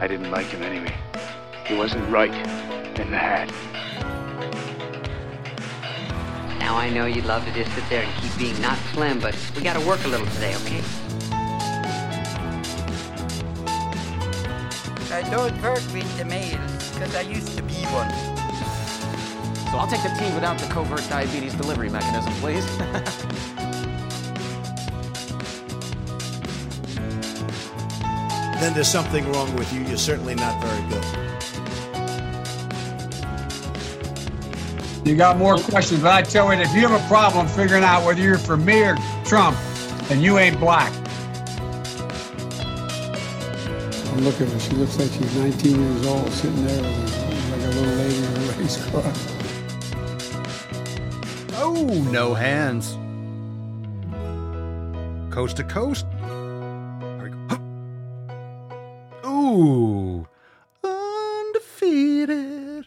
I 0.00 0.06
didn't 0.06 0.30
like 0.30 0.46
him 0.46 0.62
anyway. 0.62 0.94
He 1.66 1.74
wasn't 1.74 2.08
right 2.10 2.32
in 2.98 3.10
the 3.10 3.18
hat. 3.18 3.52
Now 6.58 6.76
I 6.76 6.88
know 6.90 7.06
you'd 7.06 7.26
love 7.26 7.44
to 7.44 7.52
just 7.52 7.74
sit 7.74 7.84
there 7.88 8.02
and 8.02 8.22
keep 8.22 8.36
being 8.38 8.60
not 8.60 8.78
slim, 8.92 9.20
but 9.20 9.36
we 9.54 9.62
gotta 9.62 9.86
work 9.86 10.04
a 10.04 10.08
little 10.08 10.26
today, 10.26 10.54
okay? 10.56 10.82
Don't 15.30 15.62
work 15.62 15.82
with 15.92 16.18
the 16.18 16.24
males, 16.24 16.90
because 16.90 17.14
I 17.14 17.22
used 17.22 17.56
to 17.56 17.62
be 17.62 17.74
one. 17.92 18.10
So 19.70 19.78
I'll 19.78 19.88
take 19.88 20.02
the 20.02 20.16
tea 20.18 20.32
without 20.34 20.58
the 20.58 20.66
covert 20.66 21.06
diabetes 21.08 21.54
delivery 21.54 21.90
mechanism, 21.90 22.32
please. 22.34 22.66
Then 28.60 28.72
there's 28.72 28.88
something 28.88 29.30
wrong 29.32 29.54
with 29.54 29.70
you. 29.70 29.82
You're 29.82 29.98
certainly 29.98 30.34
not 30.34 30.60
very 30.62 30.88
good. 30.88 31.04
You 35.06 35.14
got 35.14 35.36
more 35.36 35.58
questions, 35.58 36.00
but 36.00 36.12
I 36.12 36.22
tell 36.22 36.52
you, 36.52 36.60
if 36.60 36.74
you 36.74 36.88
have 36.88 37.00
a 37.00 37.06
problem 37.06 37.46
figuring 37.48 37.84
out 37.84 38.06
whether 38.06 38.20
you're 38.20 38.38
for 38.38 38.56
me 38.56 38.82
or 38.82 38.96
Trump, 39.26 39.58
then 40.08 40.22
you 40.22 40.38
ain't 40.38 40.58
black. 40.58 40.90
And 44.16 44.24
look 44.24 44.40
at 44.40 44.48
her. 44.48 44.58
She 44.58 44.70
looks 44.70 44.98
like 44.98 45.12
she's 45.12 45.36
19 45.36 45.78
years 45.78 46.06
old, 46.06 46.32
sitting 46.32 46.66
there 46.66 46.80
like 46.80 47.60
a 47.60 47.68
little 47.68 47.94
lady 47.96 48.16
in 48.16 48.24
a 48.24 48.28
race 48.56 48.82
car. 48.86 49.12
oh, 51.58 52.08
no 52.10 52.32
hands. 52.32 52.96
Coast 55.30 55.58
to 55.58 55.64
coast. 55.64 56.06
Ooh. 59.26 60.26
Undefeated. 60.82 62.86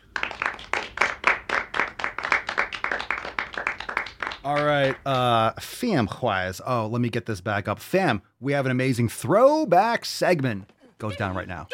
All 4.43 4.65
right, 4.65 4.95
uh, 5.05 5.51
fam 5.59 6.09
wise. 6.23 6.59
Oh, 6.65 6.87
let 6.87 7.01
me 7.01 7.09
get 7.09 7.27
this 7.27 7.39
back 7.39 7.67
up. 7.67 7.77
Fam, 7.77 8.23
we 8.39 8.53
have 8.53 8.65
an 8.65 8.71
amazing 8.71 9.09
throwback 9.09 10.05
segment. 10.05 10.71
Goes 10.99 11.15
down 11.15 11.35
right 11.35 11.47
now. 11.47 11.67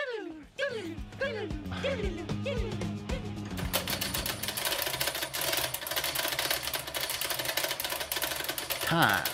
Time. 8.81 9.25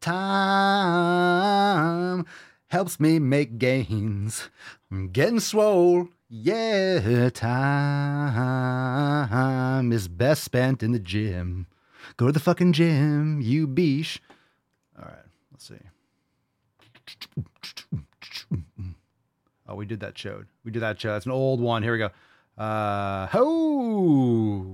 Time 0.00 2.24
helps 2.68 2.98
me 2.98 3.18
make 3.18 3.58
gains. 3.58 4.48
I'm 4.90 5.08
getting 5.08 5.38
swole. 5.38 6.08
Yeah, 6.30 7.28
time 7.28 8.32
is 9.92 10.08
best 10.08 10.44
spent 10.44 10.82
in 10.82 10.92
the 10.92 10.98
gym. 10.98 11.66
Go 12.16 12.24
to 12.26 12.32
the 12.32 12.40
fucking 12.40 12.72
gym, 12.72 13.42
you 13.42 13.68
beesh. 13.68 14.18
All 14.98 15.04
right, 15.04 15.26
let's 15.52 15.68
see. 15.68 15.76
Oh, 19.68 19.76
we 19.76 19.86
did 19.86 20.00
that 20.00 20.18
show. 20.18 20.44
We 20.64 20.72
did 20.72 20.82
that 20.82 21.00
show. 21.00 21.12
That's 21.12 21.24
an 21.24 21.30
old 21.32 21.60
one. 21.60 21.84
Here 21.84 21.92
we 21.92 21.98
go. 21.98 22.10
Uh, 22.58 23.26
ho. 23.28 24.66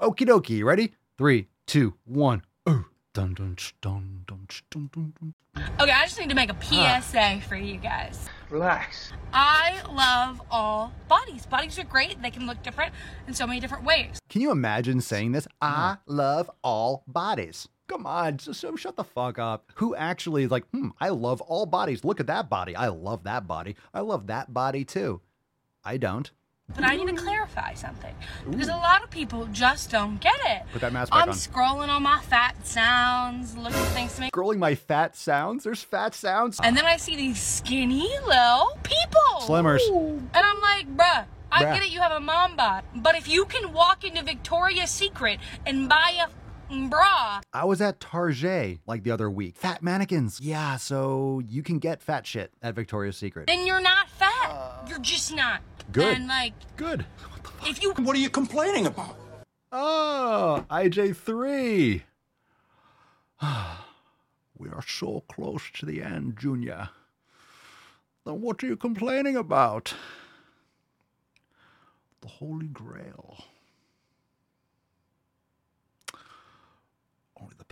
Okie 0.00 0.26
dokie. 0.26 0.64
Ready? 0.64 0.92
Three, 1.18 1.48
two, 1.66 1.94
one. 2.04 2.42
Oh. 2.66 2.84
Dun, 3.12 3.34
dun, 3.34 3.56
sh, 3.56 3.72
dun, 3.80 4.24
dun, 4.26 4.46
sh, 4.48 4.62
dun, 4.70 4.90
dun, 4.92 5.12
dun. 5.20 5.34
Okay, 5.80 5.92
I 5.92 6.04
just 6.04 6.18
need 6.18 6.28
to 6.30 6.34
make 6.34 6.50
a 6.50 6.56
PSA 6.60 7.40
for 7.48 7.56
you 7.56 7.76
guys. 7.76 8.28
Relax. 8.50 9.12
I 9.32 9.80
love 9.92 10.40
all 10.50 10.92
bodies. 11.08 11.46
Bodies 11.46 11.78
are 11.78 11.84
great. 11.84 12.20
They 12.22 12.30
can 12.30 12.46
look 12.46 12.62
different 12.62 12.92
in 13.28 13.34
so 13.34 13.46
many 13.46 13.60
different 13.60 13.84
ways. 13.84 14.18
Can 14.28 14.40
you 14.40 14.50
imagine 14.50 15.00
saying 15.00 15.32
this? 15.32 15.46
I 15.60 15.98
love 16.06 16.50
all 16.62 17.04
bodies. 17.06 17.68
Come 17.86 18.06
on, 18.06 18.38
just 18.38 18.60
so 18.60 18.76
shut 18.76 18.96
the 18.96 19.04
fuck 19.04 19.38
up. 19.38 19.70
Who 19.76 19.94
actually 19.94 20.44
is 20.44 20.50
like, 20.50 20.66
hmm, 20.70 20.88
I 21.00 21.10
love 21.10 21.40
all 21.42 21.66
bodies. 21.66 22.02
Look 22.04 22.18
at 22.18 22.26
that 22.28 22.48
body. 22.48 22.74
I 22.74 22.88
love 22.88 23.24
that 23.24 23.46
body. 23.46 23.76
I 23.92 24.00
love 24.00 24.26
that 24.28 24.52
body 24.54 24.84
too. 24.84 25.20
I 25.84 25.98
don't. 25.98 26.30
But 26.74 26.84
I 26.84 26.96
need 26.96 27.08
to 27.08 27.22
clarify 27.22 27.74
something 27.74 28.14
because 28.50 28.68
a 28.68 28.72
lot 28.76 29.04
of 29.04 29.10
people 29.10 29.46
just 29.52 29.90
don't 29.90 30.18
get 30.18 30.34
it. 30.46 30.62
Put 30.72 30.80
that 30.80 30.94
mask 30.94 31.12
back 31.12 31.24
I'm 31.24 31.28
on. 31.28 31.34
scrolling 31.34 31.88
on 31.90 32.02
my 32.02 32.20
fat 32.22 32.66
sounds, 32.66 33.54
looking 33.54 33.78
at 33.78 33.88
things 33.88 34.14
to 34.14 34.20
make. 34.22 34.32
Scrolling 34.32 34.56
my 34.56 34.74
fat 34.74 35.14
sounds. 35.14 35.64
There's 35.64 35.82
fat 35.82 36.14
sounds. 36.14 36.58
And 36.64 36.74
then 36.74 36.86
I 36.86 36.96
see 36.96 37.16
these 37.16 37.38
skinny 37.38 38.08
little 38.26 38.78
people. 38.82 39.40
Slimmers. 39.42 39.86
And 39.90 40.30
I'm 40.34 40.60
like, 40.62 40.96
bruh, 40.96 41.26
I 41.52 41.64
Bruh. 41.64 41.74
get 41.74 41.82
it, 41.82 41.90
you 41.90 42.00
have 42.00 42.12
a 42.12 42.20
mom 42.20 42.56
bod. 42.56 42.84
But 42.96 43.14
if 43.14 43.28
you 43.28 43.44
can 43.44 43.74
walk 43.74 44.02
into 44.02 44.22
Victoria's 44.24 44.90
Secret 44.90 45.40
and 45.66 45.86
buy 45.86 46.14
a 46.18 46.28
f***ing 46.68 46.88
bra, 46.88 47.40
I 47.52 47.64
was 47.64 47.80
at 47.80 48.00
Target 48.00 48.80
like 48.86 49.02
the 49.04 49.10
other 49.10 49.30
week. 49.30 49.56
Fat 49.56 49.82
mannequins. 49.82 50.40
Yeah, 50.40 50.76
so 50.76 51.42
you 51.48 51.62
can 51.62 51.78
get 51.78 52.02
fat 52.02 52.26
shit 52.26 52.52
at 52.62 52.74
Victoria's 52.74 53.16
Secret. 53.16 53.46
then 53.46 53.66
you're 53.66 53.80
not 53.80 54.08
fat. 54.10 54.86
you're 54.88 54.98
just 54.98 55.34
not. 55.34 55.60
Good. 55.92 56.16
And 56.16 56.26
like, 56.28 56.54
Good. 56.76 57.04
if 57.66 57.82
you. 57.82 57.92
What 57.98 58.16
are 58.16 58.20
you 58.20 58.30
complaining 58.30 58.86
about? 58.86 59.16
Ah, 59.72 60.64
oh, 60.70 60.74
IJ3. 60.74 62.02
we 64.58 64.68
are 64.68 64.82
so 64.86 65.24
close 65.28 65.62
to 65.74 65.84
the 65.86 66.00
end, 66.02 66.36
Junior. 66.38 66.90
Then 68.24 68.40
what 68.40 68.62
are 68.62 68.66
you 68.66 68.76
complaining 68.76 69.36
about? 69.36 69.94
The 72.22 72.28
Holy 72.28 72.68
Grail. 72.68 73.44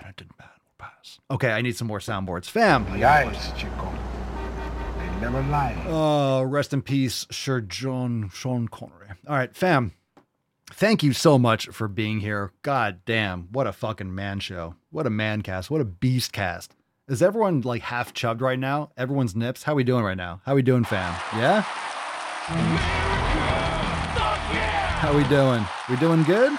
Only 0.05 0.15
man 0.39 0.49
will 0.49 0.79
pass. 0.79 1.19
Okay, 1.31 1.51
I 1.51 1.63
need 1.63 1.77
some 1.77 1.87
more 1.89 1.99
soundboards. 1.99 2.47
Fam. 2.47 2.85
The 2.93 3.05
eyes, 3.05 3.53
Chico. 3.57 3.93
They 4.99 5.21
never 5.21 5.43
lie. 5.43 5.77
Oh, 5.89 6.43
rest 6.43 6.73
in 6.73 6.83
peace, 6.83 7.27
Sir 7.31 7.61
John 7.61 8.31
Sean 8.33 8.69
Connery. 8.69 9.09
All 9.27 9.37
right, 9.37 9.55
fam. 9.55 9.93
Thank 10.71 11.03
you 11.03 11.13
so 11.13 11.39
much 11.39 11.67
for 11.69 11.87
being 11.87 12.21
here. 12.21 12.53
God 12.63 13.01
damn, 13.05 13.49
what 13.53 13.67
a 13.67 13.73
fucking 13.73 14.15
man 14.15 14.41
show. 14.41 14.75
What 14.91 15.07
a 15.07 15.11
man 15.11 15.43
cast. 15.43 15.71
What 15.71 15.81
a 15.81 15.85
beast 15.85 16.33
cast. 16.33 16.75
Is 17.09 17.23
everyone 17.23 17.61
like 17.61 17.83
half 17.83 18.15
chubbed 18.15 18.41
right 18.41 18.59
now? 18.59 18.91
Everyone's 18.97 19.37
nips? 19.37 19.65
How 19.65 19.75
we 19.75 19.85
doing 19.85 20.05
right 20.05 20.17
now? 20.17 20.41
How 20.47 20.55
we 20.55 20.63
doing, 20.63 20.85
fam? 20.85 21.13
Yeah? 21.37 21.61
How 25.01 25.15
we 25.15 25.25
doing? 25.25 25.65
We 25.91 25.97
doing 25.97 26.23
good? 26.23 26.59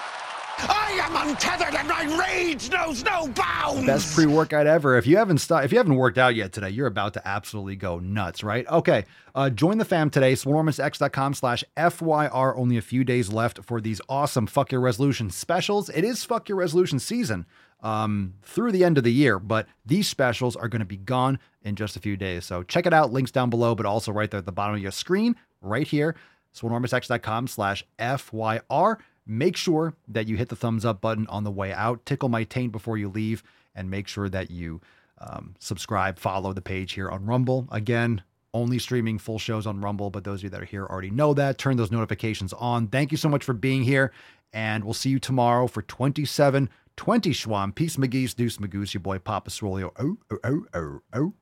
Am 1.04 1.28
untethered 1.28 1.74
and 1.74 1.88
my 1.88 2.26
rage 2.26 2.70
knows 2.70 3.04
no 3.04 3.28
bounds. 3.28 3.86
Best 3.86 4.14
pre-workout 4.14 4.66
ever. 4.66 4.96
If 4.96 5.06
you 5.06 5.16
haven't 5.18 5.44
if 5.50 5.70
you 5.72 5.78
haven't 5.78 5.96
worked 5.96 6.16
out 6.18 6.34
yet 6.34 6.52
today, 6.52 6.70
you're 6.70 6.86
about 6.86 7.12
to 7.14 7.28
absolutely 7.28 7.76
go 7.76 7.98
nuts, 7.98 8.42
right? 8.42 8.66
Okay. 8.68 9.04
Uh, 9.34 9.50
join 9.50 9.78
the 9.78 9.84
fam 9.84 10.08
today, 10.10 10.32
swolenormousx.com 10.34 11.34
slash 11.34 11.64
FYR. 11.76 12.56
Only 12.56 12.76
a 12.78 12.82
few 12.82 13.04
days 13.04 13.32
left 13.32 13.62
for 13.64 13.80
these 13.80 14.00
awesome 14.08 14.46
Fuck 14.46 14.72
Your 14.72 14.80
Resolution 14.80 15.28
specials. 15.30 15.88
It 15.90 16.04
is 16.04 16.24
Fuck 16.24 16.48
Your 16.48 16.58
Resolution 16.58 16.98
season. 16.98 17.46
um, 17.82 18.32
through 18.42 18.72
the 18.72 18.82
end 18.82 18.96
of 18.96 19.04
the 19.04 19.12
year. 19.12 19.38
But 19.38 19.66
these 19.84 20.08
specials 20.08 20.56
are 20.56 20.68
going 20.68 20.80
to 20.80 20.86
be 20.86 20.96
gone 20.96 21.38
in 21.62 21.76
just 21.76 21.96
a 21.96 22.00
few 22.00 22.16
days. 22.16 22.46
So 22.46 22.62
check 22.62 22.86
it 22.86 22.94
out. 22.94 23.12
Links 23.12 23.30
down 23.30 23.50
below, 23.50 23.74
but 23.74 23.84
also 23.84 24.10
right 24.10 24.30
there 24.30 24.38
at 24.38 24.46
the 24.46 24.52
bottom 24.52 24.74
of 24.76 24.80
your 24.80 24.90
screen, 24.90 25.36
right 25.60 25.86
here, 25.86 26.14
swolenormousx.com 26.54 27.46
slash 27.48 27.84
FYR. 27.98 28.96
Make 29.26 29.56
sure 29.56 29.94
that 30.08 30.28
you 30.28 30.36
hit 30.36 30.48
the 30.48 30.56
thumbs 30.56 30.84
up 30.84 31.00
button 31.00 31.26
on 31.28 31.44
the 31.44 31.50
way 31.50 31.72
out. 31.72 32.04
Tickle 32.04 32.28
my 32.28 32.44
taint 32.44 32.72
before 32.72 32.98
you 32.98 33.08
leave, 33.08 33.42
and 33.74 33.90
make 33.90 34.06
sure 34.06 34.28
that 34.28 34.50
you 34.50 34.80
um, 35.18 35.54
subscribe, 35.58 36.18
follow 36.18 36.52
the 36.52 36.60
page 36.60 36.92
here 36.92 37.08
on 37.08 37.24
Rumble. 37.24 37.68
Again, 37.70 38.22
only 38.52 38.78
streaming 38.78 39.18
full 39.18 39.38
shows 39.38 39.66
on 39.66 39.80
Rumble, 39.80 40.10
but 40.10 40.24
those 40.24 40.40
of 40.40 40.44
you 40.44 40.50
that 40.50 40.62
are 40.62 40.66
here 40.66 40.86
already 40.86 41.10
know 41.10 41.34
that. 41.34 41.58
Turn 41.58 41.76
those 41.76 41.90
notifications 41.90 42.52
on. 42.52 42.88
Thank 42.88 43.10
you 43.10 43.16
so 43.16 43.28
much 43.28 43.44
for 43.44 43.54
being 43.54 43.82
here, 43.82 44.12
and 44.52 44.84
we'll 44.84 44.94
see 44.94 45.10
you 45.10 45.18
tomorrow 45.18 45.66
for 45.66 45.82
27 45.82 46.68
20 46.96 47.30
Schwam. 47.30 47.74
Peace, 47.74 47.96
McGee's, 47.96 48.34
Deuce, 48.34 48.58
Magoose, 48.58 48.94
your 48.94 49.00
boy 49.00 49.18
Papa 49.18 49.50
Swolio. 49.50 49.90
Oh, 49.98 50.18
oh, 50.30 50.38
oh, 50.44 50.64
oh, 50.74 51.00
oh, 51.12 51.34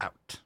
out. 0.00 0.40